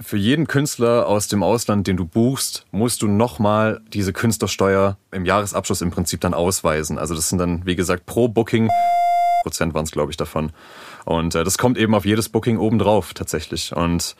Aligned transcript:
für 0.00 0.16
jeden 0.16 0.46
Künstler 0.46 1.06
aus 1.06 1.28
dem 1.28 1.42
Ausland, 1.42 1.86
den 1.86 1.96
du 1.96 2.04
buchst, 2.04 2.66
musst 2.70 3.02
du 3.02 3.08
nochmal 3.08 3.80
diese 3.92 4.12
Künstlersteuer 4.12 4.96
im 5.12 5.24
Jahresabschluss 5.24 5.82
im 5.82 5.90
Prinzip 5.90 6.20
dann 6.20 6.34
ausweisen. 6.34 6.98
Also 6.98 7.14
das 7.14 7.28
sind 7.28 7.38
dann, 7.38 7.66
wie 7.66 7.76
gesagt, 7.76 8.06
pro 8.06 8.28
Booking 8.28 8.70
Prozent 9.42 9.74
waren 9.74 9.84
es, 9.84 9.90
glaube 9.90 10.10
ich, 10.10 10.16
davon. 10.16 10.52
Und 11.04 11.34
äh, 11.34 11.44
das 11.44 11.58
kommt 11.58 11.78
eben 11.78 11.94
auf 11.94 12.04
jedes 12.04 12.28
Booking 12.28 12.58
obendrauf 12.58 13.14
tatsächlich. 13.14 13.74
Und 13.74 14.16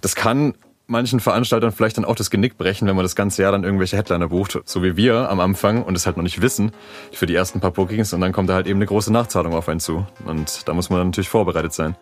das 0.00 0.14
kann 0.14 0.54
manchen 0.86 1.20
Veranstaltern 1.20 1.72
vielleicht 1.72 1.98
dann 1.98 2.04
auch 2.04 2.14
das 2.14 2.30
Genick 2.30 2.56
brechen, 2.56 2.88
wenn 2.88 2.96
man 2.96 3.04
das 3.04 3.16
ganze 3.16 3.42
Jahr 3.42 3.52
dann 3.52 3.64
irgendwelche 3.64 3.96
Headliner 3.96 4.28
bucht, 4.28 4.58
so 4.64 4.82
wie 4.82 4.96
wir 4.96 5.30
am 5.30 5.40
Anfang 5.40 5.82
und 5.82 5.96
es 5.96 6.06
halt 6.06 6.16
noch 6.16 6.24
nicht 6.24 6.40
wissen 6.40 6.72
für 7.12 7.26
die 7.26 7.34
ersten 7.34 7.60
paar 7.60 7.72
Bookings 7.72 8.12
und 8.12 8.20
dann 8.20 8.32
kommt 8.32 8.48
da 8.48 8.54
halt 8.54 8.66
eben 8.66 8.78
eine 8.78 8.86
große 8.86 9.12
Nachzahlung 9.12 9.54
auf 9.54 9.68
einen 9.68 9.80
zu. 9.80 10.06
Und 10.24 10.66
da 10.66 10.74
muss 10.74 10.88
man 10.88 10.98
dann 10.98 11.08
natürlich 11.08 11.28
vorbereitet 11.28 11.74
sein. 11.74 11.96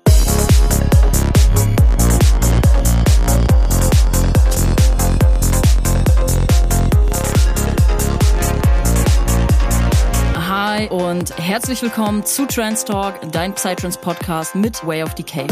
Und 11.17 11.39
herzlich 11.39 11.81
willkommen 11.81 12.27
zu 12.27 12.45
Trans 12.45 12.85
Talk, 12.85 13.15
dein 13.33 13.55
Psytrance 13.55 13.99
Podcast 13.99 14.55
mit 14.55 14.87
Way 14.87 15.03
of 15.03 15.15
Decay. 15.15 15.47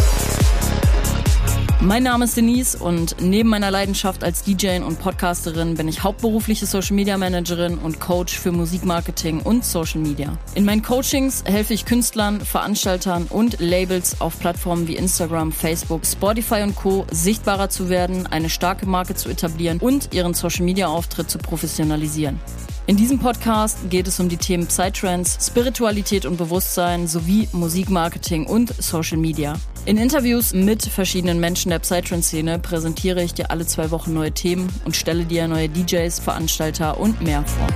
Mein 1.81 2.03
Name 2.03 2.27
ist 2.27 2.37
Denise 2.37 2.77
und 2.77 3.17
neben 3.19 3.49
meiner 3.49 3.71
Leidenschaft 3.71 4.25
als 4.25 4.43
DJ 4.43 4.81
und 4.81 4.99
Podcasterin 5.01 5.75
bin 5.75 5.89
ich 5.89 6.03
hauptberufliche 6.03 6.67
Social 6.67 6.95
Media 6.95 7.17
Managerin 7.17 7.79
und 7.79 7.99
Coach 7.99 8.39
für 8.39 8.53
Musikmarketing 8.53 9.41
und 9.41 9.65
Social 9.65 10.03
Media. 10.03 10.37
In 10.55 10.67
meinen 10.67 10.83
Coachings 10.83 11.43
helfe 11.47 11.73
ich 11.73 11.87
Künstlern, 11.87 12.43
Veranstaltern 12.43 13.27
und 13.31 13.59
Labels 13.59 14.21
auf 14.21 14.39
Plattformen 14.39 14.87
wie 14.87 14.97
Instagram, 14.97 15.51
Facebook, 15.51 16.05
Spotify 16.05 16.61
und 16.63 16.77
Co. 16.77 17.07
sichtbarer 17.11 17.71
zu 17.71 17.89
werden, 17.89 18.27
eine 18.27 18.51
starke 18.51 18.85
Marke 18.85 19.15
zu 19.15 19.31
etablieren 19.31 19.79
und 19.79 20.13
ihren 20.13 20.35
Social 20.35 20.67
Media 20.67 20.89
Auftritt 20.89 21.31
zu 21.31 21.39
professionalisieren. 21.39 22.39
In 22.87 22.99
diesem 22.99 23.19
Podcast 23.19 23.89
geht 23.89 24.07
es 24.07 24.21
um 24.21 24.29
die 24.29 24.37
Themen 24.37 24.67
Psytrance, 24.67 25.39
Spiritualität 25.41 26.27
und 26.27 26.37
Bewusstsein 26.37 27.07
sowie 27.07 27.49
Musikmarketing 27.53 28.45
und 28.45 28.75
Social 28.75 29.17
Media. 29.17 29.55
In 29.87 29.97
Interviews 29.97 30.53
mit 30.53 30.83
verschiedenen 30.83 31.41
Menschen 31.41 31.71
der 31.71 31.79
Psytrance-Szene 31.79 32.59
präsentiere 32.59 33.23
ich 33.23 33.33
dir 33.33 33.51
alle 33.51 33.65
zwei 33.65 33.91
Wochen 33.91 34.13
neue 34.13 34.33
Themen 34.33 34.69
und 34.85 34.97
stelle 34.97 35.25
dir 35.25 35.49
neue 35.49 35.71
DJs, 35.71 36.21
Veranstalter 36.21 37.01
und 37.01 37.23
mehr 37.23 37.43
vor. 37.47 37.67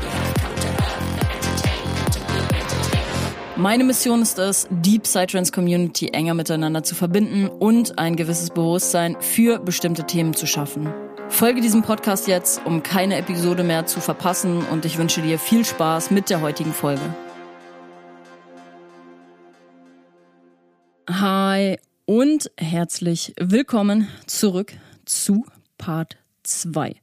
Meine 3.57 3.85
Mission 3.85 4.21
ist 4.21 4.39
es, 4.39 4.69
die 4.71 4.99
Psytrance-Community 4.99 6.09
enger 6.09 6.35
miteinander 6.35 6.83
zu 6.83 6.95
verbinden 6.95 7.49
und 7.49 7.99
ein 7.99 8.15
gewisses 8.15 8.51
Bewusstsein 8.51 9.17
für 9.21 9.59
bestimmte 9.59 10.05
Themen 10.05 10.35
zu 10.35 10.47
schaffen. 10.47 10.93
Folge 11.31 11.61
diesem 11.61 11.83
Podcast 11.83 12.27
jetzt, 12.27 12.65
um 12.65 12.83
keine 12.83 13.17
Episode 13.17 13.63
mehr 13.63 13.87
zu 13.87 14.01
verpassen 14.01 14.63
und 14.63 14.85
ich 14.85 14.99
wünsche 14.99 15.23
dir 15.23 15.39
viel 15.39 15.65
Spaß 15.65 16.11
mit 16.11 16.31
der 16.31 16.41
heutigen 16.41 16.73
Folge. 16.73 17.03
Hi 21.09 21.79
und 22.07 22.51
herzlich 22.59 23.35
willkommen 23.39 24.09
zurück 24.27 24.73
zu 25.05 25.45
Part 25.77 26.17
2 26.43 26.97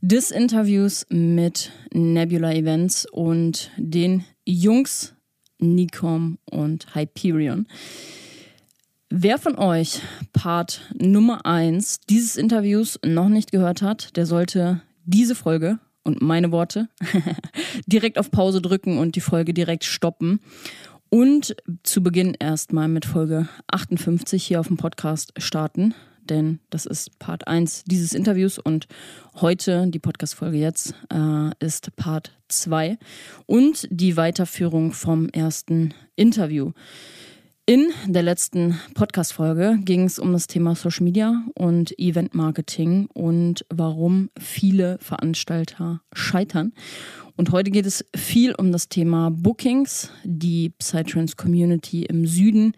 des 0.00 0.30
Interviews 0.30 1.06
mit 1.10 1.70
Nebula 1.92 2.52
Events 2.52 3.06
und 3.10 3.70
den 3.76 4.24
Jungs 4.44 5.14
Nikom 5.58 6.38
und 6.50 6.94
Hyperion. 6.94 7.66
Wer 9.08 9.38
von 9.38 9.56
euch 9.56 10.00
Part 10.32 10.80
Nummer 11.00 11.46
1 11.46 12.00
dieses 12.10 12.36
Interviews 12.36 12.98
noch 13.04 13.28
nicht 13.28 13.52
gehört 13.52 13.80
hat, 13.80 14.16
der 14.16 14.26
sollte 14.26 14.82
diese 15.04 15.36
Folge 15.36 15.78
und 16.02 16.22
meine 16.22 16.50
Worte 16.50 16.88
direkt 17.86 18.18
auf 18.18 18.32
Pause 18.32 18.60
drücken 18.60 18.98
und 18.98 19.14
die 19.14 19.20
Folge 19.20 19.54
direkt 19.54 19.84
stoppen. 19.84 20.40
Und 21.08 21.54
zu 21.84 22.02
Beginn 22.02 22.34
erstmal 22.34 22.88
mit 22.88 23.06
Folge 23.06 23.48
58 23.68 24.44
hier 24.44 24.58
auf 24.58 24.66
dem 24.66 24.76
Podcast 24.76 25.32
starten, 25.36 25.94
denn 26.24 26.58
das 26.70 26.84
ist 26.84 27.16
Part 27.20 27.46
1 27.46 27.84
dieses 27.84 28.12
Interviews 28.12 28.58
und 28.58 28.88
heute, 29.36 29.86
die 29.86 30.00
Podcast-Folge 30.00 30.58
jetzt, 30.58 30.94
äh, 31.14 31.50
ist 31.64 31.94
Part 31.94 32.36
2 32.48 32.98
und 33.46 33.86
die 33.88 34.16
Weiterführung 34.16 34.90
vom 34.90 35.28
ersten 35.28 35.94
Interview. 36.16 36.72
In 37.68 37.88
der 38.06 38.22
letzten 38.22 38.78
Podcast-Folge 38.94 39.80
ging 39.82 40.04
es 40.04 40.20
um 40.20 40.32
das 40.32 40.46
Thema 40.46 40.76
Social 40.76 41.02
Media 41.02 41.42
und 41.56 41.98
Event 41.98 42.32
Marketing 42.32 43.08
und 43.12 43.66
warum 43.70 44.30
viele 44.38 44.98
Veranstalter 45.00 46.00
scheitern. 46.12 46.74
Und 47.34 47.50
heute 47.50 47.72
geht 47.72 47.84
es 47.84 48.04
viel 48.14 48.54
um 48.54 48.70
das 48.70 48.88
Thema 48.88 49.32
Bookings, 49.32 50.12
die 50.22 50.70
Psytrance 50.78 51.34
Community 51.34 52.04
im 52.04 52.24
Süden. 52.24 52.72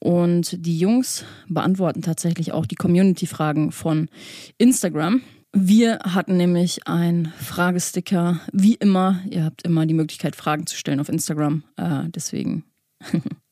Und 0.00 0.66
die 0.66 0.78
Jungs 0.78 1.24
beantworten 1.48 2.02
tatsächlich 2.02 2.52
auch 2.52 2.66
die 2.66 2.74
Community-Fragen 2.74 3.72
von 3.72 4.10
Instagram. 4.58 5.22
Wir 5.54 6.00
hatten 6.02 6.36
nämlich 6.36 6.86
einen 6.86 7.32
Fragesticker, 7.38 8.40
wie 8.52 8.74
immer. 8.74 9.18
Ihr 9.30 9.44
habt 9.44 9.62
immer 9.62 9.86
die 9.86 9.94
Möglichkeit, 9.94 10.36
Fragen 10.36 10.66
zu 10.66 10.76
stellen 10.76 11.00
auf 11.00 11.08
Instagram. 11.08 11.64
Äh, 11.78 12.10
deswegen 12.10 12.64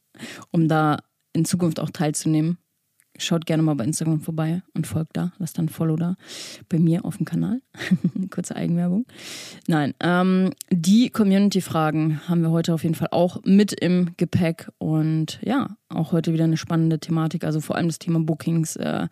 um 0.50 0.68
da 0.68 0.98
in 1.32 1.44
Zukunft 1.44 1.80
auch 1.80 1.90
teilzunehmen. 1.90 2.58
Schaut 3.16 3.46
gerne 3.46 3.62
mal 3.62 3.76
bei 3.76 3.84
Instagram 3.84 4.20
vorbei 4.20 4.62
und 4.74 4.88
folgt 4.88 5.16
da, 5.16 5.32
lasst 5.38 5.56
dann 5.56 5.66
ein 5.66 5.68
Follow 5.68 5.94
da 5.94 6.16
bei 6.68 6.80
mir 6.80 7.04
auf 7.04 7.18
dem 7.18 7.26
Kanal. 7.26 7.60
Kurze 8.30 8.56
Eigenwerbung. 8.56 9.06
Nein, 9.68 9.94
ähm, 10.00 10.50
die 10.70 11.10
Community-Fragen 11.10 12.28
haben 12.28 12.42
wir 12.42 12.50
heute 12.50 12.74
auf 12.74 12.82
jeden 12.82 12.96
Fall 12.96 13.08
auch 13.12 13.40
mit 13.44 13.72
im 13.72 14.10
Gepäck 14.16 14.68
und 14.78 15.38
ja, 15.44 15.76
auch 15.88 16.10
heute 16.10 16.32
wieder 16.32 16.42
eine 16.42 16.56
spannende 16.56 16.98
Thematik, 16.98 17.44
also 17.44 17.60
vor 17.60 17.76
allem 17.76 17.86
das 17.86 18.00
Thema 18.00 18.18
Bookings. 18.18 18.74
Äh, 18.74 19.06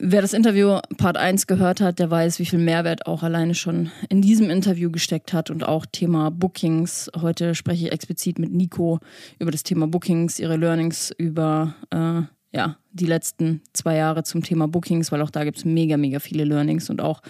Wer 0.00 0.22
das 0.22 0.32
Interview 0.32 0.78
Part 0.96 1.16
1 1.16 1.48
gehört 1.48 1.80
hat, 1.80 1.98
der 1.98 2.08
weiß, 2.08 2.38
wie 2.38 2.46
viel 2.46 2.60
Mehrwert 2.60 3.06
auch 3.06 3.24
alleine 3.24 3.56
schon 3.56 3.90
in 4.08 4.22
diesem 4.22 4.48
Interview 4.48 4.92
gesteckt 4.92 5.32
hat 5.32 5.50
und 5.50 5.66
auch 5.66 5.86
Thema 5.86 6.30
Bookings. 6.30 7.10
Heute 7.20 7.56
spreche 7.56 7.86
ich 7.86 7.92
explizit 7.92 8.38
mit 8.38 8.52
Nico 8.52 9.00
über 9.40 9.50
das 9.50 9.64
Thema 9.64 9.88
Bookings, 9.88 10.38
ihre 10.38 10.56
Learnings 10.56 11.12
über 11.18 11.74
äh, 11.90 12.22
ja, 12.56 12.76
die 12.92 13.06
letzten 13.06 13.60
zwei 13.72 13.96
Jahre 13.96 14.22
zum 14.22 14.44
Thema 14.44 14.68
Bookings, 14.68 15.10
weil 15.10 15.20
auch 15.20 15.30
da 15.30 15.42
gibt 15.42 15.58
es 15.58 15.64
mega, 15.64 15.96
mega 15.96 16.20
viele 16.20 16.44
Learnings 16.44 16.90
und 16.90 17.00
auch 17.00 17.20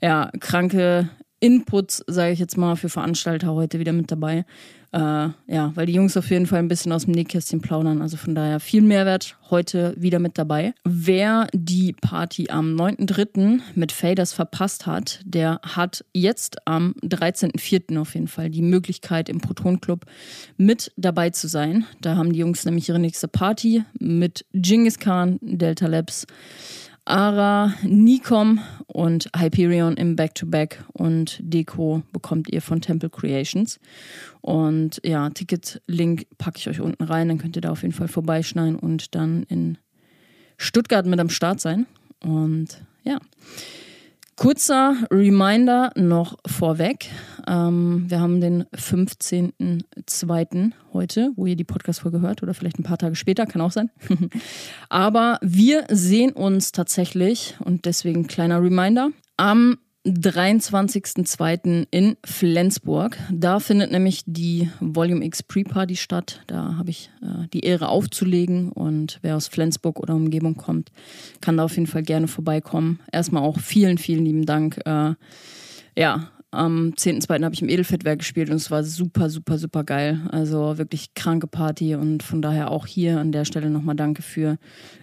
ja, 0.00 0.30
kranke 0.40 1.10
Inputs, 1.40 2.02
sage 2.06 2.32
ich 2.32 2.38
jetzt 2.38 2.56
mal, 2.56 2.74
für 2.74 2.88
Veranstalter 2.88 3.52
heute 3.52 3.78
wieder 3.78 3.92
mit 3.92 4.10
dabei. 4.10 4.46
Äh, 4.94 5.30
ja, 5.48 5.72
weil 5.74 5.86
die 5.86 5.92
Jungs 5.92 6.16
auf 6.16 6.30
jeden 6.30 6.46
Fall 6.46 6.60
ein 6.60 6.68
bisschen 6.68 6.92
aus 6.92 7.06
dem 7.06 7.14
Nähkästchen 7.14 7.60
plaudern. 7.60 8.00
Also 8.00 8.16
von 8.16 8.36
daher 8.36 8.60
viel 8.60 8.80
Mehrwert 8.80 9.36
heute 9.50 9.92
wieder 9.98 10.20
mit 10.20 10.38
dabei. 10.38 10.72
Wer 10.84 11.48
die 11.52 11.94
Party 11.94 12.48
am 12.48 12.76
9.3. 12.76 13.58
mit 13.74 13.90
Faders 13.90 14.32
verpasst 14.32 14.86
hat, 14.86 15.18
der 15.24 15.60
hat 15.64 16.04
jetzt 16.12 16.58
am 16.68 16.94
13.4. 17.02 17.98
auf 17.98 18.14
jeden 18.14 18.28
Fall 18.28 18.50
die 18.50 18.62
Möglichkeit 18.62 19.28
im 19.28 19.40
Proton 19.40 19.80
Club 19.80 20.04
mit 20.58 20.92
dabei 20.96 21.30
zu 21.30 21.48
sein. 21.48 21.86
Da 22.00 22.14
haben 22.14 22.32
die 22.32 22.38
Jungs 22.38 22.64
nämlich 22.64 22.88
ihre 22.88 23.00
nächste 23.00 23.26
Party 23.26 23.82
mit 23.98 24.46
Genghis 24.52 25.00
Khan, 25.00 25.40
Delta 25.42 25.88
Labs. 25.88 26.24
Ara, 27.06 27.74
Nikom 27.82 28.60
und 28.86 29.28
Hyperion 29.36 29.96
im 29.96 30.16
Back-to-Back 30.16 30.78
-Back 30.80 30.92
und 30.92 31.38
Deko 31.42 32.02
bekommt 32.12 32.50
ihr 32.50 32.62
von 32.62 32.80
Temple 32.80 33.10
Creations. 33.10 33.78
Und 34.40 35.00
ja, 35.04 35.28
Ticket-Link 35.28 36.26
packe 36.38 36.58
ich 36.58 36.68
euch 36.68 36.80
unten 36.80 37.04
rein, 37.04 37.28
dann 37.28 37.38
könnt 37.38 37.56
ihr 37.56 37.62
da 37.62 37.70
auf 37.70 37.82
jeden 37.82 37.94
Fall 37.94 38.08
vorbeischneiden 38.08 38.76
und 38.76 39.14
dann 39.14 39.42
in 39.44 39.76
Stuttgart 40.56 41.04
mit 41.04 41.20
am 41.20 41.28
Start 41.28 41.60
sein. 41.60 41.86
Und 42.22 42.82
ja. 43.02 43.18
Kurzer 44.36 44.96
Reminder 45.10 45.92
noch 45.94 46.38
vorweg. 46.46 47.10
Ähm, 47.46 48.04
wir 48.08 48.20
haben 48.20 48.40
den 48.40 48.64
15.02. 48.74 50.72
heute, 50.92 51.30
wo 51.36 51.46
ihr 51.46 51.56
die 51.56 51.64
Podcast-Folge 51.64 52.20
hört, 52.20 52.42
oder 52.42 52.54
vielleicht 52.54 52.78
ein 52.78 52.84
paar 52.84 52.98
Tage 52.98 53.16
später, 53.16 53.46
kann 53.46 53.60
auch 53.60 53.72
sein. 53.72 53.90
Aber 54.88 55.38
wir 55.42 55.84
sehen 55.90 56.32
uns 56.32 56.72
tatsächlich, 56.72 57.56
und 57.64 57.84
deswegen 57.84 58.26
kleiner 58.26 58.62
Reminder, 58.62 59.10
am 59.36 59.78
23.02. 60.06 61.86
in 61.90 62.16
Flensburg. 62.24 63.16
Da 63.32 63.58
findet 63.58 63.90
nämlich 63.90 64.22
die 64.26 64.68
Volume 64.80 65.24
X 65.24 65.42
Pre-Party 65.42 65.96
statt. 65.96 66.42
Da 66.46 66.76
habe 66.76 66.90
ich 66.90 67.10
äh, 67.22 67.48
die 67.52 67.60
Ehre 67.60 67.88
aufzulegen 67.88 68.70
und 68.70 69.18
wer 69.22 69.36
aus 69.36 69.48
Flensburg 69.48 69.98
oder 69.98 70.14
Umgebung 70.14 70.56
kommt, 70.56 70.92
kann 71.40 71.56
da 71.56 71.64
auf 71.64 71.76
jeden 71.76 71.86
Fall 71.86 72.02
gerne 72.02 72.28
vorbeikommen. 72.28 73.00
Erstmal 73.12 73.42
auch 73.42 73.58
vielen, 73.58 73.96
vielen 73.96 74.26
lieben 74.26 74.44
Dank. 74.44 74.78
Äh, 74.84 75.14
ja, 75.96 76.28
am 76.54 76.94
10.2. 76.96 77.44
habe 77.44 77.54
ich 77.54 77.62
im 77.62 77.68
Edelfettwerk 77.68 78.20
gespielt 78.20 78.50
und 78.50 78.56
es 78.56 78.70
war 78.70 78.84
super, 78.84 79.28
super, 79.28 79.58
super 79.58 79.84
geil. 79.84 80.20
Also 80.30 80.78
wirklich 80.78 81.14
kranke 81.14 81.46
Party 81.46 81.94
und 81.94 82.22
von 82.22 82.42
daher 82.42 82.70
auch 82.70 82.86
hier 82.86 83.20
an 83.20 83.32
der 83.32 83.44
Stelle 83.44 83.70
nochmal 83.70 83.96
danke 83.96 84.22
für 84.22 84.58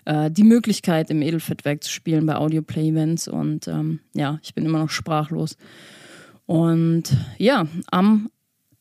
äh, 0.05 0.31
die 0.31 0.43
Möglichkeit, 0.43 1.09
im 1.09 1.21
Edelfettwerk 1.21 1.83
zu 1.83 1.91
spielen 1.91 2.25
bei 2.25 2.35
Audio-Play-Events 2.35 3.27
und 3.27 3.67
ähm, 3.67 3.99
ja, 4.13 4.39
ich 4.41 4.55
bin 4.55 4.65
immer 4.65 4.79
noch 4.79 4.89
sprachlos. 4.89 5.57
Und 6.45 7.15
ja, 7.37 7.67
am 7.91 8.29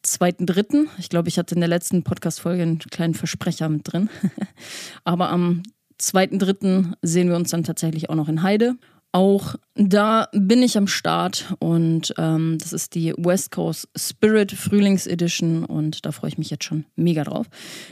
2.3., 0.04 0.86
ich 0.98 1.08
glaube, 1.08 1.28
ich 1.28 1.38
hatte 1.38 1.54
in 1.54 1.60
der 1.60 1.68
letzten 1.68 2.02
Podcast-Folge 2.02 2.62
einen 2.62 2.78
kleinen 2.78 3.14
Versprecher 3.14 3.68
mit 3.68 3.92
drin, 3.92 4.08
aber 5.04 5.30
am 5.30 5.62
2.3. 6.00 6.94
sehen 7.02 7.28
wir 7.28 7.36
uns 7.36 7.50
dann 7.50 7.64
tatsächlich 7.64 8.08
auch 8.08 8.14
noch 8.14 8.28
in 8.28 8.42
Heide. 8.42 8.76
Auch 9.12 9.56
da 9.74 10.28
bin 10.32 10.62
ich 10.62 10.78
am 10.78 10.86
Start 10.86 11.54
und 11.58 12.14
ähm, 12.16 12.58
das 12.60 12.72
ist 12.72 12.94
die 12.94 13.12
West 13.16 13.50
Coast 13.50 13.88
Spirit 13.96 14.52
Frühlings 14.52 15.08
Edition 15.08 15.64
und 15.64 16.06
da 16.06 16.12
freue 16.12 16.30
ich 16.30 16.38
mich 16.38 16.50
jetzt 16.50 16.64
schon 16.64 16.84
mega 16.94 17.24
drauf. 17.24 17.46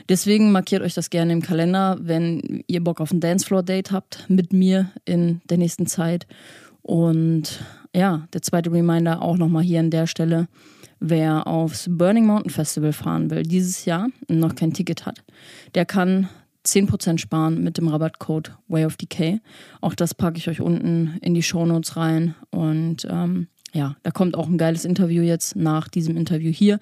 Deswegen 0.08 0.52
markiert 0.52 0.82
euch 0.82 0.94
das 0.94 1.10
gerne 1.10 1.32
im 1.32 1.42
Kalender, 1.42 1.98
wenn 2.00 2.62
ihr 2.68 2.84
Bock 2.84 3.00
auf 3.00 3.10
ein 3.10 3.18
Dancefloor-Date 3.18 3.90
habt 3.90 4.26
mit 4.28 4.52
mir 4.52 4.90
in 5.06 5.40
der 5.50 5.58
nächsten 5.58 5.86
Zeit. 5.86 6.28
Und 6.82 7.64
ja, 7.92 8.28
der 8.32 8.42
zweite 8.42 8.70
Reminder 8.70 9.20
auch 9.20 9.38
nochmal 9.38 9.64
hier 9.64 9.80
an 9.80 9.90
der 9.90 10.06
Stelle. 10.06 10.46
Wer 11.00 11.48
aufs 11.48 11.86
Burning 11.90 12.26
Mountain 12.26 12.50
Festival 12.50 12.92
fahren 12.92 13.30
will 13.30 13.42
dieses 13.42 13.84
Jahr 13.84 14.08
und 14.28 14.38
noch 14.38 14.54
kein 14.54 14.72
Ticket 14.72 15.04
hat, 15.04 15.24
der 15.74 15.84
kann 15.84 16.28
10% 16.72 17.18
sparen 17.18 17.62
mit 17.62 17.78
dem 17.78 17.88
Rabattcode 17.88 18.52
Way 18.68 18.86
of 18.86 18.96
Decay. 18.96 19.40
Auch 19.80 19.94
das 19.94 20.14
packe 20.14 20.38
ich 20.38 20.48
euch 20.48 20.60
unten 20.60 21.18
in 21.22 21.34
die 21.34 21.42
Shownotes 21.42 21.96
rein. 21.96 22.34
Und 22.50 23.06
ähm, 23.10 23.48
ja, 23.72 23.96
da 24.02 24.10
kommt 24.10 24.36
auch 24.36 24.46
ein 24.46 24.58
geiles 24.58 24.84
Interview 24.84 25.22
jetzt 25.22 25.56
nach 25.56 25.88
diesem 25.88 26.16
Interview 26.16 26.50
hier. 26.50 26.78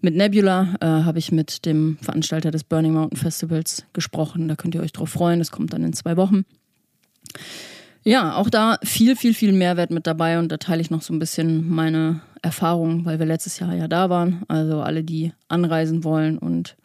Mit 0.00 0.16
Nebula 0.16 0.74
äh, 0.80 0.86
habe 0.86 1.18
ich 1.18 1.32
mit 1.32 1.66
dem 1.66 1.98
Veranstalter 2.00 2.50
des 2.50 2.64
Burning 2.64 2.92
Mountain 2.92 3.18
Festivals 3.18 3.84
gesprochen. 3.92 4.48
Da 4.48 4.56
könnt 4.56 4.74
ihr 4.74 4.82
euch 4.82 4.92
drauf 4.92 5.10
freuen. 5.10 5.38
Das 5.38 5.50
kommt 5.50 5.72
dann 5.72 5.84
in 5.84 5.92
zwei 5.92 6.16
Wochen. 6.16 6.44
Ja, 8.02 8.36
auch 8.36 8.50
da 8.50 8.78
viel, 8.84 9.16
viel, 9.16 9.34
viel 9.34 9.52
Mehrwert 9.52 9.90
mit 9.90 10.06
dabei 10.06 10.38
und 10.38 10.52
da 10.52 10.58
teile 10.58 10.80
ich 10.80 10.90
noch 10.90 11.02
so 11.02 11.12
ein 11.12 11.18
bisschen 11.18 11.68
meine 11.68 12.20
Erfahrungen, 12.40 13.04
weil 13.04 13.18
wir 13.18 13.26
letztes 13.26 13.58
Jahr 13.58 13.74
ja 13.74 13.88
da 13.88 14.08
waren. 14.08 14.44
Also 14.46 14.80
alle, 14.80 15.02
die 15.02 15.32
anreisen 15.48 16.04
wollen 16.04 16.38
und 16.38 16.76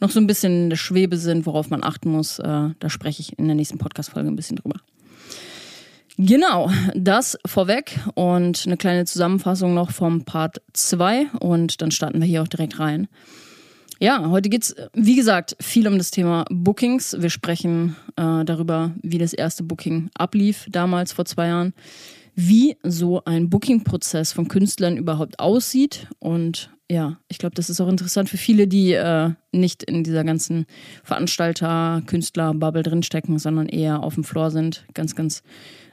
noch 0.00 0.10
so 0.10 0.20
ein 0.20 0.26
bisschen 0.26 0.64
in 0.64 0.70
der 0.70 0.76
Schwebe 0.76 1.16
sind, 1.16 1.46
worauf 1.46 1.70
man 1.70 1.82
achten 1.82 2.10
muss, 2.10 2.38
äh, 2.38 2.68
da 2.78 2.90
spreche 2.90 3.22
ich 3.22 3.38
in 3.38 3.46
der 3.46 3.54
nächsten 3.54 3.78
Podcast-Folge 3.78 4.28
ein 4.28 4.36
bisschen 4.36 4.56
drüber. 4.56 4.80
Genau, 6.18 6.70
das 6.94 7.36
vorweg 7.44 7.98
und 8.14 8.64
eine 8.66 8.78
kleine 8.78 9.04
Zusammenfassung 9.04 9.74
noch 9.74 9.90
vom 9.90 10.24
Part 10.24 10.62
2 10.72 11.26
und 11.40 11.82
dann 11.82 11.90
starten 11.90 12.20
wir 12.20 12.26
hier 12.26 12.42
auch 12.42 12.48
direkt 12.48 12.78
rein. 12.78 13.06
Ja, 13.98 14.28
heute 14.28 14.48
geht 14.48 14.62
es, 14.62 14.76
wie 14.94 15.16
gesagt, 15.16 15.56
viel 15.60 15.88
um 15.88 15.98
das 15.98 16.10
Thema 16.10 16.44
Bookings. 16.50 17.16
Wir 17.18 17.30
sprechen 17.30 17.96
äh, 18.16 18.44
darüber, 18.44 18.92
wie 19.02 19.18
das 19.18 19.32
erste 19.32 19.62
Booking 19.62 20.10
ablief, 20.14 20.66
damals 20.70 21.12
vor 21.12 21.24
zwei 21.24 21.48
Jahren, 21.48 21.74
wie 22.36 22.76
so 22.82 23.24
ein 23.24 23.50
Booking-Prozess 23.50 24.32
von 24.32 24.46
Künstlern 24.46 24.98
überhaupt 24.98 25.40
aussieht 25.40 26.06
und 26.20 26.70
ja, 26.88 27.18
ich 27.28 27.38
glaube, 27.38 27.56
das 27.56 27.68
ist 27.68 27.80
auch 27.80 27.88
interessant 27.88 28.28
für 28.28 28.36
viele, 28.36 28.68
die 28.68 28.92
äh, 28.92 29.30
nicht 29.50 29.82
in 29.82 30.04
dieser 30.04 30.22
ganzen 30.22 30.66
Veranstalter, 31.02 32.02
Künstler-Bubble 32.06 32.84
drinstecken, 32.84 33.40
sondern 33.40 33.68
eher 33.68 34.04
auf 34.04 34.14
dem 34.14 34.22
Floor 34.22 34.52
sind. 34.52 34.84
Ganz, 34.94 35.16
ganz, 35.16 35.42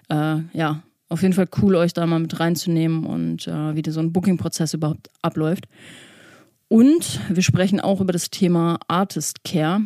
äh, 0.09 0.37
ja, 0.53 0.83
auf 1.09 1.23
jeden 1.23 1.33
Fall 1.33 1.47
cool, 1.61 1.75
euch 1.75 1.93
da 1.93 2.05
mal 2.05 2.19
mit 2.19 2.39
reinzunehmen 2.39 3.05
und 3.05 3.47
äh, 3.47 3.75
wie 3.75 3.89
so 3.89 4.01
ein 4.01 4.13
Booking-Prozess 4.13 4.75
überhaupt 4.75 5.09
abläuft. 5.23 5.65
Und 6.67 7.19
wir 7.29 7.43
sprechen 7.43 7.79
auch 7.79 8.01
über 8.01 8.13
das 8.13 8.29
Thema 8.29 8.79
Artist 8.87 9.43
Care, 9.43 9.81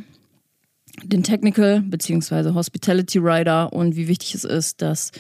den 1.04 1.24
Technical 1.24 1.82
bzw. 1.82 2.54
Hospitality 2.54 3.20
Rider 3.20 3.72
und 3.72 3.96
wie 3.96 4.08
wichtig 4.08 4.36
es 4.36 4.44
ist, 4.44 4.82
dass 4.82 5.12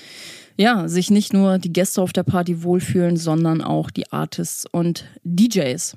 ja, 0.57 0.87
sich 0.87 1.11
nicht 1.11 1.33
nur 1.33 1.59
die 1.59 1.71
Gäste 1.71 2.01
auf 2.01 2.13
der 2.13 2.23
Party 2.23 2.63
wohlfühlen, 2.63 3.15
sondern 3.15 3.61
auch 3.61 3.91
die 3.91 4.11
Artists 4.11 4.65
und 4.65 5.05
DJs. 5.23 5.95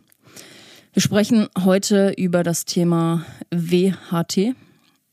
Wir 0.92 1.02
sprechen 1.02 1.48
heute 1.64 2.12
über 2.16 2.42
das 2.42 2.64
Thema 2.64 3.24
WHT. 3.50 4.54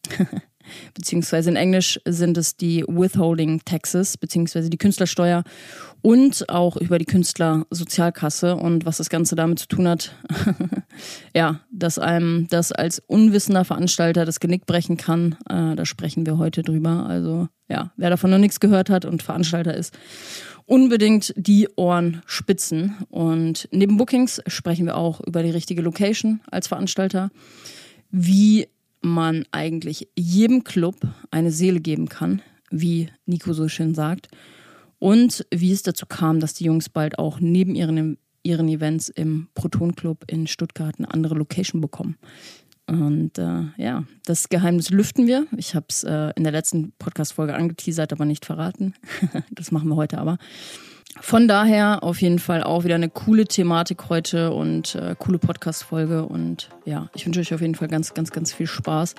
beziehungsweise 0.94 1.50
in 1.50 1.56
Englisch 1.56 2.00
sind 2.06 2.38
es 2.38 2.58
die 2.58 2.84
Withholding 2.88 3.62
Taxes, 3.66 4.18
beziehungsweise 4.18 4.70
die 4.70 4.78
Künstlersteuer 4.78 5.44
und 6.02 6.50
auch 6.50 6.78
über 6.78 7.00
die 7.00 7.06
Künstlersozialkasse 7.06 8.56
und 8.56 8.86
was 8.86 8.98
das 8.98 9.10
Ganze 9.10 9.36
damit 9.36 9.60
zu 9.60 9.68
tun 9.68 9.88
hat. 9.88 10.16
ja, 11.36 11.62
dass 11.72 12.00
einem 12.00 12.48
das 12.50 12.72
als 12.72 13.00
unwissender 13.08 13.66
Veranstalter 13.66 14.26
das 14.26 14.40
Genick 14.40 14.66
brechen 14.66 14.98
kann, 14.98 15.38
äh, 15.50 15.76
da 15.76 15.86
sprechen 15.86 16.26
wir 16.26 16.38
heute 16.38 16.64
drüber. 16.64 17.06
Also 17.08 17.48
ja, 17.70 17.92
wer 17.98 18.10
davon 18.10 18.32
noch 18.32 18.38
nichts 18.38 18.60
gehört 18.60 18.90
hat 18.90 19.06
und 19.06 19.24
Veranstalter 19.24 19.74
ist, 19.74 19.98
unbedingt 20.66 21.34
die 21.36 21.68
Ohren 21.76 22.22
spitzen. 22.26 22.96
Und 23.10 23.68
neben 23.72 23.98
Bookings 23.98 24.42
sprechen 24.48 24.86
wir 24.86 24.98
auch 24.98 25.22
über 25.22 25.44
die 25.44 25.50
richtige 25.50 25.82
Location 25.82 26.42
als 26.50 26.68
Veranstalter, 26.68 27.32
wie 28.12 28.68
man 29.08 29.46
eigentlich 29.52 30.10
jedem 30.18 30.64
Club 30.64 30.96
eine 31.32 31.52
Seele 31.52 31.80
geben 31.80 32.10
kann, 32.10 32.42
wie 32.70 33.10
Nico 33.26 33.54
so 33.54 33.68
schön 33.68 33.96
sagt. 33.96 34.30
Und 35.00 35.46
wie 35.54 35.72
es 35.72 35.84
dazu 35.84 36.06
kam, 36.06 36.40
dass 36.40 36.54
die 36.54 36.66
Jungs 36.66 36.90
bald 36.90 37.20
auch 37.20 37.40
neben 37.40 37.76
ihren, 37.76 38.18
ihren 38.44 38.68
Events 38.68 39.10
im 39.10 39.48
Proton 39.54 39.96
Club 39.96 40.26
in 40.28 40.48
Stuttgart 40.48 40.96
eine 40.98 41.12
andere 41.14 41.36
Location 41.36 41.82
bekommen. 41.82 42.18
Und 42.88 43.38
äh, 43.38 43.64
ja, 43.76 44.06
das 44.26 44.48
Geheimnis 44.48 44.90
lüften 44.90 45.28
wir. 45.28 45.46
Ich 45.58 45.76
habe 45.76 45.88
es 45.90 46.04
äh, 46.04 46.32
in 46.36 46.44
der 46.44 46.54
letzten 46.54 46.94
Podcast-Folge 46.98 47.54
angeteasert, 47.54 48.14
aber 48.14 48.24
nicht 48.24 48.46
verraten. 48.46 48.94
das 49.52 49.72
machen 49.72 49.90
wir 49.90 49.98
heute 49.98 50.18
aber. 50.18 50.38
Von 51.20 51.48
daher 51.48 52.04
auf 52.04 52.22
jeden 52.22 52.40
Fall 52.40 52.64
auch 52.64 52.84
wieder 52.84 52.96
eine 52.96 53.10
coole 53.10 53.46
Thematik 53.46 54.10
heute 54.10 54.52
und 54.54 54.96
äh, 54.96 55.16
coole 55.18 55.40
Podcast-Folge. 55.40 56.26
Und 56.26 56.70
ja, 56.86 57.10
ich 57.16 57.26
wünsche 57.26 57.40
euch 57.40 57.54
auf 57.54 57.62
jeden 57.62 57.76
Fall 57.76 57.88
ganz, 57.88 58.14
ganz, 58.14 58.32
ganz 58.32 58.54
viel 58.54 58.68
Spaß. 58.68 59.16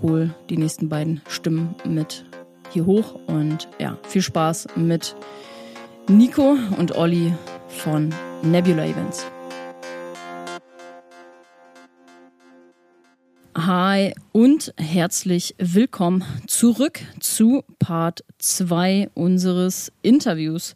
Hol 0.00 0.34
die 0.50 0.56
nächsten 0.56 0.88
beiden 0.88 1.20
Stimmen 1.28 1.74
mit 1.84 2.24
hier 2.70 2.86
hoch 2.86 3.14
und 3.26 3.68
ja, 3.78 3.98
viel 4.02 4.22
Spaß 4.22 4.68
mit 4.76 5.14
Nico 6.08 6.56
und 6.78 6.96
Olli 6.96 7.32
von 7.68 8.12
Nebula 8.42 8.84
Events. 8.86 9.26
Hi 13.54 14.14
und 14.32 14.72
herzlich 14.78 15.54
willkommen 15.58 16.24
zurück 16.46 17.00
zu 17.20 17.62
Part 17.78 18.24
2 18.38 19.10
unseres 19.12 19.92
Interviews. 20.00 20.74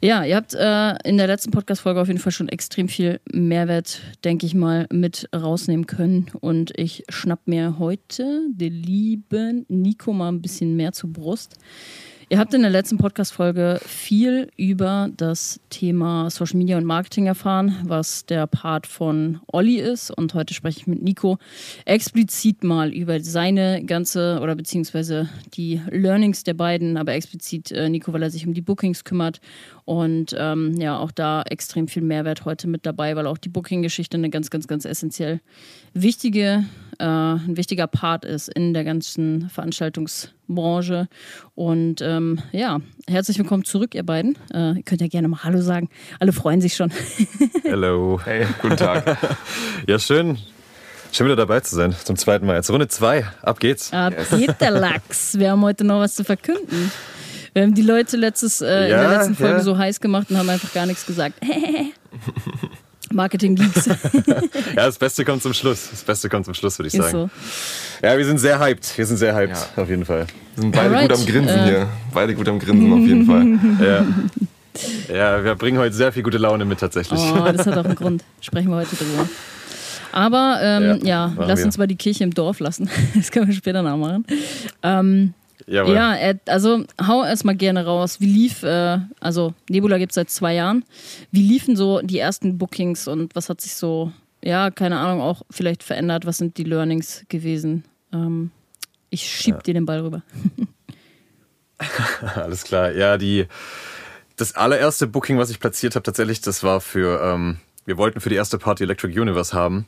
Ja, 0.00 0.24
ihr 0.24 0.36
habt 0.36 0.54
äh, 0.54 0.94
in 1.06 1.18
der 1.18 1.26
letzten 1.26 1.50
Podcast-Folge 1.50 2.00
auf 2.00 2.08
jeden 2.08 2.18
Fall 2.18 2.32
schon 2.32 2.48
extrem 2.48 2.88
viel 2.88 3.20
Mehrwert, 3.30 4.00
denke 4.24 4.46
ich 4.46 4.54
mal, 4.54 4.86
mit 4.90 5.28
rausnehmen 5.36 5.86
können. 5.86 6.30
Und 6.40 6.72
ich 6.74 7.04
schnapp 7.10 7.46
mir 7.46 7.78
heute 7.78 8.46
den 8.48 8.72
lieben 8.72 9.66
Nico 9.68 10.14
mal 10.14 10.32
ein 10.32 10.40
bisschen 10.40 10.76
mehr 10.76 10.92
zur 10.92 11.12
Brust. 11.12 11.58
Ihr 12.32 12.38
habt 12.38 12.54
in 12.54 12.62
der 12.62 12.70
letzten 12.70 12.96
Podcast-Folge 12.96 13.80
viel 13.84 14.52
über 14.56 15.10
das 15.16 15.58
Thema 15.68 16.30
Social 16.30 16.58
Media 16.58 16.78
und 16.78 16.84
Marketing 16.84 17.26
erfahren, 17.26 17.76
was 17.82 18.24
der 18.24 18.46
Part 18.46 18.86
von 18.86 19.40
Olli 19.48 19.80
ist. 19.80 20.12
Und 20.12 20.32
heute 20.34 20.54
spreche 20.54 20.78
ich 20.78 20.86
mit 20.86 21.02
Nico 21.02 21.38
explizit 21.86 22.62
mal 22.62 22.92
über 22.94 23.18
seine 23.18 23.84
ganze 23.84 24.38
oder 24.40 24.54
beziehungsweise 24.54 25.28
die 25.54 25.80
Learnings 25.90 26.44
der 26.44 26.54
beiden, 26.54 26.96
aber 26.96 27.14
explizit 27.14 27.72
äh, 27.72 27.88
Nico, 27.88 28.12
weil 28.12 28.22
er 28.22 28.30
sich 28.30 28.46
um 28.46 28.54
die 28.54 28.62
Bookings 28.62 29.02
kümmert. 29.02 29.40
Und 29.84 30.32
ähm, 30.38 30.76
ja, 30.80 31.00
auch 31.00 31.10
da 31.10 31.42
extrem 31.42 31.88
viel 31.88 32.02
Mehrwert 32.02 32.44
heute 32.44 32.68
mit 32.68 32.86
dabei, 32.86 33.16
weil 33.16 33.26
auch 33.26 33.38
die 33.38 33.48
Booking-Geschichte 33.48 34.16
eine 34.16 34.30
ganz, 34.30 34.50
ganz, 34.50 34.68
ganz 34.68 34.84
essentiell 34.84 35.40
wichtige 35.94 36.64
äh, 37.00 37.04
ein 37.04 37.56
wichtiger 37.56 37.86
Part 37.86 38.24
ist 38.24 38.48
in 38.48 38.74
der 38.74 38.84
ganzen 38.84 39.48
Veranstaltungsbranche. 40.50 41.08
Und 41.54 42.00
ähm, 42.02 42.40
ja, 42.52 42.80
herzlich 43.08 43.38
willkommen 43.38 43.64
zurück, 43.64 43.94
ihr 43.94 44.02
beiden. 44.02 44.36
Äh, 44.52 44.76
ihr 44.76 44.82
könnt 44.82 45.00
ja 45.00 45.08
gerne 45.08 45.28
mal 45.28 45.42
Hallo 45.44 45.60
sagen. 45.60 45.88
Alle 46.18 46.32
freuen 46.32 46.60
sich 46.60 46.74
schon. 46.74 46.90
Hello. 47.62 48.20
Hey, 48.24 48.46
guten 48.62 48.76
Tag. 48.76 49.18
ja, 49.86 49.98
schön. 49.98 50.38
Schön 51.12 51.26
wieder 51.26 51.36
dabei 51.36 51.58
zu 51.60 51.74
sein, 51.74 51.94
zum 52.04 52.16
zweiten 52.16 52.46
Mal. 52.46 52.54
Jetzt 52.54 52.70
Runde 52.70 52.86
zwei. 52.86 53.26
Ab 53.42 53.58
geht's. 53.58 53.92
Ab 53.92 54.14
geht 54.30 54.60
der 54.60 54.70
Lachs. 54.70 55.38
Wir 55.38 55.50
haben 55.50 55.62
heute 55.62 55.84
noch 55.84 55.98
was 55.98 56.14
zu 56.14 56.22
verkünden. 56.22 56.92
Wir 57.52 57.62
haben 57.62 57.74
die 57.74 57.82
Leute 57.82 58.16
letztes, 58.16 58.60
äh, 58.60 58.88
ja, 58.88 59.02
in 59.02 59.08
der 59.10 59.18
letzten 59.18 59.34
Folge 59.34 59.56
ja. 59.56 59.62
so 59.62 59.76
heiß 59.76 60.00
gemacht 60.00 60.30
und 60.30 60.38
haben 60.38 60.48
einfach 60.48 60.72
gar 60.72 60.86
nichts 60.86 61.04
gesagt. 61.06 61.34
Marketing 63.12 63.56
Geeks. 63.56 63.86
ja, 63.86 63.94
das 64.74 64.98
Beste 64.98 65.24
kommt 65.24 65.42
zum 65.42 65.52
Schluss. 65.52 65.88
Das 65.90 66.02
Beste 66.02 66.28
kommt 66.28 66.44
zum 66.44 66.54
Schluss, 66.54 66.78
würde 66.78 66.88
ich 66.88 66.94
sagen. 66.94 67.10
So. 67.10 67.30
Ja, 68.06 68.16
wir 68.16 68.24
sind 68.24 68.38
sehr 68.38 68.58
hyped. 68.60 68.96
Wir 68.96 69.06
sind 69.06 69.16
sehr 69.16 69.34
hyped, 69.34 69.56
ja. 69.76 69.82
auf 69.82 69.88
jeden 69.88 70.04
Fall. 70.04 70.26
Wir 70.54 70.62
sind 70.62 70.72
beide 70.72 70.94
Alright. 70.94 71.10
gut 71.10 71.18
am 71.18 71.26
Grinsen 71.26 71.58
äh. 71.58 71.64
hier. 71.64 71.88
Beide 72.14 72.34
gut 72.34 72.48
am 72.48 72.58
Grinsen, 72.58 72.92
auf 72.92 73.00
jeden 73.00 73.26
Fall. 73.26 73.86
ja. 73.86 74.06
Ja, 75.12 75.44
wir 75.44 75.54
bringen 75.56 75.78
heute 75.78 75.94
sehr 75.94 76.12
viel 76.12 76.22
gute 76.22 76.38
Laune 76.38 76.64
mit 76.64 76.78
tatsächlich. 76.78 77.20
Oh, 77.20 77.52
das 77.52 77.66
hat 77.66 77.76
auch 77.76 77.84
einen 77.84 77.96
Grund. 77.96 78.24
Sprechen 78.40 78.70
wir 78.70 78.76
heute 78.76 78.94
drüber. 78.94 79.28
Aber 80.12 80.58
ähm, 80.62 81.00
ja, 81.04 81.26
ja 81.28 81.32
lass 81.36 81.58
wir. 81.58 81.66
uns 81.66 81.78
mal 81.78 81.86
die 81.86 81.96
Kirche 81.96 82.24
im 82.24 82.32
Dorf 82.32 82.60
lassen. 82.60 82.88
Das 83.14 83.30
können 83.30 83.48
wir 83.48 83.54
später 83.54 83.82
noch 83.82 83.96
machen. 83.96 84.24
Ähm, 84.82 85.34
Jawohl. 85.66 85.94
Ja, 85.94 86.16
also 86.46 86.84
hau 87.00 87.24
erstmal 87.24 87.56
gerne 87.56 87.84
raus. 87.84 88.20
Wie 88.20 88.26
lief, 88.26 88.62
äh, 88.62 88.98
also 89.20 89.54
Nebula 89.68 89.98
gibt 89.98 90.12
es 90.12 90.14
seit 90.14 90.30
zwei 90.30 90.54
Jahren. 90.54 90.84
Wie 91.30 91.42
liefen 91.42 91.76
so 91.76 92.00
die 92.02 92.18
ersten 92.18 92.58
Bookings 92.58 93.08
und 93.08 93.34
was 93.34 93.48
hat 93.48 93.60
sich 93.60 93.74
so, 93.74 94.12
ja, 94.42 94.70
keine 94.70 94.98
Ahnung, 94.98 95.20
auch 95.20 95.42
vielleicht 95.50 95.82
verändert? 95.82 96.26
Was 96.26 96.38
sind 96.38 96.56
die 96.56 96.64
Learnings 96.64 97.24
gewesen? 97.28 97.84
Ähm, 98.12 98.50
ich 99.10 99.22
schieb 99.22 99.56
ja. 99.56 99.60
dir 99.60 99.74
den 99.74 99.86
Ball 99.86 100.00
rüber. 100.00 100.22
Alles 102.36 102.64
klar. 102.64 102.92
Ja, 102.92 103.18
die, 103.18 103.46
das 104.36 104.54
allererste 104.54 105.06
Booking, 105.06 105.38
was 105.38 105.50
ich 105.50 105.60
platziert 105.60 105.94
habe, 105.94 106.02
tatsächlich, 106.02 106.40
das 106.40 106.62
war 106.62 106.80
für, 106.80 107.20
ähm, 107.22 107.58
wir 107.84 107.98
wollten 107.98 108.20
für 108.20 108.28
die 108.28 108.36
erste 108.36 108.58
Party 108.58 108.84
Electric 108.84 109.18
Universe 109.18 109.56
haben. 109.56 109.86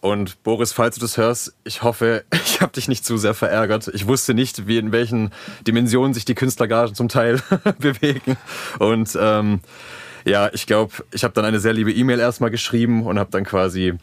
Und 0.00 0.42
Boris, 0.42 0.72
falls 0.72 0.96
du 0.96 1.00
das 1.00 1.16
hörst, 1.16 1.54
ich 1.64 1.82
hoffe, 1.82 2.24
ich 2.32 2.60
habe 2.60 2.72
dich 2.72 2.88
nicht 2.88 3.04
zu 3.04 3.16
sehr 3.16 3.34
verärgert. 3.34 3.88
Ich 3.88 4.06
wusste 4.06 4.34
nicht, 4.34 4.66
wie 4.66 4.78
in 4.78 4.92
welchen 4.92 5.30
Dimensionen 5.66 6.14
sich 6.14 6.24
die 6.24 6.34
Künstlergagen 6.34 6.94
zum 6.94 7.08
Teil 7.08 7.40
bewegen. 7.78 8.36
Und 8.78 9.16
ähm, 9.20 9.60
ja, 10.24 10.50
ich 10.52 10.66
glaube, 10.66 10.92
ich 11.12 11.24
habe 11.24 11.34
dann 11.34 11.44
eine 11.44 11.60
sehr 11.60 11.72
liebe 11.72 11.92
E-Mail 11.92 12.18
erstmal 12.18 12.50
geschrieben 12.50 13.06
und 13.06 13.18
habe 13.18 13.30
dann 13.30 13.44
quasi 13.44 13.94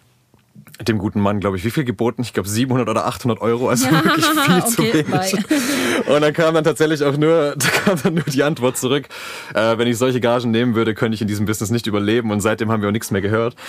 dem 0.81 0.97
guten 0.97 1.19
Mann, 1.19 1.39
glaube 1.39 1.57
ich, 1.57 1.65
wie 1.65 1.71
viel 1.71 1.83
geboten? 1.83 2.21
Ich 2.21 2.33
glaube 2.33 2.49
700 2.49 2.89
oder 2.89 3.05
800 3.05 3.41
Euro, 3.41 3.69
also 3.69 3.85
ja, 3.85 3.91
wirklich 4.03 4.25
viel 4.25 4.59
okay, 4.59 4.69
zu 4.69 4.83
wenig. 4.83 5.07
Bye. 5.07 6.13
Und 6.15 6.21
dann 6.21 6.33
kam 6.33 6.53
dann 6.55 6.63
tatsächlich 6.63 7.03
auch 7.03 7.15
nur, 7.17 7.55
da 7.57 7.67
kam 7.67 7.99
dann 8.01 8.15
nur 8.15 8.23
die 8.23 8.43
Antwort 8.43 8.77
zurück, 8.77 9.07
äh, 9.53 9.77
wenn 9.77 9.87
ich 9.87 9.97
solche 9.97 10.19
Gagen 10.19 10.51
nehmen 10.51 10.75
würde, 10.75 10.93
könnte 10.93 11.15
ich 11.15 11.21
in 11.21 11.27
diesem 11.27 11.45
Business 11.45 11.69
nicht 11.69 11.87
überleben 11.87 12.31
und 12.31 12.41
seitdem 12.41 12.71
haben 12.71 12.81
wir 12.81 12.89
auch 12.89 12.93
nichts 12.93 13.11
mehr 13.11 13.21
gehört. 13.21 13.55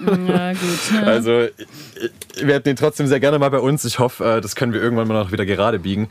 Ja, 0.00 0.52
gut. 0.52 0.60
Ja. 0.92 1.02
Also 1.02 1.30
wir 1.30 2.54
hätten 2.54 2.68
ihn 2.68 2.76
trotzdem 2.76 3.06
sehr 3.06 3.20
gerne 3.20 3.38
mal 3.38 3.48
bei 3.48 3.58
uns. 3.58 3.84
Ich 3.84 3.98
hoffe, 3.98 4.36
äh, 4.36 4.40
das 4.40 4.54
können 4.54 4.72
wir 4.72 4.80
irgendwann 4.80 5.08
mal 5.08 5.14
noch 5.14 5.32
wieder 5.32 5.46
gerade 5.46 5.78
biegen. 5.78 6.08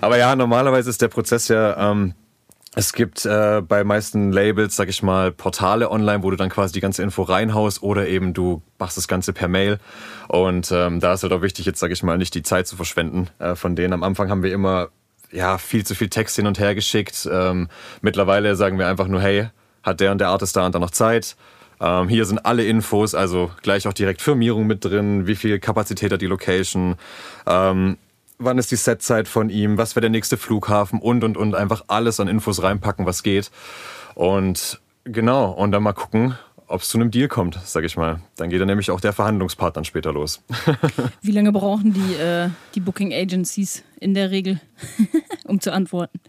Aber 0.00 0.18
ja, 0.18 0.34
normalerweise 0.34 0.90
ist 0.90 1.02
der 1.02 1.08
Prozess 1.08 1.48
ja... 1.48 1.90
Ähm, 1.90 2.14
es 2.76 2.92
gibt 2.92 3.26
äh, 3.26 3.62
bei 3.66 3.82
meisten 3.82 4.30
Labels, 4.30 4.76
sag 4.76 4.88
ich 4.88 5.02
mal, 5.02 5.32
Portale 5.32 5.90
online, 5.90 6.22
wo 6.22 6.30
du 6.30 6.36
dann 6.36 6.50
quasi 6.50 6.72
die 6.72 6.80
ganze 6.80 7.02
Info 7.02 7.22
reinhaust 7.22 7.82
oder 7.82 8.06
eben 8.06 8.32
du 8.32 8.62
machst 8.78 8.96
das 8.96 9.08
Ganze 9.08 9.32
per 9.32 9.48
Mail. 9.48 9.80
Und 10.28 10.70
ähm, 10.70 11.00
da 11.00 11.14
ist 11.14 11.24
halt 11.24 11.32
auch 11.32 11.42
wichtig, 11.42 11.66
jetzt 11.66 11.80
sag 11.80 11.90
ich 11.90 12.04
mal, 12.04 12.16
nicht 12.16 12.34
die 12.34 12.44
Zeit 12.44 12.68
zu 12.68 12.76
verschwenden 12.76 13.28
äh, 13.40 13.56
von 13.56 13.74
denen. 13.74 13.92
Am 13.92 14.04
Anfang 14.04 14.30
haben 14.30 14.44
wir 14.44 14.52
immer 14.52 14.88
ja 15.32 15.58
viel 15.58 15.84
zu 15.84 15.96
viel 15.96 16.08
Text 16.08 16.36
hin 16.36 16.46
und 16.46 16.60
her 16.60 16.76
geschickt. 16.76 17.28
Ähm, 17.30 17.68
mittlerweile 18.02 18.54
sagen 18.54 18.78
wir 18.78 18.86
einfach 18.86 19.08
nur, 19.08 19.20
hey, 19.20 19.48
hat 19.82 19.98
der 19.98 20.12
und 20.12 20.18
der 20.18 20.28
Artist 20.28 20.56
da 20.56 20.64
und 20.64 20.74
da 20.74 20.78
noch 20.78 20.92
Zeit? 20.92 21.36
Ähm, 21.80 22.08
hier 22.08 22.24
sind 22.24 22.44
alle 22.44 22.64
Infos, 22.64 23.16
also 23.16 23.50
gleich 23.62 23.88
auch 23.88 23.94
direkt 23.94 24.22
Firmierung 24.22 24.68
mit 24.68 24.84
drin, 24.84 25.26
wie 25.26 25.34
viel 25.34 25.58
Kapazität 25.58 26.12
hat 26.12 26.20
die 26.20 26.26
Location. 26.26 26.96
Ähm, 27.46 27.96
wann 28.40 28.58
ist 28.58 28.70
die 28.70 28.76
Setzeit 28.76 29.28
von 29.28 29.50
ihm, 29.50 29.78
was 29.78 29.94
wäre 29.94 30.02
der 30.02 30.10
nächste 30.10 30.36
Flughafen 30.36 30.98
und 30.98 31.22
und 31.22 31.36
und 31.36 31.54
einfach 31.54 31.84
alles 31.88 32.18
an 32.20 32.28
Infos 32.28 32.62
reinpacken, 32.62 33.06
was 33.06 33.22
geht. 33.22 33.50
Und 34.14 34.80
genau, 35.04 35.50
und 35.50 35.72
dann 35.72 35.82
mal 35.82 35.92
gucken, 35.92 36.36
ob 36.66 36.82
es 36.82 36.88
zu 36.88 36.98
einem 36.98 37.10
Deal 37.10 37.28
kommt, 37.28 37.58
sag 37.64 37.84
ich 37.84 37.96
mal. 37.96 38.20
Dann 38.36 38.48
geht 38.48 38.60
dann 38.60 38.68
nämlich 38.68 38.90
auch 38.90 39.00
der 39.00 39.12
Verhandlungspart 39.12 39.76
dann 39.76 39.84
später 39.84 40.12
los. 40.12 40.42
Wie 41.22 41.32
lange 41.32 41.52
brauchen 41.52 41.92
die, 41.92 42.14
äh, 42.14 42.48
die 42.74 42.80
Booking 42.80 43.12
Agencies 43.12 43.82
in 43.98 44.14
der 44.14 44.30
Regel, 44.30 44.60
um 45.44 45.60
zu 45.60 45.72
antworten? 45.72 46.20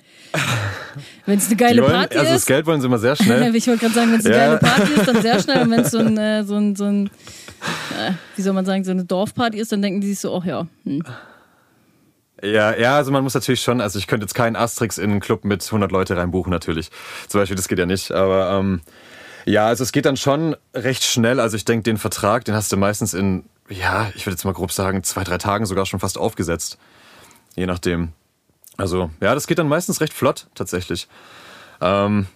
Wenn 1.26 1.38
es 1.38 1.48
eine 1.48 1.56
geile 1.58 1.82
wollen, 1.84 1.94
Party 1.94 2.18
also 2.18 2.22
ist. 2.22 2.28
Also 2.28 2.34
das 2.34 2.46
Geld 2.48 2.66
wollen 2.66 2.82
sie 2.82 2.88
immer 2.88 2.98
sehr 2.98 3.16
schnell. 3.16 3.56
ich 3.56 3.68
wollte 3.68 3.82
gerade 3.82 3.94
sagen, 3.94 4.12
wenn 4.12 4.20
es 4.20 4.26
eine 4.26 4.36
ja. 4.36 4.46
geile 4.48 4.58
Party 4.58 4.94
ist, 4.94 5.08
dann 5.08 5.22
sehr 5.22 5.40
schnell. 5.40 5.62
Und 5.62 5.72
wenn 5.72 5.80
es 5.82 5.92
so 5.92 6.00
ein, 6.00 6.18
äh, 6.18 6.44
so 6.44 6.56
ein, 6.56 6.76
so 6.76 6.86
ein 6.86 7.08
äh, 7.92 8.14
wie 8.36 8.42
soll 8.42 8.54
man 8.54 8.66
sagen, 8.66 8.84
so 8.84 8.92
eine 8.92 9.06
Dorfparty 9.06 9.60
ist, 9.60 9.72
dann 9.72 9.82
denken 9.82 10.02
die 10.02 10.08
sich 10.08 10.20
so, 10.20 10.36
ach 10.36 10.46
ja. 10.46 10.68
Hm. 10.86 11.04
Ja, 12.42 12.76
ja, 12.76 12.96
also 12.96 13.12
man 13.12 13.24
muss 13.24 13.34
natürlich 13.34 13.62
schon, 13.62 13.82
also 13.82 14.00
ich 14.00 14.08
könnte 14.08 14.24
jetzt 14.24 14.34
keinen 14.34 14.56
Asterix 14.56 14.98
in 14.98 15.12
einen 15.12 15.20
Club 15.20 15.46
mit 15.46 15.64
100 15.64 15.92
Leute 15.92 16.18
reinbuchen 16.18 16.52
natürlich. 16.52 16.90
Zum 17.28 17.40
Beispiel, 17.40 17.56
das 17.56 17.68
geht 17.68 17.78
ja 17.78 17.86
nicht, 17.86 18.12
aber 18.12 18.52
ähm, 18.60 18.82
ja, 19.46 19.68
also 19.68 19.84
es 19.84 19.92
geht 19.92 20.06
dann 20.06 20.18
schon 20.18 20.56
recht 20.74 21.04
schnell. 21.04 21.40
Also 21.40 21.56
ich 21.56 21.66
denke, 21.66 21.84
den 21.84 21.98
Vertrag, 21.98 22.46
den 22.46 22.56
hast 22.56 22.72
du 22.72 22.78
meistens 22.78 23.14
in, 23.14 23.46
ja, 23.70 24.12
ich 24.16 24.26
würde 24.26 24.34
jetzt 24.34 24.44
mal 24.44 24.54
grob 24.54 24.72
sagen, 24.72 25.04
zwei, 25.04 25.24
drei 25.24 25.38
Tagen 25.38 25.66
sogar 25.66 25.86
schon 25.86 26.00
fast 26.00 26.18
aufgesetzt. 26.18 26.78
Je 27.56 27.66
nachdem. 27.66 28.14
Also 28.78 29.12
ja, 29.22 29.36
das 29.36 29.46
geht 29.46 29.60
dann 29.60 29.68
meistens 29.68 30.02
recht 30.02 30.14
flott 30.14 30.48
tatsächlich. 30.56 31.08
Ähm, 31.80 32.28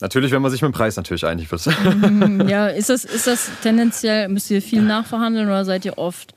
Natürlich, 0.00 0.32
wenn 0.32 0.40
man 0.40 0.50
sich 0.50 0.62
mit 0.62 0.72
dem 0.72 0.74
Preis 0.74 0.96
natürlich 0.96 1.26
einig 1.26 1.50
wird. 1.50 1.66
Mhm, 1.66 2.48
ja, 2.48 2.66
ist 2.68 2.88
das, 2.88 3.04
ist 3.04 3.26
das 3.26 3.50
tendenziell, 3.62 4.28
müsst 4.28 4.50
ihr 4.50 4.62
viel 4.62 4.80
nachverhandeln 4.80 5.46
oder 5.46 5.64
seid 5.66 5.84
ihr 5.84 5.98
oft 5.98 6.34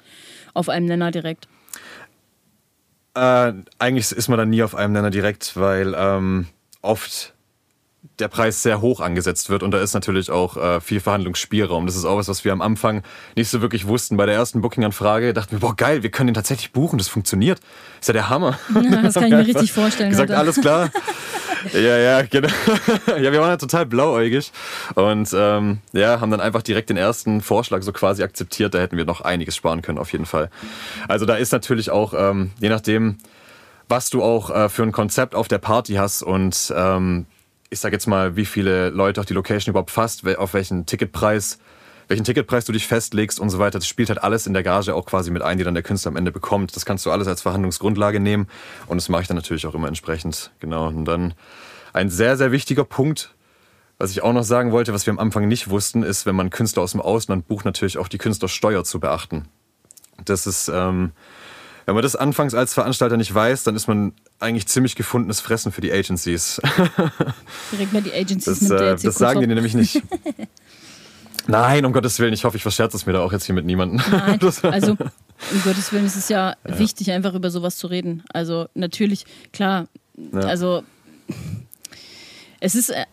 auf 0.54 0.68
einem 0.68 0.86
Nenner 0.86 1.12
direkt? 1.12 1.48
Äh, 3.16 3.54
eigentlich 3.80 4.12
ist 4.12 4.28
man 4.28 4.38
dann 4.38 4.50
nie 4.50 4.64
auf 4.64 4.76
einem 4.76 4.94
Nenner 4.94 5.12
direkt, 5.12 5.56
weil 5.56 5.94
ähm, 5.96 6.48
oft 6.82 7.33
der 8.20 8.28
Preis 8.28 8.62
sehr 8.62 8.82
hoch 8.82 9.00
angesetzt 9.00 9.50
wird 9.50 9.64
und 9.64 9.72
da 9.72 9.80
ist 9.80 9.94
natürlich 9.94 10.30
auch 10.30 10.56
äh, 10.56 10.82
viel 10.82 11.00
Verhandlungsspielraum. 11.00 11.86
Das 11.86 11.96
ist 11.96 12.06
auch 12.06 12.18
was, 12.18 12.28
was 12.28 12.46
wir 12.46 12.54
am 12.54 12.62
Anfang 12.62 13.02
nicht 13.36 13.50
so 13.50 13.62
wirklich 13.62 13.88
wussten. 13.88 14.18
Bei 14.18 14.26
der 14.26 14.36
ersten 14.36 14.62
Booking-Anfrage 14.62 15.34
dachten 15.34 15.54
wir, 15.54 15.60
boah 15.60 15.76
geil, 15.76 16.04
wir 16.04 16.12
können 16.12 16.28
den 16.28 16.36
tatsächlich 16.36 16.72
buchen, 16.72 17.00
das 17.00 17.08
funktioniert. 17.08 17.60
Ist 18.00 18.08
ja 18.08 18.14
der 18.14 18.30
Hammer. 18.30 18.60
Ja, 18.84 19.02
das 19.02 19.14
kann 19.16 19.26
ich 19.26 19.32
mir 19.32 19.48
richtig 19.48 19.72
vorstellen. 19.74 20.10
Gesagt, 20.10 20.30
heute. 20.30 20.40
alles 20.40 20.60
klar. 20.60 20.92
ja, 21.74 21.98
ja, 21.98 22.22
genau. 22.24 22.50
ja, 23.08 23.32
wir 23.32 23.40
waren 23.40 23.50
ja 23.50 23.58
total 23.58 23.86
blauäugig 23.86 24.52
und 24.96 25.30
ähm, 25.34 25.80
ja, 25.94 26.20
haben 26.20 26.30
dann 26.30 26.42
einfach 26.42 26.62
direkt 26.62 26.90
den 26.90 26.98
ersten 26.98 27.42
Vorschlag 27.42 27.82
so 27.82 27.94
quasi 27.94 28.24
akzeptiert. 28.24 28.74
Da 28.74 28.80
hätten 28.80 28.98
wir 28.98 29.06
noch 29.06 29.22
einiges 29.22 29.56
sparen 29.56 29.82
können, 29.82 29.98
auf 29.98 30.12
jeden 30.12 30.26
Fall. 30.26 30.50
Also 31.08 31.26
da 31.26 31.36
ist 31.36 31.52
natürlich 31.52 31.90
auch, 31.90 32.14
ähm, 32.14 32.52
je 32.60 32.70
nachdem, 32.70 33.18
was 33.88 34.10
du 34.10 34.22
auch 34.22 34.50
äh, 34.50 34.70
für 34.70 34.84
ein 34.84 34.92
Konzept 34.92 35.36
auf 35.36 35.48
der 35.48 35.60
Party 35.60 35.94
hast 35.94 36.24
und 36.24 36.74
ähm, 36.76 37.26
ich 37.74 37.80
sag 37.80 37.92
jetzt 37.92 38.08
mal, 38.08 38.36
wie 38.36 38.46
viele 38.46 38.90
Leute 38.90 39.20
auch 39.20 39.26
die 39.26 39.34
Location 39.34 39.72
überhaupt 39.72 39.92
fasst, 39.92 40.26
auf 40.38 40.54
welchen 40.54 40.86
Ticketpreis, 40.86 41.58
welchen 42.08 42.24
Ticketpreis 42.24 42.66
du 42.66 42.72
dich 42.72 42.88
festlegst 42.88 43.40
und 43.40 43.50
so 43.50 43.60
weiter. 43.60 43.80
Das 43.80 43.88
spielt 43.88 44.10
halt 44.10 44.24
alles 44.24 44.48
in 44.48 44.54
der 44.54 44.64
Gage 44.64 44.96
auch 44.96 45.06
quasi 45.06 45.32
mit 45.32 45.42
ein, 45.42 45.58
die 45.58 45.64
dann 45.64 45.74
der 45.74 45.84
Künstler 45.84 46.12
am 46.12 46.16
Ende 46.16 46.32
bekommt. 46.32 46.76
Das 46.76 46.86
kannst 46.86 47.06
du 47.06 47.12
alles 47.12 47.28
als 47.28 47.42
Verhandlungsgrundlage 47.42 48.20
nehmen 48.20 48.48
und 48.88 48.98
das 48.98 49.10
mache 49.10 49.24
ich 49.24 49.28
dann 49.28 49.36
natürlich 49.36 49.68
auch 49.68 49.74
immer 49.74 49.88
entsprechend. 49.88 50.52
Genau. 50.60 50.88
Und 50.88 51.06
dann 51.06 51.34
ein 51.92 52.10
sehr, 52.10 52.38
sehr 52.38 52.52
wichtiger 52.52 52.86
Punkt, 52.86 53.34
was 53.98 54.12
ich 54.12 54.22
auch 54.22 54.34
noch 54.34 54.44
sagen 54.44 54.72
wollte, 54.72 54.94
was 54.94 55.06
wir 55.06 55.12
am 55.12 55.20
Anfang 55.20 55.48
nicht 55.48 55.70
wussten, 55.70 56.04
ist, 56.04 56.26
wenn 56.26 56.36
man 56.36 56.50
Künstler 56.50 56.84
aus 56.84 56.92
dem 56.92 57.02
Ausland 57.02 57.48
bucht, 57.48 57.66
natürlich 57.66 57.98
auch 57.98 58.08
die 58.08 58.18
Künstlersteuer 58.18 58.84
zu 58.84 59.00
beachten. 59.00 59.48
Das 60.26 60.46
ist, 60.46 60.68
ähm, 60.68 61.12
wenn 61.86 61.96
man 61.96 62.04
das 62.04 62.16
anfangs 62.16 62.54
als 62.54 62.74
Veranstalter 62.74 63.18
nicht 63.18 63.34
weiß, 63.34 63.64
dann 63.64 63.76
ist 63.76 63.88
man 63.88 64.14
eigentlich 64.44 64.68
ziemlich 64.68 64.96
gefundenes 64.96 65.40
Fressen 65.40 65.72
für 65.72 65.82
die 65.82 65.92
Agencies. 65.92 66.62
Direkt 67.72 67.94
mal 67.94 68.02
die 68.02 68.14
Agencies 68.14 68.60
das, 68.60 68.70
äh, 68.70 68.96
das 69.04 69.16
sagen 69.16 69.42
die 69.42 69.48
nämlich 69.48 69.74
nicht. 69.74 70.02
Nein, 71.48 71.86
um 71.86 71.92
Gottes 71.92 72.20
Willen, 72.20 72.34
ich 72.34 72.46
hoffe, 72.46 72.58
ich 72.58 72.64
verscherze 72.64 72.96
es 72.96 73.06
mir 73.06 73.14
da 73.14 73.20
auch 73.20 73.34
jetzt 73.34 73.46
hier 73.46 73.56
mit 73.56 73.66
niemandem. 73.66 74.02
Nein, 74.10 74.40
also 74.64 74.92
um 74.92 75.62
Gottes 75.64 75.92
Willen 75.92 76.06
ist 76.06 76.16
es 76.16 76.30
ja, 76.30 76.56
ja, 76.68 76.80
wichtig, 76.80 77.12
einfach 77.12 77.34
über 77.34 77.50
sowas 77.50 77.78
zu 77.78 77.88
reden. 77.88 78.24
Also 78.34 78.68
natürlich, 78.76 79.26
klar, 79.52 79.88
ja. 80.16 80.40
also 80.42 80.84
es 82.62 82.76
ist 82.76 82.92
äh, 82.92 83.06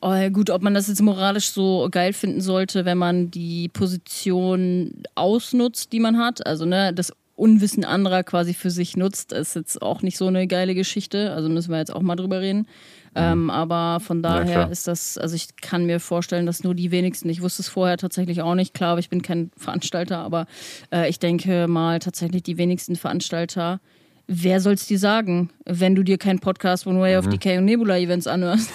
oh, 0.00 0.30
gut, 0.30 0.50
ob 0.50 0.62
man 0.62 0.74
das 0.74 0.88
jetzt 0.88 1.00
moralisch 1.00 1.50
so 1.50 1.86
geil 1.90 2.12
finden 2.12 2.40
sollte, 2.40 2.84
wenn 2.84 2.98
man 2.98 3.30
die 3.30 3.68
Position 3.68 5.04
ausnutzt, 5.14 5.92
die 5.92 6.00
man 6.00 6.18
hat. 6.18 6.44
Also 6.44 6.64
ne, 6.64 6.92
das 6.92 7.12
Unwissen 7.36 7.84
anderer 7.84 8.24
quasi 8.24 8.54
für 8.54 8.70
sich 8.70 8.96
nutzt, 8.96 9.32
ist 9.32 9.54
jetzt 9.54 9.82
auch 9.82 10.02
nicht 10.02 10.16
so 10.16 10.26
eine 10.26 10.46
geile 10.46 10.74
Geschichte. 10.74 11.32
Also 11.32 11.48
müssen 11.48 11.70
wir 11.70 11.78
jetzt 11.78 11.94
auch 11.94 12.00
mal 12.00 12.16
drüber 12.16 12.40
reden. 12.40 12.60
Mhm. 12.60 12.66
Ähm, 13.14 13.50
aber 13.50 14.00
von 14.00 14.22
daher 14.22 14.60
ja, 14.60 14.64
ist 14.64 14.88
das, 14.88 15.18
also 15.18 15.36
ich 15.36 15.56
kann 15.56 15.84
mir 15.84 16.00
vorstellen, 16.00 16.46
dass 16.46 16.64
nur 16.64 16.74
die 16.74 16.90
wenigsten, 16.90 17.28
ich 17.28 17.42
wusste 17.42 17.62
es 17.62 17.68
vorher 17.68 17.98
tatsächlich 17.98 18.42
auch 18.42 18.54
nicht, 18.54 18.74
klar, 18.74 18.98
ich 18.98 19.08
bin 19.08 19.22
kein 19.22 19.50
Veranstalter, 19.56 20.18
aber 20.18 20.46
äh, 20.92 21.08
ich 21.08 21.18
denke 21.18 21.66
mal 21.68 21.98
tatsächlich 21.98 22.42
die 22.42 22.58
wenigsten 22.58 22.96
Veranstalter 22.96 23.80
wer 24.28 24.60
soll 24.60 24.74
es 24.74 24.86
dir 24.86 24.98
sagen, 24.98 25.50
wenn 25.64 25.94
du 25.94 26.02
dir 26.02 26.18
keinen 26.18 26.40
Podcast 26.40 26.84
von 26.84 27.00
Way 27.00 27.14
mhm. 27.14 27.18
of 27.18 27.28
Decay 27.28 27.58
und 27.58 27.64
Nebula 27.64 27.98
Events 27.98 28.26
anhörst? 28.26 28.70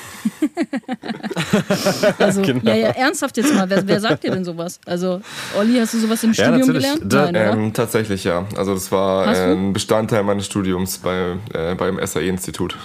also, 2.20 2.42
genau. 2.42 2.70
ja, 2.70 2.76
ja, 2.76 2.88
ernsthaft 2.90 3.38
jetzt 3.38 3.54
mal, 3.54 3.70
wer, 3.70 3.86
wer, 3.88 4.00
sagt 4.00 4.24
dir 4.24 4.32
denn 4.32 4.46
sowas? 4.46 4.80
Also, 4.86 5.22
Olli, 5.58 5.78
hast 5.80 5.94
du 5.94 6.00
sowas 6.00 6.24
im 6.24 6.34
Studium 6.34 6.68
ja, 6.68 6.74
gelernt? 6.74 7.02
Da, 7.06 7.32
Nein, 7.32 7.60
ähm, 7.60 7.74
tatsächlich, 7.74 8.24
ja. 8.24 8.46
Also, 8.56 8.74
das 8.74 8.92
war 8.92 9.28
ein 9.28 9.74
Bestandteil 9.74 10.24
meines 10.24 10.46
Studiums 10.46 11.00
bei, 11.00 11.38
äh, 11.54 11.76
beim 11.76 12.00
SAE-Institut. 12.06 12.78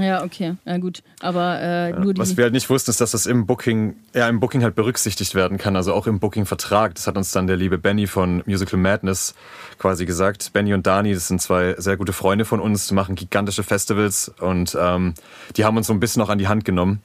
Ja, 0.00 0.24
okay, 0.24 0.54
ja 0.64 0.78
gut. 0.78 1.02
Aber 1.20 1.60
äh, 1.60 1.92
nur 1.92 2.14
die. 2.14 2.20
Was 2.20 2.36
wir 2.36 2.44
halt 2.44 2.52
nicht 2.52 2.68
wussten, 2.70 2.90
ist, 2.90 3.00
dass 3.00 3.12
das 3.12 3.26
im 3.26 3.46
Booking, 3.46 3.96
ja, 4.14 4.28
im 4.28 4.40
Booking 4.40 4.62
halt 4.62 4.74
berücksichtigt 4.74 5.34
werden 5.34 5.58
kann, 5.58 5.76
also 5.76 5.94
auch 5.94 6.06
im 6.06 6.18
Booking-Vertrag. 6.18 6.94
Das 6.94 7.06
hat 7.06 7.16
uns 7.16 7.32
dann 7.32 7.46
der 7.46 7.56
liebe 7.56 7.78
Benny 7.78 8.06
von 8.06 8.42
Musical 8.46 8.78
Madness 8.78 9.34
quasi 9.78 10.06
gesagt. 10.06 10.52
Benny 10.52 10.74
und 10.74 10.86
Dani, 10.86 11.14
das 11.14 11.28
sind 11.28 11.40
zwei 11.40 11.74
sehr 11.78 11.96
gute 11.96 12.12
Freunde 12.12 12.44
von 12.44 12.60
uns, 12.60 12.88
die 12.88 12.94
machen 12.94 13.14
gigantische 13.14 13.62
Festivals 13.62 14.30
und 14.40 14.76
ähm, 14.80 15.14
die 15.56 15.64
haben 15.64 15.76
uns 15.76 15.86
so 15.86 15.92
ein 15.92 16.00
bisschen 16.00 16.22
auch 16.22 16.28
an 16.28 16.38
die 16.38 16.48
Hand 16.48 16.64
genommen. 16.64 17.02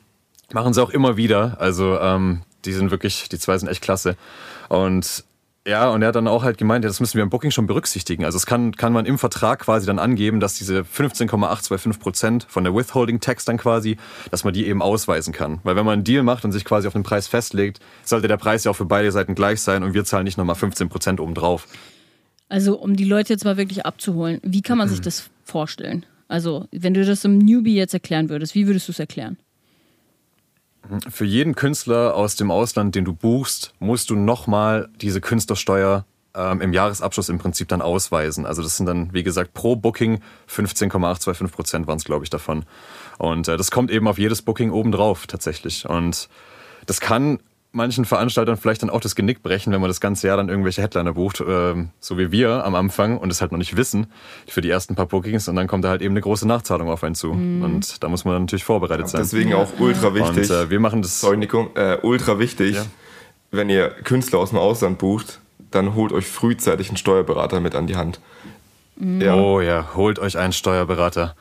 Machen 0.52 0.74
sie 0.74 0.82
auch 0.84 0.90
immer 0.90 1.18
wieder. 1.18 1.58
Also 1.60 2.00
ähm, 2.00 2.42
die 2.66 2.74
sind 2.74 2.92
wirklich, 2.92 3.30
die 3.30 3.40
zwei 3.40 3.58
sind 3.58 3.70
echt 3.70 3.82
klasse. 3.82 4.16
Und 4.70 5.24
ja, 5.66 5.90
und 5.90 6.02
er 6.02 6.10
hat 6.10 6.16
dann 6.16 6.28
auch 6.28 6.44
halt 6.44 6.58
gemeint, 6.58 6.84
ja, 6.84 6.90
das 6.90 7.00
müssen 7.00 7.16
wir 7.16 7.24
im 7.24 7.30
Booking 7.30 7.52
schon 7.52 7.68
berücksichtigen. 7.68 8.26
Also 8.26 8.36
es 8.36 8.46
kann, 8.46 8.76
kann 8.76 8.92
man 8.92 9.06
im 9.06 9.18
Vertrag 9.18 9.60
quasi 9.60 9.88
dann 9.88 9.98
angeben, 9.98 10.42
dass 10.42 10.56
diese 10.56 10.84
15,825 10.84 12.02
Prozent 12.02 12.46
von 12.50 12.66
der 12.66 12.76
Withholding 12.76 13.22
Tax 13.22 13.46
dann 13.46 13.58
quasi, 13.58 13.96
dass 14.30 14.44
man 14.44 14.54
die 14.54 14.68
eben 14.68 14.82
ausweisen 14.82 15.34
kann. 15.34 15.60
Weil 15.64 15.78
wenn 15.78 15.86
man 15.86 15.94
einen 15.94 16.04
Deal 16.04 16.24
macht 16.24 16.44
und 16.44 16.52
sich 16.52 16.66
quasi 16.66 16.86
auf 16.88 16.94
den 16.94 17.04
Preis 17.04 17.28
festlegt, 17.28 17.80
sollte 18.04 18.28
der 18.28 18.36
Preis 18.36 18.66
ja 18.66 18.72
auch 18.72 18.76
für 18.76 18.86
beide 18.86 19.12
Seiten 19.14 19.36
gleich 19.36 19.62
sein 19.62 19.84
und 19.84 19.94
wir 19.94 20.04
zahlen 20.04 20.26
nicht 20.26 20.38
nochmal 20.38 20.56
15 20.56 20.90
Prozent 20.90 21.22
obendrauf. 21.22 21.68
Also 22.50 22.78
um 22.78 22.98
die 22.98 23.06
Leute 23.06 23.32
jetzt 23.32 23.46
mal 23.46 23.56
wirklich 23.56 23.86
abzuholen, 23.86 24.42
wie 24.44 24.62
kann 24.62 24.78
man 24.78 24.90
sich 24.90 25.00
das 25.02 25.30
vorstellen? 25.46 26.06
Also 26.28 26.68
wenn 26.72 26.94
du 26.94 27.06
das 27.06 27.24
im 27.24 27.38
Newbie 27.38 27.76
jetzt 27.76 27.94
erklären 27.94 28.28
würdest, 28.28 28.54
wie 28.54 28.68
würdest 28.68 28.90
du 28.90 28.92
es 28.92 29.00
erklären? 29.00 29.38
Für 31.10 31.26
jeden 31.26 31.56
Künstler 31.56 32.14
aus 32.16 32.36
dem 32.36 32.52
Ausland, 32.52 32.96
den 32.96 33.06
du 33.06 33.14
buchst, 33.14 33.74
musst 33.80 34.10
du 34.10 34.16
nochmal 34.16 34.90
diese 35.00 35.22
Künstlersteuer 35.22 36.06
ähm, 36.36 36.62
im 36.62 36.74
Jahresabschluss 36.74 37.30
im 37.30 37.38
Prinzip 37.38 37.68
dann 37.70 37.82
ausweisen. 37.82 38.46
Also 38.46 38.62
das 38.62 38.78
sind 38.78 38.86
dann, 38.86 39.14
wie 39.14 39.24
gesagt, 39.24 39.54
pro 39.54 39.76
Booking 39.76 40.20
15,825 40.48 41.56
Prozent 41.56 41.88
waren 41.88 41.98
es, 41.98 42.04
glaube 42.04 42.26
ich, 42.26 42.30
davon. 42.30 42.66
Und 43.18 43.48
äh, 43.48 43.56
das 43.56 43.72
kommt 43.72 43.92
eben 43.92 44.08
auf 44.08 44.18
jedes 44.18 44.42
Booking 44.42 44.72
obendrauf 44.72 45.28
tatsächlich. 45.28 45.88
Und 45.88 46.28
das 46.86 47.00
kann 47.00 47.40
manchen 47.74 48.06
Veranstaltern 48.06 48.56
vielleicht 48.56 48.84
dann 48.84 48.90
auch 48.90 49.02
das 49.02 49.16
Genick 49.16 49.42
brechen, 49.44 49.74
wenn 49.74 49.82
man 49.82 49.90
das 49.90 50.00
ganze 50.00 50.28
Jahr 50.28 50.38
dann 50.38 50.48
irgendwelche 50.48 50.82
Headliner 50.82 51.14
bucht, 51.14 51.42
äh, 51.42 51.74
so 52.00 52.18
wie 52.18 52.32
wir 52.32 52.64
am 52.64 52.76
Anfang 52.76 53.18
und 53.18 53.32
es 53.32 53.42
halt 53.42 53.52
noch 53.52 53.58
nicht 53.58 53.76
wissen 53.76 54.08
für 54.48 54.62
die 54.62 54.70
ersten 54.70 54.96
paar 54.96 55.08
Bookings 55.08 55.48
und 55.48 55.56
dann 55.56 55.68
kommt 55.68 55.84
da 55.84 55.90
halt 55.90 56.02
eben 56.02 56.14
eine 56.14 56.22
große 56.22 56.48
Nachzahlung 56.48 56.90
auf 56.90 57.04
einen 57.04 57.16
zu 57.16 57.34
mhm. 57.34 57.64
und 57.64 58.04
da 58.04 58.10
muss 58.10 58.26
man 58.26 58.40
natürlich 58.42 58.64
vorbereitet 58.64 59.10
sein. 59.10 59.22
Deswegen 59.22 59.54
auch 59.56 59.68
ultra 59.80 60.14
wichtig. 60.14 60.50
Und, 60.50 60.56
äh, 60.56 60.70
wir 60.70 60.80
machen 60.80 61.02
das. 61.02 61.20
Sorry 61.20 61.38
Nico, 61.38 61.72
äh, 61.74 61.98
ultra 62.04 62.38
wichtig, 62.40 62.76
ja. 62.76 62.86
wenn 63.52 63.70
ihr 63.70 63.90
Künstler 63.90 64.40
aus 64.40 64.52
dem 64.52 64.60
Ausland 64.60 65.00
bucht, 65.00 65.40
dann 65.72 65.96
holt 65.96 66.14
euch 66.14 66.28
frühzeitig 66.28 66.90
einen 66.90 66.98
Steuerberater 66.98 67.60
mit 67.60 67.74
an 67.74 67.88
die 67.88 67.96
Hand. 67.96 68.20
Mhm. 68.98 69.20
Ja. 69.20 69.36
Oh 69.36 69.62
ja, 69.62 69.90
holt 69.96 70.20
euch 70.20 70.38
einen 70.38 70.54
Steuerberater. 70.54 71.36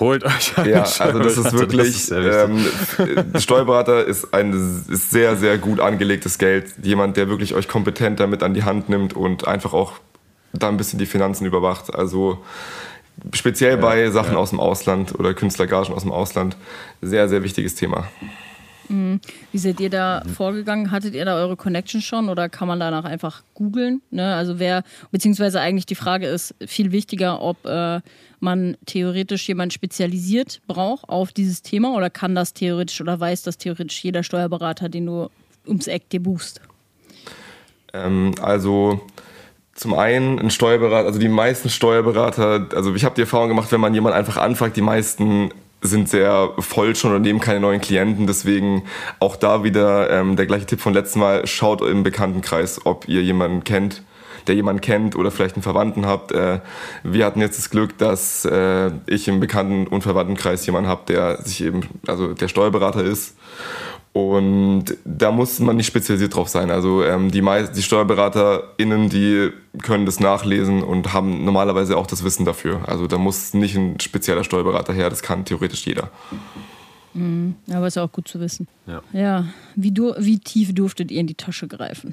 Holt 0.00 0.24
euch 0.24 0.56
einen 0.58 0.70
Ja, 0.70 0.82
also 0.82 1.18
das 1.18 1.36
ist 1.36 1.52
wirklich, 1.52 2.08
das 2.08 2.10
ist 2.10 2.98
ähm, 2.98 3.38
Steuerberater 3.38 4.04
ist 4.04 4.32
ein 4.32 4.52
ist 4.52 5.10
sehr, 5.10 5.36
sehr 5.36 5.58
gut 5.58 5.78
angelegtes 5.78 6.38
Geld. 6.38 6.72
Jemand, 6.82 7.16
der 7.18 7.28
wirklich 7.28 7.54
euch 7.54 7.68
kompetent 7.68 8.18
damit 8.18 8.42
an 8.42 8.54
die 8.54 8.64
Hand 8.64 8.88
nimmt 8.88 9.14
und 9.14 9.46
einfach 9.46 9.74
auch 9.74 9.92
da 10.52 10.68
ein 10.68 10.78
bisschen 10.78 10.98
die 10.98 11.06
Finanzen 11.06 11.44
überwacht. 11.44 11.94
Also 11.94 12.42
speziell 13.32 13.72
ja, 13.72 13.76
bei 13.76 14.10
Sachen 14.10 14.32
ja. 14.32 14.38
aus 14.38 14.50
dem 14.50 14.60
Ausland 14.60 15.18
oder 15.18 15.34
Künstlergagen 15.34 15.92
aus 15.92 16.02
dem 16.02 16.12
Ausland, 16.12 16.56
sehr, 17.02 17.28
sehr 17.28 17.42
wichtiges 17.42 17.74
Thema. 17.74 18.08
Mhm. 18.88 19.20
Wie 19.52 19.58
seid 19.58 19.80
ihr 19.80 19.90
da 19.90 20.22
mhm. 20.24 20.30
vorgegangen? 20.30 20.90
Hattet 20.90 21.14
ihr 21.14 21.24
da 21.24 21.36
eure 21.36 21.56
Connection 21.56 22.00
schon 22.00 22.28
oder 22.28 22.48
kann 22.48 22.68
man 22.68 22.80
danach 22.80 23.04
einfach 23.04 23.42
googeln? 23.54 24.02
Ne? 24.10 24.34
Also 24.34 24.58
wer, 24.58 24.82
beziehungsweise 25.10 25.60
eigentlich 25.60 25.86
die 25.86 25.94
Frage 25.94 26.26
ist 26.26 26.54
viel 26.66 26.90
wichtiger, 26.90 27.40
ob 27.40 27.64
äh, 27.66 28.00
man 28.40 28.76
theoretisch 28.86 29.48
jemand 29.48 29.72
spezialisiert 29.72 30.60
braucht 30.66 31.08
auf 31.08 31.32
dieses 31.32 31.62
Thema 31.62 31.94
oder 31.94 32.10
kann 32.10 32.34
das 32.34 32.54
theoretisch 32.54 33.00
oder 33.00 33.18
weiß 33.18 33.42
das 33.42 33.58
theoretisch 33.58 34.02
jeder 34.02 34.22
Steuerberater, 34.22 34.88
den 34.88 35.06
du 35.06 35.30
ums 35.66 35.86
Eck 35.86 36.08
dir 36.10 36.22
buchst? 36.22 36.60
Ähm, 37.92 38.34
also 38.40 39.00
zum 39.74 39.94
einen 39.94 40.38
ein 40.38 40.50
Steuerberater, 40.50 41.06
also 41.06 41.18
die 41.18 41.28
meisten 41.28 41.70
Steuerberater, 41.70 42.68
also 42.74 42.94
ich 42.94 43.04
habe 43.04 43.14
die 43.14 43.22
Erfahrung 43.22 43.48
gemacht, 43.48 43.72
wenn 43.72 43.80
man 43.80 43.94
jemanden 43.94 44.18
einfach 44.18 44.36
anfragt, 44.36 44.76
die 44.76 44.82
meisten 44.82 45.50
sind 45.82 46.08
sehr 46.08 46.52
voll 46.58 46.94
schon 46.94 47.14
und 47.14 47.22
nehmen 47.22 47.40
keine 47.40 47.60
neuen 47.60 47.80
Klienten. 47.80 48.26
Deswegen 48.26 48.84
auch 49.18 49.36
da 49.36 49.64
wieder 49.64 50.10
ähm, 50.10 50.36
der 50.36 50.46
gleiche 50.46 50.66
Tipp 50.66 50.80
von 50.80 50.92
letztem 50.92 51.20
Mal. 51.20 51.46
Schaut 51.46 51.80
im 51.80 52.02
Bekanntenkreis, 52.02 52.84
ob 52.84 53.08
ihr 53.08 53.22
jemanden 53.22 53.64
kennt, 53.64 54.02
der 54.46 54.54
jemanden 54.54 54.80
kennt 54.80 55.16
oder 55.16 55.30
vielleicht 55.30 55.56
einen 55.56 55.62
Verwandten 55.62 56.06
habt. 56.06 56.32
Äh, 56.32 56.60
wir 57.02 57.26
hatten 57.26 57.40
jetzt 57.40 57.58
das 57.58 57.70
Glück, 57.70 57.98
dass 57.98 58.44
äh, 58.44 58.90
ich 59.06 59.28
im 59.28 59.40
Bekannten- 59.40 59.86
und 59.86 60.02
Verwandtenkreis 60.02 60.64
jemanden 60.66 60.88
habe, 60.88 61.02
der 61.08 61.42
sich 61.42 61.62
eben, 61.62 61.82
also 62.06 62.34
der 62.34 62.48
Steuerberater 62.48 63.04
ist 63.04 63.36
und 64.12 64.86
da 65.04 65.30
muss 65.30 65.60
man 65.60 65.76
nicht 65.76 65.86
spezialisiert 65.86 66.34
drauf 66.34 66.48
sein. 66.48 66.70
Also 66.70 67.04
ähm, 67.04 67.30
die, 67.30 67.42
die 67.42 67.82
SteuerberaterInnen, 67.82 69.08
die 69.08 69.50
können 69.82 70.04
das 70.04 70.18
nachlesen 70.18 70.82
und 70.82 71.12
haben 71.12 71.44
normalerweise 71.44 71.96
auch 71.96 72.08
das 72.08 72.24
Wissen 72.24 72.44
dafür. 72.44 72.88
Also 72.88 73.06
da 73.06 73.18
muss 73.18 73.54
nicht 73.54 73.76
ein 73.76 74.00
spezieller 74.00 74.42
Steuerberater 74.42 74.92
her, 74.92 75.10
das 75.10 75.22
kann 75.22 75.44
theoretisch 75.44 75.86
jeder. 75.86 76.10
Mhm, 77.14 77.54
aber 77.70 77.86
ist 77.86 77.98
auch 77.98 78.10
gut 78.10 78.26
zu 78.26 78.40
wissen. 78.40 78.66
Ja. 78.86 79.02
ja. 79.12 79.44
Wie, 79.76 79.92
du, 79.92 80.12
wie 80.18 80.40
tief 80.40 80.74
durftet 80.74 81.12
ihr 81.12 81.20
in 81.20 81.28
die 81.28 81.34
Tasche 81.34 81.68
greifen? 81.68 82.12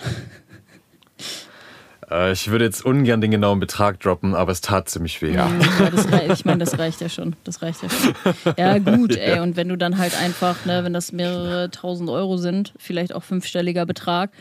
Äh, 2.10 2.32
ich 2.32 2.50
würde 2.50 2.66
jetzt 2.66 2.86
ungern 2.86 3.22
den 3.22 3.32
genauen 3.32 3.60
Betrag 3.60 4.00
droppen, 4.00 4.36
aber 4.36 4.52
es 4.52 4.62
tat 4.62 4.90
ziemlich 4.90 5.22
weh. 5.22 5.34
Ja, 5.34 5.50
ja 5.80 5.90
das, 5.90 6.40
ich 6.40 6.46
meine, 6.46 6.60
das 6.60 6.78
reicht 6.80 7.02
ja 7.02 7.10
schon. 7.10 7.36
Das 7.44 7.62
reicht 7.62 7.84
ja 7.84 7.90
schon. 7.90 8.14
Ja, 8.58 8.78
gut, 8.78 9.16
ey. 9.16 9.40
Und 9.40 9.56
wenn 9.56 9.70
du 9.70 9.78
dann 9.78 9.98
halt 9.98 10.20
einfach, 10.20 10.66
ne, 10.66 10.84
wenn 10.84 10.94
das 10.94 11.12
mehrere 11.12 11.70
tausend 11.70 12.10
Euro 12.10 12.38
sind, 12.38 12.74
vielleicht 12.78 13.14
auch 13.14 13.24
fünfstelliger 13.24 13.86
Betrag, 13.86 14.32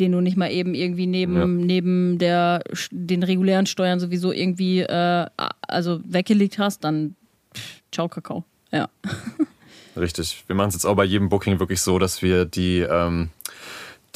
den 0.00 0.12
du 0.12 0.20
nicht 0.20 0.36
mal 0.36 0.50
eben 0.50 0.74
irgendwie 0.74 1.06
neben, 1.06 1.36
ja. 1.36 1.46
neben 1.46 2.18
der, 2.18 2.62
den 2.90 3.22
regulären 3.22 3.66
Steuern 3.66 3.98
sowieso 3.98 4.32
irgendwie 4.32 4.80
äh, 4.80 5.26
also 5.66 6.00
weggelegt 6.04 6.58
hast, 6.58 6.84
dann 6.84 7.16
pff, 7.54 7.82
ciao 7.90 8.08
Kakao. 8.08 8.44
Ja. 8.70 8.88
Richtig. 9.96 10.44
Wir 10.46 10.54
machen 10.54 10.68
es 10.68 10.74
jetzt 10.74 10.84
auch 10.84 10.94
bei 10.94 11.04
jedem 11.04 11.28
Booking 11.28 11.58
wirklich 11.58 11.80
so, 11.80 11.98
dass 11.98 12.22
wir 12.22 12.44
die 12.44 12.78
ähm, 12.78 13.30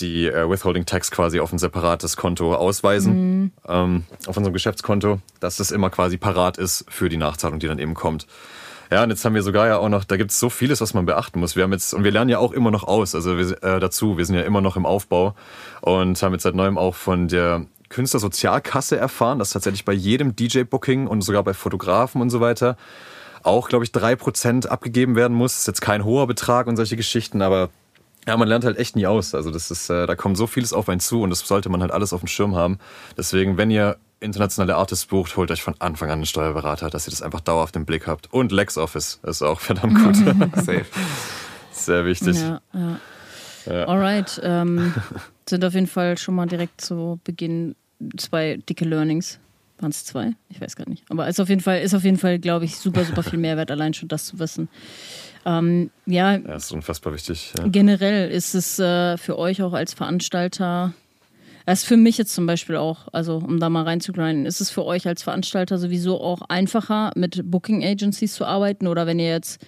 die 0.00 0.26
äh, 0.26 0.48
Withholding 0.48 0.86
Tax 0.86 1.10
quasi 1.10 1.40
auf 1.40 1.52
ein 1.52 1.58
separates 1.58 2.16
Konto 2.16 2.54
ausweisen, 2.54 3.12
mhm. 3.14 3.52
ähm, 3.68 4.04
auf 4.26 4.36
unserem 4.36 4.52
Geschäftskonto, 4.52 5.20
dass 5.40 5.56
das 5.56 5.70
immer 5.70 5.90
quasi 5.90 6.16
parat 6.16 6.58
ist 6.58 6.84
für 6.88 7.08
die 7.08 7.16
Nachzahlung, 7.16 7.58
die 7.58 7.68
dann 7.68 7.78
eben 7.78 7.94
kommt. 7.94 8.26
Ja, 8.90 9.02
und 9.02 9.10
jetzt 9.10 9.24
haben 9.24 9.34
wir 9.34 9.42
sogar 9.42 9.66
ja 9.68 9.78
auch 9.78 9.88
noch, 9.88 10.04
da 10.04 10.18
gibt 10.18 10.32
es 10.32 10.38
so 10.38 10.50
vieles, 10.50 10.82
was 10.82 10.92
man 10.92 11.06
beachten 11.06 11.40
muss. 11.40 11.56
Wir 11.56 11.62
haben 11.62 11.72
jetzt, 11.72 11.94
und 11.94 12.04
wir 12.04 12.10
lernen 12.10 12.28
ja 12.28 12.38
auch 12.38 12.52
immer 12.52 12.70
noch 12.70 12.84
aus, 12.84 13.14
also 13.14 13.38
wir, 13.38 13.62
äh, 13.62 13.80
dazu, 13.80 14.18
wir 14.18 14.26
sind 14.26 14.36
ja 14.36 14.42
immer 14.42 14.60
noch 14.60 14.76
im 14.76 14.84
Aufbau 14.84 15.34
und 15.80 16.22
haben 16.22 16.32
jetzt 16.34 16.42
seit 16.42 16.54
neuem 16.54 16.76
auch 16.76 16.94
von 16.94 17.28
der 17.28 17.64
Künstlersozialkasse 17.88 18.96
erfahren, 18.96 19.38
dass 19.38 19.50
tatsächlich 19.50 19.84
bei 19.84 19.92
jedem 19.92 20.36
DJ-Booking 20.36 21.06
und 21.06 21.22
sogar 21.22 21.42
bei 21.42 21.54
Fotografen 21.54 22.20
und 22.20 22.30
so 22.30 22.40
weiter 22.40 22.76
auch, 23.42 23.68
glaube 23.68 23.84
ich, 23.84 23.92
drei 23.92 24.14
Prozent 24.14 24.70
abgegeben 24.70 25.16
werden 25.16 25.36
muss. 25.36 25.52
Das 25.52 25.60
ist 25.60 25.66
jetzt 25.66 25.80
kein 25.80 26.04
hoher 26.04 26.26
Betrag 26.26 26.66
und 26.66 26.76
solche 26.76 26.96
Geschichten, 26.96 27.42
aber 27.42 27.70
ja, 28.26 28.36
man 28.36 28.48
lernt 28.48 28.64
halt 28.64 28.78
echt 28.78 28.96
nie 28.96 29.06
aus. 29.06 29.34
Also 29.34 29.50
das 29.50 29.70
ist, 29.70 29.90
äh, 29.90 30.06
da 30.06 30.14
kommt 30.14 30.36
so 30.36 30.46
vieles 30.46 30.72
auf 30.72 30.88
einen 30.88 31.00
zu 31.00 31.22
und 31.22 31.30
das 31.30 31.40
sollte 31.40 31.68
man 31.68 31.80
halt 31.80 31.90
alles 31.90 32.12
auf 32.12 32.20
dem 32.20 32.28
Schirm 32.28 32.54
haben. 32.54 32.78
Deswegen, 33.16 33.56
wenn 33.56 33.70
ihr 33.70 33.96
internationale 34.20 34.76
Artists 34.76 35.06
bucht, 35.06 35.36
holt 35.36 35.50
euch 35.50 35.62
von 35.62 35.74
Anfang 35.80 36.08
an 36.08 36.18
einen 36.18 36.26
Steuerberater, 36.26 36.88
dass 36.90 37.08
ihr 37.08 37.10
das 37.10 37.22
einfach 37.22 37.40
dauerhaft 37.40 37.74
im 37.74 37.84
Blick 37.84 38.06
habt. 38.06 38.32
Und 38.32 38.52
LexOffice 38.52 39.20
ist 39.24 39.42
auch 39.42 39.60
verdammt 39.60 39.98
gut. 39.98 40.16
Safe. 40.56 40.86
Sehr 41.72 42.06
wichtig. 42.06 42.36
Ja, 42.36 42.60
ja. 42.72 43.00
ja. 43.66 43.88
Alright. 43.88 44.40
Ähm, 44.44 44.94
sind 45.48 45.64
auf 45.64 45.74
jeden 45.74 45.88
Fall 45.88 46.16
schon 46.18 46.36
mal 46.36 46.46
direkt 46.46 46.80
zu 46.80 47.20
Beginn 47.24 47.74
zwei 48.16 48.58
dicke 48.68 48.84
Learnings. 48.84 49.40
Waren 49.80 49.90
es 49.90 50.04
zwei? 50.04 50.32
Ich 50.48 50.60
weiß 50.60 50.76
gar 50.76 50.88
nicht. 50.88 51.04
Aber 51.08 51.26
ist 51.26 51.40
auf 51.40 51.48
jeden 51.48 51.60
Fall, 51.60 51.80
ist 51.80 51.94
auf 51.94 52.04
jeden 52.04 52.18
Fall, 52.18 52.38
glaube 52.38 52.64
ich, 52.64 52.76
super, 52.76 53.04
super 53.04 53.24
viel 53.24 53.38
Mehrwert, 53.40 53.70
allein 53.72 53.94
schon 53.94 54.08
das 54.08 54.26
zu 54.26 54.38
wissen. 54.38 54.68
Ähm, 55.44 55.90
ja, 56.06 56.36
ja, 56.36 56.54
ist 56.54 56.72
unfassbar 56.72 57.14
wichtig. 57.14 57.52
Ja. 57.58 57.66
Generell 57.66 58.30
ist 58.30 58.54
es 58.54 58.78
äh, 58.78 59.16
für 59.16 59.38
euch 59.38 59.62
auch 59.62 59.72
als 59.72 59.94
Veranstalter, 59.94 60.92
das 61.66 61.80
ist 61.80 61.88
für 61.88 61.96
mich 61.96 62.18
jetzt 62.18 62.34
zum 62.34 62.46
Beispiel 62.46 62.76
auch, 62.76 63.08
also 63.12 63.36
um 63.36 63.60
da 63.60 63.68
mal 63.68 63.84
reinzugrinden, 63.84 64.46
ist 64.46 64.60
es 64.60 64.70
für 64.70 64.84
euch 64.84 65.06
als 65.06 65.22
Veranstalter 65.22 65.78
sowieso 65.78 66.20
auch 66.20 66.42
einfacher, 66.42 67.12
mit 67.14 67.50
Booking 67.50 67.84
Agencies 67.84 68.34
zu 68.34 68.44
arbeiten 68.44 68.86
oder 68.86 69.06
wenn 69.06 69.18
ihr 69.18 69.30
jetzt 69.30 69.64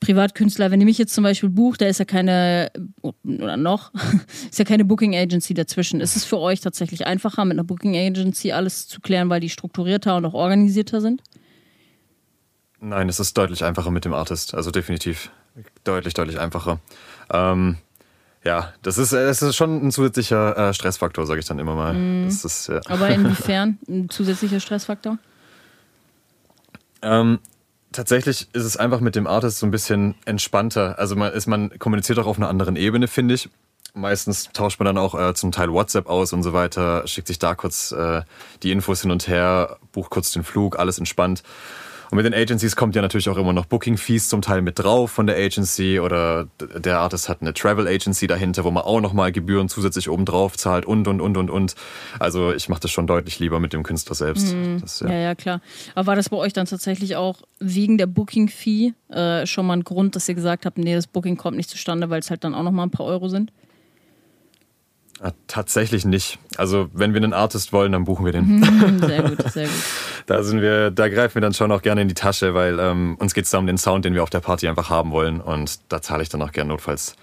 Privatkünstler, 0.00 0.72
wenn 0.72 0.80
ihr 0.80 0.86
mich 0.86 0.98
jetzt 0.98 1.14
zum 1.14 1.22
Beispiel 1.22 1.48
bucht, 1.48 1.80
da 1.80 1.86
ist 1.86 1.98
ja 1.98 2.04
keine, 2.04 2.72
oder 3.02 3.56
noch, 3.56 3.92
ist 4.50 4.58
ja 4.58 4.64
keine 4.64 4.84
Booking 4.84 5.14
Agency 5.14 5.54
dazwischen. 5.54 6.00
Ist 6.00 6.16
es 6.16 6.24
für 6.24 6.40
euch 6.40 6.60
tatsächlich 6.60 7.06
einfacher, 7.06 7.44
mit 7.44 7.52
einer 7.52 7.64
Booking 7.64 7.96
Agency 7.96 8.50
alles 8.50 8.88
zu 8.88 9.00
klären, 9.00 9.30
weil 9.30 9.40
die 9.40 9.48
strukturierter 9.48 10.16
und 10.16 10.24
auch 10.24 10.34
organisierter 10.34 11.00
sind? 11.00 11.22
Nein, 12.84 13.08
es 13.08 13.20
ist 13.20 13.38
deutlich 13.38 13.62
einfacher 13.62 13.92
mit 13.92 14.04
dem 14.04 14.12
Artist. 14.12 14.54
Also 14.54 14.72
definitiv 14.72 15.30
deutlich, 15.84 16.14
deutlich 16.14 16.40
einfacher. 16.40 16.80
Ähm, 17.30 17.76
ja, 18.42 18.72
das 18.82 18.98
ist, 18.98 19.12
es 19.12 19.40
ist 19.40 19.54
schon 19.54 19.86
ein 19.86 19.92
zusätzlicher 19.92 20.56
äh, 20.56 20.74
Stressfaktor, 20.74 21.24
sage 21.24 21.38
ich 21.38 21.46
dann 21.46 21.60
immer 21.60 21.76
mal. 21.76 21.94
Mm. 21.94 22.26
Ist, 22.26 22.68
ja. 22.68 22.80
Aber 22.88 23.08
inwiefern 23.08 23.78
ein 23.88 24.10
zusätzlicher 24.10 24.58
Stressfaktor? 24.58 25.18
Ähm, 27.02 27.38
tatsächlich 27.92 28.48
ist 28.52 28.64
es 28.64 28.76
einfach 28.76 28.98
mit 28.98 29.14
dem 29.14 29.28
Artist 29.28 29.58
so 29.60 29.66
ein 29.66 29.70
bisschen 29.70 30.16
entspannter. 30.24 30.98
Also 30.98 31.14
man, 31.14 31.32
ist, 31.32 31.46
man 31.46 31.78
kommuniziert 31.78 32.18
auch 32.18 32.26
auf 32.26 32.36
einer 32.36 32.48
anderen 32.48 32.74
Ebene, 32.74 33.06
finde 33.06 33.34
ich. 33.34 33.48
Meistens 33.94 34.50
tauscht 34.52 34.80
man 34.80 34.86
dann 34.86 34.98
auch 34.98 35.14
äh, 35.14 35.34
zum 35.34 35.52
Teil 35.52 35.72
WhatsApp 35.72 36.08
aus 36.08 36.32
und 36.32 36.42
so 36.42 36.52
weiter, 36.52 37.06
schickt 37.06 37.28
sich 37.28 37.38
da 37.38 37.54
kurz 37.54 37.92
äh, 37.92 38.22
die 38.64 38.72
Infos 38.72 39.02
hin 39.02 39.12
und 39.12 39.28
her, 39.28 39.76
bucht 39.92 40.10
kurz 40.10 40.32
den 40.32 40.42
Flug, 40.42 40.80
alles 40.80 40.98
entspannt. 40.98 41.44
Und 42.12 42.16
mit 42.16 42.26
den 42.26 42.34
Agencies 42.34 42.76
kommt 42.76 42.94
ja 42.94 43.00
natürlich 43.00 43.30
auch 43.30 43.38
immer 43.38 43.54
noch 43.54 43.64
Booking-Fees 43.64 44.28
zum 44.28 44.42
Teil 44.42 44.60
mit 44.60 44.78
drauf 44.78 45.12
von 45.12 45.26
der 45.26 45.38
Agency 45.38 45.98
oder 45.98 46.46
der 46.60 46.98
Artist 46.98 47.30
hat 47.30 47.40
eine 47.40 47.54
Travel 47.54 47.88
Agency 47.88 48.26
dahinter, 48.26 48.64
wo 48.64 48.70
man 48.70 48.82
auch 48.82 49.00
nochmal 49.00 49.32
Gebühren 49.32 49.70
zusätzlich 49.70 50.10
oben 50.10 50.26
drauf 50.26 50.58
zahlt 50.58 50.84
und, 50.84 51.08
und, 51.08 51.22
und, 51.22 51.38
und, 51.38 51.48
und. 51.48 51.74
Also 52.18 52.52
ich 52.52 52.68
mache 52.68 52.80
das 52.80 52.90
schon 52.90 53.06
deutlich 53.06 53.38
lieber 53.38 53.60
mit 53.60 53.72
dem 53.72 53.82
Künstler 53.82 54.14
selbst. 54.14 54.54
Mhm. 54.54 54.82
Das, 54.82 55.00
ja. 55.00 55.08
ja. 55.08 55.18
ja, 55.20 55.34
klar. 55.34 55.62
Aber 55.94 56.08
war 56.08 56.16
das 56.16 56.28
bei 56.28 56.36
euch 56.36 56.52
dann 56.52 56.66
tatsächlich 56.66 57.16
auch 57.16 57.40
wegen 57.60 57.96
der 57.96 58.08
Booking-Fee 58.08 58.92
äh, 59.08 59.46
schon 59.46 59.64
mal 59.64 59.78
ein 59.78 59.84
Grund, 59.84 60.14
dass 60.14 60.28
ihr 60.28 60.34
gesagt 60.34 60.66
habt, 60.66 60.76
nee, 60.76 60.94
das 60.94 61.06
Booking 61.06 61.38
kommt 61.38 61.56
nicht 61.56 61.70
zustande, 61.70 62.10
weil 62.10 62.20
es 62.20 62.28
halt 62.28 62.44
dann 62.44 62.54
auch 62.54 62.62
nochmal 62.62 62.88
ein 62.88 62.90
paar 62.90 63.06
Euro 63.06 63.30
sind? 63.30 63.52
Tatsächlich 65.46 66.04
nicht. 66.04 66.38
Also 66.56 66.88
wenn 66.92 67.14
wir 67.14 67.22
einen 67.22 67.32
Artist 67.32 67.72
wollen, 67.72 67.92
dann 67.92 68.04
buchen 68.04 68.24
wir 68.24 68.32
den. 68.32 68.58
Mhm, 68.58 68.98
sehr 69.06 69.22
gut, 69.22 69.52
sehr 69.52 69.66
gut. 69.66 69.82
Da 70.26 70.42
sind 70.42 70.60
wir, 70.60 70.90
da 70.90 71.08
greifen 71.08 71.36
wir 71.36 71.42
dann 71.42 71.54
schon 71.54 71.70
auch 71.70 71.82
gerne 71.82 72.02
in 72.02 72.08
die 72.08 72.14
Tasche, 72.14 72.54
weil 72.54 72.80
ähm, 72.80 73.16
uns 73.20 73.32
geht 73.32 73.44
es 73.44 73.50
da 73.50 73.58
um 73.58 73.66
den 73.66 73.78
Sound, 73.78 74.04
den 74.04 74.14
wir 74.14 74.22
auf 74.22 74.30
der 74.30 74.40
Party 74.40 74.66
einfach 74.66 74.90
haben 74.90 75.12
wollen. 75.12 75.40
Und 75.40 75.78
da 75.88 76.02
zahle 76.02 76.22
ich 76.22 76.28
dann 76.28 76.42
auch 76.42 76.50
gerne 76.50 76.70
notfalls 76.70 77.14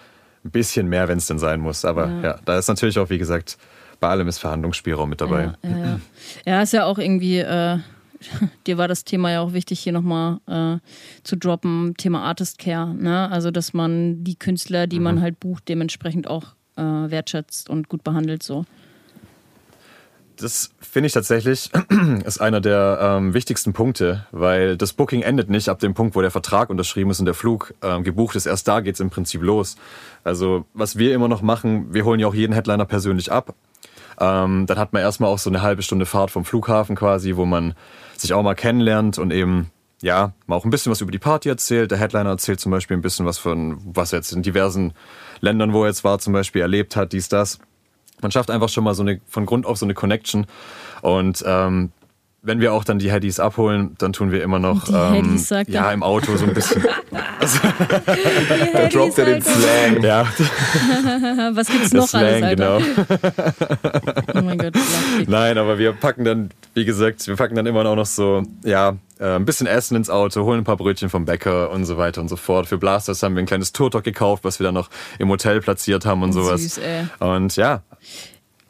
ein 0.45 0.51
bisschen 0.51 0.87
mehr, 0.87 1.09
wenn 1.09 1.17
es 1.17 1.27
denn 1.27 1.39
sein 1.39 1.59
muss. 1.59 1.83
Aber 1.83 2.07
ja. 2.07 2.21
ja. 2.21 2.39
da 2.45 2.57
ist 2.57 2.69
natürlich 2.69 2.97
auch, 2.99 3.09
wie 3.09 3.17
gesagt, 3.17 3.57
bei 3.99 4.07
allem 4.07 4.29
ist 4.29 4.37
Verhandlungsspielraum 4.37 5.09
mit 5.09 5.19
dabei. 5.19 5.53
Ja, 5.61 5.69
ja, 5.69 5.77
ja. 5.77 5.99
ja 6.45 6.61
ist 6.61 6.73
ja 6.73 6.85
auch 6.85 6.97
irgendwie. 6.97 7.39
Äh 7.39 7.79
dir 8.67 8.77
war 8.77 8.89
das 8.89 9.05
Thema 9.05 9.31
ja 9.31 9.39
auch 9.39 9.53
wichtig, 9.53 9.79
hier 9.79 9.93
nochmal 9.93 10.39
äh, 10.47 10.79
zu 11.23 11.37
droppen, 11.37 11.93
Thema 11.97 12.23
Artist 12.23 12.59
Care. 12.59 12.93
Ne? 12.93 13.31
Also, 13.31 13.49
dass 13.49 13.73
man 13.73 14.25
die 14.25 14.35
Künstler, 14.35 14.87
die 14.87 14.97
mhm. 14.97 15.03
man 15.03 15.21
halt 15.21 15.39
bucht, 15.39 15.69
dementsprechend 15.69 16.27
auch 16.27 16.55
äh, 16.79 17.11
wertschätzt 17.11 17.69
und 17.69 17.89
gut 17.89 18.03
behandelt 18.03 18.43
so. 18.43 18.65
Das 20.37 20.69
finde 20.79 21.07
ich 21.07 21.13
tatsächlich 21.13 21.69
ist 22.25 22.39
einer 22.39 22.61
der 22.61 22.99
ähm, 23.01 23.33
wichtigsten 23.33 23.73
Punkte, 23.73 24.25
weil 24.31 24.77
das 24.77 24.93
Booking 24.93 25.21
endet 25.21 25.49
nicht 25.49 25.67
ab 25.67 25.79
dem 25.79 25.93
Punkt, 25.93 26.15
wo 26.15 26.21
der 26.21 26.31
Vertrag 26.31 26.69
unterschrieben 26.69 27.11
ist 27.11 27.19
und 27.19 27.25
der 27.25 27.33
Flug 27.33 27.73
ähm, 27.81 28.05
gebucht 28.05 28.37
ist. 28.37 28.45
Erst 28.45 28.67
da 28.69 28.79
geht 28.79 28.95
es 28.95 29.01
im 29.01 29.09
Prinzip 29.09 29.41
los. 29.41 29.75
Also 30.23 30.65
was 30.73 30.97
wir 30.97 31.13
immer 31.13 31.27
noch 31.27 31.41
machen, 31.41 31.93
wir 31.93 32.05
holen 32.05 32.21
ja 32.21 32.27
auch 32.27 32.33
jeden 32.33 32.53
Headliner 32.53 32.85
persönlich 32.85 33.31
ab. 33.33 33.53
Ähm, 34.19 34.65
dann 34.65 34.77
hat 34.77 34.93
man 34.93 35.01
erstmal 35.01 35.29
auch 35.29 35.39
so 35.39 35.49
eine 35.49 35.61
halbe 35.61 35.81
Stunde 35.81 36.05
Fahrt 36.05 36.31
vom 36.31 36.45
Flughafen 36.45 36.95
quasi, 36.95 37.35
wo 37.35 37.45
man 37.45 37.73
sich 38.15 38.33
auch 38.33 38.43
mal 38.43 38.55
kennenlernt 38.55 39.17
und 39.17 39.31
eben 39.31 39.71
ja, 40.01 40.33
mal 40.47 40.55
auch 40.55 40.63
ein 40.63 40.69
bisschen 40.71 40.91
was 40.91 41.01
über 41.01 41.11
die 41.11 41.19
Party 41.19 41.49
erzählt. 41.49 41.91
Der 41.91 41.97
Headliner 41.97 42.29
erzählt 42.29 42.59
zum 42.59 42.71
Beispiel 42.71 42.95
ein 42.95 43.01
bisschen 43.01 43.25
was 43.25 43.37
von, 43.37 43.77
was 43.83 44.11
jetzt 44.11 44.31
in 44.31 44.41
diversen 44.41 44.93
Ländern, 45.41 45.73
wo 45.73 45.83
er 45.83 45.87
jetzt 45.89 46.03
war, 46.03 46.19
zum 46.19 46.33
Beispiel 46.33 46.61
erlebt 46.61 46.95
hat, 46.95 47.13
dies, 47.13 47.29
das. 47.29 47.59
Man 48.21 48.31
schafft 48.31 48.51
einfach 48.51 48.69
schon 48.69 48.83
mal 48.83 48.93
so 48.93 49.03
eine, 49.03 49.21
von 49.27 49.45
Grund 49.45 49.65
auf 49.65 49.77
so 49.77 49.85
eine 49.85 49.93
Connection. 49.93 50.45
Und 51.01 51.43
ähm, 51.45 51.91
wenn 52.41 52.61
wir 52.61 52.73
auch 52.73 52.83
dann 52.83 52.99
die 52.99 53.11
Headies 53.11 53.39
abholen, 53.39 53.95
dann 53.97 54.13
tun 54.13 54.31
wir 54.31 54.41
immer 54.41 54.59
noch 54.59 54.87
ähm, 54.89 55.43
ja 55.67 55.91
im 55.91 56.03
Auto 56.03 56.37
so 56.37 56.45
ein 56.45 56.53
bisschen. 56.53 56.85
also, 57.39 57.59
da 58.73 58.87
droppt 58.87 59.17
er 59.17 59.25
den 59.25 59.41
Slang. 59.41 60.01
Ja. 60.01 60.23
Was 61.53 61.67
gibt's 61.67 61.91
noch 61.91 62.07
Slang, 62.07 62.23
alles, 62.23 62.43
Alter? 62.43 62.55
genau. 62.55 63.51
oh 64.35 64.41
mein 64.41 64.57
Gott. 64.57 64.73
Nein, 65.27 65.57
aber 65.57 65.77
wir 65.77 65.91
packen 65.91 66.23
dann, 66.23 66.49
wie 66.73 66.85
gesagt, 66.85 67.27
wir 67.27 67.35
packen 67.35 67.55
dann 67.55 67.65
immer 67.65 67.85
auch 67.85 67.95
noch 67.95 68.05
so, 68.05 68.43
ja, 68.63 68.95
äh, 69.19 69.35
ein 69.35 69.45
bisschen 69.45 69.67
Essen 69.67 69.97
ins 69.97 70.09
Auto, 70.09 70.43
holen 70.43 70.59
ein 70.59 70.63
paar 70.63 70.77
Brötchen 70.77 71.09
vom 71.09 71.25
Bäcker 71.25 71.71
und 71.71 71.83
so 71.85 71.97
weiter 71.97 72.21
und 72.21 72.29
so 72.29 72.37
fort. 72.37 72.67
Für 72.67 72.77
Blasters 72.77 73.21
haben 73.21 73.35
wir 73.35 73.43
ein 73.43 73.47
kleines 73.47 73.73
Tourtalk 73.73 74.05
gekauft, 74.05 74.45
was 74.45 74.59
wir 74.59 74.65
dann 74.65 74.75
noch 74.75 74.89
im 75.17 75.29
Hotel 75.29 75.59
platziert 75.59 76.05
haben 76.05 76.23
und 76.23 76.31
sowas. 76.31 76.61
Süß, 76.61 76.77
ey. 76.77 77.05
Und 77.19 77.57
ja, 77.57 77.83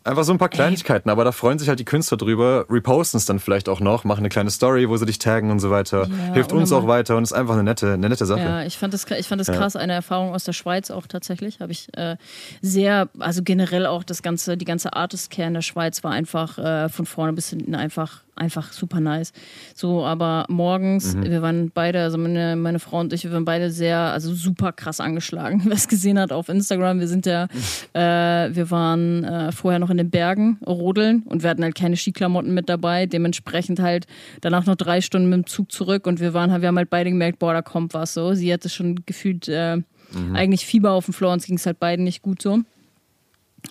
Einfach 0.09 0.23
so 0.23 0.31
ein 0.31 0.39
paar 0.39 0.49
Kleinigkeiten, 0.49 1.07
Ey. 1.07 1.11
aber 1.13 1.23
da 1.23 1.31
freuen 1.31 1.59
sich 1.59 1.69
halt 1.69 1.79
die 1.79 1.85
Künstler 1.85 2.17
drüber, 2.17 2.65
reposten 2.67 3.19
es 3.19 3.27
dann 3.27 3.37
vielleicht 3.39 3.69
auch 3.69 3.79
noch, 3.79 4.05
machen 4.05 4.21
eine 4.21 4.29
kleine 4.29 4.49
Story, 4.49 4.89
wo 4.89 4.97
sie 4.97 5.05
dich 5.05 5.19
taggen 5.19 5.51
und 5.51 5.59
so 5.59 5.69
weiter. 5.69 6.07
Ja, 6.07 6.33
Hilft 6.33 6.51
uns 6.51 6.71
auch 6.71 6.87
weiter 6.87 7.15
und 7.15 7.21
ist 7.21 7.31
einfach 7.31 7.53
eine 7.53 7.63
nette, 7.63 7.93
eine 7.93 8.09
nette 8.09 8.25
Sache. 8.25 8.39
Ja, 8.41 8.63
ich 8.63 8.79
fand 8.79 8.91
das, 8.91 9.05
ich 9.05 9.27
fand 9.27 9.39
das 9.39 9.47
krass, 9.47 9.75
eine 9.75 9.93
Erfahrung 9.93 10.33
aus 10.33 10.45
der 10.45 10.53
Schweiz 10.53 10.89
auch 10.89 11.05
tatsächlich. 11.05 11.59
Habe 11.59 11.73
ich 11.73 11.95
äh, 11.95 12.17
sehr, 12.63 13.09
also 13.19 13.43
generell 13.43 13.85
auch 13.85 14.03
das 14.03 14.23
ganze, 14.23 14.57
die 14.57 14.65
ganze 14.65 14.93
Artist 14.93 15.29
Care 15.29 15.47
in 15.47 15.53
der 15.53 15.61
Schweiz 15.61 16.03
war 16.03 16.11
einfach 16.11 16.57
äh, 16.57 16.89
von 16.89 17.05
vorne 17.05 17.33
bis 17.33 17.49
hinten 17.49 17.75
einfach 17.75 18.21
einfach 18.39 18.71
super 18.71 18.99
nice. 18.99 19.33
So, 19.75 20.05
aber 20.05 20.45
morgens, 20.49 21.15
mhm. 21.15 21.23
wir 21.23 21.41
waren 21.41 21.71
beide, 21.71 22.01
also 22.01 22.17
meine, 22.17 22.55
meine 22.55 22.79
Frau 22.79 22.99
und 22.99 23.13
ich, 23.13 23.23
wir 23.23 23.31
waren 23.31 23.45
beide 23.45 23.71
sehr, 23.71 23.97
also 23.97 24.33
super 24.33 24.71
krass 24.71 24.99
angeschlagen. 24.99 25.61
Wer 25.65 25.73
es 25.73 25.87
gesehen 25.87 26.19
hat 26.19 26.31
auf 26.31 26.49
Instagram, 26.49 26.99
wir 26.99 27.07
sind 27.07 27.25
ja, 27.25 27.47
äh, 27.93 28.53
wir 28.55 28.71
waren 28.71 29.23
äh, 29.23 29.51
vorher 29.51 29.79
noch 29.79 29.89
in 29.89 29.97
den 29.97 30.09
Bergen 30.09 30.57
rodeln 30.65 31.23
und 31.23 31.43
wir 31.43 31.49
hatten 31.49 31.63
halt 31.63 31.75
keine 31.75 31.97
Skiklamotten 31.97 32.53
mit 32.53 32.69
dabei. 32.69 33.05
Dementsprechend 33.05 33.79
halt 33.79 34.07
danach 34.41 34.65
noch 34.65 34.75
drei 34.75 35.01
Stunden 35.01 35.29
mit 35.29 35.37
dem 35.37 35.47
Zug 35.47 35.71
zurück 35.71 36.07
und 36.07 36.19
wir 36.19 36.33
waren, 36.33 36.61
wir 36.61 36.67
haben 36.67 36.77
halt 36.77 36.89
beide 36.89 37.09
gemerkt, 37.09 37.39
boah, 37.39 37.53
da 37.53 37.61
kommt 37.61 37.93
was 37.93 38.13
so. 38.13 38.33
Sie 38.33 38.51
hatte 38.51 38.69
schon 38.69 39.03
gefühlt 39.05 39.47
äh, 39.47 39.77
mhm. 39.77 40.35
eigentlich 40.35 40.65
Fieber 40.65 40.91
auf 40.91 41.05
dem 41.05 41.13
Floor, 41.13 41.33
uns 41.33 41.45
ging 41.45 41.57
es 41.57 41.65
halt 41.65 41.79
beiden 41.79 42.05
nicht 42.05 42.21
gut 42.21 42.41
so. 42.41 42.59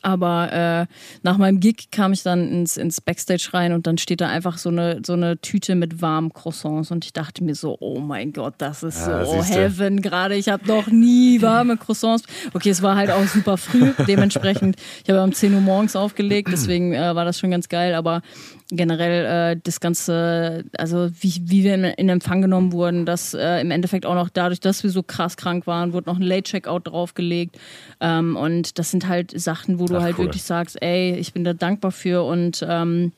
Aber 0.02 0.52
äh, 0.52 0.94
nach 1.22 1.38
meinem 1.38 1.60
Gig 1.60 1.90
kam 1.90 2.12
ich 2.12 2.22
dann 2.22 2.48
ins, 2.50 2.76
ins 2.76 3.00
Backstage 3.00 3.50
rein 3.52 3.72
und 3.72 3.86
dann 3.86 3.98
steht 3.98 4.20
da 4.20 4.28
einfach 4.28 4.58
so 4.58 4.68
eine, 4.68 5.00
so 5.04 5.14
eine 5.14 5.40
Tüte 5.40 5.74
mit 5.74 6.00
warmen 6.02 6.32
Croissants 6.32 6.90
und 6.90 7.04
ich 7.04 7.12
dachte 7.12 7.44
mir 7.44 7.54
so, 7.54 7.76
oh 7.80 8.00
mein 8.00 8.32
Gott, 8.32 8.54
das 8.58 8.82
ist 8.82 9.06
ja, 9.06 9.24
so 9.24 9.42
Heaven 9.42 10.02
gerade. 10.02 10.34
Ich 10.34 10.48
habe 10.48 10.66
noch 10.66 10.88
nie 10.88 11.42
warme 11.42 11.76
Croissants. 11.76 12.24
Okay, 12.54 12.70
es 12.70 12.82
war 12.82 12.96
halt 12.96 13.10
auch 13.10 13.26
super 13.26 13.56
früh, 13.56 13.92
dementsprechend. 14.06 14.76
Ich 15.04 15.10
habe 15.10 15.22
um 15.22 15.32
10 15.32 15.54
Uhr 15.54 15.60
morgens 15.60 15.96
aufgelegt, 15.96 16.48
deswegen 16.52 16.92
äh, 16.92 17.14
war 17.14 17.24
das 17.24 17.38
schon 17.38 17.50
ganz 17.50 17.68
geil. 17.68 17.94
Aber 17.94 18.22
generell 18.70 19.54
äh, 19.54 19.60
das 19.62 19.80
Ganze, 19.80 20.64
also 20.76 21.08
wie, 21.20 21.42
wie 21.44 21.64
wir 21.64 21.74
in, 21.74 21.84
in 21.84 22.08
Empfang 22.08 22.42
genommen 22.42 22.72
wurden, 22.72 23.06
dass 23.06 23.32
äh, 23.32 23.60
im 23.60 23.70
Endeffekt 23.70 24.04
auch 24.04 24.14
noch 24.14 24.28
dadurch, 24.28 24.60
dass 24.60 24.82
wir 24.82 24.90
so 24.90 25.02
krass 25.02 25.36
krank 25.36 25.66
waren, 25.66 25.92
wurde 25.92 26.10
noch 26.10 26.16
ein 26.16 26.22
Late-Checkout 26.22 26.80
draufgelegt. 26.80 27.58
Ähm, 28.00 28.36
und 28.36 28.78
das 28.78 28.90
sind 28.90 29.08
halt 29.08 29.38
Sachen, 29.38 29.78
wo 29.78 29.86
du 29.86 29.96
Ach, 29.96 30.02
halt 30.02 30.18
cool. 30.18 30.26
wirklich 30.26 30.42
sagst, 30.42 30.80
ey, 30.82 31.14
ich 31.16 31.32
bin 31.32 31.44
da 31.44 31.54
dankbar 31.54 31.92
für 31.92 32.24
und 32.24 32.64
ähm, 32.68 33.12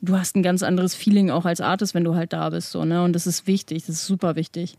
du 0.00 0.16
hast 0.16 0.36
ein 0.36 0.42
ganz 0.42 0.62
anderes 0.62 0.94
Feeling 0.94 1.30
auch 1.30 1.44
als 1.44 1.60
Artist, 1.60 1.94
wenn 1.94 2.04
du 2.04 2.14
halt 2.14 2.32
da 2.32 2.50
bist. 2.50 2.70
So, 2.70 2.84
ne? 2.84 3.02
Und 3.02 3.14
das 3.14 3.26
ist 3.26 3.46
wichtig, 3.48 3.86
das 3.86 3.96
ist 3.96 4.06
super 4.06 4.36
wichtig. 4.36 4.76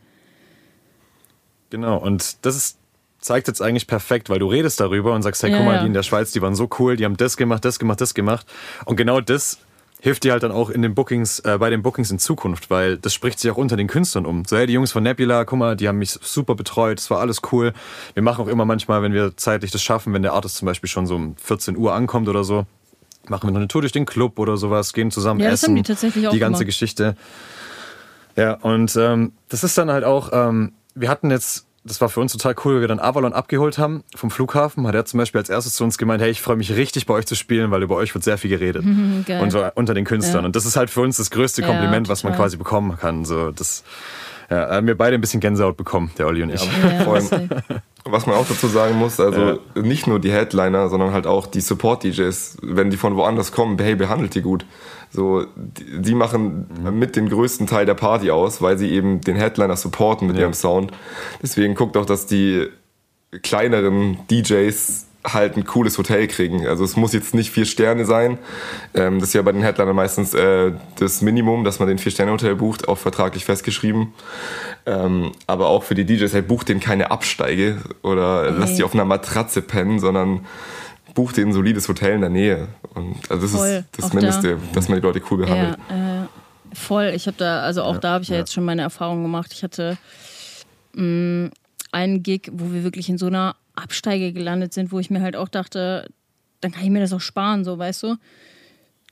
Genau, 1.72 1.98
und 1.98 2.46
das 2.46 2.56
ist 2.56 2.78
zeigt 3.20 3.48
jetzt 3.48 3.60
eigentlich 3.60 3.88
perfekt, 3.88 4.30
weil 4.30 4.38
du 4.38 4.48
redest 4.48 4.80
darüber 4.80 5.14
und 5.14 5.24
sagst, 5.24 5.42
hey, 5.42 5.50
ja, 5.52 5.58
guck 5.58 5.66
mal, 5.66 5.80
die 5.80 5.88
in 5.88 5.94
der 5.94 6.04
Schweiz, 6.04 6.32
die 6.32 6.44
waren 6.44 6.54
so 6.54 6.70
cool, 6.78 6.96
die 6.96 7.06
haben 7.06 7.18
das 7.18 7.38
gemacht, 7.38 7.66
das 7.66 7.80
gemacht, 7.80 8.00
das 8.00 8.14
gemacht. 8.14 8.46
Und 8.86 8.98
genau 8.98 9.20
das 9.20 9.58
hilft 10.06 10.24
dir 10.24 10.34
halt 10.34 10.44
dann 10.44 10.52
auch 10.52 10.70
in 10.70 10.84
den 10.84 10.94
Bookings, 10.94 11.40
äh, 11.40 11.58
bei 11.58 11.72
den 11.72 11.82
Bookings 11.82 12.12
in 12.12 12.20
Zukunft, 12.20 12.70
weil 12.70 13.00
das 13.00 13.12
spricht 13.12 13.40
sich 13.40 13.50
auch 13.50 13.58
unter 13.58 13.76
den 13.76 13.88
Künstlern 13.88 14.28
um. 14.28 14.46
So, 14.46 14.56
hey, 14.56 14.68
die 14.68 14.74
Jungs 14.74 14.92
von 14.92 15.02
Nebula, 15.02 15.46
guck 15.46 15.58
mal, 15.58 15.76
die 15.76 15.88
haben 15.88 15.98
mich 15.98 16.12
super 16.12 16.54
betreut, 16.54 17.00
es 17.00 17.10
war 17.10 17.22
alles 17.22 17.42
cool. 17.52 17.74
Wir 18.14 18.22
machen 18.22 18.46
auch 18.46 18.48
immer 18.48 18.66
manchmal, 18.66 19.02
wenn 19.02 19.14
wir 19.14 19.36
zeitlich 19.36 19.72
das 19.72 19.82
schaffen, 19.82 20.14
wenn 20.14 20.22
der 20.22 20.34
Artist 20.34 20.58
zum 20.58 20.68
Beispiel 20.68 20.88
schon 20.88 21.08
so 21.08 21.16
um 21.16 21.36
14 21.38 21.76
Uhr 21.76 21.96
ankommt 21.96 22.30
oder 22.30 22.44
so, 22.44 22.68
machen 23.30 23.48
wir 23.48 23.52
noch 23.52 23.58
eine 23.58 23.68
Tour 23.68 23.82
durch 23.82 23.94
den 23.94 24.06
Club 24.06 24.38
oder 24.38 24.58
sowas, 24.58 24.94
gehen 24.94 25.10
zusammen 25.10 25.40
ja, 25.40 25.50
essen. 25.50 25.70
Haben 25.70 25.76
die 25.78 25.82
tatsächlich 25.82 26.28
auch 26.28 26.32
die 26.32 26.38
ganze 26.38 26.60
gemacht. 26.60 26.68
Geschichte. 26.68 27.16
Ja, 28.36 28.54
und 28.54 28.96
ähm, 28.98 29.32
das 29.50 29.64
ist 29.64 29.76
dann 29.76 29.90
halt 29.90 30.04
auch, 30.04 30.30
ähm, 30.34 30.74
wir 30.94 31.10
hatten 31.10 31.32
jetzt 31.32 31.66
das 31.86 32.02
war 32.02 32.10
für 32.10 32.20
uns 32.20 32.32
total 32.32 32.56
cool, 32.66 32.78
wie 32.78 32.82
wir 32.82 32.88
dann 32.88 33.00
Avalon 33.00 33.32
abgeholt 33.32 33.78
haben 33.78 34.04
vom 34.16 34.32
Flughafen. 34.32 34.88
Hat 34.88 34.96
er 34.96 35.06
zum 35.06 35.20
Beispiel 35.20 35.40
als 35.40 35.50
erstes 35.50 35.74
zu 35.74 35.84
uns 35.84 36.00
gemeint, 36.00 36.22
hey, 36.22 36.32
ich 36.32 36.42
freue 36.42 36.56
mich 36.56 36.76
richtig 36.76 37.06
bei 37.06 37.14
euch 37.14 37.28
zu 37.28 37.36
spielen, 37.36 37.70
weil 37.70 37.84
über 37.84 37.96
euch 37.96 38.14
wird 38.16 38.24
sehr 38.24 38.40
viel 38.40 38.50
geredet. 38.50 38.84
und 39.40 39.52
so 39.52 39.64
unter 39.76 39.94
den 39.94 40.04
Künstlern. 40.04 40.44
Ja. 40.44 40.48
Und 40.48 40.56
das 40.56 40.66
ist 40.66 40.76
halt 40.76 40.90
für 40.90 41.02
uns 41.02 41.18
das 41.18 41.30
größte 41.30 41.62
Kompliment, 41.62 42.08
ja, 42.08 42.12
was 42.12 42.24
man 42.24 42.34
quasi 42.34 42.58
bekommen 42.58 42.98
kann. 42.98 43.24
So, 43.24 43.52
das 43.52 43.84
ja, 44.50 44.70
haben 44.70 44.88
wir 44.88 44.98
beide 44.98 45.16
ein 45.16 45.22
bisschen 45.22 45.40
Gänsehaut 45.42 45.78
bekommen, 45.78 46.12
der 46.18 46.26
Olli 46.26 46.42
und 46.42 46.50
ich. 46.50 46.64
Ja, 46.64 47.06
was 48.08 48.28
man 48.28 48.36
auch 48.36 48.48
dazu 48.48 48.68
sagen 48.68 48.98
muss, 48.98 49.20
also 49.20 49.60
nicht 49.76 50.06
nur 50.06 50.20
die 50.20 50.32
Headliner, 50.32 50.90
sondern 50.90 51.12
halt 51.12 51.26
auch 51.26 51.48
die 51.48 51.62
Support-DJs, 51.62 52.58
wenn 52.62 52.92
die 52.92 52.98
von 52.98 53.16
woanders 53.16 53.52
kommen, 53.52 53.80
hey, 53.80 53.96
behandelt 53.96 54.36
die 54.36 54.42
gut. 54.42 54.66
So, 55.10 55.46
die, 55.56 56.02
die 56.02 56.14
machen 56.14 56.68
mhm. 56.84 57.00
mit 57.00 57.16
den 57.16 57.30
größten 57.30 57.66
Teil 57.66 57.88
der 57.88 57.96
Party 57.96 58.30
aus, 58.30 58.62
weil 58.62 58.78
sie 58.78 58.92
eben 58.92 59.22
den 59.22 59.36
Headliner 59.36 59.76
supporten 59.76 60.28
mit 60.28 60.36
ja. 60.36 60.44
ihrem 60.44 60.54
Sound. 60.54 60.92
Deswegen 61.42 61.74
guckt 61.74 61.98
auch, 61.98 62.06
dass 62.06 62.28
die 62.28 62.68
kleineren 63.42 64.20
DJs 64.30 65.05
halt 65.34 65.58
ein 65.58 65.66
cooles 65.66 65.98
Hotel 65.98 66.28
kriegen. 66.28 66.68
Also 66.68 66.84
es 66.84 66.96
muss 66.96 67.14
jetzt 67.14 67.34
nicht 67.34 67.52
vier 67.52 67.66
Sterne 67.66 68.06
sein. 68.06 68.38
Ähm, 68.94 69.20
das 69.20 69.30
ist 69.30 69.34
ja 69.34 69.42
bei 69.42 69.52
den 69.52 69.62
Headlinern 69.62 69.96
meistens 69.96 70.34
äh, 70.34 70.72
das 71.00 71.22
Minimum, 71.22 71.64
dass 71.64 71.80
man 71.80 71.88
den 71.88 71.98
Vier-Sterne-Hotel 71.98 72.56
bucht, 72.56 72.88
auch 72.88 72.98
vertraglich 72.98 73.46
festgeschrieben. 73.46 74.14
Ähm, 74.86 75.32
aber 75.48 75.68
auch 75.68 75.84
für 75.84 75.96
die 75.96 76.06
DJs, 76.06 76.34
hey, 76.34 76.42
bucht 76.42 76.70
denen 76.70 76.80
keine 76.80 77.12
Absteige 77.12 77.78
oder 78.04 78.44
okay. 78.44 78.56
lasst 78.60 78.78
die 78.78 78.84
auf 78.84 78.94
einer 78.94 79.06
Matratze 79.06 79.62
pennen, 79.62 80.00
sondern 80.00 80.46
buch 81.14 81.32
dir 81.32 81.46
ein 81.46 81.54
solides 81.54 81.88
Hotel 81.88 82.14
in 82.14 82.22
der 82.22 82.30
Nähe. 82.30 82.68
Und 82.94 83.16
also 83.30 83.42
das 83.42 83.52
Voll. 83.52 83.68
ist 83.68 83.86
das 83.98 84.06
auch 84.06 84.14
Mindeste, 84.14 84.56
da. 84.56 84.62
dass 84.74 84.90
man 84.90 85.00
die 85.00 85.06
Leute 85.06 85.22
cool 85.32 85.40
behandelt. 85.40 85.78
Ja, 85.90 86.24
äh, 86.24 86.28
voll. 86.74 87.14
Ich 87.16 87.26
habe 87.28 87.38
da, 87.38 87.62
also 87.62 87.84
auch 87.84 87.96
ja, 87.96 88.00
da 88.00 88.10
habe 88.14 88.24
ich 88.24 88.30
ja, 88.30 88.36
ja, 88.36 88.42
jetzt 88.42 88.54
schon 88.54 88.66
meine 88.66 88.84
Erfahrungen 88.84 89.24
gemacht. 89.24 89.52
Ich 89.54 89.64
hatte 89.64 89.98
mh, 90.94 91.04
mm, 91.04 91.52
einen 91.92 92.24
Gig, 92.24 92.52
wo 92.52 92.74
wir 92.74 92.84
wirklich 92.84 93.10
in 93.10 93.18
so 93.18 93.28
einer 93.28 93.56
Absteige 93.76 94.34
gelandet 94.34 94.74
sind, 94.74 94.92
wo 94.92 95.00
ich 95.00 95.10
mir 95.10 95.22
halt 95.22 95.36
auch 95.36 95.50
dachte, 95.50 96.08
dann 96.62 96.72
kann 96.72 96.84
ich 96.84 96.90
mir 96.90 97.00
das 97.00 97.14
auch 97.14 97.22
sparen, 97.22 97.64
so 97.64 97.78
weißt 97.78 98.04
du 98.04 98.16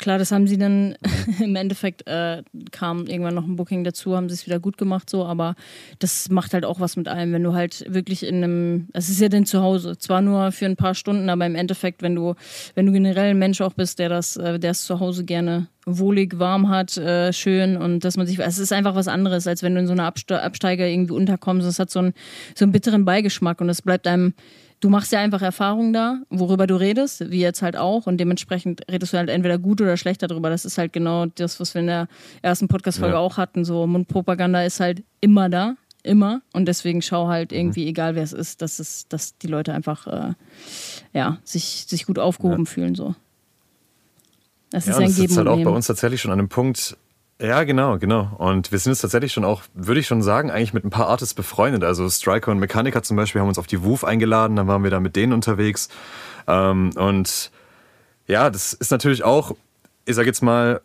klar, 0.04 0.18
das 0.18 0.34
haben 0.34 0.48
sie 0.48 0.58
dann 0.58 0.98
im 1.40 1.56
Endeffekt 1.56 2.06
äh, 2.08 2.44
kam 2.72 3.08
irgendwann 3.08 3.36
noch 3.36 3.46
ein 3.46 3.56
Booking 3.56 3.86
dazu, 3.86 4.18
haben 4.18 4.28
sie 4.28 4.36
es 4.36 4.46
wieder 4.46 4.60
gut 4.60 4.78
gemacht 4.78 5.10
so, 5.10 5.26
aber 5.26 5.56
das 6.00 6.30
macht 6.30 6.54
halt 6.54 6.66
auch 6.66 6.82
was 6.82 6.98
mit 6.98 7.08
allem, 7.08 7.32
wenn 7.32 7.44
du 7.44 7.54
halt 7.54 7.86
wirklich 7.88 8.26
in 8.26 8.44
einem, 8.44 8.90
es 8.92 9.08
ist 9.08 9.22
ja 9.22 9.30
dein 9.30 9.46
Zuhause, 9.46 9.98
zwar 9.98 10.22
nur 10.22 10.52
für 10.52 10.66
ein 10.66 10.76
paar 10.76 10.94
Stunden, 10.94 11.30
aber 11.30 11.46
im 11.46 11.56
Endeffekt, 11.56 12.02
wenn 12.02 12.16
du, 12.16 12.36
wenn 12.76 12.86
du 12.86 12.92
generell 12.92 13.30
ein 13.30 13.40
Mensch 13.40 13.62
auch 13.62 13.74
bist, 13.74 13.98
der 13.98 14.10
das, 14.10 14.36
äh, 14.36 14.60
der 14.60 14.72
es 14.72 14.84
zu 14.84 15.00
Hause 15.00 15.24
gerne 15.24 15.68
wohlig, 15.86 16.38
warm 16.38 16.68
hat, 16.68 16.98
äh, 16.98 17.32
schön 17.32 17.78
und 17.78 18.04
dass 18.04 18.18
man 18.18 18.28
sich, 18.28 18.40
es 18.40 18.60
ist 18.60 18.74
einfach 18.74 18.96
was 18.96 19.08
anderes, 19.08 19.48
als 19.48 19.64
wenn 19.64 19.74
du 19.74 19.80
in 19.80 19.88
so 19.88 19.94
einer 19.94 20.06
Abste 20.06 20.42
Absteiger 20.42 20.86
irgendwie 20.86 21.14
unterkommst. 21.14 21.66
Es 21.66 21.80
hat 21.80 21.90
so 21.90 22.00
einen, 22.00 22.14
so 22.56 22.66
einen 22.66 22.74
bitteren 22.74 23.06
Beigeschmack 23.06 23.62
und 23.62 23.70
es 23.70 23.82
bleibt 23.82 24.06
einem 24.08 24.34
du 24.84 24.90
machst 24.90 25.14
ja 25.14 25.20
einfach 25.20 25.42
Erfahrungen 25.42 25.94
da, 25.94 26.20
worüber 26.30 26.68
du 26.68 26.76
redest, 26.76 27.32
wie 27.32 27.40
jetzt 27.40 27.62
halt 27.62 27.78
auch. 27.78 28.06
Und 28.06 28.18
dementsprechend 28.18 28.82
redest 28.92 29.14
du 29.14 29.18
halt 29.18 29.30
entweder 29.30 29.58
gut 29.58 29.80
oder 29.80 29.96
schlecht 29.96 30.22
darüber. 30.22 30.50
Das 30.50 30.66
ist 30.66 30.78
halt 30.78 30.92
genau 30.92 31.26
das, 31.26 31.60
was 31.62 31.74
wir 31.74 31.82
in 31.82 31.88
der 31.88 32.08
ersten 32.42 32.68
Podcast-Folge 32.68 33.16
ja. 33.16 33.20
auch 33.20 33.38
hatten. 33.38 33.64
So 33.64 33.88
Mundpropaganda 33.88 34.64
ist 34.64 34.82
halt 34.82 35.04
immer 35.22 35.50
da, 35.50 35.76
immer. 36.04 36.42
Und 36.52 36.66
deswegen 36.66 37.02
schau 37.02 37.28
halt 37.28 37.52
mhm. 37.52 37.58
irgendwie, 37.58 37.84
mhm. 37.84 37.90
egal 37.90 38.16
wer 38.16 38.24
es 38.24 38.34
ist, 38.34 38.62
dass, 38.62 38.80
es, 38.80 39.08
dass 39.08 39.38
die 39.38 39.48
Leute 39.48 39.74
einfach 39.74 40.06
äh, 40.08 40.34
ja, 41.14 41.38
sich, 41.46 41.86
sich 41.88 42.06
gut 42.06 42.20
aufgehoben 42.20 42.66
ja. 42.66 42.70
fühlen. 42.70 42.96
So. 42.96 43.16
Das 44.72 44.86
ja, 44.86 44.94
ist 44.94 45.00
ein 45.00 45.16
Geben 45.16 45.32
ist 45.32 45.38
halt 45.38 45.48
auch 45.48 45.64
bei 45.64 45.70
uns 45.70 45.88
tatsächlich 45.88 46.20
schon 46.20 46.32
an 46.32 46.40
einem 46.40 46.50
Punkt, 46.50 46.98
ja, 47.44 47.66
genau, 47.66 47.98
genau. 47.98 48.32
Und 48.38 48.72
wir 48.72 48.80
sind 48.80 48.94
jetzt 48.94 49.02
tatsächlich 49.02 49.34
schon 49.34 49.44
auch, 49.44 49.64
würde 49.74 50.00
ich 50.00 50.08
schon 50.08 50.22
sagen, 50.22 50.50
eigentlich 50.50 50.74
mit 50.74 50.86
ein 50.86 50.90
paar 50.90 51.08
Artists 51.08 51.34
befreundet. 51.34 51.84
Also 51.84 52.10
Striker 52.10 52.52
und 52.52 52.60
Mechanica 52.60 53.04
zum 53.04 53.18
Beispiel 53.18 53.42
haben 53.42 53.50
uns 53.50 53.60
auf 53.60 53.68
die 53.68 53.84
Woof 53.84 54.06
eingeladen, 54.06 54.56
dann 54.56 54.68
waren 54.68 54.84
wir 54.84 54.92
da 54.92 55.02
mit 55.02 55.18
denen 55.18 55.34
unterwegs. 55.34 55.90
Ähm, 56.48 56.92
und 56.96 57.52
ja, 58.28 58.50
das 58.50 58.72
ist 58.72 58.92
natürlich 58.92 59.26
auch, 59.26 59.56
ich 60.06 60.16
sag 60.16 60.26
jetzt 60.26 60.42
mal, 60.42 60.80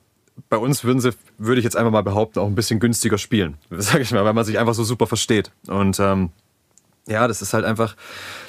bei 0.49 0.57
uns 0.57 0.83
würden 0.83 1.01
sie, 1.01 1.13
würde 1.39 1.61
ich 1.61 1.65
jetzt 1.65 1.77
einfach 1.77 1.93
mal 1.93 2.03
behaupten, 2.03 2.41
auch 2.41 2.47
ein 2.47 2.57
bisschen 2.57 2.81
günstiger 2.81 3.19
spielen, 3.19 3.57
sag 3.71 4.01
ich 4.01 4.11
mal, 4.11 4.25
weil 4.25 4.35
man 4.35 4.45
sich 4.45 4.59
einfach 4.59 4.75
so 4.75 4.83
super 4.83 5.07
versteht. 5.07 5.53
Und 5.69 6.01
ähm, 6.01 6.31
ja, 7.09 7.27
das 7.27 7.43
ist 7.43 7.55
halt 7.55 7.65
einfach, 7.65 7.97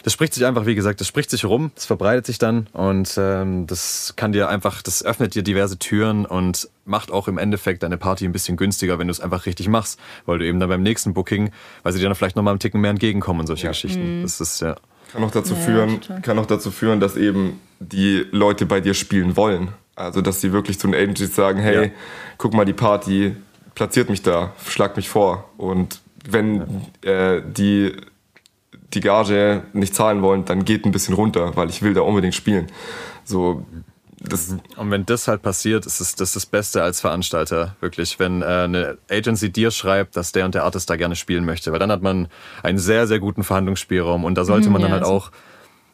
das 0.04 0.14
spricht 0.14 0.34
sich 0.34 0.46
einfach, 0.46 0.66
wie 0.66 0.76
gesagt, 0.76 1.00
das 1.00 1.08
spricht 1.08 1.30
sich 1.30 1.46
rum, 1.46 1.72
das 1.76 1.86
verbreitet 1.86 2.26
sich 2.26 2.38
dann 2.38 2.68
und 2.74 3.16
ähm, 3.18 3.68
das 3.68 4.14
kann 4.18 4.34
dir 4.34 4.50
einfach, 4.50 4.82
das 4.82 5.04
öffnet 5.04 5.34
dir 5.34 5.44
diverse 5.44 5.80
Türen 5.80 6.26
und 6.26 6.70
macht 6.86 7.12
auch 7.12 7.28
im 7.28 7.38
Endeffekt 7.38 7.84
deine 7.84 7.98
Party 7.98 8.26
ein 8.26 8.32
bisschen 8.32 8.58
günstiger, 8.58 9.00
wenn 9.00 9.08
du 9.08 9.12
es 9.12 9.22
einfach 9.22 9.46
richtig 9.46 9.70
machst, 9.70 10.00
weil 10.26 10.40
du 10.40 10.46
eben 10.46 10.60
dann 10.60 10.70
beim 10.70 10.84
nächsten 10.84 11.14
Booking, 11.14 11.52
weil 11.84 11.94
sie 11.94 12.00
dir 12.00 12.06
dann 12.06 12.16
vielleicht 12.16 12.36
nochmal 12.36 12.52
einen 12.52 12.60
Ticken 12.60 12.82
mehr 12.82 12.92
entgegenkommen 12.92 13.42
und 13.42 13.48
solche 13.48 13.66
ja. 13.66 13.70
Geschichten. 13.72 14.20
Mhm. 14.20 14.24
Das 14.24 14.42
ist 14.42 14.62
ja. 14.62 14.76
Kann 15.12 15.24
auch 15.24 15.32
dazu 15.32 15.54
ja, 15.56 15.60
führen, 15.60 16.02
ja, 16.08 16.20
kann 16.20 16.38
auch 16.38 16.46
dazu 16.46 16.70
führen, 16.70 17.00
dass 17.00 17.16
eben 17.16 17.60
die 17.80 18.28
Leute 18.32 18.66
bei 18.66 18.80
dir 18.80 18.94
spielen 18.94 19.36
wollen. 19.36 19.70
Also 19.96 20.22
dass 20.22 20.40
sie 20.40 20.54
wirklich 20.54 20.80
zu 20.80 20.88
den 20.88 20.96
Agencies 20.96 21.36
sagen, 21.36 21.60
hey, 21.60 21.92
guck 22.38 22.54
mal 22.54 22.66
die 22.66 22.74
Party, 22.74 23.36
platziert 23.76 24.10
mich 24.10 24.22
da, 24.22 24.54
schlagt 24.68 24.98
mich 24.98 25.10
vor 25.10 25.50
und 25.58 26.02
wenn 26.30 26.86
äh, 27.02 27.42
die 27.46 27.94
die 28.94 29.02
Gage 29.02 29.64
nicht 29.74 29.96
zahlen 29.96 30.22
wollen, 30.22 30.46
dann 30.46 30.66
geht 30.66 30.86
ein 30.86 30.92
bisschen 30.92 31.16
runter, 31.16 31.56
weil 31.56 31.70
ich 31.70 31.82
will 31.82 31.94
da 31.94 32.02
unbedingt 32.02 32.36
spielen. 32.36 32.68
So, 33.24 33.66
das 34.22 34.56
und 34.76 34.92
wenn 34.92 35.06
das 35.06 35.28
halt 35.28 35.42
passiert, 35.42 35.86
ist 35.86 36.02
es 36.02 36.16
das, 36.16 36.34
das 36.34 36.46
Beste 36.46 36.84
als 36.84 37.00
Veranstalter, 37.00 37.76
wirklich. 37.80 38.20
Wenn 38.20 38.42
äh, 38.42 38.46
eine 38.46 38.98
Agency 39.10 39.50
dir 39.50 39.72
schreibt, 39.72 40.18
dass 40.18 40.32
der 40.32 40.46
und 40.46 40.56
der 40.56 40.64
Artist 40.64 40.90
da 40.90 40.98
gerne 40.98 41.16
spielen 41.16 41.46
möchte, 41.46 41.72
weil 41.72 41.80
dann 41.80 41.92
hat 41.92 42.02
man 42.02 42.28
einen 42.62 42.80
sehr, 42.80 43.08
sehr 43.08 43.20
guten 43.20 43.44
Verhandlungsspielraum 43.44 44.26
und 44.26 44.36
da 44.36 44.44
sollte 44.44 44.68
mhm, 44.68 44.74
man 44.74 44.82
dann 44.82 44.92
ja, 44.92 44.98
halt 44.98 45.06
auch 45.06 45.32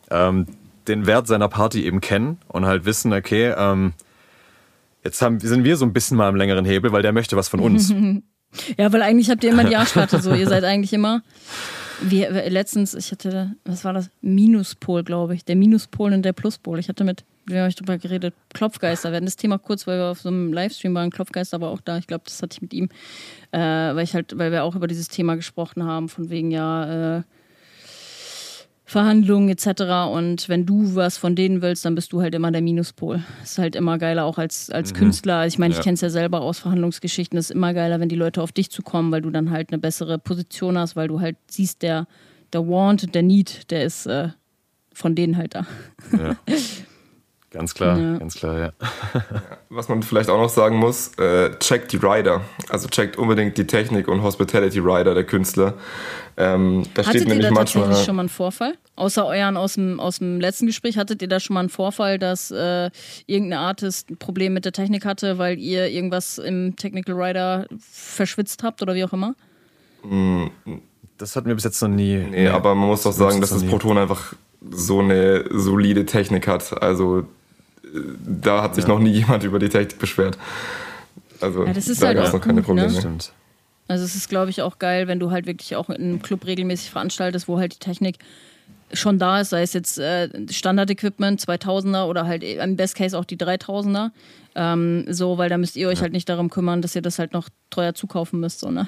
ähm, 0.10 0.47
den 0.88 1.05
Wert 1.05 1.27
seiner 1.27 1.49
Party 1.49 1.86
eben 1.86 2.01
kennen 2.01 2.39
und 2.47 2.65
halt 2.65 2.86
wissen, 2.86 3.13
okay, 3.13 3.53
ähm, 3.55 3.93
jetzt 5.03 5.21
haben, 5.21 5.39
sind 5.39 5.63
wir 5.63 5.77
so 5.77 5.86
ein 5.86 5.93
bisschen 5.93 6.17
mal 6.17 6.29
im 6.29 6.36
längeren 6.36 6.65
Hebel, 6.65 6.91
weil 6.91 7.01
der 7.01 7.13
möchte 7.13 7.38
was 7.38 7.47
von 7.47 7.60
uns. 7.60 7.93
ja, 8.77 8.91
weil 8.91 9.03
eigentlich 9.03 9.29
habt 9.29 9.43
ihr 9.43 9.51
immer 9.51 9.65
die 9.65 9.75
Arschkarte 9.75 10.19
so, 10.19 10.34
ihr 10.34 10.47
seid 10.47 10.63
eigentlich 10.63 10.93
immer 10.93 11.21
wie, 12.01 12.23
letztens, 12.23 12.93
ich 12.93 13.12
hatte, 13.12 13.55
was 13.63 13.84
war 13.84 13.93
das? 13.93 14.10
Minuspol, 14.21 15.03
glaube 15.03 15.36
ich. 15.36 15.45
Der 15.45 15.55
Minuspol 15.55 16.13
und 16.13 16.23
der 16.23 16.34
Pluspol. 16.34 16.79
Ich 16.79 16.89
hatte 16.89 17.03
mit, 17.03 17.23
wie 17.45 17.58
habe 17.58 17.69
ich 17.69 17.75
drüber 17.75 17.97
geredet? 17.97 18.34
Klopfgeister. 18.53 19.12
Wir 19.12 19.17
hatten 19.17 19.25
das 19.25 19.36
Thema 19.36 19.58
kurz, 19.58 19.88
weil 19.88 19.99
wir 19.99 20.12
auf 20.12 20.21
so 20.21 20.29
einem 20.29 20.53
Livestream 20.53 20.93
waren. 20.93 21.12
Klopfgeister 21.12 21.62
war 21.62 21.69
auch 21.69 21.81
da. 21.81 21.97
Ich 21.97 22.08
glaube, 22.08 22.23
das 22.25 22.41
hatte 22.41 22.55
ich 22.55 22.62
mit 22.62 22.73
ihm, 22.73 22.89
äh, 23.51 23.60
weil 23.60 24.03
ich 24.03 24.13
halt, 24.13 24.38
weil 24.38 24.51
wir 24.51 24.63
auch 24.63 24.75
über 24.75 24.88
dieses 24.88 25.08
Thema 25.08 25.36
gesprochen 25.36 25.84
haben, 25.84 26.10
von 26.10 26.29
wegen 26.29 26.51
ja, 26.51 27.17
äh, 27.17 27.23
Verhandlungen 28.88 29.50
etc. 29.50 30.12
Und 30.12 30.48
wenn 30.48 30.65
du 30.65 30.95
was 30.95 31.17
von 31.17 31.36
denen 31.36 31.62
willst, 31.62 31.86
dann 31.86 31.95
bist 31.95 32.13
du 32.13 32.21
halt 32.21 32.36
immer 32.36 32.52
der 32.52 32.62
Minuspol. 32.62 33.24
Ist 33.43 33.58
halt 33.58 33.76
immer 33.76 33.98
geiler, 33.98 34.26
auch 34.26 34.38
als, 34.38 34.69
als 34.69 34.93
mhm. 34.93 34.98
Künstler. 34.98 35.48
Ich 35.48 35.58
meine, 35.58 35.74
ja. 35.74 35.80
ich 35.80 35.84
kenne 35.84 35.95
es 35.95 36.02
ja 36.02 36.10
selber 36.10 36.41
aus 36.41 36.60
Verhandlungsgeschichten. 36.60 37.38
Es 37.38 37.50
ist 37.50 37.56
immer 37.56 37.74
geiler, 37.74 38.00
wenn 38.00 38.10
die 38.10 38.15
Leute 38.15 38.41
auf 38.41 38.52
dich 38.52 38.69
zukommen, 38.69 39.12
weil 39.12 39.21
du 39.21 39.32
dann 39.32 39.50
halt 39.50 39.71
eine 39.71 39.80
bessere 39.80 40.19
Position 40.19 40.78
hast, 40.78 40.95
weil 40.95 41.08
du 41.08 41.19
halt 41.19 41.36
siehst, 41.50 41.82
der, 41.82 42.08
der 42.54 42.67
Want, 42.67 43.15
der 43.15 43.24
Need, 43.24 43.71
der 43.71 43.84
ist 43.84 44.06
äh, 44.06 44.30
von 44.93 45.15
denen 45.15 45.36
halt 45.36 45.56
da. 45.56 45.65
Ja. 46.12 46.36
Ganz 47.55 47.73
klar, 47.73 47.97
ja. 47.97 48.17
ganz 48.17 48.35
klar, 48.35 48.59
ja. 48.59 48.71
Was 49.69 49.87
man 49.87 50.03
vielleicht 50.03 50.29
auch 50.29 50.37
noch 50.37 50.49
sagen 50.49 50.75
muss, 50.75 51.17
äh, 51.17 51.57
checkt 51.59 51.93
die 51.93 51.97
Rider. 51.97 52.41
Also 52.67 52.89
checkt 52.89 53.15
unbedingt 53.17 53.57
die 53.57 53.65
Technik 53.65 54.09
und 54.09 54.23
Hospitality 54.23 54.79
Rider 54.79 55.13
der 55.13 55.23
Künstler. 55.23 55.75
Ähm, 56.35 56.83
da 56.93 57.03
hattet 57.03 57.21
steht 57.21 57.29
nämlich 57.29 57.45
ihr 57.45 57.49
da 57.49 57.55
manchmal. 57.55 57.85
tatsächlich 57.85 58.05
schon 58.05 58.15
mal 58.17 58.23
einen 58.23 58.29
Vorfall? 58.29 58.73
Außer 58.97 59.25
euren 59.25 59.55
aus 59.55 59.75
dem, 59.75 60.01
aus 60.01 60.19
dem 60.19 60.41
letzten 60.41 60.65
Gespräch, 60.65 60.97
hattet 60.97 61.21
ihr 61.21 61.29
da 61.29 61.39
schon 61.39 61.53
mal 61.53 61.61
einen 61.61 61.69
Vorfall, 61.69 62.19
dass 62.19 62.51
äh, 62.51 62.89
irgendein 63.25 63.59
Artist 63.59 64.09
ein 64.09 64.17
Problem 64.17 64.53
mit 64.53 64.65
der 64.65 64.73
Technik 64.73 65.05
hatte, 65.05 65.37
weil 65.37 65.57
ihr 65.57 65.87
irgendwas 65.87 66.37
im 66.37 66.75
Technical 66.75 67.15
Rider 67.15 67.67
verschwitzt 67.79 68.63
habt 68.63 68.81
oder 68.81 68.95
wie 68.95 69.05
auch 69.05 69.13
immer? 69.13 69.33
Mm, 70.03 70.47
das 71.17 71.37
hatten 71.37 71.47
wir 71.47 71.55
bis 71.55 71.63
jetzt 71.63 71.81
noch 71.81 71.87
nie. 71.87 72.17
Nee, 72.17 72.29
nee 72.31 72.47
aber 72.49 72.75
man 72.75 72.89
muss 72.89 73.07
auch 73.07 73.13
sagen, 73.13 73.39
dass 73.39 73.51
das 73.51 73.63
Proton 73.63 73.97
einfach 73.97 74.33
so 74.71 74.99
eine 74.99 75.45
solide 75.51 76.05
Technik 76.05 76.49
hat. 76.49 76.81
Also 76.83 77.25
da 78.25 78.63
hat 78.63 78.75
sich 78.75 78.86
ja. 78.86 78.89
noch 78.89 78.99
nie 78.99 79.12
jemand 79.12 79.43
über 79.43 79.60
die 79.60 79.69
Technik 79.69 79.99
beschwert. 79.99 80.38
Also 81.41 81.65
ja, 81.65 81.73
das 81.73 81.88
ist 81.88 82.01
da 82.01 82.08
halt 82.08 82.17
gab 82.17 82.27
es 82.27 82.34
noch 82.34 82.41
keine 82.41 82.62
gut, 82.62 82.75
ne? 82.75 82.84
Probleme. 82.84 83.12
Ne? 83.12 83.17
Also 83.88 84.03
es 84.03 84.15
ist, 84.15 84.29
glaube 84.29 84.49
ich, 84.49 84.62
auch 84.62 84.79
geil, 84.79 85.08
wenn 85.08 85.19
du 85.19 85.31
halt 85.31 85.45
wirklich 85.45 85.75
auch 85.75 85.89
in 85.89 85.95
einem 85.95 86.21
Club 86.21 86.45
regelmäßig 86.45 86.89
veranstaltest, 86.89 87.47
wo 87.47 87.60
halt 87.60 87.75
die 87.75 87.79
Technik 87.79 88.17
schon 88.93 89.19
da 89.19 89.41
ist, 89.41 89.49
sei 89.49 89.62
es 89.62 89.73
jetzt 89.73 89.97
äh, 89.97 90.29
Standard-Equipment, 90.49 91.41
2000er 91.41 92.05
oder 92.05 92.25
halt 92.25 92.43
im 92.43 92.75
Best 92.75 92.95
Case 92.95 93.17
auch 93.17 93.25
die 93.25 93.38
3000er. 93.38 94.12
Ähm, 94.55 95.05
so, 95.10 95.38
weil 95.38 95.49
da 95.49 95.58
müsst 95.58 95.75
ihr 95.75 95.89
euch 95.89 95.97
ja. 95.97 96.03
halt 96.03 96.13
nicht 96.13 96.29
darum 96.29 96.49
kümmern, 96.49 96.81
dass 96.81 96.95
ihr 96.95 97.01
das 97.01 97.19
halt 97.19 97.34
noch 97.34 97.49
teuer 97.69 97.93
zukaufen 97.93 98.39
müsst, 98.39 98.60
so, 98.60 98.71
ne? 98.71 98.88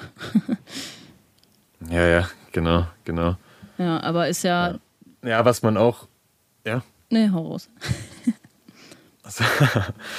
ja, 1.90 2.06
ja, 2.06 2.28
genau, 2.52 2.86
genau. 3.04 3.36
Ja, 3.76 4.00
aber 4.02 4.28
ist 4.28 4.42
ja. 4.44 4.78
Ja, 5.22 5.28
ja 5.28 5.44
was 5.44 5.62
man 5.62 5.76
auch. 5.76 6.08
Ja? 6.64 6.82
Nee, 7.10 7.28
hau 7.30 7.48
raus. 7.48 7.68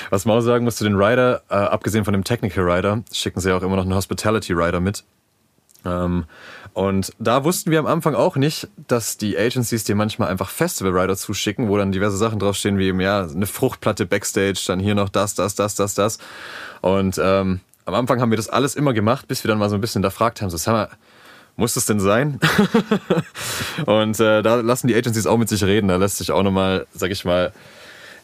Was 0.10 0.26
man 0.26 0.38
auch 0.38 0.41
sagen 0.41 0.65
muss 0.65 0.76
zu 0.76 0.84
den 0.84 0.95
Rider, 0.95 1.41
äh, 1.50 1.56
abgesehen 1.56 2.06
von 2.06 2.13
dem 2.13 2.24
Technical 2.24 2.69
Rider, 2.69 3.04
schicken 3.12 3.39
sie 3.39 3.52
auch 3.52 3.63
immer 3.63 3.76
noch 3.76 3.84
einen 3.84 3.95
Hospitality 3.95 4.54
Rider 4.54 4.80
mit. 4.80 5.04
Ähm, 5.86 6.26
und 6.74 7.13
da 7.19 7.43
wussten 7.43 7.72
wir 7.72 7.80
am 7.80 7.88
Anfang 7.88 8.15
auch 8.15 8.36
nicht, 8.36 8.67
dass 8.88 9.17
die 9.17 9.38
Agencies 9.38 9.84
dir 9.84 9.95
manchmal 9.95 10.30
einfach 10.30 10.50
Festival 10.50 10.98
Rider 10.98 11.15
zuschicken, 11.15 11.67
wo 11.67 11.78
dann 11.78 11.91
diverse 11.91 12.17
Sachen 12.17 12.39
draufstehen, 12.39 12.78
wie 12.78 12.88
eben, 12.88 13.02
ja, 13.02 13.24
eine 13.24 13.48
Fruchtplatte 13.48 14.06
Backstage, 14.06 14.62
dann 14.67 14.80
hier 14.80 14.95
noch 14.95 15.10
das, 15.10 15.36
das, 15.36 15.56
das, 15.56 15.76
das, 15.76 15.95
das. 15.95 16.19
Und 16.82 17.19
ähm, 17.22 17.62
am 17.86 17.93
Anfang 17.93 18.22
haben 18.22 18.30
wir 18.30 18.38
das 18.38 18.50
alles 18.50 18.76
immer 18.76 18.93
gemacht, 18.93 19.28
bis 19.28 19.43
wir 19.43 19.50
dann 19.50 19.58
mal 19.58 19.69
so 19.69 19.76
ein 19.76 19.82
bisschen 19.82 20.02
da 20.02 20.10
fragt 20.10 20.41
haben, 20.41 20.50
so, 20.50 20.58
sag 20.58 20.74
mal, 20.74 20.89
muss 21.56 21.74
das 21.74 21.86
denn 21.86 22.00
sein? 22.00 22.39
und 23.86 24.19
äh, 24.19 24.41
da 24.41 24.56
lassen 24.56 24.88
die 24.88 24.95
Agencies 24.95 25.28
auch 25.28 25.38
mit 25.38 25.50
sich 25.50 25.63
reden. 25.63 25.89
Da 25.89 25.98
lässt 25.98 26.17
sich 26.17 26.32
auch 26.32 26.43
nochmal, 26.43 26.88
sag 26.93 27.12
ich 27.12 27.26
mal, 27.26 27.52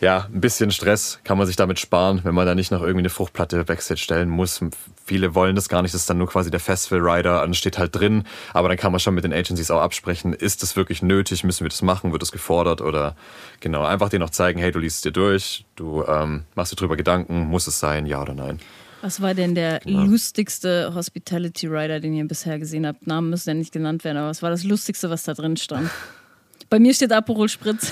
ja, 0.01 0.27
ein 0.31 0.41
bisschen 0.41 0.71
Stress 0.71 1.19
kann 1.23 1.37
man 1.37 1.47
sich 1.47 1.55
damit 1.55 1.79
sparen, 1.79 2.21
wenn 2.23 2.35
man 2.35 2.45
da 2.45 2.55
nicht 2.55 2.71
noch 2.71 2.81
irgendwie 2.81 2.99
eine 2.99 3.09
Fruchtplatte 3.09 3.63
Backstage 3.63 3.99
stellen 3.99 4.29
muss. 4.29 4.61
Viele 5.05 5.35
wollen 5.35 5.55
das 5.55 5.69
gar 5.69 5.81
nicht, 5.81 5.93
das 5.93 6.01
ist 6.01 6.09
dann 6.09 6.17
nur 6.17 6.27
quasi 6.27 6.51
der 6.51 6.59
Festival 6.59 7.07
Rider, 7.07 7.41
dann 7.41 7.53
steht 7.53 7.77
halt 7.77 7.95
drin, 7.95 8.23
aber 8.53 8.69
dann 8.69 8.77
kann 8.77 8.91
man 8.91 8.99
schon 8.99 9.13
mit 9.13 9.23
den 9.23 9.33
Agencies 9.33 9.71
auch 9.71 9.81
absprechen, 9.81 10.33
ist 10.33 10.63
das 10.63 10.75
wirklich 10.75 11.01
nötig, 11.01 11.43
müssen 11.43 11.63
wir 11.63 11.69
das 11.69 11.81
machen, 11.81 12.11
wird 12.11 12.21
das 12.21 12.31
gefordert 12.31 12.81
oder 12.81 13.15
genau, 13.59 13.83
einfach 13.83 14.09
denen 14.09 14.21
noch 14.21 14.31
zeigen, 14.31 14.59
hey, 14.59 14.71
du 14.71 14.79
liest 14.79 14.97
es 14.97 15.01
dir 15.01 15.11
durch, 15.11 15.65
du 15.75 16.03
ähm, 16.05 16.45
machst 16.55 16.71
dir 16.71 16.75
drüber 16.75 16.97
Gedanken, 16.97 17.45
muss 17.45 17.67
es 17.67 17.79
sein, 17.79 18.05
ja 18.05 18.21
oder 18.21 18.33
nein. 18.33 18.59
Was 19.01 19.21
war 19.21 19.35
denn 19.35 19.53
der 19.53 19.81
ja. 19.85 20.03
lustigste 20.03 20.93
Hospitality 20.95 21.67
Rider, 21.67 21.99
den 21.99 22.13
ihr 22.13 22.27
bisher 22.27 22.57
gesehen 22.57 22.87
habt? 22.87 23.05
Namen 23.05 23.29
müssen 23.29 23.49
ja 23.49 23.53
nicht 23.53 23.71
genannt 23.71 24.03
werden, 24.03 24.17
aber 24.17 24.29
was 24.29 24.41
war 24.41 24.49
das 24.49 24.63
Lustigste, 24.63 25.11
was 25.11 25.23
da 25.23 25.35
drin 25.35 25.57
stand? 25.57 25.91
Bei 26.71 26.79
mir 26.79 26.93
steht 26.93 27.11
Aperol 27.11 27.47
Spritz. 27.47 27.91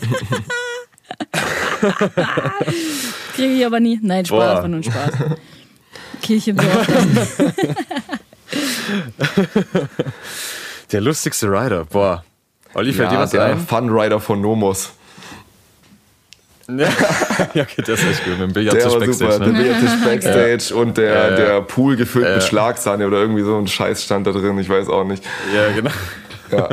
Kriege 3.34 3.52
ich 3.54 3.66
aber 3.66 3.80
nie. 3.80 3.98
Nein, 4.02 4.24
Spaß, 4.24 4.38
Boah. 4.38 4.50
einfach 4.56 4.68
nur 4.68 4.78
ein 4.80 4.84
Spaß. 4.84 5.10
Kirche 6.22 6.50
im 6.50 6.56
Dorf. 6.56 6.86
Der 10.92 11.00
lustigste 11.00 11.46
Rider, 11.48 11.84
boah. 11.84 12.24
Olli, 12.74 12.92
fällt 12.92 13.10
ja, 13.10 13.16
dir 13.16 13.22
was 13.22 13.30
der 13.30 13.44
ein? 13.44 13.58
Fun 13.58 13.88
Rider 13.90 14.20
von 14.20 14.40
Nomos. 14.40 14.92
ja, 16.68 16.88
okay, 17.54 17.82
das 17.86 18.00
ist 18.00 18.06
echt 18.10 18.24
gut. 18.24 18.38
Mit 18.38 18.56
dem 18.56 18.64
Der 18.64 18.66
war 18.66 18.74
Billardtisch 18.98 19.16
super. 19.16 19.38
Backstage. 19.38 19.40
Der 19.40 19.52
Ne? 19.52 19.62
Billardtisch 19.62 20.04
Backstage 20.04 20.74
und 20.80 20.96
der, 20.96 21.12
Ja, 21.14 21.30
ja. 21.30 21.36
der 21.36 21.60
Pool 21.62 21.96
gefüllt 21.96 22.26
Ja. 22.26 22.34
mit 22.34 22.44
Schlagsahne 22.44 23.06
oder 23.06 23.18
irgendwie 23.18 23.42
so 23.42 23.58
ein 23.58 23.66
Scheiß 23.66 24.04
stand 24.04 24.26
da 24.26 24.32
drin. 24.32 24.58
Ich 24.58 24.68
weiß 24.68 24.88
auch 24.88 25.04
nicht. 25.04 25.24
Ja, 25.54 25.70
genau. 25.72 25.90
Ja. 26.52 26.68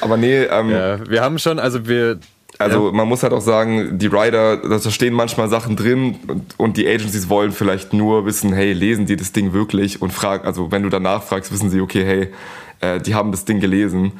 Aber 0.00 0.16
nee, 0.16 0.42
ähm, 0.44 0.70
Ja, 0.70 1.08
wir 1.08 1.22
haben 1.22 1.38
schon, 1.38 1.58
also 1.58 1.86
wir. 1.86 2.18
Also 2.58 2.90
man 2.92 3.06
muss 3.06 3.22
halt 3.22 3.32
auch 3.32 3.40
sagen, 3.40 3.98
die 3.98 4.08
Rider, 4.08 4.56
da 4.56 4.78
stehen 4.90 5.14
manchmal 5.14 5.48
Sachen 5.48 5.76
drin 5.76 6.16
und, 6.26 6.58
und 6.58 6.76
die 6.76 6.88
Agencies 6.88 7.28
wollen 7.28 7.52
vielleicht 7.52 7.92
nur 7.92 8.26
wissen, 8.26 8.52
hey, 8.52 8.72
lesen 8.72 9.06
die 9.06 9.16
das 9.16 9.32
Ding 9.32 9.52
wirklich? 9.52 10.02
Und 10.02 10.12
fragen, 10.12 10.44
also 10.44 10.72
wenn 10.72 10.82
du 10.82 10.88
danach 10.88 11.22
fragst, 11.22 11.52
wissen 11.52 11.70
sie, 11.70 11.80
okay, 11.80 12.04
hey, 12.04 12.32
äh, 12.80 13.00
die 13.00 13.14
haben 13.14 13.30
das 13.30 13.44
Ding 13.44 13.60
gelesen. 13.60 14.12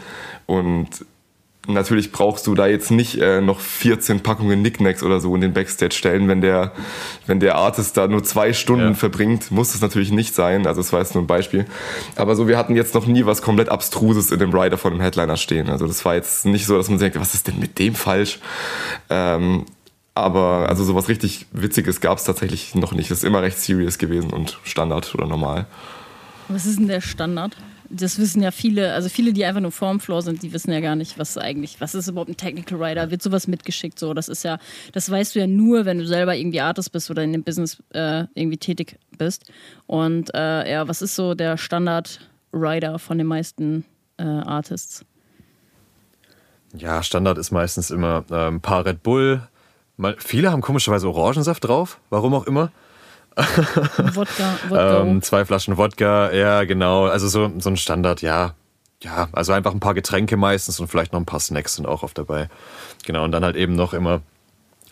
Und 0.46 1.04
natürlich 1.68 2.10
brauchst 2.12 2.46
du 2.46 2.54
da 2.54 2.66
jetzt 2.66 2.90
nicht 2.90 3.16
äh, 3.20 3.40
noch 3.40 3.60
14 3.60 4.20
Packungen 4.20 4.58
Knickknacks 4.60 5.02
oder 5.02 5.20
so 5.20 5.34
in 5.34 5.40
den 5.40 5.52
Backstage 5.52 5.94
stellen, 5.94 6.26
wenn 6.28 6.40
der, 6.40 6.72
wenn 7.26 7.40
der 7.40 7.54
Artist 7.56 7.96
da 7.96 8.08
nur 8.08 8.24
zwei 8.24 8.52
Stunden 8.52 8.88
Ja. 8.88 8.94
verbringt, 8.94 9.50
muss 9.50 9.72
das 9.72 9.80
natürlich 9.80 10.10
nicht 10.10 10.34
sein, 10.34 10.66
also 10.66 10.80
das 10.80 10.92
war 10.92 11.00
jetzt 11.00 11.14
nur 11.14 11.22
ein 11.22 11.26
Beispiel. 11.28 11.66
Aber 12.16 12.34
so, 12.36 12.48
wir 12.48 12.58
hatten 12.58 12.74
jetzt 12.74 12.94
noch 12.94 13.06
nie 13.06 13.24
was 13.26 13.42
komplett 13.42 13.68
Abstruses 13.68 14.30
in 14.30 14.38
dem 14.38 14.52
Rider 14.52 14.78
von 14.78 14.92
dem 14.92 15.00
Headliner 15.00 15.36
stehen, 15.36 15.68
also 15.68 15.86
das 15.86 16.04
war 16.04 16.14
jetzt 16.14 16.46
nicht 16.46 16.66
so, 16.66 16.76
dass 16.76 16.88
man 16.88 16.98
denkt, 16.98 17.20
was 17.20 17.34
ist 17.34 17.46
denn 17.46 17.58
mit 17.60 17.78
dem 17.78 17.94
falsch? 17.94 18.38
Ähm, 19.10 19.64
aber 20.14 20.66
also 20.68 20.82
sowas 20.82 21.08
richtig 21.08 21.46
Witziges 21.52 22.00
gab 22.00 22.18
es 22.18 22.24
tatsächlich 22.24 22.74
noch 22.74 22.90
nicht. 22.92 23.08
Das 23.10 23.18
ist 23.18 23.24
immer 23.24 23.40
recht 23.40 23.56
serious 23.58 23.98
gewesen 23.98 24.30
und 24.30 24.58
Standard 24.64 25.14
oder 25.14 25.28
normal. 25.28 25.66
Was 26.48 26.66
ist 26.66 26.78
denn 26.80 26.88
der 26.88 27.00
Standard? 27.00 27.56
Das 27.90 28.18
wissen 28.18 28.42
ja 28.42 28.50
viele, 28.50 28.92
also 28.92 29.08
viele, 29.08 29.32
die 29.32 29.44
einfach 29.44 29.62
nur 29.62 29.72
vorm 29.72 29.98
Floor 29.98 30.20
sind, 30.22 30.42
die 30.42 30.52
wissen 30.52 30.70
ja 30.72 30.80
gar 30.80 30.94
nicht, 30.94 31.18
was 31.18 31.38
eigentlich, 31.38 31.80
was 31.80 31.94
ist 31.94 32.08
überhaupt 32.08 32.30
ein 32.30 32.36
Technical 32.36 32.82
Rider? 32.82 33.10
Wird 33.10 33.22
sowas 33.22 33.46
mitgeschickt? 33.46 33.98
So, 33.98 34.12
das 34.12 34.28
ist 34.28 34.44
ja, 34.44 34.58
das 34.92 35.10
weißt 35.10 35.34
du 35.34 35.40
ja 35.40 35.46
nur, 35.46 35.86
wenn 35.86 35.98
du 35.98 36.06
selber 36.06 36.36
irgendwie 36.36 36.60
Artist 36.60 36.92
bist 36.92 37.10
oder 37.10 37.22
in 37.22 37.32
dem 37.32 37.44
Business 37.44 37.82
äh, 37.94 38.24
irgendwie 38.34 38.58
tätig 38.58 38.98
bist. 39.16 39.50
Und 39.86 40.34
äh, 40.34 40.70
ja, 40.70 40.86
was 40.86 41.00
ist 41.00 41.16
so 41.16 41.34
der 41.34 41.56
Standard 41.56 42.20
Rider 42.52 42.98
von 42.98 43.16
den 43.16 43.26
meisten 43.26 43.84
äh, 44.18 44.24
Artists? 44.24 45.04
Ja, 46.76 47.02
Standard 47.02 47.38
ist 47.38 47.50
meistens 47.50 47.90
immer 47.90 48.24
ähm, 48.30 48.56
ein 48.56 48.60
paar 48.60 48.84
Red 48.84 49.02
Bull. 49.02 49.42
Mal, 49.96 50.16
viele 50.18 50.52
haben 50.52 50.60
komischerweise 50.60 51.08
Orangensaft 51.08 51.64
drauf, 51.64 52.00
warum 52.10 52.34
auch 52.34 52.46
immer. 52.46 52.70
Wodka, 54.14 54.58
Wodka. 54.68 55.00
Ähm, 55.02 55.22
zwei 55.22 55.44
Flaschen 55.44 55.76
Wodka, 55.76 56.32
ja, 56.32 56.64
genau. 56.64 57.06
Also 57.06 57.28
so, 57.28 57.50
so 57.58 57.70
ein 57.70 57.76
Standard, 57.76 58.22
ja. 58.22 58.54
Ja, 59.00 59.28
also 59.30 59.52
einfach 59.52 59.72
ein 59.72 59.80
paar 59.80 59.94
Getränke 59.94 60.36
meistens 60.36 60.80
und 60.80 60.88
vielleicht 60.88 61.12
noch 61.12 61.20
ein 61.20 61.26
paar 61.26 61.38
Snacks 61.38 61.76
sind 61.76 61.86
auch 61.86 62.02
oft 62.02 62.18
dabei. 62.18 62.48
Genau, 63.04 63.24
und 63.24 63.30
dann 63.30 63.44
halt 63.44 63.54
eben 63.54 63.76
noch 63.76 63.94
immer 63.94 64.22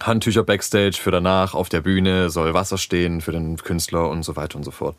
Handtücher 0.01 0.45
backstage 0.45 0.97
für 1.01 1.11
danach, 1.11 1.55
auf 1.55 1.69
der 1.69 1.81
Bühne 1.81 2.31
soll 2.31 2.55
Wasser 2.55 2.79
stehen 2.79 3.21
für 3.21 3.33
den 3.33 3.57
Künstler 3.57 4.09
und 4.09 4.23
so 4.23 4.37
weiter 4.37 4.57
und 4.57 4.65
so 4.65 4.71
fort. 4.71 4.95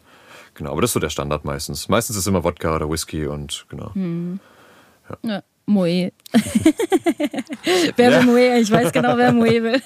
Genau, 0.55 0.71
aber 0.71 0.81
das 0.81 0.89
ist 0.89 0.93
so 0.93 0.99
der 0.99 1.09
Standard 1.09 1.45
meistens. 1.45 1.87
Meistens 1.87 2.17
ist 2.17 2.27
immer 2.27 2.43
Wodka 2.43 2.75
oder 2.75 2.89
Whisky 2.89 3.27
und 3.27 3.65
genau. 3.69 3.91
Ja, 5.23 5.41
Moe. 5.67 6.13
wer 7.97 8.11
will 8.11 8.23
Moe? 8.23 8.59
Ich 8.59 8.71
weiß 8.71 8.91
genau, 8.93 9.17
wer 9.17 9.33
Moe 9.33 9.63
will. 9.63 9.81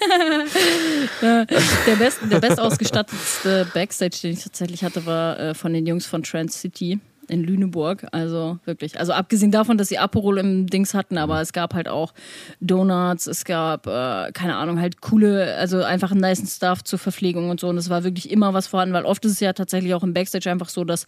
Ja, 1.21 1.45
der, 1.45 1.95
best, 1.97 2.19
der 2.31 2.39
bestausgestattetste 2.39 3.67
Backstage, 3.73 4.17
den 4.21 4.33
ich 4.33 4.43
tatsächlich 4.43 4.83
hatte, 4.83 5.05
war 5.05 5.39
äh, 5.39 5.53
von 5.55 5.73
den 5.73 5.87
Jungs 5.87 6.05
von 6.05 6.21
Trans 6.21 6.61
City 6.61 6.99
in 7.27 7.43
Lüneburg. 7.43 8.05
Also 8.11 8.59
wirklich. 8.65 8.99
Also 8.99 9.13
abgesehen 9.13 9.51
davon, 9.51 9.79
dass 9.79 9.87
sie 9.87 9.97
Aperol 9.97 10.37
im 10.37 10.67
Dings 10.67 10.93
hatten, 10.93 11.17
aber 11.17 11.41
es 11.41 11.51
gab 11.51 11.73
halt 11.73 11.87
auch 11.87 12.13
Donuts, 12.59 13.25
es 13.25 13.43
gab, 13.43 13.87
äh, 13.87 14.31
keine 14.33 14.57
Ahnung, 14.57 14.79
halt 14.79 15.01
coole, 15.01 15.55
also 15.55 15.83
einfach 15.83 16.11
einen 16.11 16.21
nice 16.21 16.55
Stuff 16.55 16.83
zur 16.83 16.99
Verpflegung 16.99 17.49
und 17.49 17.59
so. 17.59 17.69
Und 17.69 17.77
es 17.77 17.89
war 17.89 18.03
wirklich 18.03 18.29
immer 18.29 18.53
was 18.53 18.67
vorhanden, 18.67 18.93
weil 18.93 19.05
oft 19.05 19.25
ist 19.25 19.31
es 19.31 19.39
ja 19.39 19.53
tatsächlich 19.53 19.95
auch 19.95 20.03
im 20.03 20.13
Backstage 20.13 20.51
einfach 20.51 20.69
so, 20.69 20.83
dass 20.83 21.07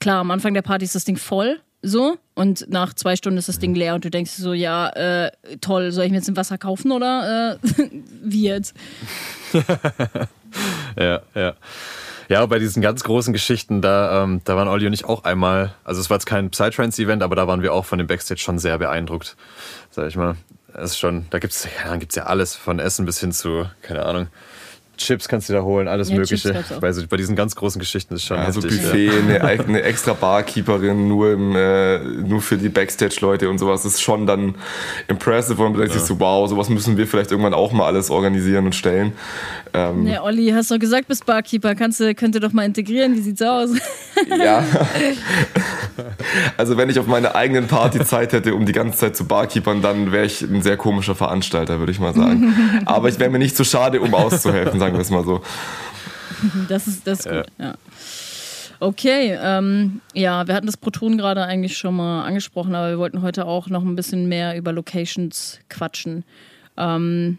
klar, 0.00 0.18
am 0.18 0.30
Anfang 0.30 0.52
der 0.52 0.62
Party 0.62 0.84
ist 0.84 0.94
das 0.94 1.04
Ding 1.04 1.16
voll, 1.16 1.60
so, 1.82 2.16
und 2.34 2.70
nach 2.70 2.94
zwei 2.94 3.16
Stunden 3.16 3.38
ist 3.38 3.48
das 3.48 3.58
Ding 3.58 3.74
leer 3.74 3.94
und 3.94 4.04
du 4.04 4.10
denkst 4.10 4.32
so, 4.32 4.52
ja, 4.52 4.88
äh, 4.90 5.32
toll, 5.60 5.92
soll 5.92 6.04
ich 6.04 6.10
mir 6.10 6.18
jetzt 6.18 6.28
ein 6.28 6.36
Wasser 6.36 6.58
kaufen 6.58 6.92
oder 6.92 7.58
äh, 7.62 7.68
wie 8.22 8.44
jetzt? 8.44 8.74
Ja, 10.98 11.22
ja. 11.34 11.54
Ja, 12.28 12.46
bei 12.46 12.58
diesen 12.58 12.80
ganz 12.82 13.04
großen 13.04 13.32
Geschichten, 13.32 13.82
da, 13.82 14.22
ähm, 14.22 14.40
da 14.44 14.56
waren 14.56 14.68
Olli 14.68 14.86
und 14.86 14.92
ich 14.92 15.04
auch 15.04 15.24
einmal, 15.24 15.74
also 15.84 16.00
es 16.00 16.08
war 16.08 16.16
jetzt 16.16 16.24
kein 16.24 16.50
Psytrance-Event, 16.50 17.22
aber 17.22 17.36
da 17.36 17.46
waren 17.46 17.62
wir 17.62 17.74
auch 17.74 17.84
von 17.84 17.98
dem 17.98 18.06
Backstage 18.06 18.40
schon 18.40 18.58
sehr 18.58 18.78
beeindruckt, 18.78 19.36
sag 19.90 20.08
ich 20.08 20.16
mal. 20.16 20.36
Es 20.72 20.92
ist 20.92 20.98
schon, 20.98 21.26
da 21.30 21.38
gibt's, 21.38 21.68
ja, 21.84 21.96
gibt's 21.96 22.14
ja 22.14 22.24
alles, 22.24 22.54
von 22.54 22.78
Essen 22.78 23.04
bis 23.04 23.20
hin 23.20 23.32
zu, 23.32 23.66
keine 23.82 24.06
Ahnung, 24.06 24.28
Chips 24.96 25.28
kannst 25.28 25.48
du 25.48 25.52
da 25.52 25.62
holen, 25.62 25.88
alles 25.88 26.10
Ja, 26.10 26.16
Mögliche. 26.16 26.64
Bei, 26.80 26.92
so, 26.92 27.02
bei 27.08 27.16
diesen 27.16 27.34
ganz 27.34 27.56
großen 27.56 27.78
Geschichten 27.78 28.14
ist 28.14 28.24
schon 28.24 28.38
Also 28.38 28.62
heftig. 28.62 28.82
Buffet, 28.82 29.10
eine, 29.10 29.40
eine 29.66 29.82
extra 29.82 30.12
Barkeeperin 30.12 31.08
nur, 31.08 31.32
im, 31.32 31.56
äh, 31.56 31.98
nur 31.98 32.40
für 32.40 32.56
die 32.56 32.68
Backstage-Leute 32.68 33.48
und 33.48 33.58
sowas. 33.58 33.82
Das 33.82 33.94
ist 33.94 34.02
schon 34.02 34.26
dann 34.26 34.54
impressive, 35.08 35.58
wo 35.58 35.64
man 35.64 35.74
denkt 35.74 35.92
sich 35.92 36.02
so, 36.02 36.20
wow, 36.20 36.48
sowas 36.48 36.68
müssen 36.68 36.96
wir 36.96 37.06
vielleicht 37.06 37.30
irgendwann 37.30 37.54
auch 37.54 37.72
mal 37.72 37.86
alles 37.86 38.10
organisieren 38.10 38.66
und 38.66 38.74
stellen. 38.74 39.12
Ähm, 39.74 40.04
Ne, 40.04 40.22
Olli, 40.22 40.50
hast 40.50 40.70
doch 40.70 40.78
gesagt, 40.78 41.08
bist 41.08 41.24
Barkeeper, 41.26 41.74
kannst 41.74 42.00
du, 42.00 42.14
könnt 42.14 42.34
ihr 42.34 42.40
doch 42.40 42.52
mal 42.52 42.64
integrieren, 42.64 43.14
wie 43.14 43.20
sieht's 43.20 43.42
aus? 43.42 43.70
Ja. 44.28 44.62
Also 46.56 46.76
wenn 46.76 46.88
ich 46.90 46.98
auf 46.98 47.06
meine 47.06 47.34
eigenen 47.34 47.66
Party 47.66 48.04
Zeit 48.04 48.32
hätte, 48.32 48.54
um 48.54 48.66
die 48.66 48.72
ganze 48.72 48.98
Zeit 48.98 49.16
zu 49.16 49.24
Barkeepern, 49.26 49.82
dann 49.82 50.12
wäre 50.12 50.24
ich 50.26 50.42
ein 50.42 50.62
sehr 50.62 50.76
komischer 50.76 51.14
Veranstalter, 51.14 51.78
würde 51.78 51.92
ich 51.92 52.00
mal 52.00 52.14
sagen. 52.14 52.82
Aber 52.86 53.08
ich 53.08 53.18
wäre 53.18 53.30
mir 53.30 53.38
nicht 53.38 53.56
zu 53.56 53.64
schade, 53.64 54.00
um 54.00 54.14
auszuhelfen, 54.14 54.80
sagen 54.82 54.94
wir 54.94 55.00
es 55.00 55.10
mal 55.10 55.24
so. 55.24 55.40
Das 56.68 56.88
ist, 56.88 57.06
das 57.06 57.20
ist 57.20 57.28
gut, 57.28 57.46
ja. 57.58 57.74
Okay, 58.80 59.38
ähm, 59.40 60.00
ja, 60.12 60.48
wir 60.48 60.56
hatten 60.56 60.66
das 60.66 60.76
Proton 60.76 61.16
gerade 61.16 61.44
eigentlich 61.44 61.78
schon 61.78 61.94
mal 61.94 62.24
angesprochen, 62.24 62.74
aber 62.74 62.88
wir 62.88 62.98
wollten 62.98 63.22
heute 63.22 63.44
auch 63.44 63.68
noch 63.68 63.84
ein 63.84 63.94
bisschen 63.94 64.28
mehr 64.28 64.56
über 64.56 64.72
Locations 64.72 65.60
quatschen. 65.68 66.24
Ähm, 66.76 67.38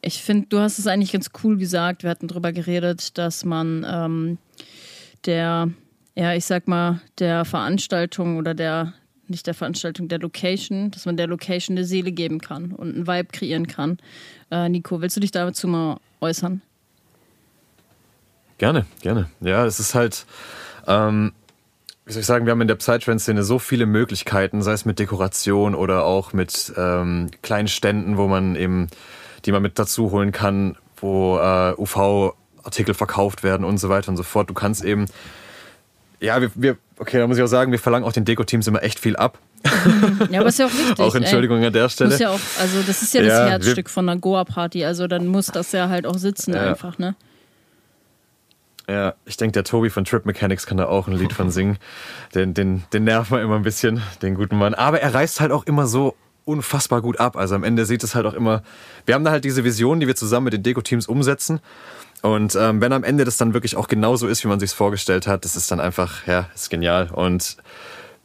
ich 0.00 0.20
finde, 0.24 0.48
du 0.48 0.58
hast 0.58 0.80
es 0.80 0.88
eigentlich 0.88 1.12
ganz 1.12 1.30
cool 1.44 1.58
gesagt. 1.58 2.02
Wir 2.02 2.10
hatten 2.10 2.26
darüber 2.26 2.50
geredet, 2.50 3.16
dass 3.18 3.44
man 3.44 3.86
ähm, 3.88 4.38
der, 5.26 5.68
ja, 6.16 6.34
ich 6.34 6.44
sag 6.44 6.66
mal, 6.66 7.00
der 7.20 7.44
Veranstaltung 7.44 8.36
oder 8.36 8.54
der, 8.54 8.94
nicht 9.28 9.46
der 9.46 9.54
Veranstaltung, 9.54 10.08
der 10.08 10.18
Location, 10.18 10.90
dass 10.90 11.06
man 11.06 11.16
der 11.16 11.26
Location 11.26 11.76
eine 11.76 11.84
Seele 11.84 12.12
geben 12.12 12.40
kann 12.40 12.72
und 12.72 12.94
einen 12.94 13.06
Vibe 13.06 13.28
kreieren 13.32 13.66
kann. 13.66 13.98
Äh, 14.50 14.68
Nico, 14.68 15.00
willst 15.00 15.16
du 15.16 15.20
dich 15.20 15.30
dazu 15.30 15.68
mal 15.68 15.98
äußern? 16.20 16.62
Gerne, 18.58 18.86
gerne. 19.00 19.28
Ja, 19.40 19.66
es 19.66 19.80
ist 19.80 19.94
halt, 19.94 20.26
ähm, 20.86 21.32
wie 22.06 22.12
soll 22.12 22.20
ich 22.20 22.26
sagen, 22.26 22.46
wir 22.46 22.52
haben 22.52 22.60
in 22.60 22.68
der 22.68 22.76
Psytrance-Szene 22.76 23.42
so 23.42 23.58
viele 23.58 23.86
Möglichkeiten, 23.86 24.62
sei 24.62 24.72
es 24.72 24.84
mit 24.84 24.98
Dekoration 24.98 25.74
oder 25.74 26.04
auch 26.04 26.32
mit 26.32 26.72
ähm, 26.76 27.30
kleinen 27.42 27.68
Ständen, 27.68 28.16
wo 28.16 28.28
man 28.28 28.56
eben, 28.56 28.88
die 29.44 29.52
man 29.52 29.62
mit 29.62 29.78
dazu 29.78 30.10
holen 30.10 30.32
kann, 30.32 30.76
wo 30.96 31.38
äh, 31.38 31.74
UV-Artikel 31.76 32.94
verkauft 32.94 33.42
werden 33.42 33.64
und 33.64 33.78
so 33.78 33.88
weiter 33.88 34.08
und 34.08 34.16
so 34.16 34.22
fort. 34.22 34.48
Du 34.48 34.54
kannst 34.54 34.84
eben, 34.84 35.06
ja, 36.20 36.40
wir, 36.40 36.50
wir 36.54 36.76
okay, 36.98 37.18
da 37.18 37.26
muss 37.26 37.36
ich 37.36 37.42
auch 37.42 37.46
sagen, 37.48 37.72
wir 37.72 37.78
verlangen 37.78 38.04
auch 38.06 38.12
den 38.12 38.24
Deko-Teams 38.24 38.66
immer 38.66 38.82
echt 38.82 38.98
viel 39.00 39.16
ab. 39.16 39.38
Ja, 40.30 40.40
aber 40.40 40.48
ist 40.48 40.58
ja 40.58 40.66
auch 40.66 40.72
wichtig. 40.72 40.98
Auch 41.00 41.14
Entschuldigung 41.14 41.58
ey. 41.60 41.66
an 41.66 41.72
der 41.72 41.88
Stelle. 41.88 42.10
Muss 42.10 42.18
ja 42.18 42.30
auch, 42.30 42.40
also 42.60 42.82
das 42.86 43.02
ist 43.02 43.14
ja 43.14 43.20
das 43.22 43.28
Ja, 43.30 43.44
wir- 43.44 43.50
Herzstück 43.52 43.88
von 43.90 44.08
einer 44.08 44.18
Goa-Party, 44.20 44.84
also 44.84 45.06
dann 45.06 45.26
muss 45.26 45.46
das 45.46 45.72
ja 45.72 45.88
halt 45.88 46.06
auch 46.06 46.16
sitzen 46.18 46.54
Ja. 46.54 46.68
einfach, 46.68 46.98
ne? 46.98 47.14
Ja, 48.88 49.14
ich 49.24 49.36
denke, 49.38 49.52
der 49.52 49.64
Tobi 49.64 49.88
von 49.88 50.04
Trip 50.04 50.26
Mechanics 50.26 50.66
kann 50.66 50.76
da 50.76 50.86
auch 50.86 51.08
ein 51.08 51.14
Lied 51.14 51.32
von 51.32 51.50
singen. 51.50 51.78
Den, 52.34 52.52
den, 52.52 52.84
den 52.92 53.04
nervt 53.04 53.30
man 53.30 53.40
immer 53.40 53.56
ein 53.56 53.62
bisschen, 53.62 54.02
den 54.20 54.34
guten 54.34 54.58
Mann. 54.58 54.74
Aber 54.74 55.00
er 55.00 55.14
reißt 55.14 55.40
halt 55.40 55.52
auch 55.52 55.64
immer 55.64 55.86
so 55.86 56.14
unfassbar 56.44 57.00
gut 57.00 57.18
ab. 57.18 57.36
Also 57.36 57.54
am 57.54 57.64
Ende 57.64 57.86
sieht 57.86 58.04
es 58.04 58.14
halt 58.14 58.26
auch 58.26 58.34
immer. 58.34 58.62
Wir 59.06 59.14
haben 59.14 59.24
da 59.24 59.30
halt 59.30 59.44
diese 59.44 59.64
Vision, 59.64 60.00
die 60.00 60.06
wir 60.06 60.16
zusammen 60.16 60.44
mit 60.44 60.52
den 60.52 60.62
Deko-Teams 60.62 61.06
umsetzen. 61.06 61.60
Und 62.24 62.56
ähm, 62.58 62.80
wenn 62.80 62.94
am 62.94 63.04
Ende 63.04 63.26
das 63.26 63.36
dann 63.36 63.52
wirklich 63.52 63.76
auch 63.76 63.86
genauso 63.86 64.26
ist, 64.28 64.42
wie 64.44 64.48
man 64.48 64.58
sich 64.58 64.70
vorgestellt 64.70 65.26
hat, 65.26 65.44
das 65.44 65.56
ist 65.56 65.70
dann 65.70 65.78
einfach, 65.78 66.26
ja, 66.26 66.48
ist 66.54 66.70
genial. 66.70 67.10
Und 67.12 67.58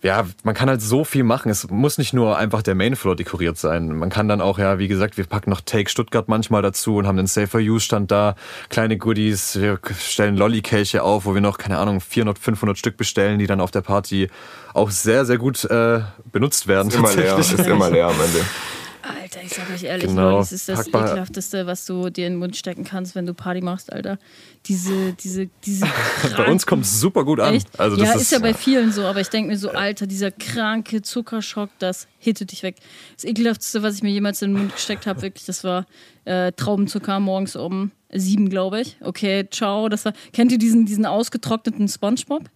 ja, 0.01 0.25
man 0.43 0.55
kann 0.55 0.69
halt 0.69 0.81
so 0.81 1.03
viel 1.03 1.25
machen. 1.25 1.51
Es 1.51 1.69
muss 1.69 1.97
nicht 1.97 2.13
nur 2.13 2.37
einfach 2.37 2.61
der 2.61 2.75
Mainfloor 2.75 3.17
dekoriert 3.17 3.57
sein. 3.57 3.89
Man 3.89 4.09
kann 4.09 4.29
dann 4.29 4.39
auch, 4.39 4.57
ja, 4.57 4.79
wie 4.79 4.87
gesagt, 4.87 5.17
wir 5.17 5.25
packen 5.25 5.49
noch 5.49 5.59
Take 5.59 5.89
Stuttgart 5.89 6.29
manchmal 6.29 6.61
dazu 6.61 6.95
und 6.95 7.07
haben 7.07 7.17
den 7.17 7.27
Safer 7.27 7.57
Use 7.57 7.83
Stand 7.83 8.09
da, 8.09 8.35
kleine 8.69 8.97
Goodies, 8.97 9.59
wir 9.59 9.77
stellen 9.99 10.37
Lolli-Kelche 10.37 11.03
auf, 11.03 11.25
wo 11.25 11.33
wir 11.33 11.41
noch, 11.41 11.57
keine 11.57 11.77
Ahnung, 11.77 11.99
400, 11.99 12.39
500 12.39 12.77
Stück 12.77 12.95
bestellen, 12.95 13.37
die 13.37 13.47
dann 13.47 13.59
auf 13.59 13.71
der 13.71 13.81
Party 13.81 14.29
auch 14.73 14.91
sehr, 14.91 15.25
sehr 15.25 15.37
gut 15.37 15.65
äh, 15.65 15.99
benutzt 16.31 16.67
werden. 16.69 16.87
Ist 16.87 16.95
immer 16.95 17.13
leer, 17.13 17.37
ist 17.37 17.59
immer 17.59 17.89
leer 17.89 18.07
am 18.07 18.21
Ende. 18.21 18.45
Alter, 19.09 19.41
ich 19.43 19.53
sag 19.53 19.69
euch 19.69 19.83
ehrlich, 19.83 20.07
genau. 20.07 20.37
das 20.37 20.51
ist 20.51 20.69
das 20.69 20.83
Packbar. 20.83 21.07
ekelhafteste, 21.07 21.65
was 21.65 21.85
du 21.85 22.09
dir 22.09 22.27
in 22.27 22.33
den 22.33 22.39
Mund 22.39 22.55
stecken 22.55 22.83
kannst, 22.83 23.15
wenn 23.15 23.25
du 23.25 23.33
Party 23.33 23.61
machst, 23.61 23.91
Alter. 23.91 24.19
Diese, 24.65 25.13
diese, 25.13 25.49
diese. 25.65 25.87
bei 26.37 26.45
uns 26.45 26.65
kommt 26.65 26.85
es 26.85 26.99
super 26.99 27.25
gut 27.25 27.39
an. 27.39 27.55
Echt? 27.55 27.79
Also 27.79 27.97
ja, 27.97 28.13
ist, 28.13 28.21
ist, 28.21 28.31
ja 28.31 28.39
bei 28.39 28.53
vielen 28.53 28.91
so, 28.91 29.03
aber 29.03 29.21
ich 29.21 29.29
denke 29.29 29.49
mir 29.49 29.57
so, 29.57 29.69
Alter, 29.71 30.05
dieser 30.05 30.31
kranke 30.31 31.01
Zuckerschock, 31.01 31.69
das 31.79 32.07
hittet 32.19 32.51
dich 32.51 32.63
weg. 32.63 32.75
Das 33.15 33.25
ekelhafteste, 33.25 33.81
was 33.81 33.95
ich 33.95 34.03
mir 34.03 34.11
jemals 34.11 34.41
in 34.41 34.53
den 34.53 34.59
Mund 34.59 34.75
gesteckt 34.75 35.07
habe, 35.07 35.21
wirklich, 35.21 35.45
das 35.45 35.63
war 35.63 35.85
äh, 36.25 36.51
Traubenzucker 36.51 37.19
morgens 37.19 37.55
um 37.55 37.91
sieben, 38.11 38.49
glaube 38.49 38.81
ich. 38.81 38.97
Okay, 39.01 39.47
ciao. 39.49 39.89
Das 39.89 40.05
war. 40.05 40.13
Kennt 40.33 40.51
ihr 40.51 40.57
diesen, 40.57 40.85
diesen 40.85 41.05
ausgetrockneten 41.05 41.87
Spongebob? 41.87 42.49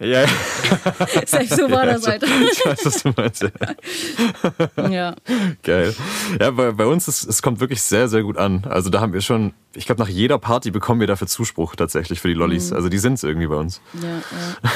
Ja, 0.00 0.06
ja. 0.06 0.26
Selbst 1.26 1.56
so 1.56 1.70
war 1.70 1.84
das, 1.84 2.06
Alter. 2.06 2.26
Ich 2.52 2.64
weiß, 2.64 2.86
was 2.86 3.02
du 3.02 3.12
meinst. 3.14 3.42
Ja. 3.42 4.88
ja. 4.88 5.14
Geil. 5.62 5.94
Ja, 6.40 6.50
bei, 6.52 6.72
bei 6.72 6.86
uns, 6.86 7.06
ist, 7.06 7.24
es 7.24 7.42
kommt 7.42 7.60
wirklich 7.60 7.82
sehr, 7.82 8.08
sehr 8.08 8.22
gut 8.22 8.38
an. 8.38 8.64
Also 8.68 8.88
da 8.88 9.00
haben 9.00 9.12
wir 9.12 9.20
schon, 9.20 9.52
ich 9.74 9.84
glaube, 9.84 10.00
nach 10.00 10.08
jeder 10.08 10.38
Party 10.38 10.70
bekommen 10.70 11.00
wir 11.00 11.06
dafür 11.06 11.26
Zuspruch 11.26 11.76
tatsächlich 11.76 12.20
für 12.20 12.28
die 12.28 12.34
Lollis. 12.34 12.70
Mhm. 12.70 12.76
Also 12.76 12.88
die 12.88 12.98
sind 12.98 13.14
es 13.14 13.24
irgendwie 13.24 13.46
bei 13.46 13.56
uns. 13.56 13.82
Ja, 14.02 14.08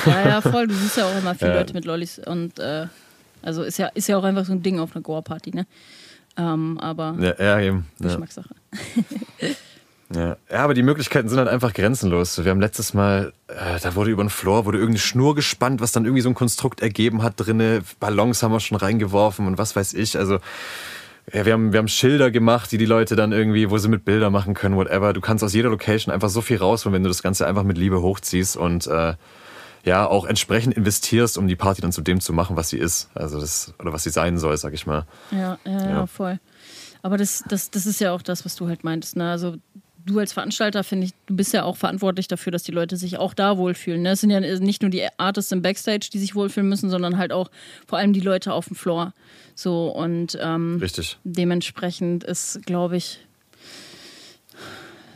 ja. 0.06 0.12
ja, 0.12 0.28
ja, 0.28 0.40
voll. 0.42 0.66
Du 0.66 0.74
siehst 0.74 0.98
ja 0.98 1.06
auch 1.06 1.18
immer 1.18 1.34
viele 1.34 1.50
ja. 1.54 1.58
Leute 1.58 1.72
mit 1.72 1.86
Lollis 1.86 2.18
und 2.18 2.58
äh, 2.58 2.86
also 3.40 3.62
ist 3.62 3.78
ja, 3.78 3.86
ist 3.88 4.08
ja 4.08 4.18
auch 4.18 4.24
einfach 4.24 4.44
so 4.44 4.52
ein 4.52 4.62
Ding 4.62 4.78
auf 4.78 4.94
einer 4.94 5.02
Goa-Party, 5.02 5.52
ne? 5.54 5.66
Ähm, 6.36 6.78
aber 6.80 7.16
ja, 7.20 7.34
ja, 7.38 7.60
eben. 7.60 7.86
Geschmackssache. 7.98 8.54
Ja. 10.14 10.36
ja, 10.50 10.58
aber 10.58 10.74
die 10.74 10.82
Möglichkeiten 10.82 11.28
sind 11.28 11.38
halt 11.38 11.48
einfach 11.48 11.72
grenzenlos. 11.72 12.42
Wir 12.44 12.50
haben 12.50 12.60
letztes 12.60 12.94
Mal, 12.94 13.32
äh, 13.48 13.80
da 13.82 13.94
wurde 13.94 14.10
über 14.10 14.22
den 14.22 14.30
Floor, 14.30 14.64
wurde 14.64 14.78
irgendeine 14.78 15.00
Schnur 15.00 15.34
gespannt, 15.34 15.80
was 15.80 15.92
dann 15.92 16.04
irgendwie 16.04 16.20
so 16.20 16.28
ein 16.28 16.34
Konstrukt 16.34 16.80
ergeben 16.80 17.22
hat 17.22 17.34
drinne. 17.36 17.82
Ballons 18.00 18.42
haben 18.42 18.52
wir 18.52 18.60
schon 18.60 18.76
reingeworfen 18.76 19.46
und 19.46 19.58
was 19.58 19.76
weiß 19.76 19.94
ich. 19.94 20.18
Also 20.18 20.40
ja, 21.32 21.46
wir 21.46 21.54
haben, 21.54 21.72
wir 21.72 21.78
haben 21.78 21.88
Schilder 21.88 22.30
gemacht, 22.30 22.70
die 22.70 22.78
die 22.78 22.84
Leute 22.84 23.16
dann 23.16 23.32
irgendwie, 23.32 23.70
wo 23.70 23.78
sie 23.78 23.88
mit 23.88 24.04
Bilder 24.04 24.30
machen 24.30 24.54
können, 24.54 24.76
whatever. 24.76 25.14
Du 25.14 25.20
kannst 25.22 25.42
aus 25.42 25.54
jeder 25.54 25.70
Location 25.70 26.12
einfach 26.12 26.28
so 26.28 26.42
viel 26.42 26.58
rausholen, 26.58 26.94
wenn 26.94 27.02
du 27.02 27.08
das 27.08 27.22
Ganze 27.22 27.46
einfach 27.46 27.62
mit 27.62 27.78
Liebe 27.78 28.02
hochziehst 28.02 28.56
und 28.56 28.86
äh, 28.86 29.14
ja, 29.84 30.06
auch 30.06 30.24
entsprechend 30.26 30.74
investierst, 30.74 31.36
um 31.38 31.46
die 31.46 31.56
Party 31.56 31.82
dann 31.82 31.92
zu 31.92 32.02
dem 32.02 32.20
zu 32.20 32.32
machen, 32.32 32.56
was 32.56 32.70
sie 32.70 32.78
ist. 32.78 33.10
Also 33.14 33.40
das, 33.40 33.74
oder 33.78 33.92
was 33.92 34.02
sie 34.02 34.10
sein 34.10 34.38
soll, 34.38 34.56
sag 34.56 34.74
ich 34.74 34.86
mal. 34.86 35.06
Ja, 35.30 35.58
ja, 35.64 35.72
ja, 35.72 35.88
ja 35.90 36.06
voll. 36.06 36.40
Aber 37.02 37.18
das, 37.18 37.44
das, 37.48 37.70
das 37.70 37.84
ist 37.84 38.00
ja 38.00 38.12
auch 38.12 38.22
das, 38.22 38.44
was 38.46 38.56
du 38.56 38.66
halt 38.66 38.82
meintest. 38.82 39.16
Ne? 39.16 39.30
Also 39.30 39.56
du 40.06 40.18
als 40.18 40.32
Veranstalter, 40.32 40.84
finde 40.84 41.06
ich, 41.06 41.12
du 41.26 41.36
bist 41.36 41.52
ja 41.52 41.64
auch 41.64 41.76
verantwortlich 41.76 42.28
dafür, 42.28 42.52
dass 42.52 42.62
die 42.62 42.72
Leute 42.72 42.96
sich 42.96 43.18
auch 43.18 43.34
da 43.34 43.56
wohlfühlen. 43.56 44.02
Ne? 44.02 44.10
Es 44.10 44.20
sind 44.20 44.30
ja 44.30 44.40
nicht 44.40 44.82
nur 44.82 44.90
die 44.90 45.06
Artists 45.16 45.52
im 45.52 45.62
Backstage, 45.62 46.10
die 46.12 46.18
sich 46.18 46.34
wohlfühlen 46.34 46.68
müssen, 46.68 46.90
sondern 46.90 47.18
halt 47.18 47.32
auch 47.32 47.50
vor 47.86 47.98
allem 47.98 48.12
die 48.12 48.20
Leute 48.20 48.52
auf 48.52 48.66
dem 48.66 48.76
Floor. 48.76 49.12
So 49.54 49.88
und 49.88 50.38
ähm, 50.40 50.78
Richtig. 50.80 51.18
dementsprechend 51.24 52.24
ist, 52.24 52.60
glaube 52.66 52.96
ich, 52.96 53.20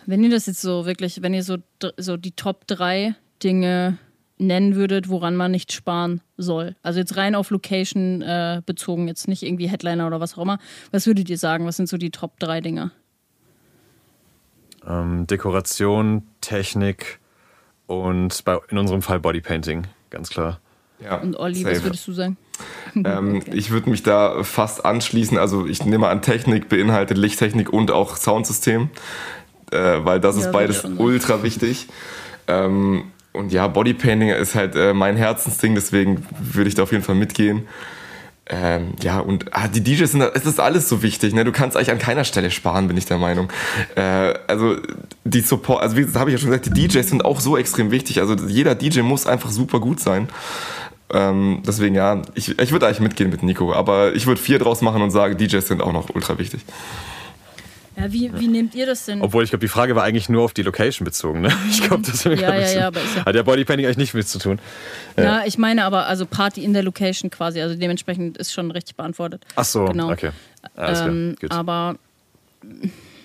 wenn 0.06 0.24
ihr 0.24 0.30
das 0.30 0.46
jetzt 0.46 0.62
so 0.62 0.86
wirklich, 0.86 1.20
wenn 1.20 1.34
ihr 1.34 1.42
so, 1.42 1.58
so 1.98 2.16
die 2.16 2.32
Top 2.32 2.66
3 2.66 3.14
Dinge 3.42 3.98
nennen 4.38 4.74
würdet, 4.74 5.08
woran 5.08 5.36
man 5.36 5.50
nicht 5.50 5.72
sparen 5.72 6.22
soll. 6.36 6.76
Also 6.82 7.00
jetzt 7.00 7.16
rein 7.16 7.34
auf 7.34 7.50
Location 7.50 8.22
äh, 8.22 8.62
bezogen, 8.64 9.08
jetzt 9.08 9.28
nicht 9.28 9.42
irgendwie 9.42 9.68
Headliner 9.68 10.06
oder 10.06 10.20
was 10.20 10.38
auch 10.38 10.42
immer. 10.42 10.58
Was 10.92 11.06
würdet 11.06 11.28
ihr 11.28 11.38
sagen? 11.38 11.66
Was 11.66 11.76
sind 11.76 11.88
so 11.88 11.96
die 11.98 12.10
Top 12.10 12.38
3 12.38 12.60
Dinge? 12.60 12.92
Ähm, 14.86 15.26
Dekoration, 15.26 16.22
Technik 16.40 17.18
und 17.86 18.44
bei, 18.44 18.58
in 18.68 18.78
unserem 18.78 19.02
Fall 19.02 19.20
Bodypainting, 19.20 19.86
ganz 20.10 20.30
klar. 20.30 20.60
Ja, 21.00 21.16
und 21.16 21.36
Olli, 21.36 21.64
was 21.64 21.82
würdest 21.82 22.06
du 22.06 22.12
sagen? 22.12 22.36
Ähm, 22.96 23.36
okay. 23.36 23.50
Ich 23.54 23.70
würde 23.70 23.88
mich 23.88 24.02
da 24.02 24.42
fast 24.42 24.84
anschließen. 24.84 25.38
Also 25.38 25.66
ich 25.66 25.84
nehme 25.84 26.08
an, 26.08 26.22
Technik 26.22 26.68
beinhaltet 26.68 27.16
Lichttechnik 27.16 27.72
und 27.72 27.92
auch 27.92 28.16
Soundsystem, 28.16 28.90
äh, 29.70 29.98
weil 30.02 30.18
das 30.18 30.36
ja, 30.36 30.46
ist 30.46 30.52
beides 30.52 30.84
ultra 30.96 31.44
wichtig. 31.44 31.86
Ähm, 32.48 33.12
und 33.32 33.52
ja, 33.52 33.68
Bodypainting 33.68 34.30
ist 34.30 34.56
halt 34.56 34.74
äh, 34.74 34.92
mein 34.92 35.16
Herzensding, 35.16 35.76
deswegen 35.76 36.26
würde 36.40 36.68
ich 36.68 36.74
da 36.74 36.82
auf 36.82 36.90
jeden 36.90 37.04
Fall 37.04 37.14
mitgehen. 37.14 37.68
Ähm, 38.50 38.94
ja, 39.02 39.20
und 39.20 39.46
ah, 39.54 39.68
die 39.68 39.82
DJs 39.82 40.10
sind, 40.10 40.22
es 40.22 40.46
ist 40.46 40.58
alles 40.58 40.88
so 40.88 41.02
wichtig, 41.02 41.34
ne? 41.34 41.44
Du 41.44 41.52
kannst 41.52 41.76
eigentlich 41.76 41.90
an 41.90 41.98
keiner 41.98 42.24
Stelle 42.24 42.50
sparen, 42.50 42.88
bin 42.88 42.96
ich 42.96 43.04
der 43.04 43.18
Meinung. 43.18 43.50
Äh, 43.94 44.34
also 44.46 44.76
die 45.24 45.40
Support, 45.40 45.82
also 45.82 45.96
wie 45.96 46.06
habe 46.18 46.30
ich 46.30 46.34
ja 46.34 46.38
schon 46.38 46.50
gesagt, 46.50 46.66
die 46.66 46.88
DJs 46.88 47.06
sind 47.08 47.24
auch 47.24 47.40
so 47.40 47.58
extrem 47.58 47.90
wichtig. 47.90 48.20
Also 48.20 48.34
jeder 48.46 48.74
DJ 48.74 49.00
muss 49.00 49.26
einfach 49.26 49.50
super 49.50 49.80
gut 49.80 50.00
sein. 50.00 50.28
Ähm, 51.12 51.62
deswegen 51.66 51.94
ja, 51.94 52.22
ich, 52.34 52.58
ich 52.58 52.72
würde 52.72 52.86
eigentlich 52.86 53.00
mitgehen 53.00 53.30
mit 53.30 53.42
Nico, 53.42 53.72
aber 53.72 54.14
ich 54.14 54.26
würde 54.26 54.40
vier 54.40 54.58
draus 54.58 54.82
machen 54.82 55.02
und 55.02 55.10
sagen, 55.10 55.36
DJs 55.36 55.66
sind 55.66 55.82
auch 55.82 55.92
noch 55.92 56.14
ultra 56.14 56.38
wichtig. 56.38 56.60
Ja, 57.98 58.12
wie, 58.12 58.30
wie 58.38 58.46
nehmt 58.46 58.74
ihr 58.76 58.86
das 58.86 59.06
denn? 59.06 59.20
Obwohl, 59.22 59.42
ich 59.42 59.50
glaube, 59.50 59.60
die 59.60 59.68
Frage 59.68 59.96
war 59.96 60.04
eigentlich 60.04 60.28
nur 60.28 60.44
auf 60.44 60.54
die 60.54 60.62
Location 60.62 61.04
bezogen. 61.04 61.40
Ne? 61.40 61.52
Ich 61.70 61.82
glaube, 61.82 62.04
das 62.06 62.22
ja, 62.24 62.32
ja, 62.32 62.70
ja, 62.70 62.86
aber 62.86 63.00
ja 63.00 63.24
hat 63.24 63.34
ja 63.34 63.42
Bodypainting 63.42 63.86
eigentlich 63.86 63.98
nichts 63.98 64.14
mit 64.14 64.28
zu 64.28 64.38
tun. 64.38 64.60
Ja. 65.16 65.24
ja. 65.24 65.42
ich 65.46 65.58
meine 65.58 65.84
aber, 65.84 66.06
also 66.06 66.24
Party 66.24 66.62
in 66.62 66.72
der 66.72 66.82
Location 66.82 67.30
quasi, 67.30 67.60
also 67.60 67.74
dementsprechend 67.74 68.38
ist 68.38 68.52
schon 68.52 68.70
richtig 68.70 68.96
beantwortet. 68.96 69.44
Ach 69.56 69.64
so, 69.64 69.86
genau. 69.86 70.10
okay. 70.10 70.30
Alles 70.76 71.00
ähm, 71.00 71.36
aber 71.50 71.96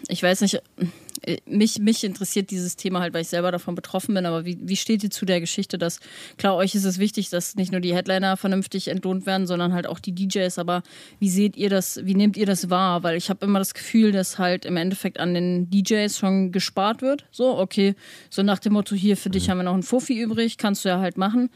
ich 0.07 0.24
weiß 0.24 0.41
nicht, 0.41 0.61
mich, 1.45 1.80
mich 1.80 2.03
interessiert 2.03 2.51
dieses 2.51 2.76
Thema 2.76 2.99
halt, 2.99 3.13
weil 3.13 3.21
ich 3.21 3.30
selber 3.30 3.51
davon 3.51 3.76
betroffen 3.76 4.15
bin, 4.15 4.26
aber 4.26 4.45
wie, 4.45 4.57
wie 4.61 4.76
steht 4.76 5.03
ihr 5.03 5.09
zu 5.09 5.26
der 5.26 5.39
Geschichte, 5.39 5.78
dass, 5.78 5.99
klar, 6.38 6.55
euch 6.55 6.76
ist 6.76 6.86
es 6.86 6.99
wichtig, 6.99 7.30
dass 7.30 7.55
nicht 7.55 7.71
nur 7.71 7.82
die 7.82 7.95
Headliner 7.95 8.38
vernünftig 8.38 8.88
entlohnt 8.88 9.26
werden, 9.26 9.47
sondern 9.47 9.74
halt 9.74 9.88
auch 9.88 9.99
die 9.99 10.13
DJs, 10.13 10.57
aber 10.59 10.84
wie 11.19 11.30
seht 11.30 11.55
ihr 11.57 11.69
das, 11.69 11.99
wie 12.03 12.15
nehmt 12.15 12.38
ihr 12.38 12.45
das 12.45 12.69
wahr? 12.69 13.03
Weil 13.03 13.17
ich 13.17 13.30
habe 13.30 13.45
immer 13.45 13.59
das 13.59 13.74
Gefühl, 13.74 14.11
dass 14.11 14.38
halt 14.38 14.65
im 14.65 14.78
Endeffekt 14.78 15.19
an 15.19 15.34
den 15.34 15.69
DJs 15.69 16.17
schon 16.17 16.51
gespart 16.51 17.01
wird. 17.01 17.26
So, 17.32 17.57
okay, 17.57 17.95
so 18.30 18.43
nach 18.43 18.59
dem 18.59 18.74
Motto, 18.74 18.95
hier 18.95 19.17
für 19.17 19.30
dich 19.30 19.47
mhm. 19.47 19.51
haben 19.51 19.57
wir 19.59 19.63
noch 19.63 19.74
einen 19.74 19.84
Fuffi 19.84 20.19
übrig, 20.19 20.57
kannst 20.57 20.86
du 20.86 20.89
ja 20.89 20.99
halt 20.99 21.17
machen. 21.17 21.49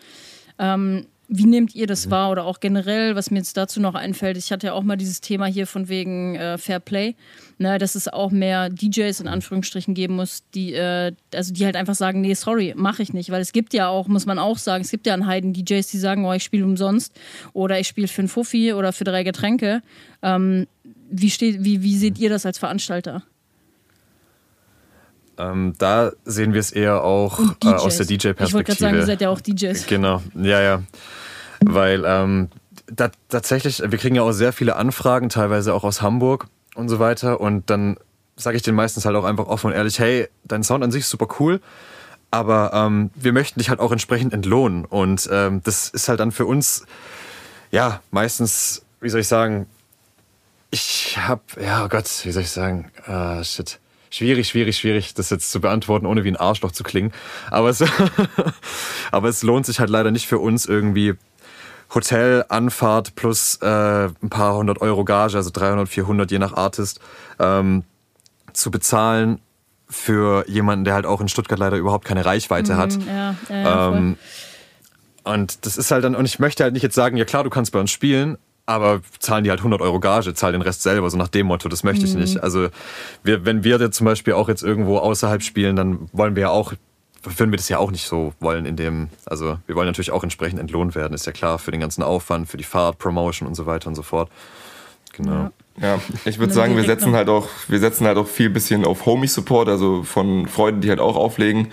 Ähm, 0.60 1.06
wie 1.30 1.46
nehmt 1.46 1.76
ihr 1.76 1.88
das 1.88 2.06
mhm. 2.06 2.12
wahr 2.12 2.32
oder 2.32 2.46
auch 2.46 2.60
generell, 2.60 3.16
was 3.16 3.32
mir 3.32 3.40
jetzt 3.40 3.58
dazu 3.58 3.82
noch 3.82 3.96
einfällt? 3.96 4.38
Ich 4.38 4.52
hatte 4.52 4.68
ja 4.68 4.74
auch 4.74 4.84
mal 4.84 4.96
dieses 4.96 5.20
Thema 5.20 5.46
hier 5.46 5.68
von 5.68 5.90
wegen 5.90 6.36
äh, 6.36 6.58
Fair 6.58 6.80
Play, 6.80 7.16
ne, 7.58 7.78
dass 7.78 7.96
es 7.96 8.08
auch 8.08 8.32
mehr 8.32 8.70
DJs 8.70 9.20
in 9.20 9.28
Anführungsstrichen 9.28 9.94
geben 9.94 10.16
muss, 10.16 10.44
die 10.54 10.74
äh, 10.74 11.12
also 11.34 11.54
die 11.54 11.66
halt 11.66 11.76
einfach 11.76 11.96
sagen, 11.96 12.22
nee, 12.22 12.34
sorry, 12.34 12.74
mache 12.78 13.04
ich 13.04 13.14
nicht, 13.14 13.30
weil 13.30 13.42
es 13.42 13.52
gibt 13.52 13.74
ja 13.74 13.90
auch, 13.90 14.08
muss 14.08 14.26
man 14.26 14.40
auch 14.40 14.58
sagen, 14.58 14.84
es 14.84 14.92
gibt 14.92 15.06
ja 15.06 15.14
einen 15.14 15.28
Heiden 15.28 15.54
DJs, 15.54 15.88
die 15.88 15.98
sagen, 15.98 16.26
oh, 16.26 16.34
ich 16.34 16.44
spiele 16.44 16.66
umsonst 16.66 17.14
oder 17.54 17.80
ich 17.80 17.88
spiele 17.88 18.08
für 18.08 18.22
einen 18.22 18.30
Fuffi 18.30 18.74
oder 18.74 18.94
für 18.94 19.04
drei 19.04 19.24
Getränke. 19.24 19.82
Ähm, 20.22 20.68
wie, 21.10 21.30
steht, 21.30 21.64
wie, 21.64 21.84
wie 21.84 21.98
seht 21.98 22.20
ihr 22.20 22.30
das 22.30 22.46
als 22.46 22.58
Veranstalter? 22.58 23.24
Ähm, 25.38 25.76
da 25.78 26.12
sehen 26.26 26.54
wir 26.54 26.60
es 26.60 26.72
eher 26.72 27.04
auch 27.04 27.40
äh, 27.64 27.68
aus 27.68 27.98
der 27.98 28.06
DJ-Perspektive. 28.06 28.46
Ich 28.48 28.54
wollte 28.54 28.72
gerade 28.72 28.80
sagen, 28.80 28.98
ihr 28.98 29.06
seid 29.06 29.22
ja 29.22 29.30
auch 29.30 29.42
DJs. 29.42 29.86
Genau, 29.88 30.22
ja, 30.36 30.62
ja. 30.62 30.84
Weil 31.64 32.04
ähm, 32.06 32.50
da, 32.88 33.12
tatsächlich, 33.30 33.82
wir 33.86 33.98
kriegen 33.98 34.16
ja 34.16 34.24
auch 34.24 34.32
sehr 34.32 34.54
viele 34.54 34.76
Anfragen, 34.76 35.30
teilweise 35.30 35.74
auch 35.74 35.84
aus 35.84 36.02
Hamburg 36.02 36.48
und 36.76 36.90
so 36.90 37.00
weiter. 37.00 37.40
Und 37.40 37.70
dann 37.70 37.98
sage 38.36 38.58
ich 38.58 38.64
den 38.64 38.76
meistens 38.76 39.06
halt 39.06 39.16
auch 39.16 39.26
einfach 39.26 39.48
offen 39.48 39.68
und 39.68 39.74
ehrlich, 39.74 40.00
hey, 40.00 40.28
dein 40.44 40.64
Sound 40.64 40.84
an 40.84 40.92
sich 40.92 41.02
ist 41.02 41.10
super 41.10 41.28
cool, 41.40 41.60
aber 42.32 42.72
ähm, 42.74 43.12
wir 43.16 43.34
möchten 43.34 43.60
dich 43.60 43.70
halt 43.70 43.80
auch 43.80 43.92
entsprechend 43.92 44.34
entlohnen. 44.34 44.86
Und 44.86 45.30
ähm, 45.32 45.62
das 45.64 45.90
ist 45.90 46.10
halt 46.10 46.20
dann 46.20 46.32
für 46.32 46.46
uns, 46.46 46.86
ja, 47.72 48.02
meistens, 48.12 48.84
wie 49.02 49.10
soll 49.10 49.22
ich 49.22 49.28
sagen, 49.28 49.68
ich 50.70 51.18
hab, 51.18 51.42
ja, 51.62 51.86
oh 51.86 51.90
Gott, 51.90 52.06
wie 52.24 52.32
soll 52.32 52.44
ich 52.44 52.52
sagen, 52.52 52.92
ah, 53.06 53.44
shit 53.44 53.80
Schwierig, 54.10 54.48
schwierig, 54.48 54.78
schwierig, 54.78 55.14
das 55.14 55.30
jetzt 55.30 55.52
zu 55.52 55.60
beantworten, 55.60 56.06
ohne 56.06 56.24
wie 56.24 56.30
ein 56.30 56.38
Arschloch 56.38 56.72
zu 56.72 56.84
klingen. 56.84 57.12
Aber 57.52 57.70
es, 57.70 57.84
aber 59.12 59.30
es 59.30 59.44
lohnt 59.44 59.66
sich 59.66 59.80
halt 59.80 59.90
leider 59.90 60.12
nicht 60.12 60.28
für 60.28 60.40
uns 60.40 60.66
irgendwie 60.66 61.16
Hotel, 61.94 62.46
Anfahrt 62.50 63.16
plus 63.16 63.60
äh, 63.62 63.66
ein 63.66 64.30
paar 64.30 64.56
hundert 64.56 64.82
Euro 64.82 65.06
Gage, 65.06 65.38
also 65.38 65.50
300, 65.52 65.88
400 65.88 66.32
je 66.32 66.40
nach 66.40 66.54
Artist, 66.54 67.00
ähm, 67.40 67.84
zu 68.54 68.72
bezahlen 68.72 69.40
für 69.90 70.46
jemanden, 70.50 70.84
der 70.84 70.94
halt 70.94 71.06
auch 71.06 71.22
in 71.22 71.30
Stuttgart 71.30 71.60
leider 71.60 71.78
überhaupt 71.78 72.06
keine 72.06 72.26
Reichweite 72.26 72.74
mhm, 72.74 72.78
hat. 72.78 72.98
Ja, 73.08 73.36
ja, 73.50 73.90
ähm, 73.90 74.18
und 75.24 75.66
das 75.66 75.78
ist 75.78 75.92
halt 75.92 76.04
dann, 76.04 76.16
und 76.16 76.26
ich 76.26 76.40
möchte 76.40 76.64
halt 76.64 76.74
nicht 76.74 76.84
jetzt 76.84 76.96
sagen, 76.96 77.18
ja 77.18 77.26
klar, 77.26 77.44
du 77.44 77.50
kannst 77.50 77.72
bei 77.72 77.80
uns 77.80 77.92
spielen, 77.92 78.38
aber 78.68 79.02
zahlen 79.20 79.46
die 79.46 79.50
halt 79.50 79.62
100 79.62 79.82
Euro 79.82 80.00
Gage, 80.00 80.34
zahl 80.34 80.52
den 80.52 80.62
Rest 80.62 80.84
selber, 80.84 81.10
so 81.10 81.18
nach 81.18 81.30
dem 81.30 81.48
Motto, 81.48 81.70
das 81.70 81.84
möchte 81.84 82.06
ich 82.06 82.14
mhm. 82.14 82.20
nicht. 82.20 82.44
Also 82.44 82.68
wir, 83.24 83.46
wenn 83.46 83.64
wir 83.64 83.80
jetzt 83.80 83.96
zum 83.96 84.06
Beispiel 84.06 84.34
auch 84.34 84.50
jetzt 84.50 84.62
irgendwo 84.62 84.98
außerhalb 84.98 85.42
spielen, 85.42 85.76
dann 85.78 86.10
wollen 86.12 86.36
wir 86.36 86.42
ja 86.42 86.50
auch, 86.50 86.74
würden 87.24 87.52
wir 87.52 87.58
das 87.58 87.70
ja 87.70 87.80
auch 87.80 87.92
nicht 87.92 88.06
so 88.06 88.34
wollen 88.42 88.66
in 88.66 88.76
dem, 88.76 89.08
also 89.26 89.58
wir 89.66 89.76
wollen 89.76 89.88
natürlich 89.88 90.12
auch 90.12 90.22
entsprechend 90.22 90.60
entlohnt 90.60 90.96
werden, 90.96 91.14
ist 91.14 91.26
ja 91.26 91.32
klar, 91.32 91.60
für 91.60 91.72
den 91.72 91.80
ganzen 91.80 92.04
Aufwand, 92.04 92.50
für 92.50 92.58
die 92.58 92.66
Fahrt, 92.66 93.00
Promotion 93.00 93.48
und 93.48 93.56
so 93.56 93.66
weiter 93.66 93.88
und 93.88 93.96
so 93.96 94.04
fort. 94.04 94.30
Genau. 95.14 95.32
Ja. 95.32 95.52
Ja, 95.80 96.00
ich 96.26 96.40
würde 96.40 96.54
sagen, 96.54 96.76
wir 96.76 96.84
setzen 96.84 97.14
halt 97.14 97.30
auch, 97.30 97.48
wir 97.68 97.78
setzen 97.80 98.08
halt 98.08 98.18
auch 98.18 98.28
viel 98.28 98.50
bisschen 98.50 98.84
auf 98.84 99.06
Homie-Support, 99.06 99.70
also 99.70 100.02
von 100.02 100.48
Freunden, 100.48 100.82
die 100.82 100.90
halt 100.90 101.00
auch 101.00 101.16
auflegen. 101.16 101.68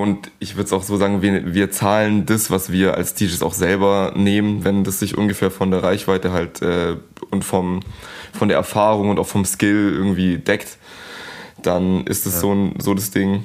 Und 0.00 0.30
ich 0.38 0.56
würde 0.56 0.66
es 0.66 0.72
auch 0.72 0.82
so 0.82 0.96
sagen, 0.96 1.22
wir, 1.22 1.54
wir 1.54 1.70
zahlen 1.70 2.26
das, 2.26 2.50
was 2.50 2.72
wir 2.72 2.94
als 2.94 3.14
DJs 3.14 3.42
auch 3.42 3.54
selber 3.54 4.12
nehmen, 4.16 4.64
wenn 4.64 4.84
das 4.84 4.98
sich 4.98 5.18
ungefähr 5.18 5.50
von 5.50 5.70
der 5.70 5.82
Reichweite 5.82 6.32
halt 6.32 6.62
äh, 6.62 6.96
und 7.30 7.44
vom, 7.44 7.80
von 8.32 8.48
der 8.48 8.56
Erfahrung 8.56 9.10
und 9.10 9.18
auch 9.18 9.26
vom 9.26 9.44
Skill 9.44 9.92
irgendwie 9.94 10.38
deckt, 10.38 10.78
dann 11.62 12.06
ist 12.06 12.26
es 12.26 12.34
ja. 12.34 12.40
so, 12.40 12.52
ein, 12.54 12.74
so 12.80 12.94
das 12.94 13.10
Ding. 13.10 13.44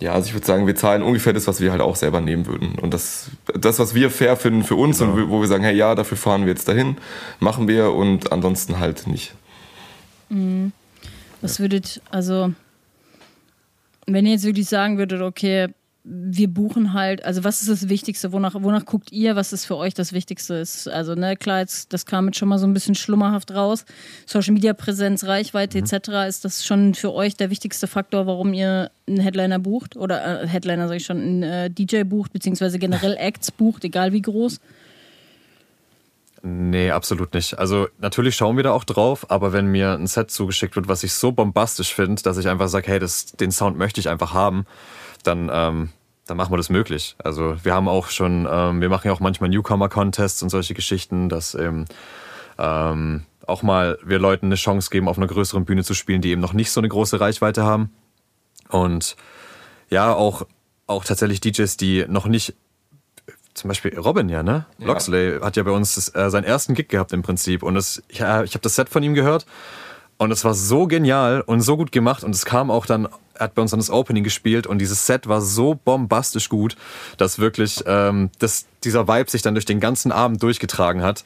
Ja, 0.00 0.12
also 0.12 0.28
ich 0.28 0.34
würde 0.34 0.46
sagen, 0.46 0.66
wir 0.66 0.76
zahlen 0.76 1.02
ungefähr 1.02 1.34
das, 1.34 1.46
was 1.46 1.60
wir 1.60 1.72
halt 1.72 1.82
auch 1.82 1.94
selber 1.94 2.22
nehmen 2.22 2.46
würden. 2.46 2.78
Und 2.80 2.94
das, 2.94 3.30
das 3.54 3.78
was 3.78 3.94
wir 3.94 4.10
fair 4.10 4.36
finden 4.36 4.64
für 4.64 4.76
uns 4.76 4.98
genau. 4.98 5.12
und 5.12 5.30
wo 5.30 5.40
wir 5.40 5.48
sagen, 5.48 5.62
hey, 5.62 5.76
ja, 5.76 5.94
dafür 5.94 6.16
fahren 6.16 6.42
wir 6.42 6.52
jetzt 6.52 6.68
dahin, 6.68 6.96
machen 7.38 7.68
wir 7.68 7.92
und 7.92 8.32
ansonsten 8.32 8.78
halt 8.78 9.06
nicht. 9.06 9.34
Mhm. 10.30 10.72
Was 11.42 11.60
würdet, 11.60 12.00
also, 12.10 12.52
wenn 14.12 14.26
ihr 14.26 14.32
jetzt 14.32 14.44
wirklich 14.44 14.68
sagen 14.68 14.98
würdet, 14.98 15.22
okay, 15.22 15.68
wir 16.02 16.48
buchen 16.48 16.94
halt, 16.94 17.24
also 17.24 17.44
was 17.44 17.60
ist 17.60 17.68
das 17.68 17.88
Wichtigste? 17.88 18.32
Wonach, 18.32 18.54
wonach 18.54 18.86
guckt 18.86 19.12
ihr, 19.12 19.36
was 19.36 19.52
ist 19.52 19.66
für 19.66 19.76
euch 19.76 19.92
das 19.92 20.12
Wichtigste 20.12 20.54
ist? 20.54 20.88
Also, 20.88 21.14
ne, 21.14 21.36
klar, 21.36 21.60
jetzt, 21.60 21.92
das 21.92 22.06
kam 22.06 22.26
jetzt 22.26 22.38
schon 22.38 22.48
mal 22.48 22.58
so 22.58 22.66
ein 22.66 22.72
bisschen 22.72 22.94
schlummerhaft 22.94 23.54
raus. 23.54 23.84
Social 24.24 24.54
Media 24.54 24.72
Präsenz, 24.72 25.24
Reichweite 25.24 25.78
mhm. 25.78 25.84
etc. 25.84 26.08
Ist 26.26 26.44
das 26.44 26.64
schon 26.64 26.94
für 26.94 27.12
euch 27.12 27.36
der 27.36 27.50
wichtigste 27.50 27.86
Faktor, 27.86 28.26
warum 28.26 28.54
ihr 28.54 28.90
einen 29.06 29.20
Headliner 29.20 29.58
bucht? 29.58 29.96
Oder 29.96 30.42
äh, 30.42 30.48
Headliner, 30.48 30.88
sage 30.88 30.96
ich 30.96 31.04
schon, 31.04 31.18
einen 31.18 31.42
äh, 31.42 31.70
DJ 31.70 32.04
bucht, 32.04 32.32
beziehungsweise 32.32 32.78
generell 32.78 33.16
Acts 33.18 33.50
bucht, 33.50 33.84
egal 33.84 34.12
wie 34.12 34.22
groß? 34.22 34.58
Nee, 36.42 36.90
absolut 36.90 37.34
nicht. 37.34 37.58
Also 37.58 37.88
natürlich 37.98 38.34
schauen 38.34 38.56
wir 38.56 38.64
da 38.64 38.72
auch 38.72 38.84
drauf, 38.84 39.30
aber 39.30 39.52
wenn 39.52 39.66
mir 39.66 39.92
ein 39.92 40.06
Set 40.06 40.30
zugeschickt 40.30 40.74
wird, 40.74 40.88
was 40.88 41.02
ich 41.02 41.12
so 41.12 41.32
bombastisch 41.32 41.94
finde, 41.94 42.22
dass 42.22 42.38
ich 42.38 42.48
einfach 42.48 42.68
sage, 42.68 42.88
hey, 42.88 42.98
das, 42.98 43.26
den 43.26 43.52
Sound 43.52 43.76
möchte 43.76 44.00
ich 44.00 44.08
einfach 44.08 44.32
haben, 44.32 44.64
dann, 45.22 45.50
ähm, 45.52 45.90
dann 46.26 46.36
machen 46.38 46.50
wir 46.52 46.56
das 46.56 46.70
möglich. 46.70 47.14
Also 47.22 47.56
wir 47.62 47.74
haben 47.74 47.88
auch 47.88 48.08
schon, 48.08 48.48
ähm, 48.50 48.80
wir 48.80 48.88
machen 48.88 49.08
ja 49.08 49.12
auch 49.12 49.20
manchmal 49.20 49.50
Newcomer-Contests 49.50 50.42
und 50.42 50.48
solche 50.48 50.72
Geschichten, 50.72 51.28
dass 51.28 51.54
eben 51.54 51.84
ähm, 52.58 53.24
auch 53.46 53.62
mal 53.62 53.98
wir 54.02 54.18
Leuten 54.18 54.46
eine 54.46 54.54
Chance 54.54 54.88
geben, 54.90 55.08
auf 55.08 55.18
einer 55.18 55.26
größeren 55.26 55.66
Bühne 55.66 55.84
zu 55.84 55.92
spielen, 55.92 56.22
die 56.22 56.30
eben 56.30 56.40
noch 56.40 56.54
nicht 56.54 56.70
so 56.70 56.80
eine 56.80 56.88
große 56.88 57.20
Reichweite 57.20 57.64
haben. 57.64 57.92
Und 58.70 59.16
ja, 59.90 60.14
auch, 60.14 60.46
auch 60.86 61.04
tatsächlich 61.04 61.40
DJs, 61.40 61.76
die 61.76 62.06
noch 62.08 62.26
nicht 62.26 62.54
zum 63.60 63.68
Beispiel 63.68 63.98
Robin 63.98 64.28
ja, 64.28 64.42
ne? 64.42 64.64
Ja. 64.78 64.86
Loxley 64.86 65.38
hat 65.40 65.56
ja 65.56 65.62
bei 65.62 65.70
uns 65.70 65.94
das, 65.94 66.14
äh, 66.14 66.30
seinen 66.30 66.44
ersten 66.44 66.74
Gig 66.74 66.88
gehabt 66.88 67.12
im 67.12 67.22
Prinzip. 67.22 67.62
Und 67.62 67.74
das, 67.74 68.02
ja, 68.10 68.42
ich 68.42 68.54
habe 68.54 68.62
das 68.62 68.74
Set 68.74 68.88
von 68.88 69.02
ihm 69.02 69.14
gehört 69.14 69.46
und 70.20 70.30
es 70.30 70.44
war 70.44 70.54
so 70.54 70.86
genial 70.86 71.42
und 71.42 71.60
so 71.60 71.76
gut 71.76 71.92
gemacht. 71.92 72.24
Und 72.24 72.34
es 72.34 72.44
kam 72.44 72.70
auch 72.70 72.86
dann, 72.86 73.08
er 73.34 73.44
hat 73.44 73.54
bei 73.54 73.62
uns 73.62 73.70
dann 73.70 73.80
das 73.80 73.90
Opening 73.90 74.24
gespielt 74.24 74.66
und 74.66 74.78
dieses 74.78 75.06
Set 75.06 75.28
war 75.28 75.40
so 75.40 75.74
bombastisch 75.74 76.48
gut, 76.48 76.76
dass 77.16 77.38
wirklich 77.38 77.82
ähm, 77.86 78.30
das, 78.38 78.66
dieser 78.84 79.08
Vibe 79.08 79.30
sich 79.30 79.42
dann 79.42 79.54
durch 79.54 79.64
den 79.64 79.80
ganzen 79.80 80.12
Abend 80.12 80.42
durchgetragen 80.42 81.02
hat. 81.02 81.24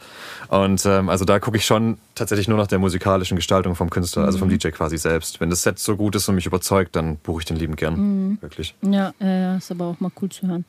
Und 0.48 0.86
ähm, 0.86 1.08
also 1.08 1.24
da 1.24 1.40
gucke 1.40 1.56
ich 1.56 1.66
schon 1.66 1.98
tatsächlich 2.14 2.48
nur 2.48 2.58
nach 2.58 2.68
der 2.68 2.78
musikalischen 2.78 3.36
Gestaltung 3.36 3.74
vom 3.74 3.90
Künstler, 3.90 4.22
mhm. 4.22 4.26
also 4.26 4.38
vom 4.38 4.48
mhm. 4.48 4.58
DJ 4.58 4.68
quasi 4.68 4.98
selbst. 4.98 5.40
Wenn 5.40 5.50
das 5.50 5.62
Set 5.62 5.78
so 5.78 5.96
gut 5.96 6.14
ist 6.16 6.28
und 6.28 6.34
mich 6.34 6.46
überzeugt, 6.46 6.96
dann 6.96 7.16
buche 7.16 7.40
ich 7.40 7.44
den 7.46 7.56
lieben 7.56 7.76
gern. 7.76 7.94
Mhm. 7.96 8.38
Wirklich. 8.40 8.76
Ja, 8.82 9.12
äh, 9.20 9.56
ist 9.56 9.70
aber 9.70 9.86
auch 9.86 10.00
mal 10.00 10.10
cool 10.20 10.28
zu 10.28 10.46
hören. 10.46 10.64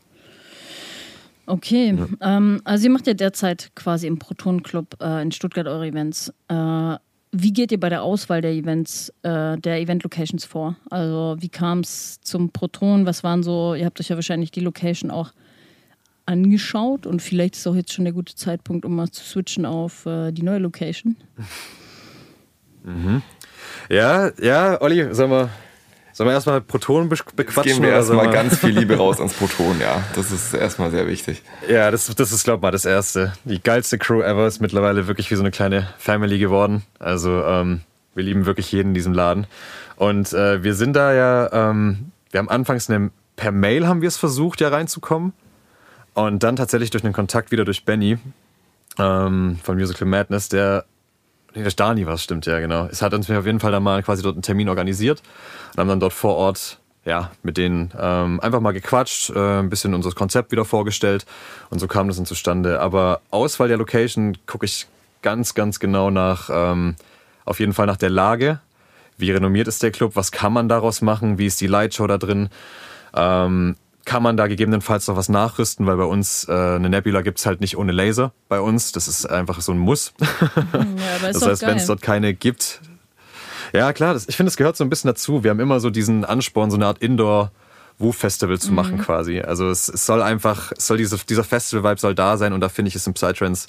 Okay, 1.48 1.96
ja. 1.96 2.38
ähm, 2.38 2.62
also 2.64 2.86
ihr 2.86 2.92
macht 2.92 3.08
ja 3.08 3.14
derzeit 3.14 3.72
quasi 3.76 4.08
im 4.08 4.18
Proton 4.20 4.64
Club 4.64 4.96
äh, 5.02 5.22
in 5.22 5.32
Stuttgart 5.32 5.68
eure 5.68 5.88
Events. 5.88 6.34
Äh, 6.48 6.98
wie 7.32 7.52
geht 7.52 7.72
ihr 7.72 7.80
bei 7.80 7.90
der 7.90 8.02
Auswahl 8.02 8.42
der 8.42 8.52
Events, 8.52 9.10
äh, 9.24 9.58
der 9.58 9.82
Event-Locations 9.82 10.46
vor? 10.46 10.78
Also 10.90 11.36
wie 11.40 11.50
kam 11.50 11.80
es 11.80 12.22
zum 12.22 12.50
Proton? 12.50 13.06
Was 13.06 13.24
waren 13.24 13.44
so, 13.44 13.76
ihr 13.76 13.86
habt 13.86 14.00
euch 14.00 14.10
ja 14.10 14.16
wahrscheinlich 14.16 14.52
die 14.52 14.62
Location 14.62 15.12
auch 15.12 15.34
angeschaut 16.26 17.06
und 17.06 17.22
vielleicht 17.22 17.56
ist 17.56 17.68
auch 17.68 17.76
jetzt 17.76 17.94
schon 17.94 18.06
der 18.06 18.14
gute 18.14 18.36
Zeitpunkt, 18.36 18.86
um 18.86 18.96
mal 18.96 19.10
zu 19.10 19.24
switchen 19.24 19.66
auf 19.66 20.06
äh, 20.06 20.32
die 20.32 20.44
neue 20.44 20.60
Location. 20.60 21.16
Mhm. 22.86 23.24
Ja, 23.90 24.32
ja, 24.40 24.80
Olli, 24.80 25.08
sag 25.12 25.28
mal, 25.28 25.50
Sollen 26.16 26.30
wir 26.30 26.34
erstmal 26.34 26.62
Proton 26.62 27.10
bequatschen? 27.10 27.46
Jetzt 27.46 27.64
geben 27.66 27.84
wir 27.84 27.90
erstmal 27.92 28.30
ganz 28.30 28.60
viel 28.60 28.70
Liebe 28.70 28.96
raus 28.96 29.20
ans 29.20 29.34
Proton, 29.38 29.82
ja. 29.82 30.02
Das 30.16 30.32
ist 30.32 30.54
erstmal 30.54 30.90
sehr 30.90 31.08
wichtig. 31.08 31.42
Ja, 31.68 31.92
das, 31.92 32.06
das 32.16 32.32
ist, 32.32 32.46
glaub 32.46 32.62
mal, 32.62 32.72
das 32.72 32.86
Erste. 32.86 33.34
Die 33.44 33.62
geilste 33.62 33.98
Crew 33.98 34.22
ever 34.22 34.48
ist 34.48 34.62
mittlerweile 34.62 35.08
wirklich 35.08 35.30
wie 35.30 35.36
so 35.36 35.42
eine 35.42 35.52
kleine 35.52 35.90
Family 35.98 36.40
geworden. 36.40 36.84
Also, 37.00 37.44
ähm, 37.44 37.82
wir 38.14 38.24
lieben 38.24 38.46
wirklich 38.46 38.72
jeden 38.72 38.92
in 38.92 38.94
diesem 38.94 39.12
Laden. 39.12 39.46
Und 39.98 40.32
äh, 40.32 40.64
wir 40.64 40.74
sind 40.74 40.94
da 40.94 41.12
ja, 41.14 41.52
ähm, 41.52 42.12
wir 42.32 42.38
haben 42.38 42.50
anfangs 42.50 42.90
eine, 42.90 43.12
per 43.36 43.52
Mail 43.52 43.86
haben 43.86 44.00
wir 44.00 44.08
es 44.08 44.16
versucht, 44.16 44.62
ja 44.62 44.70
reinzukommen. 44.70 45.34
Und 46.14 46.44
dann 46.44 46.56
tatsächlich 46.56 46.92
durch 46.92 47.04
einen 47.04 47.12
Kontakt 47.12 47.52
wieder 47.52 47.66
durch 47.66 47.84
Benny 47.84 48.20
ähm, 48.98 49.60
von 49.62 49.76
Musical 49.76 50.08
Madness, 50.08 50.48
der 50.48 50.86
Nee, 51.56 51.64
der 51.64 51.72
Dani 51.72 52.06
war 52.06 52.18
stimmt, 52.18 52.46
ja, 52.46 52.60
genau. 52.60 52.88
Es 52.92 53.02
hat 53.02 53.14
uns 53.14 53.30
auf 53.32 53.46
jeden 53.46 53.60
Fall 53.60 53.72
dann 53.72 53.84
mal 53.84 54.04
quasi 54.04 54.22
dort 54.22 54.36
einen 54.36 54.42
Termin 54.42 54.70
organisiert 54.70 55.24
und 55.74 55.80
haben 55.80 55.88
dann 55.88 56.00
dort 56.00 56.14
vor 56.14 56.36
Ort 56.36 56.80
ja, 57.06 57.32
mit 57.44 57.58
denen 57.58 57.92
ähm, 57.98 58.40
einfach 58.40 58.60
mal 58.60 58.72
gequatscht, 58.72 59.30
äh, 59.30 59.60
ein 59.60 59.70
bisschen 59.70 59.94
unser 59.94 60.12
Konzept 60.12 60.52
wieder 60.52 60.66
vorgestellt 60.66 61.26
und 61.70 61.80
so 61.80 61.88
kam 61.88 62.08
das 62.08 62.18
dann 62.18 62.26
zustande. 62.26 62.82
Aber 62.82 63.22
Auswahl 63.30 63.68
der 63.68 63.78
Location 63.78 64.38
gucke 64.48 64.66
ich 64.66 64.88
ganz, 65.22 65.54
ganz 65.54 65.80
genau 65.80 66.10
nach, 66.10 66.50
ähm, 66.52 66.96
auf 67.46 67.60
jeden 67.60 67.74
Fall 67.74 67.86
nach 67.86 67.98
der 67.98 68.10
Lage. 68.10 68.60
Wie 69.18 69.32
renommiert 69.32 69.68
ist 69.68 69.84
der 69.84 69.92
Club? 69.92 70.16
Was 70.16 70.32
kann 70.32 70.52
man 70.52 70.68
daraus 70.68 71.02
machen? 71.02 71.38
Wie 71.38 71.46
ist 71.46 71.62
die 71.62 71.68
Lightshow 71.68 72.08
da 72.08 72.18
drin? 72.18 72.50
Ähm, 73.16 73.76
kann 74.06 74.24
man 74.24 74.38
da 74.38 74.48
gegebenenfalls 74.48 75.08
noch 75.08 75.18
was 75.18 75.30
nachrüsten, 75.30 75.86
weil 75.88 75.98
bei 75.98 76.04
uns 76.04 76.48
äh, 76.48 76.52
eine 76.52 76.90
Nebula 76.90 77.22
gibt's 77.22 77.46
halt 77.46 77.60
nicht 77.60 77.78
ohne 77.78 77.92
Laser 77.92 78.32
bei 78.48 78.60
uns. 78.60 78.92
Das 78.92 79.08
ist 79.08 79.26
einfach 79.26 79.62
so 79.62 79.72
ein 79.72 79.80
Muss. 79.80 80.14
Ja, 80.74 81.32
das 81.32 81.46
heißt, 81.46 81.62
wenn 81.64 81.78
es 81.78 81.88
dort 81.88 82.02
keine 82.02 82.34
gibt. 82.34 82.82
Ja, 83.74 83.94
klar, 83.94 84.14
das, 84.14 84.28
ich 84.28 84.38
finde, 84.38 84.50
es 84.50 84.58
gehört 84.58 84.78
so 84.78 84.84
ein 84.84 84.90
bisschen 84.90 85.08
dazu. 85.08 85.44
Wir 85.44 85.52
haben 85.52 85.60
immer 85.60 85.80
so 85.80 85.90
diesen 85.90 86.24
Ansporn, 86.24 86.70
so 86.72 86.78
eine 86.78 86.86
Art 86.86 87.00
Indoor- 87.00 87.52
Woo-Festival 87.98 88.60
zu 88.60 88.74
machen 88.74 88.98
mhm. 88.98 89.02
quasi. 89.02 89.40
Also 89.40 89.70
es, 89.70 89.88
es, 89.88 90.06
soll 90.06 90.22
einfach, 90.22 90.74
es 90.78 90.88
soll 90.88 90.98
diese, 90.98 91.18
dieser 91.18 91.44
Festival-Vibe 91.44 92.00
soll 92.00 92.16
da 92.16 92.38
sein 92.38 92.52
und 92.52 92.60
da 92.60 92.70
finde 92.70 92.90
ich 92.90 92.96
es 92.96 93.08
im 93.08 93.14
Psytrance 93.14 93.68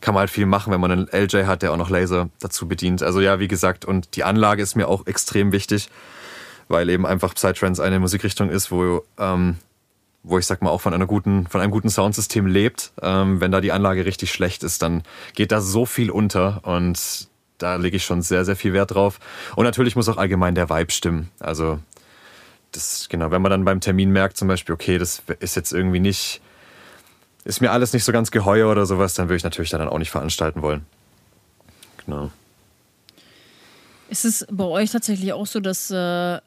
kann 0.00 0.14
man 0.14 0.20
halt 0.20 0.30
viel 0.30 0.46
machen, 0.46 0.72
wenn 0.72 0.80
man 0.80 0.90
einen 0.90 1.08
LJ 1.08 1.44
hat, 1.46 1.62
der 1.62 1.72
auch 1.72 1.76
noch 1.76 1.90
Laser 1.90 2.28
dazu 2.38 2.68
bedient. 2.68 3.02
Also 3.02 3.20
ja, 3.20 3.40
wie 3.40 3.48
gesagt, 3.48 3.84
und 3.84 4.16
die 4.16 4.22
Anlage 4.22 4.62
ist 4.62 4.76
mir 4.76 4.86
auch 4.86 5.06
extrem 5.06 5.50
wichtig, 5.50 5.88
weil 6.68 6.90
eben 6.90 7.06
einfach 7.06 7.34
Psytrance 7.34 7.82
eine 7.82 7.98
Musikrichtung 7.98 8.50
ist, 8.50 8.70
wo 8.70 9.02
ähm, 9.18 9.56
wo 10.24 10.38
ich 10.38 10.46
sag 10.46 10.62
mal 10.62 10.70
auch 10.70 10.80
von 10.80 10.94
einer 10.94 11.06
guten, 11.06 11.46
von 11.46 11.60
einem 11.60 11.70
guten 11.70 11.90
Soundsystem 11.90 12.46
lebt. 12.46 12.92
Ähm, 13.02 13.40
wenn 13.40 13.52
da 13.52 13.60
die 13.60 13.72
Anlage 13.72 14.04
richtig 14.04 14.32
schlecht 14.32 14.64
ist, 14.64 14.82
dann 14.82 15.02
geht 15.34 15.52
da 15.52 15.60
so 15.60 15.86
viel 15.86 16.10
unter 16.10 16.60
und 16.64 17.28
da 17.58 17.76
lege 17.76 17.96
ich 17.96 18.04
schon 18.04 18.22
sehr, 18.22 18.44
sehr 18.44 18.56
viel 18.56 18.72
Wert 18.72 18.94
drauf. 18.94 19.20
Und 19.54 19.64
natürlich 19.64 19.94
muss 19.94 20.08
auch 20.08 20.16
allgemein 20.16 20.54
der 20.54 20.70
Vibe 20.70 20.90
stimmen. 20.90 21.30
Also 21.38 21.78
das, 22.72 23.08
genau, 23.08 23.30
wenn 23.30 23.42
man 23.42 23.50
dann 23.50 23.64
beim 23.64 23.80
Termin 23.80 24.10
merkt 24.10 24.36
zum 24.36 24.48
Beispiel, 24.48 24.74
okay, 24.74 24.98
das 24.98 25.22
ist 25.40 25.54
jetzt 25.54 25.72
irgendwie 25.72 26.00
nicht, 26.00 26.40
ist 27.44 27.60
mir 27.60 27.70
alles 27.70 27.92
nicht 27.92 28.04
so 28.04 28.10
ganz 28.10 28.30
geheuer 28.30 28.70
oder 28.70 28.86
sowas, 28.86 29.14
dann 29.14 29.28
würde 29.28 29.36
ich 29.36 29.44
natürlich 29.44 29.70
dann 29.70 29.86
auch 29.86 29.98
nicht 29.98 30.10
veranstalten 30.10 30.62
wollen. 30.62 30.84
Genau. 32.04 32.30
Ist 34.08 34.24
es 34.24 34.46
bei 34.50 34.64
euch 34.64 34.90
tatsächlich 34.90 35.32
auch 35.32 35.46
so, 35.46 35.60
dass 35.60 35.90
äh, 35.90 36.40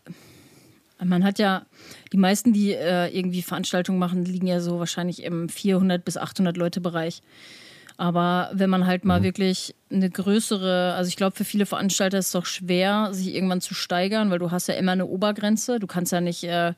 man 1.04 1.24
hat 1.24 1.40
ja, 1.40 1.66
die 2.12 2.18
meisten, 2.18 2.54
die 2.54 2.74
äh, 2.74 3.08
irgendwie 3.16 3.42
Veranstaltungen 3.42 4.00
machen, 4.00 4.26
liegen 4.26 4.48
ja 4.48 4.60
so 4.60 4.80
wahrscheinlich 4.80 5.24
im 5.24 5.50
400 5.50 6.04
bis 6.04 6.18
800 6.18 6.58
Leute 6.58 6.82
Bereich. 6.82 7.22
Aber 7.98 8.52
wenn 8.54 8.70
man 8.70 8.86
halt 8.86 9.06
mal 9.06 9.20
mhm. 9.20 9.24
wirklich 9.24 9.76
eine 9.92 10.10
größere, 10.10 10.94
also 10.94 11.08
ich 11.08 11.16
glaube, 11.16 11.36
für 11.36 11.46
viele 11.46 11.66
Veranstalter 11.66 12.20
ist 12.20 12.28
es 12.28 12.32
doch 12.32 12.46
schwer, 12.46 13.10
sich 13.12 13.34
irgendwann 13.34 13.62
zu 13.62 13.74
steigern, 13.74 14.30
weil 14.30 14.40
du 14.40 14.52
hast 14.52 14.68
ja 14.68 14.76
immer 14.76 14.92
eine 14.92 15.08
Obergrenze. 15.08 15.80
Du 15.80 15.88
kannst 15.88 16.12
ja 16.12 16.22
nicht 16.22 16.44
äh, 16.44 16.74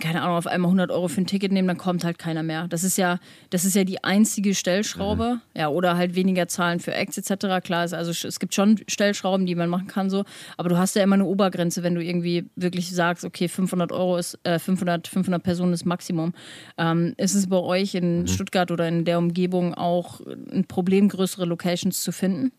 keine 0.00 0.22
Ahnung, 0.22 0.36
auf 0.36 0.46
einmal 0.46 0.68
100 0.68 0.90
Euro 0.90 1.08
für 1.08 1.20
ein 1.20 1.26
Ticket 1.26 1.52
nehmen, 1.52 1.68
dann 1.68 1.78
kommt 1.78 2.04
halt 2.04 2.18
keiner 2.18 2.42
mehr. 2.42 2.68
Das 2.68 2.84
ist 2.84 2.96
ja, 2.96 3.18
das 3.50 3.64
ist 3.64 3.74
ja 3.74 3.84
die 3.84 4.02
einzige 4.02 4.54
Stellschraube. 4.54 5.34
Mhm. 5.34 5.60
Ja, 5.60 5.68
oder 5.68 5.96
halt 5.96 6.14
weniger 6.14 6.48
Zahlen 6.48 6.80
für 6.80 6.94
Acts 6.94 7.18
etc. 7.18 7.64
Klar, 7.64 7.84
ist, 7.84 7.94
also 7.94 8.10
es 8.26 8.40
gibt 8.40 8.54
schon 8.54 8.80
Stellschrauben, 8.88 9.46
die 9.46 9.54
man 9.54 9.68
machen 9.68 9.86
kann 9.86 10.10
so, 10.10 10.24
aber 10.56 10.68
du 10.68 10.78
hast 10.78 10.96
ja 10.96 11.02
immer 11.02 11.14
eine 11.14 11.26
Obergrenze, 11.26 11.82
wenn 11.82 11.94
du 11.94 12.02
irgendwie 12.02 12.48
wirklich 12.56 12.90
sagst, 12.94 13.24
okay, 13.24 13.48
500 13.48 13.92
Euro 13.92 14.16
ist, 14.16 14.38
äh, 14.44 14.58
500, 14.58 15.06
500 15.06 15.42
Personen 15.42 15.72
ist 15.72 15.84
Maximum. 15.84 16.34
Ähm, 16.78 17.14
ist 17.16 17.34
es 17.34 17.48
bei 17.48 17.58
euch 17.58 17.94
in 17.94 18.22
mhm. 18.22 18.26
Stuttgart 18.26 18.70
oder 18.70 18.88
in 18.88 19.04
der 19.04 19.18
Umgebung 19.18 19.74
auch 19.74 20.20
ein 20.52 20.64
Problem, 20.66 21.08
größere 21.08 21.44
Locations 21.44 22.02
zu 22.02 22.12
finden? 22.12 22.52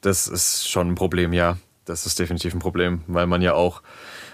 Das 0.00 0.28
ist 0.28 0.68
schon 0.68 0.90
ein 0.90 0.94
Problem, 0.94 1.32
ja. 1.32 1.58
Das 1.84 2.04
ist 2.04 2.18
definitiv 2.18 2.54
ein 2.54 2.60
Problem, 2.60 3.02
weil 3.06 3.26
man 3.26 3.40
ja 3.40 3.54
auch 3.54 3.82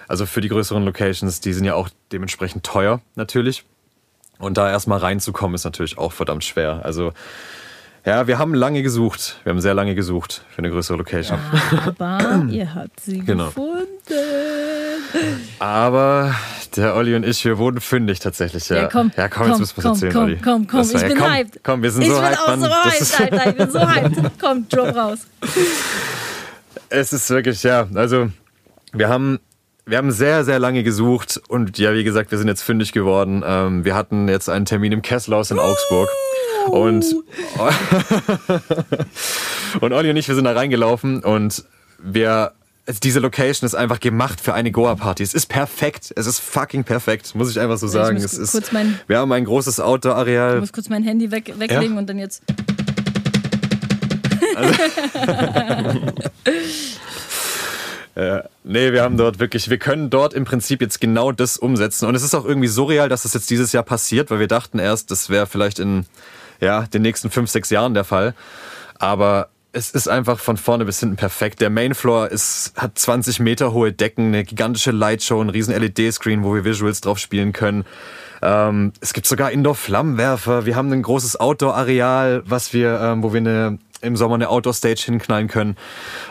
also 0.08 0.26
für 0.26 0.40
die 0.40 0.48
größeren 0.48 0.84
Locations, 0.84 1.40
die 1.40 1.52
sind 1.52 1.64
ja 1.64 1.74
auch 1.74 1.88
dementsprechend 2.12 2.64
teuer 2.64 3.00
natürlich. 3.14 3.64
Und 4.38 4.56
da 4.56 4.70
erstmal 4.70 4.98
reinzukommen, 4.98 5.54
ist 5.54 5.64
natürlich 5.64 5.96
auch 5.98 6.12
verdammt 6.12 6.44
schwer. 6.44 6.80
Also 6.84 7.12
ja, 8.04 8.26
wir 8.26 8.36
haben 8.38 8.52
lange 8.52 8.82
gesucht. 8.82 9.40
Wir 9.44 9.50
haben 9.50 9.60
sehr 9.62 9.72
lange 9.72 9.94
gesucht 9.94 10.44
für 10.50 10.58
eine 10.58 10.70
größere 10.70 10.98
Location. 10.98 11.38
Aber 11.86 12.44
ihr 12.50 12.74
habt 12.74 13.00
sie 13.00 13.20
genau. 13.20 13.46
gefunden. 13.46 13.88
Aber 15.58 16.34
Der 16.76 16.96
Olli 16.96 17.14
und 17.14 17.24
ich, 17.24 17.44
wir 17.44 17.56
wurden 17.58 17.80
fündig 17.80 18.18
tatsächlich. 18.18 18.68
Ja, 18.68 18.76
Ja, 18.76 18.88
komm, 18.88 19.10
ja, 19.16 19.28
komm, 19.28 19.42
komm, 19.44 19.50
jetzt 19.52 19.60
müssen 19.60 19.76
wir 19.76 19.82
komm, 19.82 19.92
erzählen, 19.92 20.12
komm, 20.12 20.22
Olli. 20.24 20.36
komm, 20.42 20.66
komm, 20.66 20.78
Das 20.80 20.88
war 20.92 20.96
ich 20.96 21.02
ja, 21.02 21.08
bin 21.08 21.18
komm, 21.18 21.32
hyped. 21.32 21.60
Komm, 21.64 21.82
wir 21.82 21.90
sind 21.92 22.02
ich 22.02 22.08
so 22.08 22.14
bin 22.16 22.24
hyped, 22.24 22.38
auch 22.40 22.46
Mann. 22.48 22.60
so 22.60 22.66
Das 22.68 23.18
hyped, 23.18 23.32
Alter. 23.32 23.50
Ich 23.50 23.56
bin 23.56 23.70
so 23.70 23.80
hyped. 23.88 24.30
Komm, 24.40 24.68
drop 24.68 24.94
raus. 24.96 25.18
Es 26.90 27.12
ist 27.12 27.30
wirklich, 27.30 27.62
ja, 27.62 27.86
also 27.94 28.28
wir 28.92 29.08
haben, 29.08 29.38
wir 29.86 29.98
haben 29.98 30.10
sehr, 30.12 30.44
sehr 30.44 30.58
lange 30.58 30.82
gesucht 30.82 31.40
und 31.48 31.78
ja, 31.78 31.92
wie 31.94 32.04
gesagt, 32.04 32.30
wir 32.30 32.38
sind 32.38 32.48
jetzt 32.48 32.62
fündig 32.62 32.92
geworden. 32.92 33.42
Ähm, 33.46 33.84
wir 33.84 33.94
hatten 33.94 34.28
jetzt 34.28 34.48
einen 34.48 34.64
Termin 34.64 34.92
im 34.92 35.02
Kesselhaus 35.02 35.50
in 35.50 35.58
Augsburg 35.58 36.08
und, 36.68 37.04
und 39.80 39.92
Olli 39.92 40.10
und 40.10 40.16
ich, 40.16 40.26
wir 40.28 40.34
sind 40.34 40.44
da 40.44 40.52
reingelaufen 40.52 41.22
und 41.22 41.64
wir, 41.98 42.52
also 42.86 43.00
diese 43.02 43.20
Location 43.20 43.66
ist 43.66 43.74
einfach 43.74 44.00
gemacht 44.00 44.40
für 44.40 44.54
eine 44.54 44.70
Goa-Party. 44.70 45.22
Es 45.22 45.34
ist 45.34 45.46
perfekt. 45.46 46.12
Es 46.16 46.26
ist 46.26 46.38
fucking 46.38 46.84
perfekt, 46.84 47.34
muss 47.34 47.50
ich 47.50 47.60
einfach 47.60 47.76
so 47.76 47.86
sagen. 47.86 48.16
es 48.16 48.32
ist, 48.32 48.72
wir 49.06 49.18
haben 49.18 49.32
ein 49.32 49.44
großes 49.44 49.78
Ich 49.78 49.84
Outdoor-Areal. 49.84 50.60
muss 50.60 50.72
kurz 50.72 50.88
mein 50.88 51.02
Handy 51.02 51.30
weg, 51.30 51.52
weglegen 51.58 51.92
Ja. 51.94 51.98
und 51.98 52.06
dann 52.08 52.18
jetzt. 52.18 52.42
Nee, 58.16 58.92
wir 58.92 59.02
haben 59.02 59.16
dort 59.16 59.40
wirklich, 59.40 59.70
wir 59.70 59.78
können 59.78 60.08
dort 60.08 60.34
im 60.34 60.44
Prinzip 60.44 60.80
jetzt 60.80 61.00
genau 61.00 61.32
das 61.32 61.56
umsetzen. 61.56 62.06
Und 62.06 62.14
es 62.14 62.22
ist 62.22 62.34
auch 62.34 62.44
irgendwie 62.44 62.68
surreal, 62.68 63.08
dass 63.08 63.22
das 63.22 63.34
jetzt 63.34 63.50
dieses 63.50 63.72
Jahr 63.72 63.82
passiert, 63.82 64.30
weil 64.30 64.38
wir 64.38 64.48
dachten 64.48 64.78
erst, 64.78 65.10
das 65.10 65.30
wäre 65.30 65.46
vielleicht 65.46 65.78
in 65.80 66.06
ja, 66.60 66.82
den 66.82 67.02
nächsten 67.02 67.30
fünf, 67.30 67.50
sechs 67.50 67.70
Jahren 67.70 67.94
der 67.94 68.04
Fall. 68.04 68.34
Aber 68.98 69.48
es 69.72 69.90
ist 69.90 70.08
einfach 70.08 70.38
von 70.38 70.56
vorne 70.56 70.84
bis 70.84 71.00
hinten 71.00 71.16
perfekt. 71.16 71.60
Der 71.60 71.68
Mainfloor 71.68 72.28
ist, 72.28 72.72
hat 72.76 72.96
20 72.96 73.40
Meter 73.40 73.72
hohe 73.72 73.92
Decken, 73.92 74.28
eine 74.28 74.44
gigantische 74.44 74.92
Lightshow, 74.92 75.40
ein 75.40 75.50
riesen 75.50 75.74
LED-Screen, 75.74 76.44
wo 76.44 76.54
wir 76.54 76.64
Visuals 76.64 77.00
drauf 77.00 77.18
spielen 77.18 77.52
können. 77.52 77.84
Ähm, 78.40 78.92
es 79.00 79.12
gibt 79.12 79.26
sogar 79.26 79.50
Indoor-Flammenwerfer. 79.50 80.64
Wir 80.64 80.76
haben 80.76 80.92
ein 80.92 81.02
großes 81.02 81.40
Outdoor-Areal, 81.40 82.44
was 82.46 82.72
wir, 82.72 83.00
ähm, 83.00 83.22
wo 83.24 83.32
wir 83.32 83.40
eine, 83.40 83.78
im 84.04 84.16
Sommer 84.16 84.34
eine 84.36 84.48
Outdoor-Stage 84.48 85.02
hinknallen 85.06 85.48
können. 85.48 85.76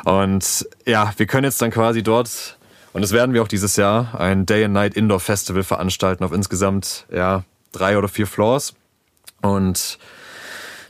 Und 0.06 0.68
ja, 0.86 1.12
wir 1.18 1.26
können 1.26 1.44
jetzt 1.46 1.62
dann 1.62 1.72
quasi 1.72 2.04
dort, 2.04 2.58
und 2.94 3.02
das 3.02 3.12
werden 3.12 3.34
wir 3.34 3.42
auch 3.42 3.48
dieses 3.48 3.76
Jahr, 3.76 4.20
ein 4.20 4.46
Day-and-Night-Indoor-Festival 4.46 5.64
veranstalten 5.64 6.24
auf 6.24 6.32
insgesamt 6.32 7.06
ja, 7.12 7.44
drei 7.72 7.98
oder 7.98 8.08
vier 8.08 8.28
Floors. 8.28 8.74
Und 9.42 9.98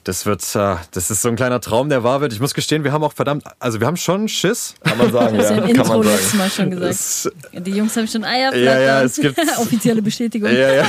das 0.03 0.25
wird, 0.25 0.41
äh, 0.55 0.75
das 0.91 1.09
ist 1.09 1.21
so 1.21 1.29
ein 1.29 1.37
kleiner 1.37 1.61
Traum, 1.61 1.87
der 1.87 2.03
wahr 2.03 2.19
wird. 2.19 2.33
Ich 2.33 2.41
muss 2.41 2.53
gestehen, 2.53 2.83
wir 2.83 2.91
haben 2.91 3.05
auch 3.05 3.13
verdammt, 3.13 3.45
also 3.59 3.79
wir 3.79 3.87
haben 3.87 3.95
schon 3.95 4.27
Schiss. 4.27 4.75
Kann 4.83 4.97
man 4.97 5.13
sagen, 5.13 5.37
Das 5.37 5.45
ist 5.45 5.51
ja. 5.51 5.55
im 5.59 5.61
Kann 5.73 5.85
Intro 5.85 5.97
man 5.99 6.07
letztes 6.07 6.25
sagen. 6.31 6.37
Mal 6.39 6.49
schon 6.49 6.69
gesagt. 6.71 6.89
Das, 6.91 7.31
Die 7.63 7.71
Jungs 7.71 7.95
haben 7.95 8.07
schon 8.09 8.25
Eier. 8.25 8.53
Ja, 8.53 8.79
ja, 8.79 9.01
es 9.01 9.15
gibt- 9.15 9.39
Offizielle 9.57 10.01
Bestätigung. 10.01 10.49
ja, 10.51 10.73
ja. 10.73 10.85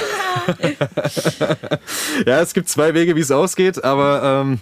ja, 2.27 2.41
es 2.41 2.53
gibt 2.55 2.69
zwei 2.69 2.93
Wege, 2.93 3.15
wie 3.17 3.21
es 3.21 3.31
ausgeht, 3.31 3.83
aber 3.85 4.43
ähm, 4.45 4.61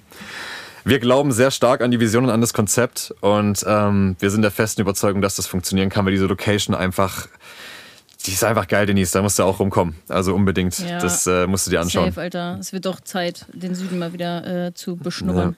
wir 0.85 0.99
glauben 0.99 1.33
sehr 1.33 1.51
stark 1.51 1.81
an 1.81 1.91
die 1.91 2.01
Vision 2.01 2.25
und 2.25 2.31
an 2.31 2.41
das 2.41 2.53
Konzept 2.55 3.15
und 3.21 3.65
ähm, 3.67 4.17
wir 4.19 4.31
sind 4.31 4.43
der 4.43 4.51
festen 4.51 4.81
Überzeugung, 4.81 5.23
dass 5.23 5.37
das 5.37 5.47
funktionieren 5.47 5.89
kann, 5.91 6.05
weil 6.05 6.13
diese 6.13 6.27
Location 6.27 6.75
einfach, 6.75 7.29
die 8.27 8.33
ist 8.33 8.45
einfach 8.45 8.69
geil, 8.69 8.87
Denise, 8.87 9.13
da 9.13 9.23
musst 9.23 9.39
du 9.39 9.43
auch 9.45 9.59
rumkommen. 9.61 9.97
Also 10.09 10.35
unbedingt, 10.35 10.79
Ja. 10.79 10.99
das 10.99 11.27
äh, 11.27 11.47
musst 11.47 11.67
du 11.67 11.71
dir 11.71 11.81
anschauen. 11.81 12.07
Safe, 12.07 12.21
Alter. 12.21 12.57
Es 12.61 12.73
wird 12.73 12.87
doch 12.87 13.01
Zeit, 13.01 13.47
den 13.53 13.75
Süden 13.75 13.99
mal 13.99 14.13
wieder 14.13 14.67
äh, 14.67 14.75
zu 14.75 14.97
beschnuppern. 14.97 15.57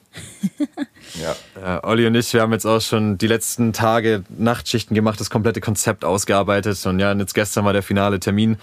Ja. 1.21 1.35
Ja, 1.61 1.83
Olli 1.83 2.07
und 2.07 2.15
ich, 2.15 2.33
wir 2.33 2.41
haben 2.41 2.51
jetzt 2.51 2.65
auch 2.65 2.81
schon 2.81 3.19
die 3.19 3.27
letzten 3.27 3.73
Tage 3.73 4.23
Nachtschichten 4.37 4.95
gemacht, 4.95 5.19
das 5.19 5.29
komplette 5.29 5.61
Konzept 5.61 6.03
ausgearbeitet. 6.03 6.83
Und 6.87 6.99
ja, 6.99 7.11
und 7.11 7.19
jetzt 7.19 7.35
gestern 7.35 7.63
war 7.63 7.73
der 7.73 7.83
finale 7.83 8.19
Termin. 8.19 8.57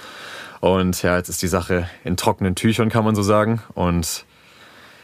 Und 0.60 1.00
ja, 1.02 1.16
jetzt 1.16 1.28
ist 1.28 1.40
die 1.40 1.46
Sache 1.48 1.88
in 2.04 2.16
trockenen 2.16 2.56
Tüchern, 2.56 2.88
kann 2.90 3.04
man 3.04 3.14
so 3.14 3.22
sagen. 3.22 3.62
Und 3.74 4.24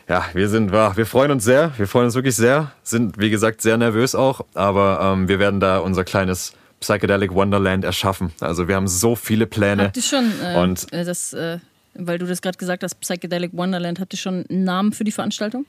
ja, 0.08 0.24
wir 0.32 0.48
sind, 0.48 0.72
ja, 0.72 0.96
wir 0.96 1.06
freuen 1.06 1.30
uns 1.30 1.44
sehr. 1.44 1.72
Wir 1.76 1.86
freuen 1.86 2.06
uns 2.06 2.14
wirklich 2.14 2.36
sehr. 2.36 2.72
Sind, 2.82 3.18
wie 3.18 3.30
gesagt, 3.30 3.60
sehr 3.62 3.76
nervös 3.76 4.14
auch. 4.14 4.44
Aber 4.54 5.00
ähm, 5.02 5.28
wir 5.28 5.38
werden 5.38 5.60
da 5.60 5.78
unser 5.78 6.04
kleines 6.04 6.52
Psychedelic 6.80 7.34
Wonderland 7.34 7.84
erschaffen. 7.84 8.32
Also 8.40 8.68
wir 8.68 8.76
haben 8.76 8.88
so 8.88 9.16
viele 9.16 9.46
Pläne. 9.46 9.84
Habt 9.84 9.96
ihr 9.96 10.02
schon, 10.02 10.32
äh, 10.42 10.56
Und- 10.58 10.92
äh, 10.92 11.04
das, 11.04 11.32
äh, 11.32 11.58
weil 11.94 12.18
du 12.18 12.26
das 12.26 12.40
gerade 12.40 12.56
gesagt 12.56 12.82
hast, 12.84 12.94
Psychedelic 13.00 13.50
Wonderland, 13.52 14.00
habt 14.00 14.14
ihr 14.14 14.18
schon 14.18 14.44
einen 14.48 14.64
Namen 14.64 14.92
für 14.92 15.04
die 15.04 15.12
Veranstaltung? 15.12 15.66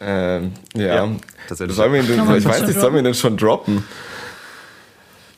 Ähm, 0.00 0.52
ja. 0.74 1.06
Ja, 1.06 1.08
tatsächlich. 1.48 1.76
Sollen 1.76 1.92
wir 1.92 2.00
ihn 2.00 2.06
denn, 2.06 2.36
ich 2.38 2.44
weiß 2.44 2.66
nicht, 2.66 2.78
sollen 2.78 2.92
wir 2.94 3.00
ihn 3.00 3.04
denn 3.04 3.14
schon 3.14 3.36
droppen? 3.36 3.82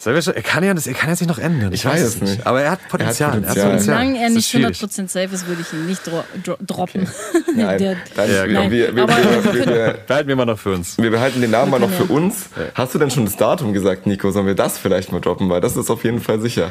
Schon, 0.01 0.15
er, 0.15 0.43
kann 0.43 0.63
ja, 0.63 0.73
das, 0.75 0.87
er 0.87 0.95
kann 0.95 1.09
ja 1.11 1.17
sich 1.17 1.27
noch 1.27 1.39
ändern. 1.39 1.73
Ich, 1.73 1.81
Ich 1.81 1.85
weiß 1.85 1.95
weiß 1.95 2.03
es 2.03 2.15
es 2.17 2.21
nicht. 2.23 2.47
Aber 2.47 2.63
er 2.63 2.71
hat 2.71 2.89
Potenzial. 2.89 3.31
Er 3.31 3.35
hat 3.37 3.41
Potenzial. 3.43 3.67
Potenzial. 3.71 3.97
Solange 3.97 4.19
er 4.21 4.29
Es 4.29 4.35
nicht 4.35 4.49
schwierig. 4.49 4.79
100% 4.81 5.09
safe 5.09 5.35
ist, 5.35 5.47
würde 5.49 5.63
ich 5.63 5.73
ihn 5.73 5.87
nicht 5.87 6.07
dro 6.07 6.23
dro 6.45 6.57
droppen. 6.65 7.09
Nein, 7.57 7.79
Der- 7.81 7.97
dann, 8.15 8.33
Ja, 8.33 8.47
genau. 8.47 8.71
wir, 8.71 8.95
wir, 8.95 9.03
Aber 9.03 9.17
wir, 9.17 9.45
wir 9.45 9.55
wir, 9.55 9.67
wir, 9.67 9.93
Behalten 10.07 10.29
wir 10.29 10.37
mal 10.37 10.45
noch 10.47 10.59
für 10.59 10.71
uns. 10.73 10.97
wir 10.99 11.11
behalten 11.11 11.41
den 11.41 11.51
Namen 11.51 11.71
mal 11.73 11.81
noch 11.81 11.91
für 11.91 12.05
uns. 12.05 12.47
Hast 12.75 12.95
du 12.95 12.99
denn 13.01 13.11
schon 13.11 13.25
das 13.25 13.37
Datum 13.37 13.73
gesagt, 13.73 14.07
Nico? 14.07 14.31
Sollen 14.31 14.47
wir 14.47 14.55
das 14.55 14.79
vielleicht 14.79 15.11
mal 15.11 15.21
droppen? 15.21 15.49
Weil 15.51 15.61
das 15.61 15.77
ist 15.77 15.91
auf 15.91 16.05
jeden 16.05 16.21
Fall 16.21 16.41
sicher. 16.41 16.71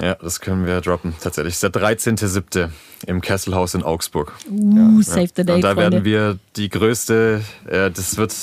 Ja, 0.00 0.14
das 0.14 0.40
können 0.40 0.66
wir 0.66 0.80
droppen. 0.82 1.14
Tatsächlich. 1.22 1.58
Das 1.58 1.62
ist 1.62 1.74
der 1.74 1.82
13.07. 1.82 2.68
im 3.06 3.20
Kesselhaus 3.22 3.74
in 3.74 3.82
Augsburg. 3.82 4.32
Uh, 4.50 5.00
save 5.00 5.28
the 5.34 5.44
day, 5.44 5.54
Und 5.54 5.62
da 5.62 5.68
Freunde. 5.74 5.80
werden 5.92 6.04
wir 6.04 6.38
die 6.56 6.68
größte, 6.68 7.40
äh, 7.66 7.90
das 7.90 8.16
wird, 8.18 8.34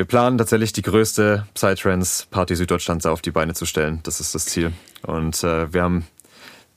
wir 0.00 0.06
planen 0.06 0.38
tatsächlich 0.38 0.72
die 0.72 0.80
größte 0.80 1.44
Psytrance-Party 1.52 2.56
Süddeutschlands 2.56 3.04
auf 3.04 3.20
die 3.20 3.32
Beine 3.32 3.52
zu 3.52 3.66
stellen. 3.66 4.00
Das 4.04 4.18
ist 4.18 4.34
das 4.34 4.46
Ziel. 4.46 4.72
Und 5.02 5.44
äh, 5.44 5.70
wir 5.74 5.82
haben, 5.82 6.06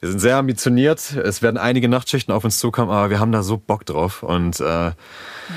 wir 0.01 0.09
sind 0.09 0.19
sehr 0.19 0.35
ambitioniert. 0.35 1.13
Es 1.13 1.41
werden 1.41 1.55
einige 1.57 1.87
Nachtschichten 1.87 2.33
auf 2.33 2.43
uns 2.43 2.59
zukommen, 2.59 2.91
aber 2.91 3.09
wir 3.09 3.21
haben 3.21 3.31
da 3.31 3.41
so 3.41 3.55
Bock 3.55 3.85
drauf. 3.85 4.23
Und 4.23 4.59
äh, 4.59 4.91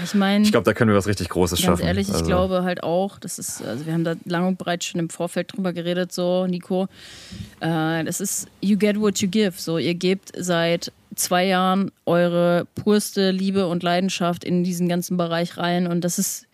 ich 0.05 0.15
meine, 0.15 0.45
ich 0.45 0.53
glaube, 0.53 0.63
da 0.63 0.75
können 0.75 0.93
wir 0.93 0.97
was 0.97 1.09
richtig 1.09 1.29
Großes 1.29 1.59
Ganz 1.59 1.67
schaffen. 1.67 1.89
ehrlich, 1.89 2.07
ich 2.07 2.15
Also, 2.15 2.27
glaube 2.27 2.63
halt 2.63 2.85
auch, 2.85 3.19
das 3.19 3.41
ist, 3.41 3.65
also 3.65 3.85
wir 3.85 3.93
haben 3.95 4.05
da 4.05 4.15
lang 4.27 4.47
und 4.47 4.59
breit 4.59 4.85
schon 4.85 5.01
im 5.01 5.11
Vorfeld 5.11 5.53
drüber 5.53 5.73
geredet, 5.73 6.13
so, 6.13 6.47
Nico. 6.47 6.85
Äh, 7.59 8.05
das 8.05 8.21
ist, 8.21 8.47
you 8.61 8.79
get 8.79 9.01
what 9.01 9.19
you 9.19 9.29
give. 9.29 9.55
So, 9.57 9.79
ihr 9.79 9.95
gebt 9.95 10.31
seit 10.39 10.93
zwei 11.17 11.47
Jahren 11.47 11.91
eure 12.05 12.69
purste 12.77 13.33
Liebe 13.33 13.67
und 13.67 13.83
Leidenschaft 13.83 14.45
in 14.45 14.63
diesen 14.63 14.89
ganzen 14.89 15.17
Bereich 15.17 15.57
rein 15.57 15.89
und 15.89 16.03
das 16.03 16.21
ist, 16.21 16.46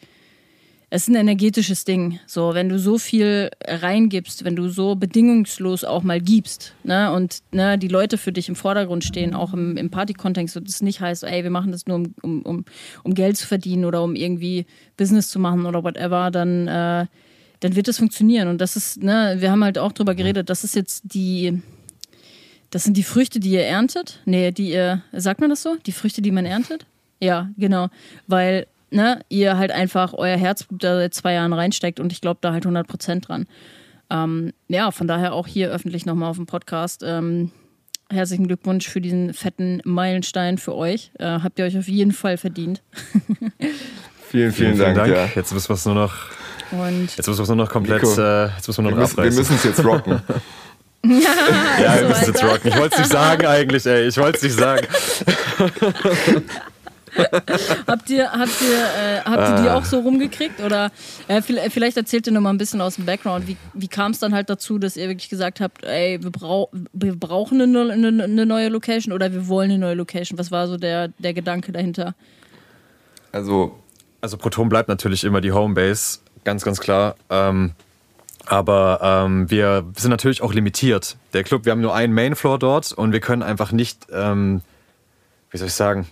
es 0.94 1.04
ist 1.04 1.08
ein 1.08 1.14
energetisches 1.14 1.86
Ding. 1.86 2.20
So, 2.26 2.52
wenn 2.52 2.68
du 2.68 2.78
so 2.78 2.98
viel 2.98 3.48
reingibst, 3.66 4.44
wenn 4.44 4.56
du 4.56 4.68
so 4.68 4.94
bedingungslos 4.94 5.84
auch 5.84 6.02
mal 6.02 6.20
gibst, 6.20 6.74
ne, 6.84 7.10
und 7.10 7.38
ne, 7.50 7.78
die 7.78 7.88
Leute 7.88 8.18
für 8.18 8.30
dich 8.30 8.50
im 8.50 8.56
Vordergrund 8.56 9.02
stehen, 9.02 9.34
auch 9.34 9.54
im, 9.54 9.78
im 9.78 9.88
Party-Kontext, 9.88 10.54
und 10.58 10.68
das 10.68 10.82
nicht 10.82 11.00
heißt, 11.00 11.24
ey, 11.24 11.44
wir 11.44 11.50
machen 11.50 11.72
das 11.72 11.86
nur, 11.86 11.96
um, 11.96 12.14
um, 12.20 12.42
um, 12.42 12.64
um 13.04 13.14
Geld 13.14 13.38
zu 13.38 13.46
verdienen 13.46 13.86
oder 13.86 14.02
um 14.02 14.14
irgendwie 14.14 14.66
Business 14.98 15.30
zu 15.30 15.38
machen 15.38 15.64
oder 15.64 15.82
whatever, 15.82 16.30
dann, 16.30 16.68
äh, 16.68 17.06
dann 17.60 17.74
wird 17.74 17.88
das 17.88 17.96
funktionieren. 17.96 18.48
Und 18.48 18.60
das 18.60 18.76
ist, 18.76 19.02
ne, 19.02 19.36
wir 19.38 19.50
haben 19.50 19.64
halt 19.64 19.78
auch 19.78 19.92
drüber 19.92 20.14
geredet, 20.14 20.50
das 20.50 20.62
ist 20.62 20.74
jetzt 20.74 21.04
die, 21.14 21.62
das 22.68 22.84
sind 22.84 22.98
die 22.98 23.02
Früchte, 23.02 23.40
die 23.40 23.52
ihr 23.52 23.64
erntet. 23.64 24.20
Nee, 24.26 24.52
die 24.52 24.72
ihr, 24.72 25.02
sagt 25.12 25.40
man 25.40 25.48
das 25.48 25.62
so? 25.62 25.74
Die 25.86 25.92
Früchte, 25.92 26.20
die 26.20 26.32
man 26.32 26.44
erntet? 26.44 26.84
Ja, 27.18 27.48
genau. 27.56 27.88
Weil, 28.26 28.66
ne, 28.92 29.20
ihr 29.28 29.58
halt 29.58 29.70
einfach 29.70 30.12
euer 30.14 30.36
Herzblut 30.36 30.84
da 30.84 30.96
seit 30.96 31.14
zwei 31.14 31.34
Jahren 31.34 31.52
reinsteckt 31.52 32.00
und 32.00 32.12
ich 32.12 32.20
glaube 32.20 32.38
da 32.40 32.52
halt 32.52 32.64
100 32.64 32.86
Prozent 32.86 33.28
dran. 33.28 33.46
Ähm, 34.10 34.52
ja, 34.68 34.90
von 34.90 35.08
daher 35.08 35.32
auch 35.32 35.46
hier 35.46 35.70
öffentlich 35.70 36.06
nochmal 36.06 36.30
auf 36.30 36.36
dem 36.36 36.46
Podcast. 36.46 37.02
Ähm, 37.04 37.50
herzlichen 38.10 38.46
Glückwunsch 38.46 38.88
für 38.88 39.00
diesen 39.00 39.32
fetten 39.32 39.80
Meilenstein 39.84 40.58
für 40.58 40.74
euch. 40.74 41.10
Äh, 41.18 41.40
habt 41.40 41.58
ihr 41.58 41.64
euch 41.64 41.78
auf 41.78 41.88
jeden 41.88 42.12
Fall 42.12 42.36
verdient. 42.36 42.82
Vielen, 44.30 44.50
vielen, 44.50 44.78
Dank. 44.78 44.96
Ja. 45.12 45.28
Jetzt 45.34 45.52
müssen 45.52 45.68
wir 45.68 45.74
es 45.74 45.84
nur 45.84 45.94
noch, 45.94 46.14
Und 46.70 47.14
jetzt 47.18 47.28
müssen 47.28 47.38
wir 47.38 47.42
es 47.42 47.48
nur 47.48 47.56
noch 47.56 47.68
komplett, 47.68 48.02
Nico, 48.02 48.18
äh, 48.18 48.46
jetzt 48.46 48.66
müssen 48.66 48.82
wir 48.82 48.90
Wir 48.90 48.96
nur 48.96 49.06
noch 49.06 49.16
wir 49.18 49.24
müssen 49.24 49.56
es 49.56 49.64
jetzt 49.64 49.84
rocken. 49.84 50.22
ja, 51.04 51.10
wir 51.10 52.02
so, 52.02 52.08
müssen 52.08 52.26
jetzt 52.28 52.42
Alter. 52.42 52.54
rocken. 52.54 52.68
Ich 52.68 52.76
wollte 52.78 52.94
es 52.94 52.98
nicht 53.00 53.12
sagen 53.12 53.46
eigentlich, 53.46 53.84
ey. 53.84 54.08
Ich 54.08 54.16
wollte 54.16 54.38
es 54.38 54.42
nicht 54.44 54.58
sagen. 54.58 54.86
Habt 57.86 58.08
ihr, 58.10 58.30
habt 58.30 58.60
ihr, 58.62 58.78
äh, 58.78 59.20
habt 59.24 59.48
ihr 59.48 59.62
die 59.62 59.70
auch 59.70 59.84
so 59.84 60.00
rumgekriegt? 60.00 60.60
Oder 60.60 60.90
äh, 61.28 61.42
vielleicht, 61.42 61.72
vielleicht 61.72 61.96
erzählt 61.96 62.26
ihr 62.26 62.32
noch 62.32 62.40
mal 62.40 62.50
ein 62.50 62.58
bisschen 62.58 62.80
aus 62.80 62.96
dem 62.96 63.04
Background. 63.04 63.46
Wie, 63.46 63.56
wie 63.74 63.88
kam 63.88 64.12
es 64.12 64.18
dann 64.18 64.34
halt 64.34 64.48
dazu, 64.48 64.78
dass 64.78 64.96
ihr 64.96 65.08
wirklich 65.08 65.28
gesagt 65.28 65.60
habt, 65.60 65.84
ey, 65.84 66.22
wir, 66.22 66.30
brau 66.30 66.70
wir 66.92 67.14
brauchen 67.14 67.60
eine, 67.60 67.92
eine, 67.92 68.24
eine 68.24 68.46
neue 68.46 68.68
Location 68.68 69.12
oder 69.12 69.32
wir 69.32 69.46
wollen 69.48 69.70
eine 69.70 69.78
neue 69.78 69.94
Location? 69.94 70.38
Was 70.38 70.50
war 70.50 70.68
so 70.68 70.76
der, 70.78 71.08
der 71.18 71.34
Gedanke 71.34 71.70
dahinter? 71.72 72.14
Also, 73.32 73.78
Also 74.22 74.36
Proton 74.36 74.68
bleibt 74.68 74.88
natürlich 74.88 75.24
immer 75.24 75.40
die 75.40 75.52
Homebase, 75.52 76.20
ganz, 76.44 76.64
ganz 76.64 76.80
klar. 76.80 77.16
Ähm, 77.28 77.72
aber 78.46 79.00
ähm, 79.02 79.50
wir 79.50 79.84
sind 79.96 80.10
natürlich 80.10 80.42
auch 80.42 80.54
limitiert. 80.54 81.16
Der 81.32 81.44
Club, 81.44 81.64
wir 81.64 81.72
haben 81.72 81.80
nur 81.80 81.94
einen 81.94 82.12
Mainfloor 82.12 82.58
dort 82.58 82.92
und 82.92 83.12
wir 83.12 83.20
können 83.20 83.42
einfach 83.42 83.72
nicht, 83.72 84.06
ähm, 84.12 84.62
wie 85.50 85.58
soll 85.58 85.68
ich 85.68 85.74
sagen, 85.74 86.06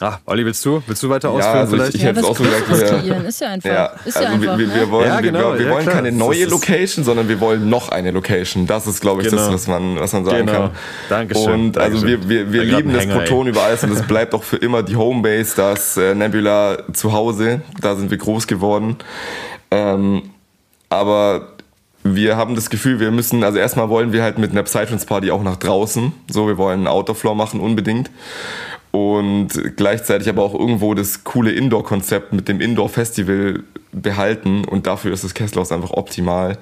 Ah, 0.00 0.18
Olli, 0.26 0.44
willst 0.44 0.64
du? 0.64 0.80
Willst 0.86 1.02
du 1.02 1.08
weiter 1.08 1.30
ausführen 1.30 1.56
also 1.58 1.74
vielleicht? 1.74 1.94
Ich, 1.94 2.00
ich 2.02 2.06
hätte 2.06 2.20
es 2.20 2.26
auch 2.26 2.36
so 2.36 2.44
gesagt. 2.44 3.04
Wir, 3.04 3.24
ist 3.26 3.40
ja 3.40 3.48
einfach. 3.48 3.68
Ja, 3.68 3.86
ist 4.04 4.14
ja 4.14 4.20
also 4.28 4.32
einfach. 4.34 4.58
wir, 4.58 4.72
wir, 4.72 4.76
ne? 4.86 4.90
wollen, 4.92 5.08
Ja, 5.08 5.20
genau, 5.20 5.52
wir, 5.54 5.58
wir 5.58 5.66
ja, 5.66 5.72
wollen 5.72 5.82
klar. 5.82 5.94
keine 5.96 6.12
neue 6.12 6.44
Location, 6.44 7.04
sondern 7.04 7.28
wir 7.28 7.40
wollen 7.40 7.68
noch 7.68 7.88
eine 7.88 8.12
Location. 8.12 8.68
Das 8.68 8.86
ist, 8.86 9.00
glaube 9.00 9.22
ich, 9.22 9.28
Genau. 9.28 9.42
das, 9.42 9.52
was 9.52 9.66
man, 9.66 9.98
was 9.98 10.12
man 10.12 10.24
sagen 10.24 10.46
Genau. 10.46 10.52
kann. 10.58 10.70
Dankeschön, 11.08 11.52
Und 11.52 11.78
also 11.78 11.96
Dankeschön. 12.00 12.28
wir, 12.30 12.46
wir, 12.46 12.52
wir 12.52 12.60
War 12.60 12.66
grad 12.68 12.76
lieben 12.78 12.92
das 12.92 13.02
Hänger, 13.02 13.14
Proton 13.18 13.46
ey. 13.46 13.52
über 13.52 13.62
alles 13.64 13.82
und 13.82 13.90
es 13.92 14.02
bleibt 14.02 14.34
auch 14.34 14.44
für 14.44 14.56
immer 14.58 14.84
die 14.84 14.94
Homebase, 14.94 15.56
das 15.56 15.96
äh, 15.96 16.14
Nebula 16.14 16.78
zu 16.92 17.12
Hause. 17.12 17.62
Da 17.80 17.96
sind 17.96 18.12
wir 18.12 18.18
groß 18.18 18.46
geworden. 18.46 18.96
Ähm, 19.72 20.30
aber 20.90 21.48
wir 22.04 22.36
haben 22.36 22.54
das 22.54 22.70
Gefühl, 22.70 23.00
wir 23.00 23.10
müssen, 23.10 23.42
also 23.42 23.58
erstmal 23.58 23.88
wollen 23.88 24.12
wir 24.12 24.22
halt 24.22 24.38
mit 24.38 24.52
einer 24.52 24.62
Psytrance 24.62 25.04
Party 25.06 25.32
auch 25.32 25.42
nach 25.42 25.56
draußen. 25.56 26.12
So, 26.30 26.46
wir 26.46 26.56
wollen 26.56 26.78
einen 26.78 26.86
Outdoor-Floor 26.86 27.34
machen, 27.34 27.58
unbedingt. 27.58 28.10
Und 28.90 29.76
gleichzeitig 29.76 30.28
aber 30.28 30.42
auch 30.42 30.54
irgendwo 30.54 30.94
das 30.94 31.24
coole 31.24 31.52
Indoor-Konzept 31.52 32.32
mit 32.32 32.48
dem 32.48 32.60
Indoor-Festival 32.60 33.62
behalten. 33.92 34.64
Und 34.64 34.86
dafür 34.86 35.12
ist 35.12 35.24
das 35.24 35.34
Kesselhaus 35.34 35.72
einfach 35.72 35.90
optimal. 35.90 36.58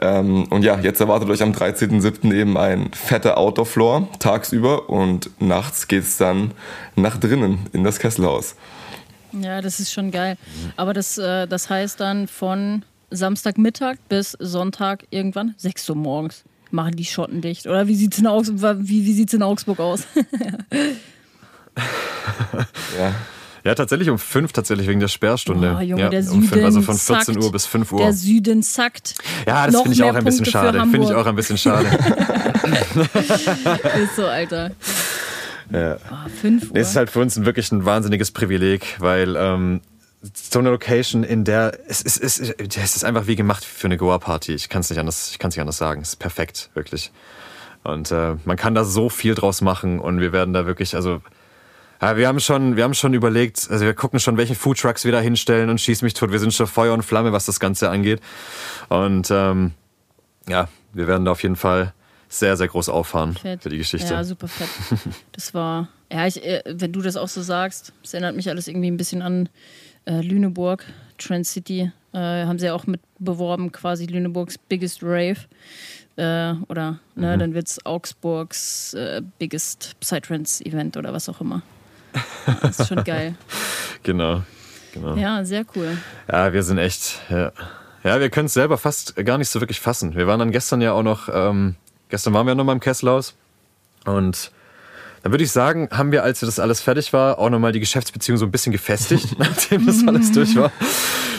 Ähm, 0.00 0.44
und 0.50 0.62
ja, 0.62 0.78
jetzt 0.78 1.00
erwartet 1.00 1.28
euch 1.28 1.42
am 1.42 1.52
13.07. 1.52 2.32
eben 2.32 2.56
ein 2.56 2.90
fetter 2.92 3.38
Outdoor-Floor 3.38 4.08
tagsüber 4.18 4.88
und 4.88 5.30
nachts 5.40 5.88
geht's 5.88 6.16
dann 6.16 6.52
nach 6.94 7.16
drinnen 7.18 7.66
in 7.72 7.84
das 7.84 7.98
Kesselhaus. 7.98 8.54
Ja, 9.32 9.60
das 9.60 9.80
ist 9.80 9.92
schon 9.92 10.10
geil. 10.10 10.36
Aber 10.76 10.94
das, 10.94 11.18
äh, 11.18 11.46
das 11.46 11.68
heißt 11.68 12.00
dann 12.00 12.28
von 12.28 12.84
Samstagmittag 13.10 13.96
bis 14.08 14.32
Sonntag 14.38 15.06
irgendwann 15.10 15.54
6 15.58 15.90
Uhr 15.90 15.96
morgens 15.96 16.44
machen 16.70 16.96
die 16.96 17.04
Schotten 17.04 17.40
dicht. 17.40 17.66
Oder 17.66 17.88
wie 17.88 17.94
sieht's 17.94 18.18
in, 18.18 18.26
Augs 18.26 18.50
wie, 18.52 19.06
wie 19.06 19.36
in 19.36 19.42
Augsburg 19.42 19.80
aus? 19.80 20.06
Ja. 22.98 23.14
Ja, 23.64 23.74
tatsächlich 23.74 24.08
um 24.08 24.18
fünf, 24.18 24.52
tatsächlich 24.52 24.86
wegen 24.86 25.00
der 25.00 25.08
Sperrstunde. 25.08 25.76
Oh, 25.76 25.80
Junge, 25.82 26.02
ja, 26.02 26.08
der 26.08 26.20
um 26.20 26.26
Süden 26.26 26.42
fünf, 26.44 26.64
also 26.64 26.80
von 26.80 26.96
14 26.96 27.34
zackt. 27.34 27.44
Uhr 27.44 27.52
bis 27.52 27.66
5 27.66 27.92
Uhr. 27.92 27.98
Der 27.98 28.12
Süden 28.12 28.62
zackt. 28.62 29.14
ja, 29.46 29.66
das 29.66 29.76
finde 29.82 29.92
ich 29.92 30.02
auch 30.04 30.14
ein 30.14 30.24
bisschen 30.24 30.46
schade. 30.46 30.80
Finde 30.90 31.02
ich 31.08 31.12
auch 31.12 31.26
ein 31.26 31.36
bisschen 31.36 31.58
schade. 31.58 31.86
Ist 34.02 34.16
so, 34.16 34.26
Alter. 34.26 34.70
ja. 35.70 35.96
Oh, 36.10 36.28
5 36.40 36.70
Uhr. 36.70 36.76
Es 36.76 36.90
ist 36.90 36.96
halt 36.96 37.10
für 37.10 37.20
uns 37.20 37.36
ein, 37.36 37.44
wirklich 37.44 37.70
ein 37.72 37.84
wahnsinniges 37.84 38.30
Privileg, 38.30 38.96
weil 39.00 39.36
ähm, 39.36 39.80
so 40.32 40.60
eine 40.60 40.70
Location, 40.70 41.24
in 41.24 41.44
der 41.44 41.78
es, 41.88 42.02
es, 42.02 42.16
es, 42.16 42.38
es 42.40 42.96
ist 42.96 43.04
einfach 43.04 43.26
wie 43.26 43.36
gemacht 43.36 43.64
für 43.64 43.88
eine 43.88 43.96
Goa-Party. 43.96 44.54
Ich 44.54 44.68
kann 44.68 44.80
es 44.80 44.90
nicht 44.90 44.98
anders, 44.98 45.30
ich 45.32 45.38
kann 45.38 45.50
es 45.50 45.56
nicht 45.56 45.60
anders 45.60 45.78
sagen. 45.78 46.00
Es 46.00 46.10
ist 46.10 46.16
perfekt, 46.16 46.70
wirklich. 46.74 47.12
Und 47.84 48.10
äh, 48.10 48.36
man 48.44 48.56
kann 48.56 48.74
da 48.74 48.84
so 48.84 49.08
viel 49.08 49.34
draus 49.34 49.60
machen 49.60 49.98
und 50.00 50.20
wir 50.20 50.32
werden 50.32 50.52
da 50.54 50.66
wirklich, 50.66 50.94
also 50.94 51.20
ja, 52.00 52.16
wir 52.16 52.28
haben 52.28 52.40
schon, 52.40 52.76
wir 52.76 52.84
haben 52.84 52.94
schon 52.94 53.14
überlegt, 53.14 53.66
also 53.70 53.84
wir 53.84 53.94
gucken 53.94 54.20
schon, 54.20 54.36
welche 54.36 54.54
Foodtrucks 54.54 55.04
wir 55.04 55.12
da 55.12 55.20
hinstellen 55.20 55.68
und 55.70 55.80
schieß 55.80 56.02
mich 56.02 56.14
tot. 56.14 56.30
Wir 56.30 56.38
sind 56.38 56.54
schon 56.54 56.66
Feuer 56.66 56.94
und 56.94 57.02
Flamme, 57.02 57.32
was 57.32 57.46
das 57.46 57.58
Ganze 57.60 57.90
angeht. 57.90 58.20
Und 58.88 59.30
ähm, 59.30 59.72
ja, 60.48 60.68
wir 60.92 61.06
werden 61.06 61.24
da 61.24 61.32
auf 61.32 61.42
jeden 61.42 61.56
Fall 61.56 61.92
sehr, 62.28 62.56
sehr 62.56 62.68
groß 62.68 62.88
auffahren 62.88 63.34
Fett. 63.34 63.62
für 63.62 63.68
die 63.70 63.78
Geschichte. 63.78 64.12
Ja, 64.12 64.22
super 64.24 64.48
fett. 64.48 64.68
Das 65.32 65.54
war, 65.54 65.88
ja, 66.12 66.26
ich, 66.26 66.44
äh, 66.44 66.62
wenn 66.66 66.92
du 66.92 67.00
das 67.00 67.16
auch 67.16 67.28
so 67.28 67.42
sagst, 67.42 67.92
es 68.04 68.12
erinnert 68.14 68.36
mich 68.36 68.48
alles 68.48 68.68
irgendwie 68.68 68.90
ein 68.90 68.96
bisschen 68.96 69.22
an 69.22 69.48
äh, 70.04 70.20
Lüneburg, 70.20 70.84
Trend 71.18 71.46
City. 71.46 71.90
Äh, 72.12 72.18
haben 72.18 72.58
sie 72.58 72.66
ja 72.66 72.74
auch 72.74 72.86
mit 72.86 73.00
beworben, 73.18 73.72
quasi 73.72 74.06
Lüneburgs 74.06 74.56
Biggest 74.58 75.02
Rave. 75.02 75.36
Äh, 76.16 76.54
oder, 76.68 76.98
ne, 77.14 77.36
Mhm. 77.36 77.38
dann 77.38 77.54
wird 77.54 77.68
es 77.68 77.84
Augsburgs 77.86 78.94
äh, 78.94 79.22
Biggest 79.38 79.94
Psytrance 80.00 80.64
Event 80.64 80.96
oder 80.96 81.12
was 81.12 81.28
auch 81.28 81.40
immer. 81.40 81.62
Das 82.62 82.80
ist 82.80 82.88
schon 82.88 83.04
geil. 83.04 83.34
Genau. 84.04 84.42
genau. 84.94 85.16
Ja, 85.16 85.44
sehr 85.44 85.64
cool. 85.74 85.98
Ja, 86.30 86.52
wir 86.52 86.62
sind 86.62 86.78
echt. 86.78 87.20
Ja, 87.28 87.52
ja 88.04 88.20
wir 88.20 88.30
können 88.30 88.46
es 88.46 88.54
selber 88.54 88.78
fast 88.78 89.16
gar 89.16 89.36
nicht 89.36 89.50
so 89.50 89.60
wirklich 89.60 89.80
fassen. 89.80 90.14
Wir 90.14 90.28
waren 90.28 90.38
dann 90.38 90.52
gestern 90.52 90.80
ja 90.80 90.92
auch 90.92 91.02
noch. 91.02 91.28
Ähm, 91.30 91.74
gestern 92.08 92.32
waren 92.32 92.46
wir 92.46 92.54
noch 92.54 92.64
mal 92.64 92.72
im 92.72 92.80
Kesselhaus. 92.80 93.34
Und 94.04 94.52
dann 95.22 95.32
würde 95.32 95.44
ich 95.44 95.50
sagen, 95.50 95.88
haben 95.90 96.12
wir, 96.12 96.22
als 96.22 96.40
das 96.40 96.58
alles 96.58 96.80
fertig 96.80 97.12
war, 97.12 97.38
auch 97.38 97.50
nochmal 97.50 97.72
die 97.72 97.80
Geschäftsbeziehung 97.80 98.38
so 98.38 98.46
ein 98.46 98.50
bisschen 98.50 98.72
gefestigt, 98.72 99.34
nachdem 99.38 99.86
das 99.86 100.06
alles 100.06 100.32
durch 100.32 100.54
war. 100.56 100.72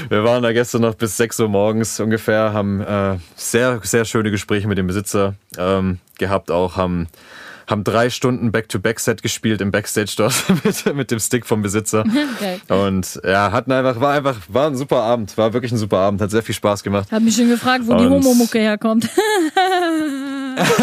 Wir 0.10 0.24
waren 0.24 0.44
da 0.44 0.52
gestern 0.52 0.82
noch 0.82 0.96
bis 0.96 1.18
6 1.18 1.40
Uhr 1.40 1.50
morgens 1.50 2.00
ungefähr, 2.00 2.54
haben 2.54 2.82
äh, 2.82 3.18
sehr, 3.36 3.80
sehr 3.84 4.06
schöne 4.06 4.32
Gespräche 4.32 4.68
mit 4.68 4.78
dem 4.78 4.88
Besitzer 4.88 5.36
ähm, 5.58 6.00
gehabt, 6.18 6.52
auch 6.52 6.78
haben, 6.78 7.08
haben 7.70 7.84
drei 7.84 8.10
Stunden 8.10 8.52
Back-to-Back-Set 8.52 9.22
gespielt 9.22 9.62
im 9.62 9.72
Backstage 9.72 10.14
dort 10.18 10.34
mit, 10.64 10.96
mit 10.96 11.12
dem 11.12 11.20
Stick 11.20 11.46
vom 11.46 11.62
Besitzer. 11.62 12.04
Geil. 12.40 12.60
Und 12.68 13.20
ja, 13.24 13.52
hatten 13.52 13.72
einfach, 13.72 14.02
war 14.02 14.14
einfach, 14.14 14.36
war 14.48 14.68
ein 14.68 14.76
super 14.76 15.04
Abend, 15.04 15.38
war 15.38 15.54
wirklich 15.54 15.72
ein 15.72 15.78
super 15.78 15.98
Abend, 16.00 16.20
hat 16.22 16.32
sehr 16.32 16.42
viel 16.44 16.56
Spaß 16.56 16.84
gemacht. 16.84 17.08
Hab 17.12 17.22
mich 17.22 17.36
schon 17.36 17.50
gefragt, 17.50 17.84
wo 17.86 17.96
die 17.96 18.06
Und- 18.06 18.12
Homomucke 18.26 18.60
herkommt. 18.60 19.08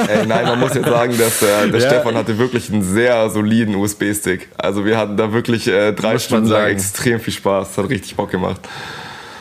Ey, 0.09 0.27
nein, 0.27 0.47
man 0.47 0.59
muss 0.61 0.75
jetzt 0.75 0.87
sagen, 0.89 1.17
dass 1.19 1.43
äh, 1.43 1.69
der 1.71 1.81
Ja. 1.81 1.89
Stefan 1.89 2.15
hatte 2.15 2.39
wirklich 2.39 2.73
einen 2.73 2.83
sehr 2.83 3.29
soliden 3.31 3.75
USB-Stick. 3.75 4.49
Also 4.57 4.85
wir 4.85 4.97
hatten 4.97 5.17
da 5.17 5.33
wirklich 5.33 5.67
äh, 5.69 5.93
drei 5.93 6.19
Stunden 6.19 6.47
lang 6.49 6.61
sagen. 6.63 6.73
extrem 6.73 7.21
viel 7.21 7.33
Spaß. 7.35 7.77
Hat 7.77 7.89
richtig 7.91 8.17
Bock 8.17 8.31
gemacht. 8.31 8.61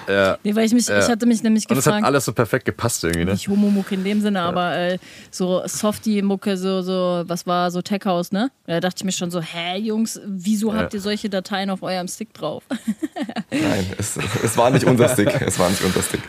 Ja. 0.08 0.38
Nee, 0.44 0.56
weil 0.56 0.66
ich 0.66 0.74
mich, 0.74 0.88
ich 0.88 1.08
hatte 1.10 1.26
mich 1.26 1.42
nämlich 1.44 1.70
Und 1.70 1.78
es 1.78 1.86
hat 1.86 1.94
gefragt. 1.94 2.06
alles 2.06 2.26
so 2.26 2.34
perfekt 2.34 2.66
gepasst 2.66 3.04
irgendwie, 3.04 3.26
ne? 3.26 3.32
Nicht 3.32 3.48
Homo-Mucke 3.48 3.96
in 3.96 4.04
dem 4.04 4.22
Sinne, 4.22 4.42
aber 4.42 4.76
äh, 4.76 4.98
so 5.32 5.62
Softie-Mucke, 5.66 6.58
so, 6.58 6.82
so, 6.82 7.24
was 7.26 7.48
war 7.48 7.72
so 7.72 7.82
Tech 7.82 8.02
House, 8.06 8.32
ne? 8.32 8.52
Da 8.68 8.80
dachte 8.80 8.98
ich 9.00 9.04
mir 9.04 9.12
schon 9.12 9.32
so, 9.32 9.42
hä, 9.42 9.78
Jungs, 9.80 10.20
wieso 10.26 10.74
habt 10.74 10.94
ihr 10.94 11.02
solche 11.02 11.30
Dateien 11.30 11.70
auf 11.70 11.82
eurem 11.84 12.08
Stick 12.08 12.34
drauf? 12.34 12.64
Nein, 13.52 13.86
es, 13.98 14.18
es 14.44 14.58
war 14.58 14.70
nicht 14.70 14.86
unser 14.86 15.10
Stick. 15.10 15.34
Es 15.46 15.60
war 15.60 15.70
nicht 15.70 15.84
unser 15.84 16.02
Stick. 16.02 16.22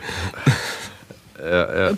Ja, 1.39 1.89
ja. 1.89 1.97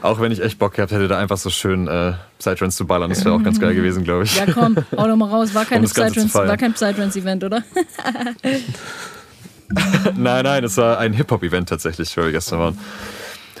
Auch 0.00 0.20
wenn 0.20 0.32
ich 0.32 0.42
echt 0.42 0.58
Bock 0.58 0.74
gehabt 0.74 0.92
hätte, 0.92 1.08
da 1.08 1.18
einfach 1.18 1.36
so 1.36 1.50
schön 1.50 1.88
äh, 1.88 2.12
Psytrance 2.38 2.76
zu 2.76 2.86
ballern, 2.86 3.10
das 3.10 3.24
wäre 3.24 3.34
auch 3.34 3.42
ganz 3.42 3.60
geil 3.60 3.74
gewesen, 3.74 4.02
glaube 4.04 4.24
ich. 4.24 4.36
Ja, 4.36 4.46
komm, 4.52 4.76
hau 4.96 5.06
doch 5.06 5.16
mal 5.16 5.28
raus. 5.28 5.54
War 5.54 5.64
kein 5.66 5.84
Um 5.84 5.90
Psytrance-Event, 5.90 7.44
oder? 7.44 7.62
Nein, 10.16 10.44
nein, 10.44 10.64
es 10.64 10.76
war 10.76 10.98
ein 10.98 11.12
Hip-Hop-Event 11.12 11.68
tatsächlich, 11.68 12.16
wo 12.16 12.22
wir 12.22 12.32
gestern 12.32 12.58
waren. 12.58 12.78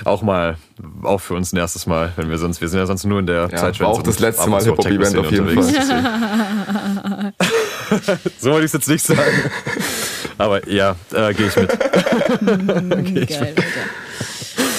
Auch 0.04 0.22
mal, 0.22 0.56
auch 1.02 1.20
für 1.20 1.34
uns 1.34 1.52
ein 1.52 1.58
erstes 1.58 1.86
Mal, 1.86 2.12
wenn 2.16 2.28
wir 2.28 2.38
sonst, 2.38 2.60
wir 2.60 2.68
sind 2.68 2.80
ja 2.80 2.86
sonst 2.86 3.04
nur 3.04 3.20
in 3.20 3.26
der 3.26 3.46
Psytrance. 3.46 3.80
war 3.80 3.88
auch 3.88 3.98
und 3.98 4.06
das 4.06 4.18
letzte 4.18 4.48
Mal 4.48 4.62
Hip-Hop-Event 4.64 5.16
auf 5.16 5.30
jeden 5.30 5.46
Techno-Szene 5.46 7.32
so 8.40 8.50
wollte 8.50 8.64
ich 8.64 8.70
es 8.70 8.72
jetzt 8.72 8.88
nicht 8.88 9.04
sagen. 9.04 9.50
Aber 10.38 10.68
ja, 10.68 10.96
äh, 11.12 11.32
gehe 11.34 11.46
ich 11.46 11.56
mit. 11.56 11.68
Geil, 13.28 13.54
Alter. 13.56 13.62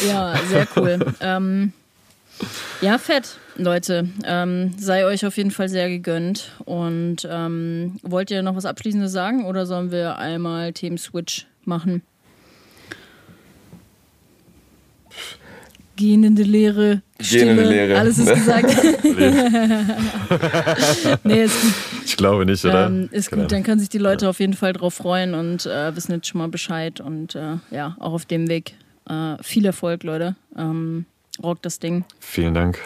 Ja, 0.08 0.36
sehr 0.50 0.68
cool. 0.76 1.00
ähm, 1.22 1.72
ja, 2.82 2.98
fett, 2.98 3.38
Leute. 3.56 4.10
Ähm, 4.26 4.74
sei 4.78 5.06
euch 5.06 5.26
auf 5.26 5.38
jeden 5.38 5.52
Fall 5.52 5.70
sehr 5.70 5.90
gegönnt. 5.90 6.52
Und 6.66 7.28
ähm, 7.30 7.98
wollt 8.02 8.32
ihr 8.32 8.42
noch 8.42 8.56
was 8.56 8.66
Abschließendes 8.66 9.12
sagen 9.12 9.46
oder 9.46 9.66
sollen 9.66 9.92
wir 9.92 10.18
einmal 10.18 10.74
Themen 10.74 10.98
Switch 10.98 11.46
machen? 11.64 12.02
Gähnende 15.96 16.42
Leere, 16.42 17.04
Stille, 17.22 17.46
Gähnende 17.46 17.70
Leere. 17.70 18.00
alles 18.00 18.18
ist 18.18 18.34
gesagt. 18.34 18.66
nee, 21.24 21.44
ist 21.44 21.62
gut. 21.62 21.74
Ich 22.06 22.18
glaube 22.18 22.48
nicht, 22.48 22.66
oder? 22.66 22.88
Ähm, 22.88 23.10
ist 23.12 23.30
gut, 23.30 23.52
dann 23.52 23.62
können 23.62 23.80
sich 23.80 23.90
die 23.90 24.00
Leute 24.00 24.28
auf 24.28 24.40
jeden 24.40 24.54
Fall 24.54 24.74
drauf 24.74 24.96
freuen 24.96 25.36
und 25.36 25.68
äh, 25.68 25.96
wissen 25.96 26.14
jetzt 26.14 26.28
schon 26.28 26.40
mal 26.40 26.48
Bescheid. 26.48 27.00
Und 27.00 27.36
äh, 27.36 27.58
ja, 27.70 27.96
auch 28.00 28.14
auf 28.14 28.26
dem 28.26 28.50
Weg 28.50 28.74
äh, 29.08 29.36
viel 29.44 29.66
Erfolg, 29.66 30.04
Leute. 30.04 30.36
Ähm, 30.58 31.06
rockt 31.44 31.64
das 31.64 31.78
Ding. 31.80 32.06
Vielen 32.20 32.56
Dank. 32.56 32.80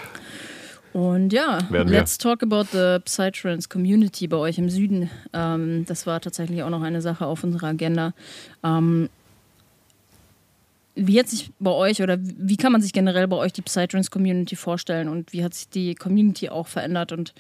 Und 0.98 1.32
ja, 1.32 1.60
Werden 1.70 1.92
wir. 1.92 2.00
let's 2.00 2.18
talk 2.18 2.42
about 2.42 2.70
the 2.72 2.98
Psytrance 3.06 3.70
Community 3.70 4.28
bei 4.28 4.38
euch 4.38 4.58
im 4.58 4.68
Süden. 4.68 5.12
Ähm, 5.32 5.86
das 5.86 6.08
war 6.08 6.20
tatsächlich 6.20 6.64
auch 6.64 6.72
noch 6.72 6.82
eine 6.82 7.04
Sache 7.04 7.28
auf 7.28 7.44
unserer 7.44 7.68
Agenda. 7.68 8.16
Ähm, 8.64 9.08
wie 10.96 11.20
hat 11.20 11.28
sich 11.28 11.52
bei 11.60 11.70
euch 11.70 12.02
oder 12.02 12.18
wie 12.20 12.58
kann 12.58 12.72
man 12.72 12.82
sich 12.82 12.94
generell 12.94 13.28
bei 13.28 13.38
euch 13.38 13.54
die 13.54 13.62
Psytrance 13.62 14.10
Community 14.10 14.56
vorstellen 14.56 15.08
und 15.08 15.34
wie 15.34 15.44
hat 15.44 15.54
sich 15.54 15.70
die 15.70 15.94
Community 15.94 16.50
auch 16.50 16.66
verändert 16.66 17.12
und 17.12 17.36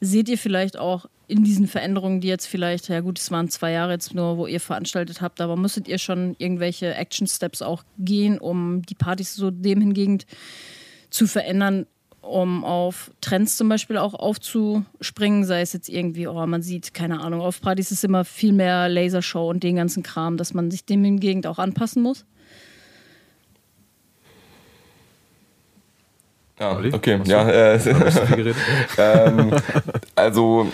seht 0.00 0.30
ihr 0.30 0.38
vielleicht 0.38 0.78
auch 0.78 1.04
in 1.28 1.44
diesen 1.44 1.66
Veränderungen, 1.66 2.22
die 2.22 2.28
jetzt 2.28 2.46
vielleicht, 2.46 2.88
ja 2.88 3.00
gut, 3.00 3.18
es 3.18 3.30
waren 3.30 3.50
zwei 3.50 3.72
Jahre 3.72 3.92
jetzt 3.92 4.14
nur, 4.14 4.38
wo 4.38 4.46
ihr 4.46 4.58
veranstaltet 4.58 5.20
habt, 5.20 5.42
aber 5.42 5.56
musstet 5.56 5.86
ihr 5.86 5.98
schon 5.98 6.34
irgendwelche 6.38 6.94
Action 6.94 7.26
Steps 7.26 7.60
auch 7.60 7.84
gehen, 7.98 8.38
um 8.38 8.80
die 8.86 8.94
Partys 8.94 9.34
so 9.34 9.50
dem 9.50 9.82
hingegen 9.82 10.20
zu 11.10 11.26
verändern, 11.26 11.84
um 12.22 12.64
auf 12.64 13.10
Trends 13.20 13.56
zum 13.56 13.68
Beispiel 13.68 13.98
auch 13.98 14.14
aufzuspringen, 14.14 15.44
sei 15.44 15.60
es 15.60 15.72
jetzt 15.72 15.88
irgendwie, 15.88 16.26
oh, 16.28 16.46
man 16.46 16.62
sieht, 16.62 16.94
keine 16.94 17.20
Ahnung, 17.20 17.40
auf 17.40 17.60
Partys 17.60 17.90
ist 17.90 18.04
immer 18.04 18.24
viel 18.24 18.52
mehr 18.52 18.88
Lasershow 18.88 19.50
und 19.50 19.62
den 19.62 19.76
ganzen 19.76 20.02
Kram, 20.02 20.36
dass 20.36 20.54
man 20.54 20.70
sich 20.70 20.84
dem 20.84 21.04
hingegen 21.04 21.44
auch 21.46 21.58
anpassen 21.58 22.02
muss. 22.02 22.24
Ja, 26.60 26.76
Olli? 26.76 26.92
okay. 26.94 27.20
Ja, 27.24 27.48
äh, 27.48 27.74
ähm, 28.98 29.52
also 30.14 30.70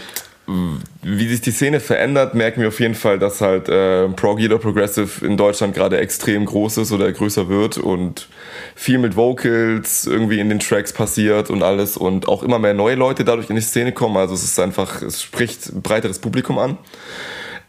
wie 1.03 1.29
sich 1.29 1.43
die 1.43 1.51
Szene 1.51 1.79
verändert, 1.79 2.35
merken 2.35 2.63
wir 2.63 2.69
auf 2.69 2.81
jeden 2.81 2.95
Fall, 2.95 3.19
dass 3.19 3.43
halt 3.43 3.69
äh, 3.69 4.09
Prog 4.09 4.39
oder 4.41 4.59
Progressive 4.59 5.25
in 5.25 5.37
Deutschland 5.37 5.75
gerade 5.75 5.99
extrem 5.99 6.47
groß 6.47 6.79
ist 6.79 6.93
oder 6.93 7.13
größer 7.13 7.49
wird 7.49 7.77
und 7.77 8.29
viel 8.75 8.99
mit 8.99 9.15
Vocals 9.15 10.07
irgendwie 10.07 10.41
in 10.41 10.49
den 10.49 10.59
Tracks 10.59 10.93
passiert 10.93 11.51
und 11.51 11.63
alles 11.63 11.99
und 11.99 12.29
auch 12.29 12.43
immer 12.43 12.59
mehr 12.59 12.73
neue 12.73 12.95
Leute 12.95 13.25
dadurch 13.25 13.51
in 13.51 13.57
die 13.57 13.63
Szene 13.63 13.93
kommen. 13.93 14.17
Also 14.17 14.35
es 14.35 14.43
ist 14.43 14.59
einfach, 14.59 15.03
es 15.03 15.23
spricht 15.23 15.69
ein 15.69 15.83
breiteres 15.83 16.19
Publikum 16.19 16.59
an. 16.59 16.79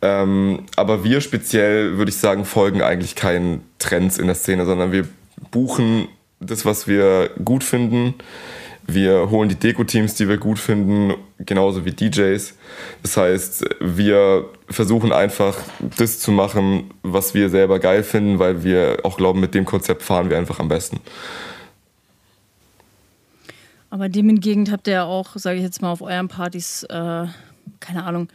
Ähm, 0.01 0.63
aber 0.77 1.03
wir 1.03 1.19
speziell, 1.19 1.97
würde 1.97 2.09
ich 2.09 2.17
sagen, 2.17 2.45
folgen 2.45 2.81
eigentlich 2.81 3.15
keinen 3.15 3.61
Trends 3.79 4.17
in 4.17 4.27
der 4.27 4.35
Szene, 4.35 4.65
sondern 4.65 4.93
wir 4.93 5.05
buchen 5.51 6.07
das, 6.39 6.65
was 6.65 6.87
wir 6.87 7.31
gut 7.43 7.65
finden 7.65 8.13
wir 8.93 9.29
holen 9.29 9.49
die 9.49 9.55
Deko-Teams, 9.55 10.15
die 10.15 10.27
wir 10.27 10.37
gut 10.37 10.59
finden, 10.59 11.13
genauso 11.39 11.85
wie 11.85 11.91
DJs. 11.91 12.53
Das 13.01 13.17
heißt, 13.17 13.65
wir 13.79 14.45
versuchen 14.69 15.11
einfach 15.11 15.57
das 15.97 16.19
zu 16.19 16.31
machen, 16.31 16.91
was 17.01 17.33
wir 17.33 17.49
selber 17.49 17.79
geil 17.79 18.03
finden, 18.03 18.39
weil 18.39 18.63
wir 18.63 18.99
auch 19.03 19.17
glauben, 19.17 19.39
mit 19.39 19.53
dem 19.53 19.65
Konzept 19.65 20.03
fahren 20.03 20.29
wir 20.29 20.37
einfach 20.37 20.59
am 20.59 20.67
besten. 20.67 20.99
Aber 23.89 24.09
dem 24.09 24.27
hingegen 24.27 24.71
habt 24.71 24.87
ihr 24.87 24.93
ja 24.93 25.03
auch, 25.05 25.35
sage 25.35 25.57
ich 25.57 25.63
jetzt 25.63 25.81
mal, 25.81 25.91
auf 25.91 26.01
euren 26.01 26.27
Partys, 26.27 26.83
äh, 26.83 27.25
keine 27.79 28.03
Ahnung, 28.03 28.29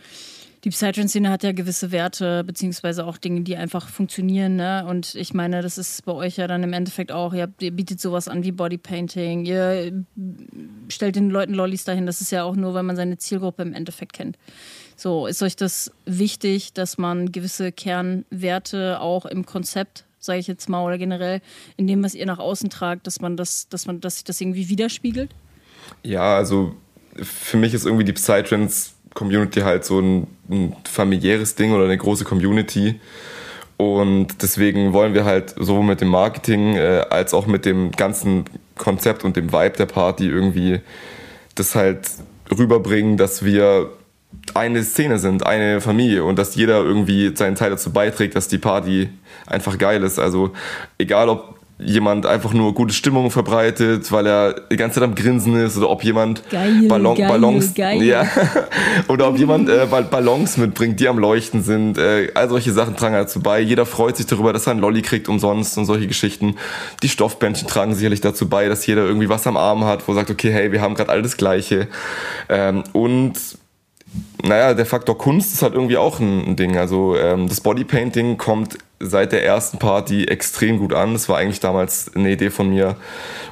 die 0.64 0.70
Psytrance-Szene 0.70 1.30
hat 1.30 1.42
ja 1.42 1.52
gewisse 1.52 1.92
Werte, 1.92 2.42
beziehungsweise 2.42 3.04
auch 3.04 3.18
Dinge, 3.18 3.42
die 3.42 3.56
einfach 3.56 3.88
funktionieren. 3.88 4.56
Ne? 4.56 4.86
Und 4.88 5.14
ich 5.14 5.34
meine, 5.34 5.60
das 5.60 5.76
ist 5.76 6.06
bei 6.06 6.12
euch 6.12 6.38
ja 6.38 6.46
dann 6.46 6.62
im 6.62 6.72
Endeffekt 6.72 7.12
auch, 7.12 7.34
ihr, 7.34 7.52
ihr 7.60 7.70
bietet 7.70 8.00
sowas 8.00 8.28
an 8.28 8.44
wie 8.44 8.52
Bodypainting, 8.52 9.44
ihr 9.44 9.92
stellt 10.88 11.16
den 11.16 11.28
Leuten 11.28 11.52
Lollis 11.52 11.84
dahin. 11.84 12.06
Das 12.06 12.22
ist 12.22 12.32
ja 12.32 12.44
auch 12.44 12.56
nur, 12.56 12.72
weil 12.72 12.82
man 12.82 12.96
seine 12.96 13.18
Zielgruppe 13.18 13.62
im 13.62 13.74
Endeffekt 13.74 14.14
kennt. 14.14 14.38
So, 14.96 15.26
ist 15.26 15.42
euch 15.42 15.54
das 15.54 15.92
wichtig, 16.06 16.72
dass 16.72 16.96
man 16.96 17.30
gewisse 17.30 17.70
Kernwerte 17.70 19.00
auch 19.00 19.26
im 19.26 19.46
Konzept 19.46 20.06
sage 20.24 20.38
ich 20.38 20.46
jetzt 20.46 20.70
mal, 20.70 20.82
oder 20.82 20.96
generell 20.96 21.42
in 21.76 21.86
dem, 21.86 22.02
was 22.02 22.14
ihr 22.14 22.24
nach 22.24 22.38
außen 22.38 22.70
tragt, 22.70 23.06
dass 23.06 23.20
man 23.20 23.36
das, 23.36 23.68
dass 23.68 23.84
man, 23.84 24.00
dass 24.00 24.14
sich 24.14 24.24
das 24.24 24.40
irgendwie 24.40 24.70
widerspiegelt? 24.70 25.34
Ja, 26.02 26.36
also 26.36 26.74
für 27.14 27.58
mich 27.58 27.74
ist 27.74 27.84
irgendwie 27.84 28.04
die 28.04 28.14
Psytrance 28.14 28.93
Community 29.14 29.60
halt 29.60 29.84
so 29.84 30.00
ein, 30.00 30.26
ein 30.50 30.76
familiäres 30.84 31.54
Ding 31.54 31.72
oder 31.72 31.84
eine 31.84 31.96
große 31.96 32.24
Community. 32.24 33.00
Und 33.76 34.42
deswegen 34.42 34.92
wollen 34.92 35.14
wir 35.14 35.24
halt 35.24 35.54
sowohl 35.58 35.84
mit 35.84 36.00
dem 36.00 36.08
Marketing 36.08 36.76
äh, 36.76 37.04
als 37.10 37.34
auch 37.34 37.46
mit 37.46 37.64
dem 37.64 37.90
ganzen 37.92 38.44
Konzept 38.76 39.24
und 39.24 39.36
dem 39.36 39.52
Vibe 39.52 39.76
der 39.76 39.86
Party 39.86 40.28
irgendwie 40.28 40.80
das 41.54 41.74
halt 41.74 42.08
rüberbringen, 42.56 43.16
dass 43.16 43.44
wir 43.44 43.90
eine 44.52 44.82
Szene 44.82 45.18
sind, 45.18 45.46
eine 45.46 45.80
Familie 45.80 46.24
und 46.24 46.38
dass 46.38 46.54
jeder 46.54 46.82
irgendwie 46.82 47.34
seinen 47.36 47.54
Teil 47.56 47.70
dazu 47.70 47.92
beiträgt, 47.92 48.36
dass 48.36 48.48
die 48.48 48.58
Party 48.58 49.08
einfach 49.46 49.78
geil 49.78 50.02
ist. 50.02 50.18
Also 50.18 50.52
egal 50.98 51.28
ob 51.28 51.53
jemand 51.78 52.24
einfach 52.24 52.52
nur 52.52 52.72
gute 52.72 52.94
Stimmung 52.94 53.30
verbreitet, 53.32 54.12
weil 54.12 54.26
er 54.26 54.54
die 54.70 54.76
ganze 54.76 55.00
Zeit 55.00 55.04
am 55.04 55.14
Grinsen 55.14 55.56
ist 55.56 55.76
oder 55.76 55.90
ob 55.90 56.04
jemand 56.04 56.48
geil, 56.48 56.86
Ballon, 56.88 57.16
geil, 57.16 57.28
Ballons 57.28 57.74
geil. 57.74 58.00
Ja, 58.02 58.24
oder 59.08 59.28
ob 59.28 59.38
jemand 59.38 59.68
äh, 59.68 59.86
Ballons 59.86 60.56
mitbringt, 60.56 61.00
die 61.00 61.08
am 61.08 61.18
Leuchten 61.18 61.62
sind. 61.62 61.98
Äh, 61.98 62.30
all 62.34 62.48
solche 62.48 62.72
Sachen 62.72 62.96
tragen 62.96 63.14
dazu 63.14 63.40
bei. 63.40 63.60
Jeder 63.60 63.86
freut 63.86 64.16
sich 64.16 64.26
darüber, 64.26 64.52
dass 64.52 64.68
er 64.68 64.72
einen 64.72 64.80
Lolli 64.80 65.02
kriegt 65.02 65.28
umsonst 65.28 65.76
und 65.76 65.84
solche 65.84 66.06
Geschichten. 66.06 66.56
Die 67.02 67.08
Stoffbändchen 67.08 67.66
tragen 67.66 67.94
sicherlich 67.94 68.20
dazu 68.20 68.48
bei, 68.48 68.68
dass 68.68 68.86
jeder 68.86 69.04
irgendwie 69.04 69.28
was 69.28 69.46
am 69.46 69.56
Arm 69.56 69.84
hat, 69.84 70.06
wo 70.06 70.12
er 70.12 70.16
sagt, 70.16 70.30
okay, 70.30 70.52
hey, 70.52 70.70
wir 70.70 70.80
haben 70.80 70.94
gerade 70.94 71.10
all 71.10 71.22
das 71.22 71.36
Gleiche. 71.36 71.88
Ähm, 72.48 72.84
und 72.92 73.34
naja, 74.42 74.74
der 74.74 74.86
Faktor 74.86 75.16
Kunst 75.16 75.54
ist 75.54 75.62
halt 75.62 75.74
irgendwie 75.74 75.96
auch 75.96 76.20
ein 76.20 76.56
Ding. 76.56 76.76
Also 76.76 77.16
ähm, 77.16 77.48
das 77.48 77.60
Bodypainting 77.60 78.36
kommt 78.36 78.78
seit 79.00 79.32
der 79.32 79.44
ersten 79.44 79.78
Party 79.78 80.24
extrem 80.24 80.78
gut 80.78 80.92
an. 80.92 81.14
Das 81.14 81.28
war 81.28 81.38
eigentlich 81.38 81.60
damals 81.60 82.14
eine 82.14 82.32
Idee 82.32 82.50
von 82.50 82.68
mir, 82.68 82.96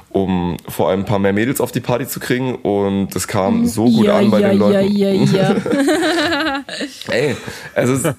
um 0.09 0.57
vor 0.67 0.89
allem 0.89 1.01
ein 1.01 1.05
paar 1.05 1.19
mehr 1.19 1.33
Mädels 1.33 1.61
auf 1.61 1.71
die 1.71 1.79
Party 1.79 2.07
zu 2.07 2.19
kriegen. 2.19 2.55
Und 2.55 3.15
das 3.15 3.27
kam 3.27 3.65
so 3.65 3.85
gut 3.85 4.05
ja, 4.05 4.17
an 4.17 4.29
bei 4.29 4.39
ja, 4.39 4.49
den 4.49 4.59
Leuten. 4.59 4.95
Ja, 4.95 5.09
ja, 5.09 5.23
ja. 5.23 5.55
Ey, 7.09 7.35
es 7.75 7.89
ist, 7.89 8.13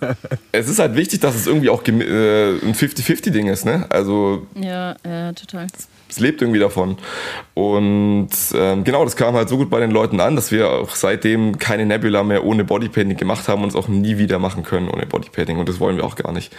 es 0.53 0.69
ist 0.69 0.79
halt 0.79 0.97
wichtig, 0.97 1.21
dass 1.21 1.35
es 1.35 1.47
irgendwie 1.47 1.71
auch 1.71 1.83
äh, 1.87 1.91
ein 1.91 2.75
50-50-Ding 2.75 3.47
ist, 3.47 3.65
ne? 3.65 3.87
Also. 3.89 4.47
Ja, 4.61 4.97
ja, 5.05 5.33
total 5.33 5.69
es 6.15 6.21
lebt 6.21 6.41
irgendwie 6.41 6.61
davon. 6.61 6.97
Und 7.55 8.31
ähm, 8.55 8.85
genau, 8.85 9.05
das 9.05 9.17
kam 9.17 9.35
halt 9.35 9.49
so 9.49 9.57
gut 9.57 9.69
bei 9.69 9.81
den 9.81 9.91
Leuten 9.91 10.21
an, 10.21 10.37
dass 10.37 10.53
wir 10.53 10.71
auch 10.71 10.95
seitdem 10.95 11.59
keine 11.59 11.87
Nebula 11.87 12.23
mehr 12.23 12.45
ohne 12.45 12.65
Bodypainting 12.65 13.17
gemacht 13.17 13.49
haben 13.49 13.63
und 13.63 13.71
es 13.71 13.77
auch 13.77 13.89
nie 13.89 14.17
wieder 14.19 14.39
machen 14.39 14.63
können 14.63 14.89
ohne 14.89 15.07
Bodypainting. 15.07 15.59
Und 15.59 15.69
das 15.69 15.81
wollen 15.81 15.97
wir 15.97 16.05
auch 16.05 16.15
gar 16.15 16.33
nicht. 16.33 16.53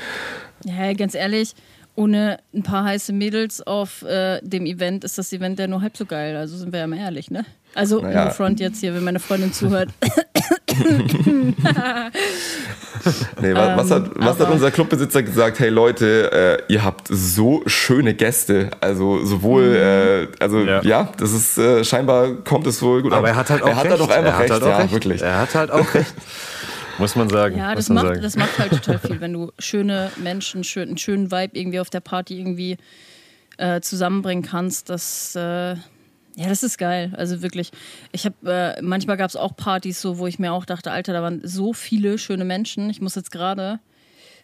Ja, 0.65 0.91
ganz 0.93 1.15
ehrlich, 1.15 1.53
ohne 1.95 2.39
ein 2.53 2.63
paar 2.63 2.83
heiße 2.83 3.13
Mädels 3.13 3.65
auf 3.65 4.01
äh, 4.03 4.41
dem 4.41 4.65
Event 4.65 5.05
ist 5.05 5.17
das 5.17 5.31
Event 5.31 5.57
ja 5.57 5.67
nur 5.67 5.81
halb 5.81 5.95
so 5.95 6.05
geil. 6.05 6.35
Also 6.35 6.57
sind 6.57 6.73
wir 6.73 6.79
ja 6.79 6.87
mal 6.87 6.99
ehrlich, 6.99 7.31
ne? 7.31 7.45
Also 7.73 8.01
naja. 8.01 8.25
no 8.25 8.31
front 8.31 8.59
jetzt 8.59 8.81
hier, 8.81 8.93
wenn 8.93 9.03
meine 9.03 9.19
Freundin 9.19 9.53
zuhört. 9.53 9.89
nee, 13.41 13.53
was, 13.53 13.77
was, 13.77 13.91
hat, 13.91 14.11
was 14.15 14.39
hat 14.39 14.49
unser 14.49 14.71
Clubbesitzer 14.71 15.23
gesagt? 15.23 15.59
Hey 15.59 15.69
Leute, 15.69 16.63
äh, 16.67 16.73
ihr 16.73 16.83
habt 16.83 17.07
so 17.09 17.63
schöne 17.65 18.13
Gäste. 18.13 18.71
Also 18.81 19.23
sowohl, 19.23 19.69
mhm. 19.69 19.75
äh, 19.75 20.27
also 20.39 20.59
ja. 20.59 20.81
ja. 20.81 21.09
das 21.17 21.31
ist 21.31 21.57
äh, 21.57 21.83
scheinbar 21.83 22.35
kommt 22.43 22.67
es 22.67 22.81
wohl 22.81 23.01
gut 23.01 23.13
Aber 23.13 23.27
an. 23.27 23.33
er 23.33 23.37
hat 23.37 23.49
halt 23.49 23.63
auch 23.63 23.67
er 23.67 23.75
recht. 23.75 23.85
Hat 23.85 23.91
halt 23.91 24.01
auch 24.01 24.09
einfach 24.09 24.33
er 24.33 24.39
recht, 24.39 24.51
halt 24.51 24.63
auch 24.63 24.67
ja, 24.67 24.77
recht. 24.77 24.93
wirklich. 24.93 25.21
Er 25.21 25.39
hat 25.39 25.55
halt 25.55 25.71
auch 25.71 25.93
recht. 25.93 26.13
Muss 26.97 27.15
man 27.15 27.29
sagen. 27.29 27.57
Ja, 27.57 27.75
das 27.75 27.89
macht, 27.89 28.07
sagen. 28.07 28.21
das 28.21 28.37
macht 28.37 28.57
halt 28.57 28.71
total 28.71 28.99
viel, 28.99 29.19
wenn 29.19 29.33
du 29.33 29.51
schöne 29.59 30.11
Menschen, 30.17 30.63
schön, 30.63 30.89
einen 30.89 30.97
schönen 30.97 31.31
Vibe 31.31 31.57
irgendwie 31.57 31.79
auf 31.79 31.89
der 31.89 31.99
Party 31.99 32.39
irgendwie 32.39 32.77
äh, 33.57 33.81
zusammenbringen 33.81 34.43
kannst. 34.43 34.89
Das, 34.89 35.35
äh, 35.35 35.75
ja, 36.35 36.49
das 36.49 36.63
ist 36.63 36.77
geil. 36.77 37.13
Also 37.15 37.41
wirklich. 37.41 37.71
Ich 38.11 38.25
habe 38.25 38.75
äh, 38.77 38.81
manchmal 38.81 39.17
gab 39.17 39.29
es 39.29 39.35
auch 39.35 39.55
Partys, 39.55 40.01
so 40.01 40.17
wo 40.17 40.27
ich 40.27 40.37
mir 40.37 40.51
auch 40.51 40.65
dachte, 40.65 40.91
Alter, 40.91 41.13
da 41.13 41.21
waren 41.21 41.41
so 41.43 41.73
viele 41.73 42.17
schöne 42.17 42.43
Menschen. 42.43 42.89
Ich 42.89 43.01
muss 43.01 43.15
jetzt 43.15 43.31
gerade 43.31 43.79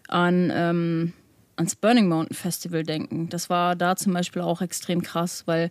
an 0.08 0.52
ähm, 0.54 1.14
ans 1.62 1.76
Burning 1.76 2.08
Mountain 2.08 2.36
Festival 2.36 2.84
denken. 2.84 3.30
Das 3.30 3.50
war 3.50 3.76
da 3.76 3.96
zum 3.96 4.14
Beispiel 4.14 4.42
auch 4.42 4.62
extrem 4.62 5.02
krass, 5.02 5.44
weil 5.46 5.70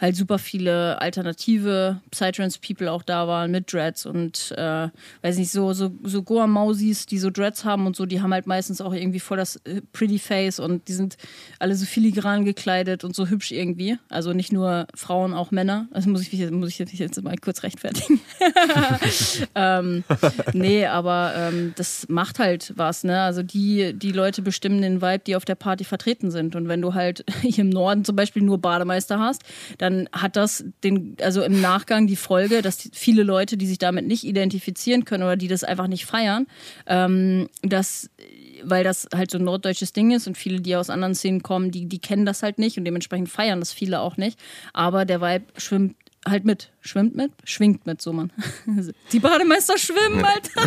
halt 0.00 0.16
super 0.16 0.38
viele 0.38 1.00
alternative 1.00 2.00
Psytrance-People 2.10 2.90
auch 2.90 3.02
da 3.02 3.26
waren 3.26 3.50
mit 3.50 3.72
Dreads 3.72 4.06
und 4.06 4.52
äh, 4.56 4.88
weiß 5.22 5.38
nicht, 5.38 5.50
so, 5.50 5.72
so, 5.72 5.90
so 6.04 6.22
Goa-Mausis, 6.22 7.06
die 7.06 7.18
so 7.18 7.30
Dreads 7.30 7.64
haben 7.64 7.86
und 7.86 7.96
so, 7.96 8.06
die 8.06 8.22
haben 8.22 8.32
halt 8.32 8.46
meistens 8.46 8.80
auch 8.80 8.94
irgendwie 8.94 9.20
voll 9.20 9.36
das 9.36 9.56
äh, 9.64 9.82
Pretty 9.92 10.18
Face 10.18 10.60
und 10.60 10.86
die 10.88 10.92
sind 10.92 11.16
alle 11.58 11.74
so 11.74 11.86
filigran 11.86 12.44
gekleidet 12.44 13.02
und 13.02 13.16
so 13.16 13.26
hübsch 13.26 13.50
irgendwie. 13.50 13.98
Also 14.08 14.32
nicht 14.32 14.52
nur 14.52 14.86
Frauen, 14.94 15.34
auch 15.34 15.50
Männer. 15.50 15.88
Das 15.92 16.06
muss 16.06 16.22
ich, 16.22 16.50
muss 16.50 16.68
ich 16.68 16.78
jetzt 16.78 17.22
mal 17.22 17.36
kurz 17.38 17.64
rechtfertigen. 17.64 18.20
ähm, 19.54 20.04
nee, 20.52 20.86
aber 20.86 21.32
ähm, 21.36 21.72
das 21.76 22.06
macht 22.08 22.38
halt 22.38 22.72
was, 22.76 23.02
ne? 23.02 23.22
Also 23.22 23.42
die, 23.42 23.92
die 23.92 24.12
Leute 24.12 24.42
bestimmen 24.42 24.82
den 24.82 25.02
Vibe, 25.02 25.22
die 25.26 25.31
auf 25.36 25.44
der 25.44 25.54
Party 25.54 25.84
vertreten 25.84 26.30
sind. 26.30 26.56
Und 26.56 26.68
wenn 26.68 26.82
du 26.82 26.94
halt 26.94 27.24
hier 27.42 27.64
im 27.64 27.70
Norden 27.70 28.04
zum 28.04 28.16
Beispiel 28.16 28.42
nur 28.42 28.58
Bademeister 28.58 29.18
hast, 29.18 29.42
dann 29.78 30.08
hat 30.12 30.36
das 30.36 30.64
den, 30.84 31.16
also 31.20 31.42
im 31.42 31.60
Nachgang 31.60 32.06
die 32.06 32.16
Folge, 32.16 32.62
dass 32.62 32.90
viele 32.92 33.22
Leute, 33.22 33.56
die 33.56 33.66
sich 33.66 33.78
damit 33.78 34.06
nicht 34.06 34.24
identifizieren 34.24 35.04
können 35.04 35.24
oder 35.24 35.36
die 35.36 35.48
das 35.48 35.64
einfach 35.64 35.86
nicht 35.86 36.06
feiern, 36.06 36.46
ähm, 36.86 37.48
dass 37.62 38.10
weil 38.64 38.84
das 38.84 39.08
halt 39.14 39.30
so 39.30 39.38
ein 39.38 39.44
norddeutsches 39.44 39.92
Ding 39.92 40.12
ist 40.12 40.26
und 40.26 40.38
viele, 40.38 40.60
die 40.60 40.76
aus 40.76 40.90
anderen 40.90 41.14
Szenen 41.14 41.42
kommen, 41.42 41.70
die, 41.70 41.86
die 41.86 41.98
kennen 41.98 42.24
das 42.24 42.42
halt 42.42 42.58
nicht 42.58 42.78
und 42.78 42.84
dementsprechend 42.84 43.28
feiern 43.28 43.60
das 43.60 43.72
viele 43.72 44.00
auch 44.00 44.16
nicht. 44.16 44.38
Aber 44.72 45.04
der 45.04 45.20
Vibe 45.20 45.46
schwimmt 45.56 45.96
halt 46.26 46.44
mit. 46.44 46.70
Schwimmt 46.80 47.16
mit? 47.16 47.32
Schwingt 47.44 47.86
mit, 47.86 48.00
so 48.00 48.12
man. 48.12 48.30
Die 49.12 49.18
Bademeister 49.18 49.78
schwimmen, 49.78 50.24
Alter. 50.24 50.60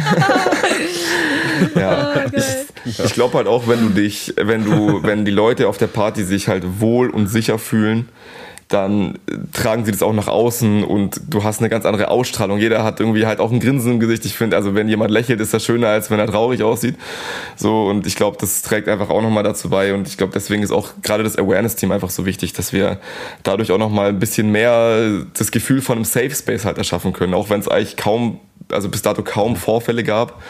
ja. 1.80 2.24
Oh, 2.26 2.38
ich, 2.86 3.00
ich 3.00 3.14
glaube 3.14 3.38
halt 3.38 3.48
auch, 3.48 3.68
wenn 3.68 3.82
du 3.82 3.90
dich, 3.90 4.34
wenn 4.38 4.66
du, 4.66 5.04
wenn 5.04 5.26
die 5.26 5.32
Leute 5.32 5.68
auf 5.68 5.78
der 5.78 5.88
Party 5.88 6.24
sich 6.24 6.48
halt 6.48 6.80
wohl 6.80 7.10
und 7.10 7.28
sicher 7.28 7.60
fühlen, 7.60 8.10
dann 8.68 9.20
tragen 9.54 9.86
sie 9.86 9.92
das 9.92 10.02
auch 10.02 10.14
nach 10.14 10.28
außen 10.28 10.84
und 10.84 11.22
du 11.30 11.44
hast 11.44 11.60
eine 11.60 11.70
ganz 11.70 11.86
andere 11.86 12.10
Ausstrahlung. 12.10 12.58
Jeder 12.58 12.84
hat 12.84 13.00
irgendwie 13.00 13.28
halt 13.28 13.40
auch 13.40 13.52
ein 13.52 13.60
Grinsen 13.60 13.94
im 13.94 14.00
Gesicht. 14.00 14.26
Ich 14.26 14.36
finde, 14.36 14.56
also 14.56 14.74
wenn 14.74 14.90
jemand 14.90 15.12
lächelt, 15.12 15.40
ist 15.40 15.54
das 15.54 15.64
schöner, 15.64 15.90
als 15.90 16.10
wenn 16.10 16.18
er 16.18 16.26
traurig 16.26 16.64
aussieht. 16.64 16.96
So, 17.56 17.86
und 17.86 18.08
ich 18.08 18.16
glaube, 18.16 18.38
das 18.40 18.64
trägt 18.64 18.90
einfach 18.90 19.12
auch 19.12 19.22
nochmal 19.22 19.44
dazu 19.44 19.70
bei. 19.70 19.94
Und 19.94 20.08
ich 20.08 20.18
glaube, 20.18 20.34
deswegen 20.34 20.64
ist 20.64 20.72
auch 20.72 20.90
gerade 21.04 21.24
das 21.24 21.38
Awareness-Team 21.38 21.92
einfach 21.92 22.10
so 22.10 22.26
wichtig, 22.26 22.54
dass 22.54 22.74
wir 22.74 23.00
dadurch 23.44 23.72
auch 23.72 23.78
nochmal 23.78 24.10
ein 24.10 24.20
bisschen 24.20 24.52
mehr 24.52 25.22
das 25.38 25.52
Gefühl 25.52 25.82
von 25.82 25.98
einem 25.98 26.06
Safe 26.06 26.32
Space 26.32 26.66
halt 26.66 26.80
erschaffen 26.80 27.14
können. 27.14 27.36
Auch 27.36 27.52
wenn 27.52 27.60
es 27.60 27.68
eigentlich 27.68 27.98
kaum, 27.98 28.40
also 28.72 28.90
bis 28.90 29.04
dato 29.04 29.22
kaum 29.22 29.56
Vorfälle 29.56 30.04
gab 30.04 30.42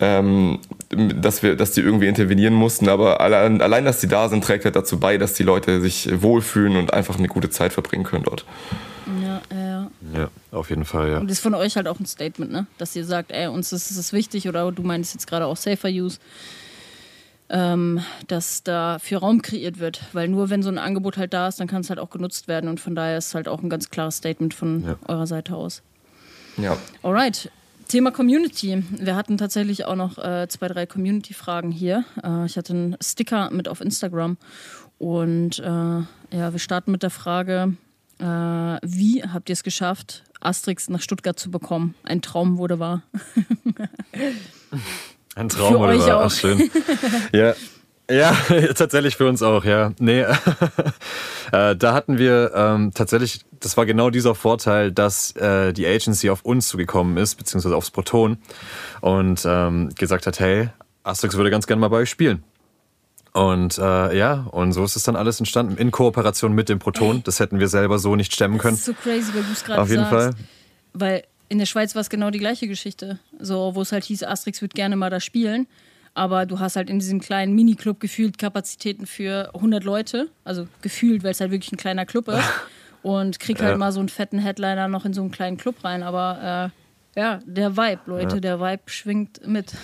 ähm, 0.00 0.58
dass 0.90 1.42
wir, 1.42 1.56
dass 1.56 1.72
die 1.72 1.80
irgendwie 1.80 2.06
intervenieren 2.06 2.54
mussten. 2.54 2.88
Aber 2.88 3.20
allein, 3.20 3.60
allein, 3.60 3.84
dass 3.84 4.00
die 4.00 4.08
da 4.08 4.28
sind, 4.28 4.42
trägt 4.42 4.64
halt 4.64 4.76
dazu 4.76 4.98
bei, 4.98 5.18
dass 5.18 5.34
die 5.34 5.42
Leute 5.42 5.80
sich 5.80 6.08
wohlfühlen 6.22 6.76
und 6.76 6.94
einfach 6.94 7.18
eine 7.18 7.28
gute 7.28 7.50
Zeit 7.50 7.72
verbringen 7.72 8.04
können 8.04 8.24
dort. 8.24 8.44
Ja, 9.22 9.40
ja. 9.54 9.90
ja 10.14 10.28
Auf 10.50 10.70
jeden 10.70 10.84
Fall, 10.84 11.10
ja. 11.10 11.18
Und 11.18 11.28
das 11.28 11.38
ist 11.38 11.42
von 11.42 11.54
euch 11.54 11.76
halt 11.76 11.88
auch 11.88 12.00
ein 12.00 12.06
Statement, 12.06 12.50
ne? 12.50 12.66
Dass 12.78 12.96
ihr 12.96 13.04
sagt, 13.04 13.32
ey, 13.32 13.48
uns 13.48 13.72
ist 13.72 13.90
es 13.90 14.12
wichtig 14.12 14.48
oder 14.48 14.70
du 14.72 14.82
meinst 14.82 15.14
jetzt 15.14 15.26
gerade 15.26 15.46
auch 15.46 15.56
Safer 15.56 15.88
Use, 15.88 16.18
ähm, 17.50 18.00
dass 18.26 18.62
da 18.62 18.98
für 18.98 19.18
Raum 19.18 19.42
kreiert 19.42 19.78
wird. 19.78 20.02
Weil 20.12 20.28
nur 20.28 20.48
wenn 20.48 20.62
so 20.62 20.70
ein 20.70 20.78
Angebot 20.78 21.18
halt 21.18 21.34
da 21.34 21.48
ist, 21.48 21.60
dann 21.60 21.68
kann 21.68 21.82
es 21.82 21.90
halt 21.90 21.98
auch 21.98 22.10
genutzt 22.10 22.48
werden 22.48 22.68
und 22.68 22.80
von 22.80 22.94
daher 22.94 23.18
ist 23.18 23.28
es 23.28 23.34
halt 23.34 23.48
auch 23.48 23.62
ein 23.62 23.68
ganz 23.68 23.90
klares 23.90 24.16
Statement 24.16 24.54
von 24.54 24.84
ja. 24.84 24.96
eurer 25.06 25.26
Seite 25.26 25.54
aus. 25.54 25.82
Ja. 26.56 26.76
Alright. 27.02 27.50
Thema 27.88 28.10
Community. 28.10 28.84
Wir 28.90 29.16
hatten 29.16 29.38
tatsächlich 29.38 29.86
auch 29.86 29.96
noch 29.96 30.18
äh, 30.18 30.46
zwei, 30.48 30.68
drei 30.68 30.86
Community-Fragen 30.86 31.72
hier. 31.72 32.04
Äh, 32.22 32.46
ich 32.46 32.56
hatte 32.56 32.74
einen 32.74 32.96
Sticker 33.02 33.50
mit 33.50 33.68
auf 33.68 33.80
Instagram 33.80 34.36
und 34.98 35.58
äh, 35.58 35.62
ja, 35.62 36.52
wir 36.52 36.58
starten 36.58 36.92
mit 36.92 37.02
der 37.02 37.10
Frage, 37.10 37.74
äh, 38.18 38.24
wie 38.24 39.22
habt 39.22 39.48
ihr 39.48 39.54
es 39.54 39.62
geschafft, 39.62 40.24
Asterix 40.40 40.88
nach 40.88 41.00
Stuttgart 41.00 41.38
zu 41.38 41.50
bekommen? 41.50 41.94
Ein 42.04 42.20
Traum 42.20 42.58
wurde 42.58 42.78
wahr. 42.78 43.02
Ein 45.34 45.48
Traum 45.48 45.72
für 45.72 45.78
wurde 45.78 45.98
wahr. 46.00 46.24
Ach, 46.26 46.30
schön. 46.30 46.70
ja. 47.32 47.54
Ja, 48.10 48.34
tatsächlich 48.74 49.16
für 49.16 49.28
uns 49.28 49.42
auch, 49.42 49.64
ja. 49.64 49.92
Nee, 49.98 50.24
äh, 51.52 51.76
da 51.76 51.94
hatten 51.94 52.18
wir 52.18 52.52
ähm, 52.54 52.92
tatsächlich, 52.94 53.40
das 53.60 53.76
war 53.76 53.86
genau 53.86 54.10
dieser 54.10 54.34
Vorteil, 54.34 54.92
dass 54.92 55.34
äh, 55.36 55.72
die 55.72 55.86
Agency 55.86 56.30
auf 56.30 56.42
uns 56.42 56.68
zugekommen 56.68 57.16
ist, 57.16 57.36
beziehungsweise 57.36 57.76
aufs 57.76 57.90
Proton 57.90 58.38
und 59.00 59.42
ähm, 59.44 59.90
gesagt 59.94 60.26
hat, 60.26 60.40
hey, 60.40 60.70
Asterix 61.02 61.36
würde 61.36 61.50
ganz 61.50 61.66
gerne 61.66 61.80
mal 61.80 61.88
bei 61.88 61.98
euch 61.98 62.10
spielen. 62.10 62.44
Und 63.32 63.78
äh, 63.78 64.16
ja, 64.16 64.46
und 64.50 64.72
so 64.72 64.84
ist 64.84 64.96
es 64.96 65.02
dann 65.04 65.16
alles 65.16 65.38
entstanden 65.38 65.76
in 65.76 65.90
Kooperation 65.90 66.52
mit 66.52 66.68
dem 66.68 66.78
Proton. 66.78 67.22
Das 67.24 67.40
hätten 67.40 67.60
wir 67.60 67.68
selber 67.68 67.98
so 67.98 68.16
nicht 68.16 68.32
stemmen 68.32 68.58
können. 68.58 68.76
Das 68.76 68.80
ist 68.80 68.86
so 68.86 68.94
crazy, 68.94 69.34
weil 69.34 69.42
du 69.42 69.52
es 69.52 69.64
gerade 69.64 69.82
Auf 69.82 69.90
jeden 69.90 70.04
sagst. 70.04 70.12
Fall. 70.12 70.34
Weil 70.94 71.22
in 71.48 71.58
der 71.58 71.66
Schweiz 71.66 71.94
war 71.94 72.00
es 72.00 72.10
genau 72.10 72.30
die 72.30 72.38
gleiche 72.38 72.66
Geschichte. 72.68 73.18
So, 73.38 73.74
wo 73.74 73.82
es 73.82 73.92
halt 73.92 74.04
hieß, 74.04 74.24
Asterix 74.24 74.60
wird 74.60 74.74
gerne 74.74 74.96
mal 74.96 75.10
da 75.10 75.20
spielen. 75.20 75.66
Aber 76.18 76.46
du 76.46 76.58
hast 76.58 76.74
halt 76.74 76.90
in 76.90 76.98
diesem 76.98 77.20
kleinen 77.20 77.54
Miniclub 77.54 78.00
gefühlt 78.00 78.38
Kapazitäten 78.38 79.06
für 79.06 79.54
100 79.54 79.84
Leute. 79.84 80.28
Also 80.42 80.66
gefühlt, 80.82 81.22
weil 81.22 81.30
es 81.30 81.40
halt 81.40 81.52
wirklich 81.52 81.70
ein 81.70 81.76
kleiner 81.76 82.06
Club 82.06 82.26
ist. 82.26 82.42
Und 83.04 83.38
krieg 83.38 83.62
halt 83.62 83.70
ja. 83.70 83.78
mal 83.78 83.92
so 83.92 84.00
einen 84.00 84.08
fetten 84.08 84.40
Headliner 84.40 84.88
noch 84.88 85.04
in 85.04 85.12
so 85.12 85.20
einen 85.20 85.30
kleinen 85.30 85.56
Club 85.56 85.76
rein. 85.84 86.02
Aber 86.02 86.72
äh, 87.14 87.20
ja, 87.20 87.38
der 87.46 87.76
Vibe, 87.76 88.00
Leute, 88.06 88.34
ja. 88.34 88.40
der 88.40 88.60
Vibe 88.60 88.82
schwingt 88.86 89.46
mit. 89.46 89.72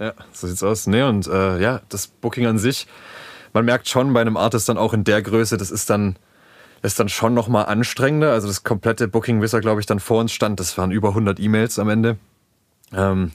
Ja, 0.00 0.12
so 0.32 0.46
sieht's 0.46 0.62
aus. 0.62 0.86
Nee, 0.86 1.02
und 1.02 1.26
äh, 1.26 1.60
ja, 1.60 1.80
das 1.88 2.06
Booking 2.06 2.46
an 2.46 2.56
sich, 2.56 2.86
man 3.52 3.64
merkt 3.64 3.88
schon 3.88 4.12
bei 4.12 4.20
einem 4.20 4.36
Artist 4.36 4.68
dann 4.68 4.78
auch 4.78 4.92
in 4.92 5.02
der 5.02 5.22
Größe, 5.22 5.56
das 5.56 5.72
ist 5.72 5.90
dann, 5.90 6.14
ist 6.82 7.00
dann 7.00 7.08
schon 7.08 7.34
nochmal 7.34 7.66
anstrengender. 7.66 8.30
Also 8.30 8.46
das 8.46 8.62
komplette 8.62 9.08
Booking, 9.08 9.40
bis 9.40 9.54
er, 9.54 9.60
glaube 9.60 9.80
ich, 9.80 9.86
dann 9.86 9.98
vor 9.98 10.20
uns 10.20 10.30
stand, 10.30 10.60
das 10.60 10.78
waren 10.78 10.92
über 10.92 11.08
100 11.08 11.40
E-Mails 11.40 11.80
am 11.80 11.88
Ende. 11.88 12.16
Ähm, 12.92 13.32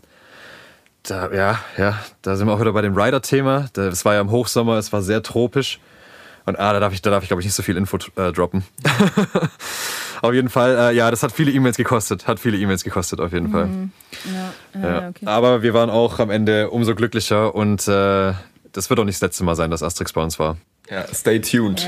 da, 1.03 1.31
ja, 1.33 1.59
ja, 1.77 1.99
da 2.21 2.35
sind 2.35 2.47
wir 2.47 2.53
auch 2.53 2.59
wieder 2.59 2.73
bei 2.73 2.81
dem 2.81 2.95
Rider-Thema. 2.97 3.67
Das 3.73 4.05
war 4.05 4.13
ja 4.13 4.21
im 4.21 4.31
Hochsommer, 4.31 4.77
es 4.77 4.93
war 4.93 5.01
sehr 5.01 5.21
tropisch. 5.21 5.79
Und 6.45 6.59
ah, 6.59 6.73
da 6.73 6.79
darf 6.79 6.93
ich, 6.93 7.01
da 7.01 7.09
darf 7.09 7.23
ich, 7.23 7.29
glaube 7.29 7.41
ich, 7.41 7.45
nicht 7.45 7.55
so 7.55 7.63
viel 7.63 7.77
Info 7.77 7.97
äh, 8.17 8.33
droppen. 8.33 8.63
auf 10.21 10.33
jeden 10.33 10.49
Fall, 10.49 10.77
äh, 10.77 10.95
ja, 10.95 11.09
das 11.09 11.23
hat 11.23 11.31
viele 11.31 11.51
E-Mails 11.51 11.77
gekostet. 11.77 12.27
Hat 12.27 12.39
viele 12.39 12.57
E-Mails 12.57 12.83
gekostet, 12.83 13.21
auf 13.21 13.31
jeden 13.31 13.51
Fall. 13.51 13.67
Mhm. 13.67 13.91
Ja, 14.25 14.81
ja, 14.81 14.89
ja. 14.89 15.09
Okay. 15.09 15.25
Aber 15.25 15.61
wir 15.61 15.73
waren 15.73 15.89
auch 15.89 16.19
am 16.19 16.29
Ende 16.29 16.69
umso 16.69 16.95
glücklicher 16.95 17.55
und 17.55 17.87
äh, 17.87 18.33
das 18.73 18.89
wird 18.89 18.99
auch 18.99 19.05
nicht 19.05 19.15
das 19.15 19.21
letzte 19.21 19.43
Mal 19.45 19.55
sein, 19.55 19.71
dass 19.71 19.83
Asterix 19.83 20.11
bei 20.11 20.21
uns 20.21 20.37
war. 20.37 20.57
Ja, 20.89 21.05
stay 21.13 21.39
tuned. 21.39 21.87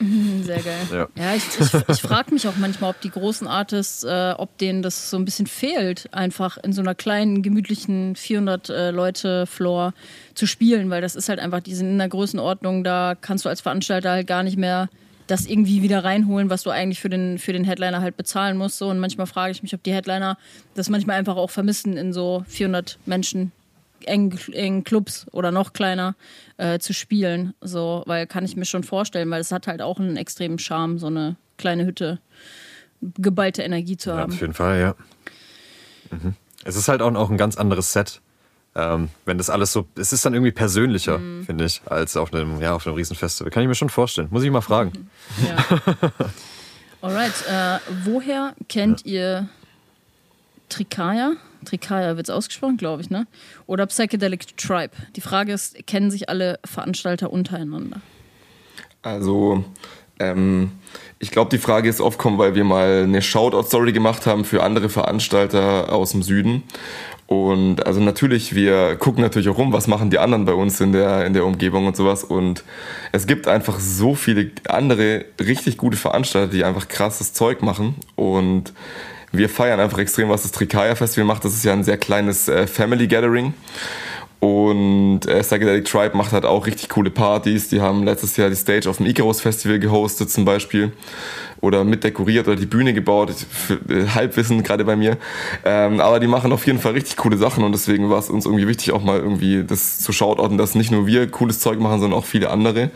Ja, 0.00 0.44
Sehr 0.44 0.62
geil. 0.62 0.86
Ja, 0.92 1.08
ja 1.16 1.34
ich, 1.34 1.44
ich, 1.58 1.74
ich 1.88 2.00
frage 2.00 2.32
mich 2.32 2.46
auch 2.46 2.56
manchmal, 2.56 2.90
ob 2.90 3.00
die 3.00 3.10
großen 3.10 3.46
Artists, 3.46 4.04
äh, 4.04 4.34
ob 4.36 4.56
denen 4.58 4.82
das 4.82 5.10
so 5.10 5.16
ein 5.16 5.24
bisschen 5.24 5.46
fehlt, 5.46 6.08
einfach 6.12 6.56
in 6.58 6.72
so 6.72 6.80
einer 6.80 6.94
kleinen, 6.94 7.42
gemütlichen 7.42 8.14
400-Leute-Floor 8.14 9.88
äh, 9.88 10.34
zu 10.34 10.46
spielen, 10.46 10.90
weil 10.90 11.00
das 11.00 11.16
ist 11.16 11.28
halt 11.28 11.40
einfach, 11.40 11.60
die 11.60 11.74
sind 11.74 11.88
in 11.88 11.98
der 11.98 12.08
Größenordnung, 12.08 12.84
da 12.84 13.14
kannst 13.20 13.44
du 13.44 13.48
als 13.48 13.60
Veranstalter 13.60 14.10
halt 14.10 14.26
gar 14.26 14.42
nicht 14.42 14.56
mehr 14.56 14.88
das 15.26 15.46
irgendwie 15.46 15.82
wieder 15.82 16.04
reinholen, 16.04 16.50
was 16.50 16.62
du 16.62 16.70
eigentlich 16.70 17.00
für 17.00 17.10
den, 17.10 17.38
für 17.38 17.52
den 17.52 17.64
Headliner 17.64 18.00
halt 18.00 18.16
bezahlen 18.16 18.56
musst. 18.56 18.78
So. 18.78 18.88
Und 18.88 18.98
manchmal 18.98 19.26
frage 19.26 19.52
ich 19.52 19.62
mich, 19.62 19.74
ob 19.74 19.82
die 19.82 19.92
Headliner 19.92 20.38
das 20.74 20.88
manchmal 20.88 21.18
einfach 21.18 21.36
auch 21.36 21.50
vermissen 21.50 21.96
in 21.96 22.12
so 22.12 22.44
400 22.48 22.98
Menschen 23.04 23.52
engen, 24.06 24.84
Clubs 24.84 25.26
oder 25.32 25.50
noch 25.50 25.72
kleiner 25.72 26.14
äh, 26.56 26.78
zu 26.78 26.92
spielen. 26.92 27.54
So, 27.60 28.02
weil 28.06 28.26
kann 28.26 28.44
ich 28.44 28.56
mir 28.56 28.64
schon 28.64 28.84
vorstellen, 28.84 29.30
weil 29.30 29.40
es 29.40 29.52
hat 29.52 29.66
halt 29.66 29.82
auch 29.82 29.98
einen 29.98 30.16
extremen 30.16 30.58
Charme, 30.58 30.98
so 30.98 31.06
eine 31.06 31.36
kleine 31.56 31.84
Hütte, 31.86 32.20
geballte 33.00 33.62
Energie 33.62 33.96
zu 33.96 34.12
haben. 34.12 34.30
Ja, 34.30 34.36
auf 34.36 34.40
jeden 34.40 34.54
Fall, 34.54 34.80
ja. 34.80 34.94
Mhm. 36.10 36.34
Es 36.64 36.76
ist 36.76 36.88
halt 36.88 37.02
auch, 37.02 37.14
auch 37.14 37.30
ein 37.30 37.36
ganz 37.36 37.56
anderes 37.56 37.92
Set. 37.92 38.20
Ähm, 38.74 39.08
wenn 39.24 39.38
das 39.38 39.50
alles 39.50 39.72
so, 39.72 39.86
es 39.96 40.12
ist 40.12 40.24
dann 40.24 40.34
irgendwie 40.34 40.52
persönlicher, 40.52 41.18
mhm. 41.18 41.44
finde 41.44 41.64
ich, 41.64 41.82
als 41.86 42.16
auf 42.16 42.32
einem, 42.32 42.60
ja, 42.60 42.74
auf 42.74 42.86
einem 42.86 42.96
Riesenfestival. 42.96 43.50
Kann 43.50 43.62
ich 43.62 43.68
mir 43.68 43.74
schon 43.74 43.90
vorstellen. 43.90 44.28
Muss 44.30 44.44
ich 44.44 44.50
mal 44.50 44.60
fragen. 44.60 44.92
Mhm. 45.38 45.46
Ja. 45.46 45.80
Alright, 47.00 47.44
äh, 47.48 47.78
woher 48.04 48.54
kennt 48.68 49.06
ja. 49.06 49.12
ihr 49.12 49.48
Trikaya? 50.68 51.32
Trikaya 51.64 52.16
wird 52.16 52.28
es 52.28 52.34
ausgesprochen, 52.34 52.76
glaube 52.76 53.02
ich, 53.02 53.10
ne? 53.10 53.26
Oder 53.66 53.86
Psychedelic 53.86 54.56
Tribe. 54.56 54.90
Die 55.16 55.20
Frage 55.20 55.52
ist, 55.52 55.86
kennen 55.86 56.10
sich 56.10 56.28
alle 56.28 56.58
Veranstalter 56.64 57.32
untereinander? 57.32 58.00
Also, 59.02 59.64
ähm, 60.20 60.72
ich 61.18 61.30
glaube, 61.30 61.50
die 61.50 61.58
Frage 61.58 61.88
ist 61.88 62.00
aufgekommen, 62.00 62.38
weil 62.38 62.54
wir 62.54 62.64
mal 62.64 63.04
eine 63.04 63.22
Shoutout-Story 63.22 63.92
gemacht 63.92 64.26
haben 64.26 64.44
für 64.44 64.62
andere 64.62 64.88
Veranstalter 64.88 65.92
aus 65.92 66.12
dem 66.12 66.22
Süden. 66.22 66.62
Und 67.26 67.86
also 67.86 68.00
natürlich, 68.00 68.54
wir 68.54 68.96
gucken 68.96 69.22
natürlich 69.22 69.50
auch 69.50 69.58
rum, 69.58 69.72
was 69.72 69.86
machen 69.86 70.08
die 70.08 70.18
anderen 70.18 70.46
bei 70.46 70.54
uns 70.54 70.80
in 70.80 70.92
der, 70.92 71.26
in 71.26 71.34
der 71.34 71.44
Umgebung 71.44 71.86
und 71.86 71.94
sowas. 71.94 72.24
Und 72.24 72.64
es 73.12 73.26
gibt 73.26 73.46
einfach 73.46 73.78
so 73.80 74.14
viele 74.14 74.50
andere 74.66 75.26
richtig 75.38 75.76
gute 75.76 75.98
Veranstalter, 75.98 76.50
die 76.50 76.64
einfach 76.64 76.88
krasses 76.88 77.34
Zeug 77.34 77.60
machen. 77.60 77.96
Und 78.16 78.72
wir 79.32 79.48
feiern 79.48 79.80
einfach 79.80 79.98
extrem, 79.98 80.28
was 80.28 80.42
das 80.42 80.52
Trikaya 80.52 80.94
Festival 80.94 81.26
macht. 81.26 81.44
Das 81.44 81.54
ist 81.54 81.64
ja 81.64 81.72
ein 81.72 81.84
sehr 81.84 81.98
kleines 81.98 82.48
äh, 82.48 82.66
Family 82.66 83.06
Gathering. 83.06 83.54
Und 84.40 85.26
äh, 85.26 85.40
Psychedelic 85.40 85.84
Tribe 85.86 86.16
macht 86.16 86.32
halt 86.32 86.44
auch 86.44 86.66
richtig 86.66 86.88
coole 86.88 87.10
Partys. 87.10 87.68
Die 87.68 87.80
haben 87.80 88.04
letztes 88.04 88.36
Jahr 88.36 88.48
die 88.48 88.56
Stage 88.56 88.88
auf 88.88 88.98
dem 88.98 89.06
Icarus 89.06 89.40
Festival 89.40 89.80
gehostet 89.80 90.30
zum 90.30 90.44
Beispiel. 90.44 90.92
Oder 91.60 91.82
mit 91.82 92.04
dekoriert 92.04 92.46
oder 92.46 92.56
die 92.56 92.66
Bühne 92.66 92.94
gebaut. 92.94 93.32
Für, 93.32 93.74
äh, 93.92 94.06
Halbwissen 94.14 94.62
gerade 94.62 94.84
bei 94.84 94.94
mir. 94.94 95.16
Ähm, 95.64 95.98
aber 96.00 96.20
die 96.20 96.28
machen 96.28 96.52
auf 96.52 96.64
jeden 96.66 96.78
Fall 96.78 96.92
richtig 96.92 97.16
coole 97.16 97.36
Sachen 97.36 97.64
und 97.64 97.72
deswegen 97.72 98.10
war 98.10 98.20
es 98.20 98.30
uns 98.30 98.46
irgendwie 98.46 98.68
wichtig, 98.68 98.92
auch 98.92 99.02
mal 99.02 99.18
irgendwie 99.18 99.64
das 99.64 99.98
zu 99.98 100.12
shoutouten, 100.12 100.56
dass 100.56 100.76
nicht 100.76 100.92
nur 100.92 101.08
wir 101.08 101.28
cooles 101.28 101.58
Zeug 101.58 101.80
machen, 101.80 102.00
sondern 102.00 102.18
auch 102.18 102.26
viele 102.26 102.50
andere. 102.50 102.90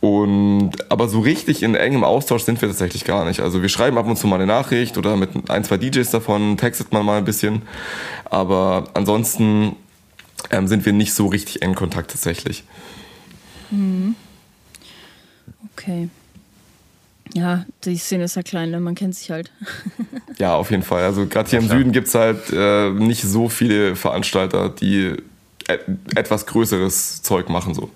Und 0.00 0.72
aber 0.90 1.08
so 1.08 1.20
richtig 1.20 1.62
in 1.62 1.74
engem 1.74 2.04
Austausch 2.04 2.44
sind 2.44 2.60
wir 2.62 2.68
tatsächlich 2.68 3.04
gar 3.04 3.26
nicht. 3.26 3.40
Also 3.40 3.60
wir 3.60 3.68
schreiben 3.68 3.98
ab 3.98 4.06
und 4.06 4.16
zu 4.16 4.26
mal 4.26 4.36
eine 4.36 4.46
Nachricht 4.46 4.96
oder 4.96 5.16
mit 5.16 5.50
ein, 5.50 5.62
zwei 5.62 5.76
DJs 5.76 6.10
davon 6.10 6.56
textet 6.56 6.92
man 6.92 7.04
mal 7.04 7.18
ein 7.18 7.24
bisschen. 7.24 7.62
Aber 8.24 8.84
ansonsten 8.94 9.76
ähm, 10.50 10.68
sind 10.68 10.86
wir 10.86 10.94
nicht 10.94 11.12
so 11.12 11.26
richtig 11.26 11.60
in 11.60 11.74
Kontakt 11.74 12.12
tatsächlich. 12.12 12.64
Mhm. 13.70 14.14
Okay. 15.74 16.08
Ja, 17.34 17.64
die 17.84 17.96
Szene 17.96 18.24
ist 18.24 18.36
ja 18.36 18.42
klein, 18.42 18.70
ne? 18.70 18.80
man 18.80 18.94
kennt 18.94 19.14
sich 19.14 19.30
halt. 19.30 19.52
ja, 20.38 20.56
auf 20.56 20.70
jeden 20.70 20.82
Fall. 20.82 21.04
Also 21.04 21.26
gerade 21.26 21.48
hier 21.48 21.60
im 21.60 21.68
Süden 21.68 21.92
gibt 21.92 22.08
es 22.08 22.14
halt 22.14 22.50
äh, 22.52 22.90
nicht 22.90 23.22
so 23.22 23.48
viele 23.48 23.94
Veranstalter, 23.96 24.70
die 24.70 25.16
et 25.68 25.84
etwas 26.16 26.46
größeres 26.46 27.22
Zeug 27.22 27.48
machen 27.48 27.74
so. 27.74 27.90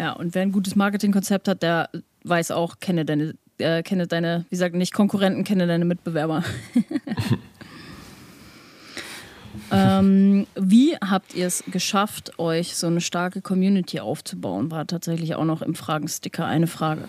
Ja, 0.00 0.12
und 0.12 0.34
wer 0.34 0.40
ein 0.40 0.50
gutes 0.50 0.76
Marketingkonzept 0.76 1.46
hat, 1.46 1.62
der 1.62 1.90
weiß 2.24 2.52
auch, 2.52 2.80
kenne 2.80 3.04
deine, 3.04 3.34
äh, 3.58 3.82
kenne 3.82 4.06
deine, 4.06 4.46
wie 4.48 4.56
gesagt, 4.56 4.74
nicht 4.74 4.94
Konkurrenten, 4.94 5.44
kenne 5.44 5.66
deine 5.66 5.84
Mitbewerber. 5.84 6.42
ähm, 9.70 10.46
wie 10.54 10.96
habt 10.96 11.34
ihr 11.34 11.46
es 11.46 11.62
geschafft, 11.70 12.38
euch 12.38 12.76
so 12.76 12.86
eine 12.86 13.02
starke 13.02 13.42
Community 13.42 14.00
aufzubauen? 14.00 14.70
War 14.70 14.86
tatsächlich 14.86 15.34
auch 15.34 15.44
noch 15.44 15.60
im 15.60 15.74
Fragensticker 15.74 16.46
eine 16.46 16.66
Frage. 16.66 17.06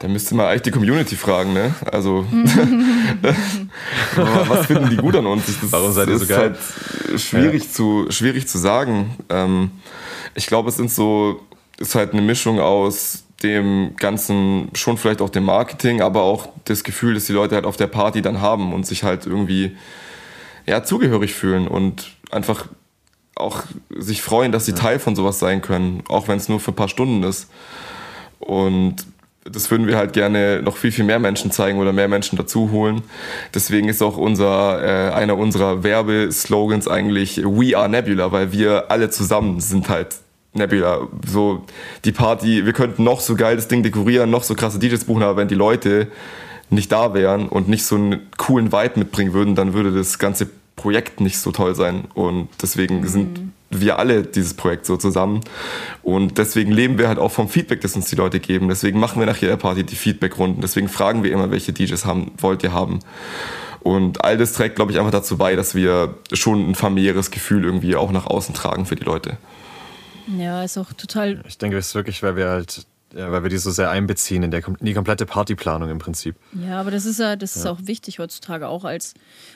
Da 0.00 0.08
müsste 0.08 0.34
man 0.34 0.46
eigentlich 0.46 0.62
die 0.62 0.72
Community 0.72 1.14
fragen, 1.14 1.52
ne? 1.52 1.72
Also, 1.92 2.26
was 4.16 4.66
finden 4.66 4.90
die 4.90 4.96
gut 4.96 5.14
an 5.14 5.26
uns? 5.26 5.46
Das, 5.46 5.70
Warum 5.70 5.92
seid 5.92 6.08
ihr 6.08 6.18
so 6.18 6.26
geil? 6.26 6.50
Ist 6.50 7.14
halt 7.14 7.20
schwierig, 7.20 7.62
ja. 7.62 7.70
zu, 7.70 8.06
schwierig 8.10 8.48
zu 8.48 8.58
sagen. 8.58 9.16
Ähm, 9.28 9.70
ich 10.34 10.46
glaube, 10.46 10.68
es 10.68 10.76
sind 10.76 10.90
so, 10.90 11.40
ist 11.78 11.94
halt 11.94 12.12
eine 12.12 12.22
Mischung 12.22 12.60
aus 12.60 13.24
dem 13.42 13.94
Ganzen, 13.96 14.70
schon 14.74 14.96
vielleicht 14.96 15.20
auch 15.20 15.30
dem 15.30 15.44
Marketing, 15.44 16.00
aber 16.00 16.22
auch 16.22 16.48
das 16.64 16.84
Gefühl, 16.84 17.14
dass 17.14 17.26
die 17.26 17.32
Leute 17.32 17.54
halt 17.54 17.64
auf 17.64 17.76
der 17.76 17.88
Party 17.88 18.22
dann 18.22 18.40
haben 18.40 18.72
und 18.72 18.86
sich 18.86 19.02
halt 19.02 19.26
irgendwie, 19.26 19.76
ja, 20.66 20.84
zugehörig 20.84 21.34
fühlen 21.34 21.66
und 21.66 22.12
einfach 22.30 22.66
auch 23.34 23.62
sich 23.90 24.22
freuen, 24.22 24.52
dass 24.52 24.66
sie. 24.66 24.74
Teil 24.74 24.98
von 24.98 25.16
sowas 25.16 25.38
sein 25.38 25.62
können, 25.62 26.02
auch 26.08 26.28
wenn 26.28 26.36
es 26.36 26.48
nur 26.48 26.60
für 26.60 26.70
ein 26.72 26.76
paar 26.76 26.88
Stunden 26.88 27.22
ist. 27.22 27.50
Und 28.38 29.06
das 29.44 29.70
würden 29.70 29.86
wir 29.86 29.96
halt 29.96 30.12
gerne 30.12 30.62
noch 30.62 30.76
viel, 30.76 30.92
viel 30.92 31.04
mehr 31.04 31.18
Menschen 31.18 31.50
zeigen 31.50 31.78
oder 31.78 31.92
mehr 31.92 32.08
Menschen 32.08 32.36
dazu 32.36 32.70
holen. 32.70 33.02
Deswegen 33.54 33.88
ist 33.88 34.02
auch 34.02 34.16
unser, 34.16 34.82
äh, 34.82 35.12
einer 35.12 35.36
unserer 35.36 35.82
Werbeslogans 35.82 36.86
eigentlich 36.86 37.42
We 37.44 37.76
are 37.76 37.88
Nebula, 37.88 38.30
weil 38.30 38.52
wir 38.52 38.90
alle 38.90 39.10
zusammen 39.10 39.60
sind 39.60 39.88
halt 39.88 40.16
Nebula. 40.52 41.08
So 41.26 41.64
die 42.04 42.12
Party, 42.12 42.64
wir 42.66 42.72
könnten 42.72 43.02
noch 43.02 43.20
so 43.20 43.34
geil 43.34 43.56
das 43.56 43.68
Ding 43.68 43.82
dekorieren, 43.82 44.30
noch 44.30 44.44
so 44.44 44.54
krasse 44.54 44.78
DJs 44.78 45.04
buchen, 45.04 45.22
aber 45.22 45.36
wenn 45.36 45.48
die 45.48 45.54
Leute 45.56 46.08
nicht 46.70 46.92
da 46.92 47.12
wären 47.12 47.48
und 47.48 47.68
nicht 47.68 47.84
so 47.84 47.96
einen 47.96 48.30
coolen 48.36 48.72
Vibe 48.72 49.00
mitbringen 49.00 49.32
würden, 49.32 49.54
dann 49.54 49.74
würde 49.74 49.92
das 49.92 50.18
ganze 50.18 50.48
Projekt 50.76 51.20
nicht 51.20 51.38
so 51.38 51.52
toll 51.52 51.74
sein. 51.74 52.04
Und 52.14 52.48
deswegen 52.62 53.00
mhm. 53.00 53.06
sind 53.08 53.52
wir 53.80 53.98
alle 53.98 54.22
dieses 54.22 54.54
Projekt 54.54 54.86
so 54.86 54.96
zusammen. 54.96 55.40
Und 56.02 56.38
deswegen 56.38 56.72
leben 56.72 56.98
wir 56.98 57.08
halt 57.08 57.18
auch 57.18 57.30
vom 57.30 57.48
Feedback, 57.48 57.80
das 57.80 57.96
uns 57.96 58.08
die 58.08 58.16
Leute 58.16 58.40
geben. 58.40 58.68
Deswegen 58.68 59.00
machen 59.00 59.20
wir 59.20 59.26
nach 59.26 59.38
jeder 59.38 59.56
Party 59.56 59.84
die 59.84 59.96
Feedback-Runden. 59.96 60.60
Deswegen 60.60 60.88
fragen 60.88 61.22
wir 61.22 61.32
immer, 61.32 61.50
welche 61.50 61.72
DJs 61.72 62.04
haben, 62.04 62.32
wollt 62.38 62.62
ihr 62.62 62.72
haben. 62.72 63.00
Und 63.80 64.24
all 64.24 64.38
das 64.38 64.52
trägt, 64.52 64.76
glaube 64.76 64.92
ich, 64.92 64.98
einfach 64.98 65.10
dazu 65.10 65.36
bei, 65.36 65.56
dass 65.56 65.74
wir 65.74 66.14
schon 66.32 66.70
ein 66.70 66.74
familiäres 66.74 67.30
Gefühl 67.30 67.64
irgendwie 67.64 67.96
auch 67.96 68.12
nach 68.12 68.26
außen 68.26 68.54
tragen 68.54 68.86
für 68.86 68.94
die 68.94 69.04
Leute. 69.04 69.38
Ja, 70.38 70.62
ist 70.62 70.78
auch 70.78 70.92
total. 70.92 71.42
Ich 71.48 71.58
denke, 71.58 71.76
es 71.76 71.88
ist 71.88 71.94
wirklich, 71.96 72.22
weil 72.22 72.36
wir 72.36 72.48
halt 72.48 72.86
ja, 73.14 73.30
weil 73.30 73.42
wir 73.42 73.50
die 73.50 73.58
so 73.58 73.70
sehr 73.70 73.90
einbeziehen 73.90 74.42
in, 74.42 74.50
der, 74.50 74.66
in 74.66 74.86
die 74.86 74.94
komplette 74.94 75.26
Partyplanung 75.26 75.90
im 75.90 75.98
Prinzip. 75.98 76.36
Ja, 76.66 76.80
aber 76.80 76.90
das 76.90 77.04
ist 77.04 77.18
ja, 77.18 77.36
das 77.36 77.56
ist 77.56 77.64
ja. 77.64 77.70
auch 77.70 77.78
wichtig 77.82 78.18
heutzutage, 78.18 78.68
auch 78.68 78.84
als 78.84 79.14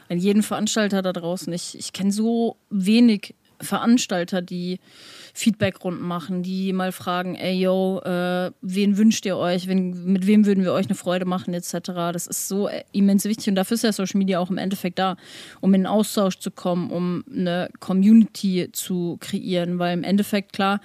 an 0.09 0.19
jeden 0.19 0.43
Veranstalter 0.43 1.03
da 1.03 1.13
draußen. 1.13 1.53
Ich, 1.53 1.79
ich 1.79 1.93
kenne 1.93 2.13
so 2.13 2.57
wenig 2.71 3.35
Veranstalter, 3.61 4.43
die 4.43 4.79
Feedbackrunden 5.35 6.07
machen, 6.07 6.43
die 6.43 6.73
mal 6.73 6.93
fragen, 6.93 7.35
ey 7.35 7.61
yo, 7.61 8.01
äh, 8.01 8.51
wen 8.63 8.97
wünscht 8.97 9.27
ihr 9.27 9.37
euch, 9.37 9.69
wen, 9.69 10.05
mit 10.05 10.27
wem 10.27 10.47
würden 10.47 10.65
wir 10.65 10.73
euch 10.73 10.87
eine 10.87 10.95
Freude 10.95 11.25
machen, 11.25 11.53
etc. 11.53 11.73
Das 12.13 12.27
ist 12.27 12.49
so 12.49 12.69
immens 12.93 13.25
wichtig 13.25 13.49
und 13.49 13.55
dafür 13.55 13.75
ist 13.75 13.85
ja 13.85 13.93
Social 13.93 14.19
Media 14.19 14.39
auch 14.39 14.51
im 14.51 14.59
Endeffekt 14.59 14.99
da, 14.99 15.17
um 15.61 15.75
in 15.75 15.83
den 15.83 15.87
Austausch 15.87 16.39
zu 16.39 16.51
kommen, 16.51 16.91
um 16.91 17.25
eine 17.31 17.69
Community 17.81 18.71
zu 18.73 19.19
kreieren, 19.21 19.79
weil 19.79 19.95
im 19.95 20.05
Endeffekt 20.05 20.53
klar, 20.53 20.81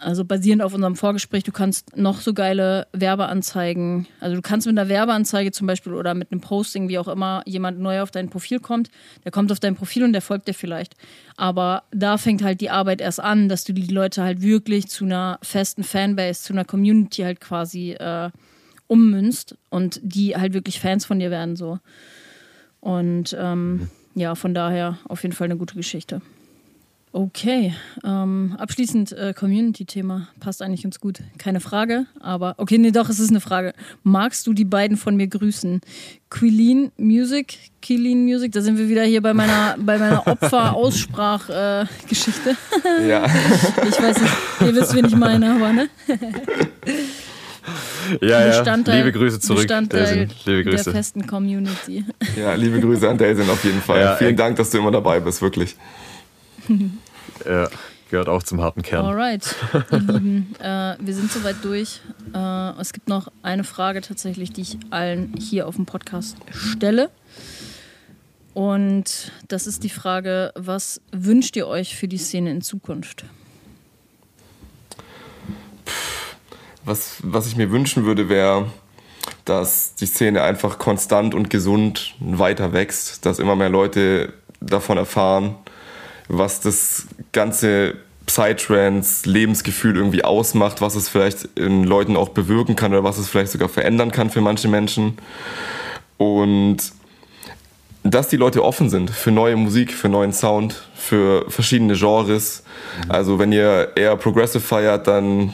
also 0.00 0.24
basierend 0.24 0.62
auf 0.62 0.72
unserem 0.72 0.96
Vorgespräch, 0.96 1.44
du 1.44 1.52
kannst 1.52 1.96
noch 1.96 2.20
so 2.20 2.32
geile 2.32 2.86
Werbeanzeigen, 2.92 4.06
also 4.18 4.34
du 4.34 4.42
kannst 4.42 4.66
mit 4.66 4.78
einer 4.78 4.88
Werbeanzeige 4.88 5.52
zum 5.52 5.66
Beispiel 5.66 5.92
oder 5.92 6.14
mit 6.14 6.32
einem 6.32 6.40
Posting, 6.40 6.88
wie 6.88 6.98
auch 6.98 7.08
immer, 7.08 7.42
jemand 7.44 7.78
neu 7.80 8.00
auf 8.00 8.10
dein 8.10 8.30
Profil 8.30 8.60
kommt, 8.60 8.90
der 9.24 9.30
kommt 9.30 9.52
auf 9.52 9.60
dein 9.60 9.76
Profil 9.76 10.04
und 10.04 10.12
der 10.12 10.22
folgt 10.22 10.48
dir 10.48 10.54
vielleicht. 10.54 10.94
Aber 11.40 11.84
da 11.90 12.18
fängt 12.18 12.42
halt 12.42 12.60
die 12.60 12.68
Arbeit 12.68 13.00
erst 13.00 13.18
an, 13.18 13.48
dass 13.48 13.64
du 13.64 13.72
die 13.72 13.86
Leute 13.86 14.22
halt 14.22 14.42
wirklich 14.42 14.88
zu 14.88 15.06
einer 15.06 15.38
festen 15.40 15.84
Fanbase, 15.84 16.42
zu 16.42 16.52
einer 16.52 16.66
Community 16.66 17.22
halt 17.22 17.40
quasi 17.40 17.92
äh, 17.92 18.28
ummünzt 18.88 19.56
und 19.70 20.00
die 20.02 20.36
halt 20.36 20.52
wirklich 20.52 20.80
Fans 20.80 21.06
von 21.06 21.18
dir 21.18 21.30
werden 21.30 21.56
so. 21.56 21.78
Und 22.80 23.34
ähm, 23.40 23.72
mhm. 23.72 23.90
ja, 24.16 24.34
von 24.34 24.52
daher 24.52 24.98
auf 25.08 25.22
jeden 25.22 25.34
Fall 25.34 25.46
eine 25.46 25.56
gute 25.56 25.76
Geschichte. 25.76 26.20
Okay, 27.12 27.74
ähm, 28.04 28.54
abschließend 28.56 29.10
äh, 29.12 29.34
Community-Thema 29.34 30.28
passt 30.38 30.62
eigentlich 30.62 30.84
ganz 30.84 31.00
gut. 31.00 31.18
Keine 31.38 31.58
Frage, 31.58 32.06
aber 32.20 32.54
okay, 32.58 32.78
nee, 32.78 32.92
doch, 32.92 33.08
es 33.08 33.18
ist 33.18 33.30
eine 33.30 33.40
Frage. 33.40 33.72
Magst 34.04 34.46
du 34.46 34.52
die 34.52 34.64
beiden 34.64 34.96
von 34.96 35.16
mir 35.16 35.26
grüßen? 35.26 35.80
Quilin 36.30 36.92
Music, 36.98 37.58
Quilin 37.82 38.26
Music, 38.26 38.52
da 38.52 38.60
sind 38.60 38.78
wir 38.78 38.88
wieder 38.88 39.02
hier 39.02 39.22
bei 39.22 39.34
meiner, 39.34 39.74
bei 39.80 39.98
meiner 39.98 40.24
Opfer-Aussprach-Geschichte. 40.24 42.56
Äh, 43.00 43.08
ja. 43.08 43.26
ich 43.26 44.00
weiß 44.00 44.20
nicht, 44.20 44.32
ihr 44.60 44.76
wisst, 44.76 44.94
wen 44.94 45.06
ich 45.06 45.16
meine, 45.16 45.56
aber 45.56 45.72
ne? 45.72 45.88
Ja, 48.20 48.44
ja. 48.46 48.74
Liebe 48.74 49.12
Grüße 49.12 49.38
zurück. 49.38 49.58
Bestandteil 49.58 50.28
liebe 50.44 50.64
Grüße. 50.64 50.84
der 50.84 50.94
festen 50.94 51.26
Community. 51.26 52.06
Ja, 52.36 52.54
liebe 52.54 52.80
Grüße 52.80 53.06
an 53.08 53.18
Daisy 53.18 53.42
auf 53.42 53.62
jeden 53.62 53.82
Fall. 53.82 54.00
Ja, 54.00 54.16
Vielen 54.16 54.34
Dank, 54.34 54.56
dass 54.56 54.70
du 54.70 54.78
immer 54.78 54.90
dabei 54.90 55.20
bist, 55.20 55.42
wirklich. 55.42 55.76
ja, 57.44 57.68
gehört 58.10 58.28
auch 58.28 58.42
zum 58.42 58.60
harten 58.60 58.82
Kern. 58.82 59.06
Alright, 59.06 59.54
ihr 59.92 59.98
Lieben, 59.98 60.54
äh, 60.60 60.96
wir 60.98 61.14
sind 61.14 61.30
soweit 61.30 61.56
durch. 61.62 62.00
Äh, 62.34 62.80
es 62.80 62.92
gibt 62.92 63.08
noch 63.08 63.30
eine 63.42 63.64
Frage 63.64 64.00
tatsächlich, 64.00 64.52
die 64.52 64.62
ich 64.62 64.78
allen 64.90 65.34
hier 65.38 65.66
auf 65.66 65.76
dem 65.76 65.86
Podcast 65.86 66.36
stelle. 66.52 67.10
Und 68.52 69.30
das 69.48 69.66
ist 69.66 69.84
die 69.84 69.90
Frage, 69.90 70.52
was 70.56 71.00
wünscht 71.12 71.56
ihr 71.56 71.68
euch 71.68 71.96
für 71.96 72.08
die 72.08 72.18
Szene 72.18 72.50
in 72.50 72.62
Zukunft? 72.62 73.24
Was, 76.84 77.18
was 77.22 77.46
ich 77.46 77.56
mir 77.56 77.70
wünschen 77.70 78.04
würde, 78.04 78.28
wäre, 78.28 78.66
dass 79.44 79.94
die 79.94 80.06
Szene 80.06 80.42
einfach 80.42 80.78
konstant 80.78 81.34
und 81.34 81.50
gesund 81.50 82.16
weiter 82.18 82.72
wächst, 82.72 83.24
dass 83.24 83.38
immer 83.38 83.54
mehr 83.54 83.68
Leute 83.68 84.32
davon 84.60 84.98
erfahren 84.98 85.54
was 86.30 86.60
das 86.60 87.06
ganze 87.32 87.94
Psytrance 88.26 89.28
Lebensgefühl 89.28 89.96
irgendwie 89.96 90.22
ausmacht, 90.22 90.80
was 90.80 90.94
es 90.94 91.08
vielleicht 91.08 91.44
in 91.56 91.84
Leuten 91.84 92.16
auch 92.16 92.28
bewirken 92.28 92.76
kann 92.76 92.92
oder 92.92 93.02
was 93.02 93.18
es 93.18 93.28
vielleicht 93.28 93.50
sogar 93.50 93.68
verändern 93.68 94.12
kann 94.12 94.30
für 94.30 94.40
manche 94.40 94.68
Menschen. 94.68 95.18
Und 96.16 96.78
dass 98.10 98.28
die 98.28 98.36
Leute 98.36 98.64
offen 98.64 98.90
sind 98.90 99.10
für 99.10 99.30
neue 99.30 99.56
Musik, 99.56 99.92
für 99.92 100.08
neuen 100.08 100.32
Sound, 100.32 100.82
für 100.94 101.48
verschiedene 101.48 101.94
Genres. 101.94 102.62
Mhm. 103.04 103.10
Also 103.10 103.38
wenn 103.38 103.52
ihr 103.52 103.92
eher 103.94 104.16
Progressive 104.16 104.60
feiert, 104.60 105.06
dann 105.06 105.52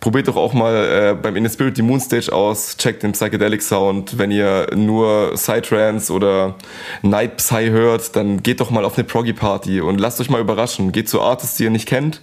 probiert 0.00 0.28
doch 0.28 0.36
auch 0.36 0.52
mal 0.52 0.74
äh, 0.74 1.14
beim 1.14 1.36
In 1.36 1.46
the 1.46 1.52
Spirit 1.52 1.76
die 1.76 1.82
Moonstage 1.82 2.32
aus, 2.32 2.76
checkt 2.76 3.02
den 3.02 3.12
Psychedelic 3.12 3.62
Sound. 3.62 4.18
Wenn 4.18 4.30
ihr 4.30 4.68
nur 4.74 5.32
Psytrance 5.34 6.12
oder 6.12 6.54
Night 7.02 7.36
Psy 7.36 7.68
hört, 7.68 8.16
dann 8.16 8.42
geht 8.42 8.60
doch 8.60 8.70
mal 8.70 8.84
auf 8.84 8.96
eine 8.96 9.04
Proggy 9.04 9.32
Party 9.32 9.80
und 9.80 9.98
lasst 9.98 10.20
euch 10.20 10.30
mal 10.30 10.40
überraschen. 10.40 10.92
Geht 10.92 11.08
zu 11.08 11.20
Artists, 11.20 11.56
die 11.56 11.64
ihr 11.64 11.70
nicht 11.70 11.86
kennt 11.86 12.22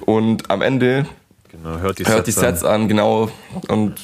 und 0.00 0.50
am 0.50 0.62
Ende 0.62 1.06
genau, 1.50 1.78
hört 1.78 1.98
die, 1.98 2.04
hört 2.04 2.26
Sets, 2.26 2.36
die 2.36 2.40
Sets 2.40 2.64
an. 2.64 2.82
an. 2.82 2.88
genau 2.88 3.30
und 3.68 3.94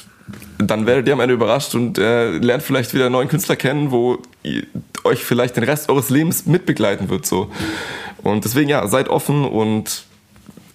dann 0.58 0.86
werdet 0.86 1.06
ihr 1.06 1.12
am 1.12 1.20
Ende 1.20 1.34
überrascht 1.34 1.74
und 1.74 1.98
äh, 1.98 2.38
lernt 2.38 2.62
vielleicht 2.62 2.94
wieder 2.94 3.06
einen 3.06 3.12
neuen 3.12 3.28
Künstler 3.28 3.56
kennen, 3.56 3.90
wo 3.90 4.18
ihr, 4.42 4.66
euch 5.04 5.24
vielleicht 5.24 5.56
den 5.56 5.64
Rest 5.64 5.88
eures 5.88 6.10
Lebens 6.10 6.46
mitbegleiten 6.46 7.08
wird. 7.08 7.26
So. 7.26 7.50
Und 8.22 8.44
deswegen 8.44 8.68
ja, 8.68 8.86
seid 8.88 9.08
offen 9.08 9.44
und 9.44 10.04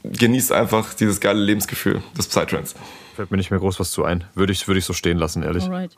genießt 0.04 0.52
einfach 0.52 0.94
dieses 0.94 1.20
geile 1.20 1.42
Lebensgefühl 1.42 2.02
des 2.18 2.28
Psytrance. 2.28 2.76
Fällt 3.16 3.32
mir 3.32 3.38
nicht 3.38 3.52
mehr 3.52 3.60
groß 3.60 3.80
was 3.80 3.92
zu 3.92 4.04
ein. 4.04 4.24
Würde 4.36 4.54
ich, 4.54 4.68
würde 4.68 4.80
ich 4.80 4.86
so 4.86 4.94
stehen 4.94 5.18
lassen, 5.18 5.44
ehrlich. 5.44 5.64
Alright. 5.64 5.98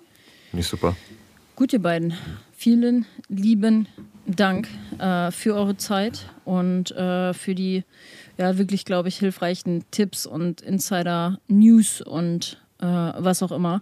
Nicht 0.51 0.67
super. 0.67 0.95
Gut, 1.55 1.73
ihr 1.73 1.81
beiden. 1.81 2.13
Vielen 2.57 3.05
lieben 3.29 3.87
Dank 4.25 4.67
äh, 4.99 5.31
für 5.31 5.53
eure 5.53 5.77
Zeit 5.77 6.29
und 6.45 6.91
äh, 6.91 7.33
für 7.33 7.55
die 7.55 7.83
ja 8.37 8.57
wirklich, 8.57 8.85
glaube 8.85 9.09
ich, 9.09 9.17
hilfreichen 9.17 9.83
Tipps 9.91 10.25
und 10.25 10.61
Insider-News 10.61 12.01
und 12.01 12.62
äh, 12.83 13.13
was 13.17 13.41
auch 13.41 13.51
immer. 13.51 13.81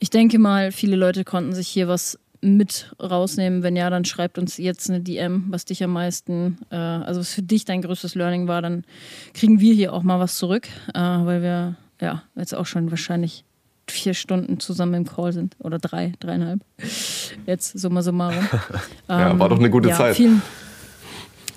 Ich 0.00 0.10
denke 0.10 0.38
mal, 0.38 0.72
viele 0.72 0.96
Leute 0.96 1.24
konnten 1.24 1.54
sich 1.54 1.68
hier 1.68 1.86
was 1.88 2.18
mit 2.40 2.92
rausnehmen. 3.00 3.62
Wenn 3.62 3.76
ja, 3.76 3.90
dann 3.90 4.04
schreibt 4.04 4.38
uns 4.38 4.56
jetzt 4.56 4.90
eine 4.90 5.00
DM, 5.00 5.44
was 5.48 5.64
dich 5.66 5.84
am 5.84 5.92
meisten, 5.92 6.58
äh, 6.70 6.76
also 6.76 7.20
was 7.20 7.32
für 7.32 7.42
dich 7.42 7.64
dein 7.64 7.82
größtes 7.82 8.14
Learning 8.14 8.48
war, 8.48 8.62
dann 8.62 8.84
kriegen 9.34 9.60
wir 9.60 9.74
hier 9.74 9.92
auch 9.92 10.02
mal 10.02 10.18
was 10.18 10.36
zurück, 10.36 10.68
äh, 10.94 10.98
weil 10.98 11.42
wir 11.42 11.76
ja 12.00 12.22
jetzt 12.34 12.54
auch 12.54 12.66
schon 12.66 12.90
wahrscheinlich 12.90 13.44
vier 13.88 14.14
Stunden 14.14 14.58
zusammen 14.60 14.94
im 14.94 15.06
Call 15.06 15.32
sind 15.32 15.56
oder 15.58 15.78
drei, 15.78 16.12
dreieinhalb. 16.20 16.60
Jetzt 17.46 17.78
summa 17.78 18.02
summarum. 18.02 18.48
ja, 19.08 19.38
war 19.38 19.48
doch 19.48 19.58
eine 19.58 19.70
gute 19.70 19.90
ja, 19.90 19.96
Zeit. 19.96 20.16
Vielen, 20.16 20.42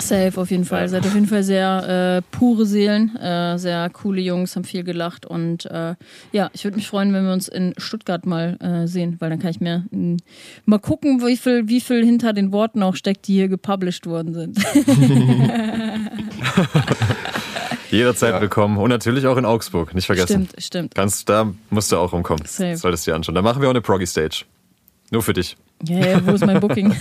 Safe 0.07 0.39
auf 0.39 0.51
jeden 0.51 0.65
Fall. 0.65 0.81
Ja. 0.81 0.87
Seid 0.89 1.05
auf 1.05 1.13
jeden 1.13 1.27
Fall 1.27 1.43
sehr 1.43 2.17
äh, 2.17 2.21
pure 2.35 2.65
Seelen, 2.65 3.15
äh, 3.15 3.57
sehr 3.57 3.89
coole 3.89 4.21
Jungs, 4.21 4.55
haben 4.55 4.63
viel 4.63 4.83
gelacht 4.83 5.25
und 5.25 5.65
äh, 5.65 5.95
ja, 6.31 6.49
ich 6.53 6.63
würde 6.63 6.77
mich 6.77 6.87
freuen, 6.87 7.13
wenn 7.13 7.25
wir 7.25 7.33
uns 7.33 7.47
in 7.47 7.73
Stuttgart 7.77 8.25
mal 8.25 8.57
äh, 8.59 8.87
sehen, 8.87 9.17
weil 9.19 9.29
dann 9.29 9.39
kann 9.39 9.51
ich 9.51 9.61
mir 9.61 9.85
mh, 9.91 10.17
mal 10.65 10.79
gucken, 10.79 11.21
wie 11.25 11.37
viel, 11.37 11.67
wie 11.67 11.81
viel 11.81 12.05
hinter 12.05 12.33
den 12.33 12.51
Worten 12.51 12.83
auch 12.83 12.95
steckt, 12.95 13.27
die 13.27 13.33
hier 13.33 13.47
gepublished 13.47 14.05
worden 14.05 14.33
sind. 14.33 14.57
Jederzeit 17.91 18.33
ja. 18.33 18.41
willkommen 18.41 18.77
und 18.77 18.89
natürlich 18.89 19.27
auch 19.27 19.37
in 19.37 19.45
Augsburg, 19.45 19.93
nicht 19.93 20.07
vergessen. 20.07 20.47
Stimmt, 20.47 20.63
stimmt. 20.63 20.95
Kannst, 20.95 21.29
da 21.29 21.53
musst 21.69 21.91
du 21.91 21.97
auch 21.97 22.11
rumkommen. 22.11 22.43
Safe. 22.45 22.75
Solltest 22.75 23.05
du 23.05 23.11
dir 23.11 23.15
anschauen. 23.15 23.35
Da 23.35 23.41
machen 23.41 23.61
wir 23.61 23.69
auch 23.69 23.73
eine 23.73 23.81
Proggy 23.81 24.07
Stage. 24.07 24.45
Nur 25.11 25.21
für 25.21 25.33
dich. 25.33 25.55
Yeah, 25.87 26.21
wo 26.25 26.31
ist 26.31 26.45
mein 26.45 26.59
Booking? 26.59 26.87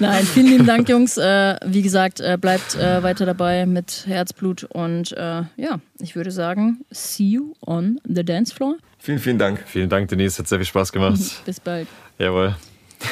Nein, 0.00 0.24
vielen 0.24 0.46
lieben 0.46 0.66
Dank, 0.66 0.88
Jungs. 0.88 1.16
Äh, 1.16 1.56
wie 1.64 1.82
gesagt, 1.82 2.20
äh, 2.20 2.36
bleibt 2.40 2.74
äh, 2.74 3.02
weiter 3.02 3.24
dabei 3.24 3.64
mit 3.66 4.04
Herzblut 4.06 4.64
und 4.64 5.12
äh, 5.12 5.42
ja, 5.56 5.78
ich 6.00 6.16
würde 6.16 6.30
sagen, 6.32 6.84
see 6.90 7.28
you 7.28 7.54
on 7.64 8.00
the 8.04 8.24
dance 8.24 8.54
floor. 8.54 8.76
Vielen, 8.98 9.18
vielen 9.18 9.38
Dank. 9.38 9.62
Vielen 9.66 9.88
Dank, 9.88 10.08
Denise. 10.08 10.38
Hat 10.38 10.48
sehr 10.48 10.58
viel 10.58 10.66
Spaß 10.66 10.90
gemacht. 10.92 11.20
Bis 11.44 11.60
bald. 11.60 11.86
Jawohl. 12.18 12.56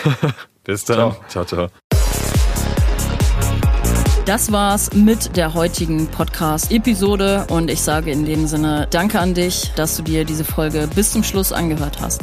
Bis 0.64 0.84
dann. 0.84 0.96
ciao, 1.28 1.44
ciao. 1.44 1.44
ciao. 1.44 1.68
Das 4.24 4.52
war's 4.52 4.94
mit 4.94 5.36
der 5.36 5.52
heutigen 5.52 6.06
Podcast-Episode 6.06 7.44
und 7.50 7.68
ich 7.68 7.82
sage 7.82 8.12
in 8.12 8.24
dem 8.24 8.46
Sinne 8.46 8.86
Danke 8.88 9.18
an 9.18 9.34
dich, 9.34 9.72
dass 9.74 9.96
du 9.96 10.04
dir 10.04 10.24
diese 10.24 10.44
Folge 10.44 10.88
bis 10.94 11.10
zum 11.10 11.24
Schluss 11.24 11.52
angehört 11.52 12.00
hast. 12.00 12.20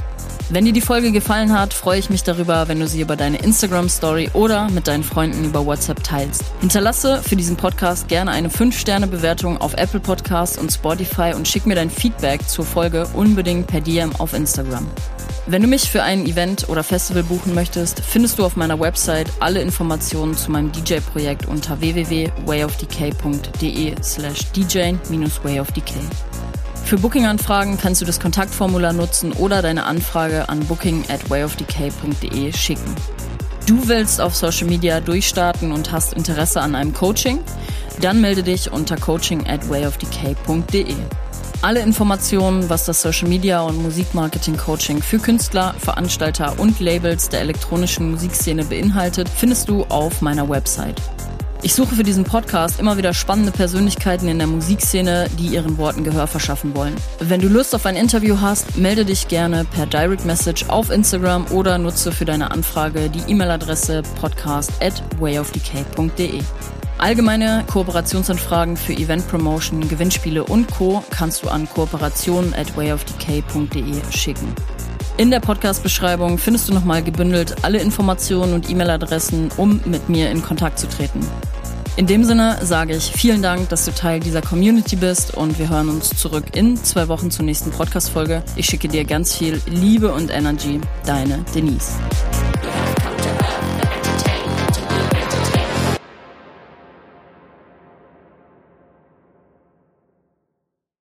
Wenn 0.51 0.65
dir 0.65 0.73
die 0.73 0.81
Folge 0.81 1.11
gefallen 1.11 1.53
hat, 1.53 1.76
freue 1.76 1.99
ich 1.99 2.09
mich 2.09 2.23
darüber, 2.23 2.67
wenn 2.67 2.80
du 2.80 2.88
sie 2.88 3.01
über 3.01 3.15
deine 3.15 3.38
Instagram-Story 3.38 4.31
oder 4.34 4.67
mit 4.71 4.88
deinen 4.88 5.03
Freunden 5.03 5.45
über 5.45 5.63
WhatsApp 5.63 6.03
teilst. 6.03 6.43
Hinterlasse 6.59 7.21
für 7.21 7.35
diesen 7.35 7.55
Podcast 7.55 8.07
gerne 8.07 8.31
eine 8.31 8.49
5-Sterne-Bewertung 8.49 9.61
auf 9.61 9.76
Apple 9.76 9.99
Podcasts 9.99 10.57
und 10.57 10.71
Spotify 10.71 11.34
und 11.35 11.47
schick 11.47 11.67
mir 11.67 11.76
dein 11.76 11.91
Feedback 11.91 12.49
zur 12.49 12.65
Folge 12.65 13.07
unbedingt 13.13 13.67
per 13.67 13.81
DM 13.81 14.15
auf 14.15 14.34
Instagram. 14.34 14.88
Wenn 15.45 15.61
du 15.61 15.67
mich 15.67 15.88
für 15.88 16.01
ein 16.01 16.26
Event 16.26 16.67
oder 16.67 16.84
Festival 16.84 17.21
buchen 17.21 17.53
möchtest, 17.53 17.99
findest 17.99 18.39
du 18.39 18.45
auf 18.45 18.55
meiner 18.55 18.80
Website 18.80 19.27
alle 19.39 19.61
Informationen 19.61 20.35
zu 20.35 20.49
meinem 20.49 20.71
DJ-Projekt 20.71 21.45
unter 21.45 21.80
www.wayofdk.de 21.80 23.95
slash 24.01 24.51
dj-wayofdk. 24.51 25.93
Für 26.89 26.97
Booking-Anfragen 26.97 27.77
kannst 27.77 28.01
du 28.01 28.05
das 28.05 28.19
Kontaktformular 28.19 28.93
nutzen 28.93 29.31
oder 29.33 29.61
deine 29.61 29.83
Anfrage 29.83 30.49
an 30.49 30.61
booking 30.61 31.03
at 31.07 31.29
wayofdk.de 31.29 32.51
schicken. 32.51 32.95
Du 33.67 33.87
willst 33.87 34.19
auf 34.19 34.35
Social 34.35 34.65
Media 34.65 34.99
durchstarten 34.99 35.71
und 35.71 35.91
hast 35.91 36.13
Interesse 36.13 36.61
an 36.61 36.73
einem 36.73 36.91
Coaching? 36.91 37.41
Dann 38.01 38.21
melde 38.21 38.41
dich 38.41 38.71
unter 38.71 38.97
coaching 38.97 39.45
at 39.47 39.69
wayofdk.de. 39.69 40.95
Alle 41.61 41.81
Informationen, 41.81 42.71
was 42.71 42.85
das 42.85 43.03
Social 43.03 43.27
Media 43.27 43.61
und 43.61 43.79
Musikmarketing 43.83 44.57
Coaching 44.57 44.99
für 44.99 45.19
Künstler, 45.19 45.75
Veranstalter 45.77 46.57
und 46.57 46.79
Labels 46.79 47.29
der 47.29 47.41
elektronischen 47.41 48.09
Musikszene 48.09 48.65
beinhaltet, 48.65 49.29
findest 49.29 49.69
du 49.69 49.83
auf 49.89 50.23
meiner 50.23 50.49
Website. 50.49 50.99
Ich 51.61 51.73
suche 51.73 51.95
für 51.95 52.03
diesen 52.03 52.23
Podcast 52.23 52.80
immer 52.80 52.95
wieder 52.95 53.14
spannende 53.14 53.52
Persönlichkeiten 53.52 54.30
in 54.30 54.38
der 54.38 54.48
Musikszene, 54.48 55.27
die 55.38 55.48
ihren 55.48 55.77
Worten 55.77 56.06
Gehör 56.06 56.26
verschaffen 56.26 56.73
wollen. 56.73 56.95
Wenn 57.19 57.41
du 57.41 57.49
Lust 57.49 57.76
auf 57.76 57.86
ein 57.86 57.98
Interview 57.98 58.40
hast, 58.40 58.77
melde 58.77 59.03
dich 59.03 59.27
gerne 59.27 59.65
per 59.65 59.86
Direct 59.86 60.26
Message 60.26 60.69
auf 60.69 60.90
Instagram 60.90 61.48
oder 61.52 61.77
nutze 61.77 62.14
für 62.14 62.23
deine 62.23 62.52
Anfrage 62.52 63.10
die 63.10 63.30
E-Mail-Adresse 63.30 64.03
podcast 64.22 64.72
at 64.81 65.03
wayofdk.de. 65.19 66.40
Allgemeine 66.98 67.65
Kooperationsanfragen 67.68 68.77
für 68.77 68.94
Event 68.94 69.27
Promotion, 69.27 69.86
Gewinnspiele 69.86 70.45
und 70.45 70.72
Co. 70.72 71.03
kannst 71.10 71.44
du 71.44 71.49
an 71.49 71.68
kooperation 71.68 72.53
at 72.53 72.76
wayofdk.de 72.77 74.02
schicken. 74.11 74.56
In 75.19 75.31
der 75.31 75.41
Podcast-Beschreibung 75.41 76.37
findest 76.37 76.69
du 76.69 76.73
nochmal 76.73 77.03
gebündelt 77.03 77.65
alle 77.65 77.79
Informationen 77.79 78.53
und 78.53 78.69
E-Mail-Adressen, 78.69 79.49
um 79.57 79.81
mit 79.83 80.07
mir 80.07 80.31
in 80.31 80.41
Kontakt 80.41 80.79
zu 80.79 80.87
treten. 80.87 81.19
In 81.97 82.07
dem 82.07 82.23
Sinne 82.23 82.57
sage 82.61 82.95
ich 82.95 83.11
vielen 83.11 83.41
Dank, 83.41 83.67
dass 83.67 83.83
du 83.83 83.91
Teil 83.91 84.21
dieser 84.21 84.41
Community 84.41 84.95
bist 84.95 85.35
und 85.35 85.59
wir 85.59 85.67
hören 85.67 85.89
uns 85.89 86.11
zurück 86.11 86.45
in 86.55 86.77
zwei 86.77 87.09
Wochen 87.09 87.31
zur 87.31 87.43
nächsten 87.43 87.69
Podcast-Folge. 87.71 88.43
Ich 88.55 88.67
schicke 88.67 88.87
dir 88.87 89.03
ganz 89.03 89.35
viel 89.35 89.61
Liebe 89.65 90.13
und 90.13 90.31
Energy. 90.31 90.79
Deine 91.05 91.43
Denise. 91.53 91.95